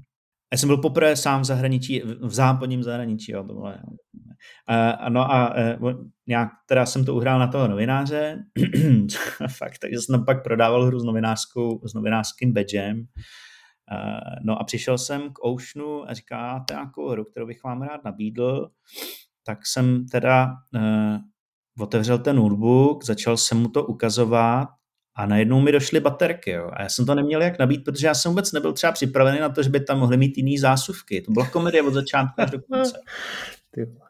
Já 0.53 0.59
jsem 0.59 0.69
byl 0.69 0.77
poprvé 0.77 1.17
sám 1.17 1.41
v 1.41 1.45
zahraničí, 1.45 2.03
v 2.21 2.35
západním 2.35 2.83
zahraničí, 2.83 3.33
jo, 3.33 3.45
to 3.45 3.55
bylo, 3.55 3.63
uh, 3.63 5.09
no 5.09 5.33
a 5.33 5.55
uh, 5.81 5.93
nějak 6.27 6.49
teda 6.69 6.87
jsem 6.87 7.05
to 7.05 7.15
uhrál 7.15 7.39
na 7.39 7.47
toho 7.47 7.69
novináře, 7.69 8.45
fakt, 9.49 9.79
takže 9.79 9.97
jsem 10.01 10.17
tam 10.17 10.25
pak 10.25 10.43
prodával 10.43 10.87
hru 10.87 11.01
s 11.01 11.05
novinářskou, 11.05 11.89
s 11.89 11.95
novinářským 11.95 12.53
badgem, 12.53 13.07
Eh, 13.07 13.52
no 14.43 14.61
a 14.61 14.65
přišel 14.65 14.99
jsem 14.99 15.33
k 15.33 15.45
Oceanu 15.45 16.11
a 16.11 16.15
říká, 16.15 16.65
to 16.69 16.75
je 16.75 16.77
nějakou 16.77 17.09
hru, 17.09 17.25
kterou 17.25 17.47
bych 17.47 17.65
vám 17.65 17.83
rád 17.83 18.05
nabídl. 18.05 18.71
Tak 19.47 19.67
jsem 19.67 20.07
teda 20.07 20.53
uh, 20.75 21.19
otevřel 21.79 22.19
ten 22.19 22.37
notebook, 22.37 23.05
začal 23.05 23.37
jsem 23.37 23.59
mu 23.59 23.69
to 23.69 23.85
ukazovat 23.85 24.69
a 25.15 25.27
najednou 25.27 25.61
mi 25.61 25.73
došly 25.73 26.01
baterky. 26.01 26.51
Jo. 26.51 26.71
A 26.73 26.83
já 26.83 26.89
jsem 26.89 27.07
to 27.07 27.15
neměl 27.15 27.43
jak 27.43 27.59
nabít, 27.59 27.85
protože 27.85 28.07
já 28.07 28.15
jsem 28.15 28.31
vůbec 28.33 28.53
nebyl 28.53 28.73
třeba 28.73 28.93
připravený 28.93 29.41
na 29.41 29.49
to, 29.49 29.63
že 29.63 29.71
by 29.71 29.81
tam 29.81 29.99
mohly 29.99 30.17
mít 30.17 30.37
jiný 30.37 30.59
zásuvky. 30.59 31.21
To 31.21 31.33
byla 31.33 31.51
komedie 31.51 31.83
od 31.83 31.95
začátku 31.95 32.41
až 32.41 32.51
do 32.51 32.59
konce. 32.61 32.99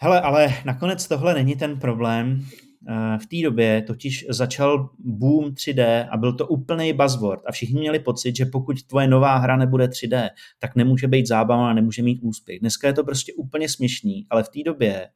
Hele, 0.00 0.20
ale 0.20 0.54
nakonec 0.64 1.08
tohle 1.08 1.34
není 1.34 1.56
ten 1.56 1.80
problém. 1.80 2.46
Eh, 2.88 3.18
v 3.18 3.26
té 3.26 3.36
době 3.42 3.82
totiž 3.82 4.26
začal 4.28 4.90
boom 4.98 5.54
3D 5.54 6.08
a 6.10 6.16
byl 6.16 6.32
to 6.32 6.46
úplný 6.46 6.92
buzzword 6.92 7.42
a 7.46 7.52
všichni 7.52 7.80
měli 7.80 7.98
pocit, 7.98 8.36
že 8.36 8.44
pokud 8.44 8.82
tvoje 8.82 9.08
nová 9.08 9.36
hra 9.36 9.56
nebude 9.56 9.86
3D, 9.86 10.30
tak 10.58 10.76
nemůže 10.76 11.08
být 11.08 11.26
zábava 11.26 11.70
a 11.70 11.72
nemůže 11.72 12.02
mít 12.02 12.20
úspěch. 12.22 12.60
Dneska 12.60 12.86
je 12.86 12.92
to 12.92 13.04
prostě 13.04 13.32
úplně 13.34 13.68
směšný, 13.68 14.26
ale 14.30 14.42
v 14.42 14.48
té 14.48 14.60
době 14.64 15.08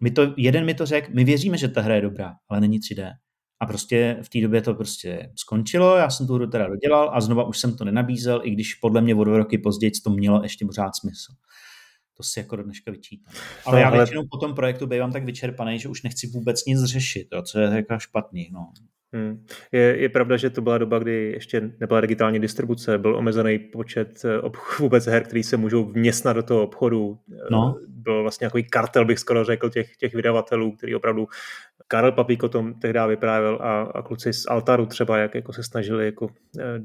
mi 0.00 0.10
to, 0.10 0.34
jeden 0.36 0.64
mi 0.64 0.74
to 0.74 0.86
řekl, 0.86 1.10
my 1.14 1.24
věříme, 1.24 1.58
že 1.58 1.68
ta 1.68 1.80
hra 1.80 1.94
je 1.94 2.00
dobrá, 2.00 2.34
ale 2.48 2.60
není 2.60 2.80
3D. 2.80 3.12
A 3.60 3.66
prostě 3.66 4.18
v 4.22 4.28
té 4.28 4.40
době 4.40 4.62
to 4.62 4.74
prostě 4.74 5.32
skončilo, 5.36 5.96
já 5.96 6.10
jsem 6.10 6.26
tu 6.26 6.34
hru 6.34 6.46
teda 6.46 6.66
dodělal 6.66 7.10
a 7.14 7.20
znova 7.20 7.44
už 7.44 7.58
jsem 7.58 7.76
to 7.76 7.84
nenabízel, 7.84 8.40
i 8.44 8.50
když 8.50 8.74
podle 8.74 9.00
mě 9.00 9.14
o 9.14 9.24
dva 9.24 9.38
roky 9.38 9.58
později 9.58 9.92
to 10.04 10.10
mělo 10.10 10.42
ještě 10.42 10.66
pořád 10.66 10.96
smysl 10.96 11.32
to 12.16 12.22
si 12.22 12.38
jako 12.40 12.56
do 12.56 12.62
dneška 12.62 12.90
vyčítám. 12.90 13.34
Ale 13.66 13.76
no, 13.76 13.80
já 13.82 13.88
ale... 13.88 13.98
většinou 13.98 14.22
po 14.30 14.36
tom 14.36 14.54
projektu 14.54 14.86
bývám 14.86 15.12
tak 15.12 15.24
vyčerpaný, 15.24 15.78
že 15.78 15.88
už 15.88 16.02
nechci 16.02 16.26
vůbec 16.26 16.64
nic 16.64 16.84
řešit, 16.84 17.28
jo, 17.32 17.42
co 17.42 17.60
je 17.60 17.76
jako 17.76 17.98
špatný. 17.98 18.48
No. 18.52 18.72
Hmm. 19.14 19.46
Je, 19.72 19.80
je 19.80 20.08
pravda, 20.08 20.36
že 20.36 20.50
to 20.50 20.60
byla 20.60 20.78
doba, 20.78 20.98
kdy 20.98 21.32
ještě 21.32 21.70
nebyla 21.80 22.00
digitální 22.00 22.40
distribuce, 22.40 22.98
byl 22.98 23.16
omezený 23.16 23.58
počet 23.58 24.24
eh, 24.24 24.40
ob- 24.40 24.56
vůbec 24.78 25.06
her, 25.06 25.24
který 25.24 25.42
se 25.42 25.56
můžou 25.56 25.84
vměstnat 25.84 26.32
do 26.32 26.42
toho 26.42 26.62
obchodu. 26.62 27.18
Eh, 27.32 27.36
no. 27.50 27.78
Byl 27.88 28.22
vlastně 28.22 28.46
takový 28.46 28.64
kartel, 28.64 29.04
bych 29.04 29.18
skoro 29.18 29.44
řekl, 29.44 29.70
těch, 29.70 29.96
těch 29.96 30.14
vydavatelů, 30.14 30.72
který 30.72 30.94
opravdu 30.94 31.28
Karel 31.88 32.12
Papík 32.12 32.42
o 32.42 32.48
tom 32.48 32.74
tehdy 32.74 32.98
vyprávěl 33.08 33.58
a, 33.62 33.82
a 33.82 34.02
kluci 34.02 34.32
z 34.32 34.46
Altaru 34.48 34.86
třeba, 34.86 35.18
jak 35.18 35.34
jako 35.34 35.52
se 35.52 35.62
snažili 35.62 36.04
jako 36.04 36.28
eh, 36.60 36.80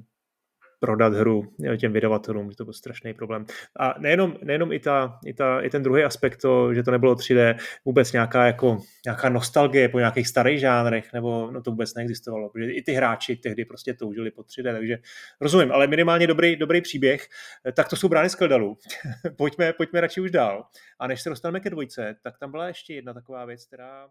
prodat 0.80 1.14
hru 1.14 1.54
těm 1.80 1.94
vydavatelům, 1.94 2.52
že 2.52 2.58
to 2.58 2.64
byl 2.64 2.74
strašný 2.74 3.14
problém. 3.14 3.46
A 3.80 3.96
nejenom, 4.00 4.36
nejenom 4.44 4.72
i, 4.72 4.80
ta, 4.80 5.20
i, 5.26 5.34
ta, 5.34 5.62
i 5.62 5.70
ten 5.70 5.84
druhý 5.84 6.04
aspekt, 6.04 6.38
to, 6.38 6.74
že 6.74 6.84
to 6.84 6.92
nebylo 6.92 7.16
3D, 7.16 7.58
vůbec 7.86 8.12
nějaká, 8.12 8.46
jako, 8.46 8.78
nějaká 9.06 9.30
nostalgie 9.30 9.90
po 9.90 10.00
nějakých 10.00 10.28
starých 10.28 10.60
žánrech, 10.60 11.14
nebo 11.14 11.52
no 11.52 11.62
to 11.62 11.72
vůbec 11.72 11.94
neexistovalo, 11.94 12.50
protože 12.50 12.72
i 12.72 12.82
ty 12.82 12.94
hráči 12.94 13.36
tehdy 13.36 13.66
prostě 13.66 13.94
toužili 13.94 14.32
po 14.32 14.42
3D, 14.42 14.74
takže 14.74 14.98
rozumím, 15.42 15.72
ale 15.72 15.88
minimálně 15.88 16.28
dobrý, 16.28 16.56
dobrý 16.56 16.82
příběh, 16.82 17.28
tak 17.74 17.90
to 17.90 17.96
jsou 17.96 18.10
brány 18.10 18.30
z 18.30 18.36
Keldalu. 18.36 18.78
pojďme, 19.38 19.74
pojďme 19.74 20.02
radši 20.02 20.22
už 20.22 20.32
dál. 20.32 20.66
A 21.00 21.08
než 21.08 21.22
se 21.22 21.30
dostaneme 21.30 21.60
ke 21.60 21.70
dvojce, 21.70 22.16
tak 22.24 22.38
tam 22.38 22.52
byla 22.52 22.68
ještě 22.68 22.94
jedna 22.94 23.14
taková 23.14 23.46
věc, 23.46 23.66
která 23.66 24.10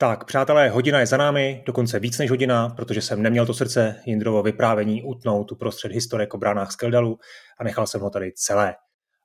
tak, 0.00 0.24
přátelé, 0.24 0.68
hodina 0.68 1.00
je 1.00 1.06
za 1.06 1.16
námi, 1.16 1.62
dokonce 1.66 1.98
víc 1.98 2.18
než 2.18 2.30
hodina, 2.30 2.68
protože 2.68 3.02
jsem 3.02 3.22
neměl 3.22 3.46
to 3.46 3.54
srdce 3.54 3.96
Jindrovo 4.06 4.42
vyprávění 4.42 5.02
utnout 5.02 5.52
uprostřed 5.52 5.92
historie 5.92 6.28
o 6.28 6.38
bránách 6.38 6.72
Skeldalu 6.72 7.18
a 7.58 7.64
nechal 7.64 7.86
jsem 7.86 8.00
ho 8.00 8.10
tady 8.10 8.32
celé. 8.32 8.74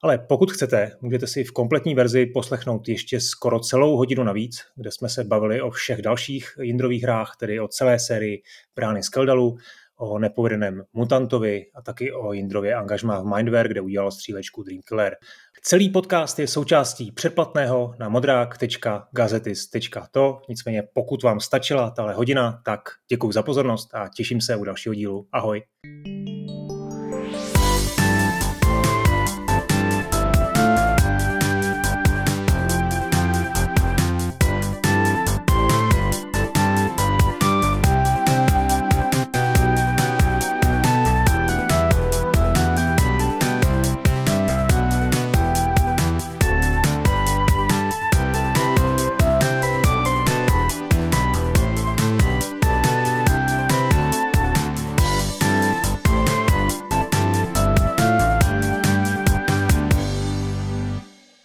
Ale 0.03 0.17
pokud 0.17 0.51
chcete, 0.51 0.91
můžete 1.01 1.27
si 1.27 1.43
v 1.43 1.51
kompletní 1.51 1.95
verzi 1.95 2.25
poslechnout 2.25 2.87
ještě 2.87 3.19
skoro 3.19 3.59
celou 3.59 3.97
hodinu 3.97 4.23
navíc, 4.23 4.61
kde 4.75 4.91
jsme 4.91 5.09
se 5.09 5.23
bavili 5.23 5.61
o 5.61 5.69
všech 5.69 6.01
dalších 6.01 6.49
Jindrových 6.61 7.03
hrách, 7.03 7.35
tedy 7.39 7.59
o 7.59 7.67
celé 7.67 7.99
sérii 7.99 8.41
Brány 8.75 9.03
Skeldalu, 9.03 9.57
o 9.97 10.19
nepovedeném 10.19 10.83
Mutantovi 10.93 11.65
a 11.75 11.81
taky 11.81 12.13
o 12.13 12.33
Jindrově 12.33 12.75
angažmá 12.75 13.21
v 13.21 13.35
Mindware, 13.35 13.67
kde 13.67 13.81
udělal 13.81 14.11
střílečku 14.11 14.63
Dreamkiller. 14.63 15.15
Celý 15.61 15.89
podcast 15.89 16.39
je 16.39 16.47
součástí 16.47 17.11
předplatného 17.11 17.95
na 17.99 18.09
modrák.gazetis.to, 18.09 20.41
nicméně 20.49 20.83
pokud 20.93 21.23
vám 21.23 21.39
stačila 21.39 21.91
tahle 21.91 22.13
hodina, 22.13 22.61
tak 22.65 22.79
děkuji 23.09 23.31
za 23.31 23.43
pozornost 23.43 23.95
a 23.95 24.09
těším 24.15 24.41
se 24.41 24.55
u 24.55 24.63
dalšího 24.63 24.95
dílu. 24.95 25.27
Ahoj. 25.31 25.63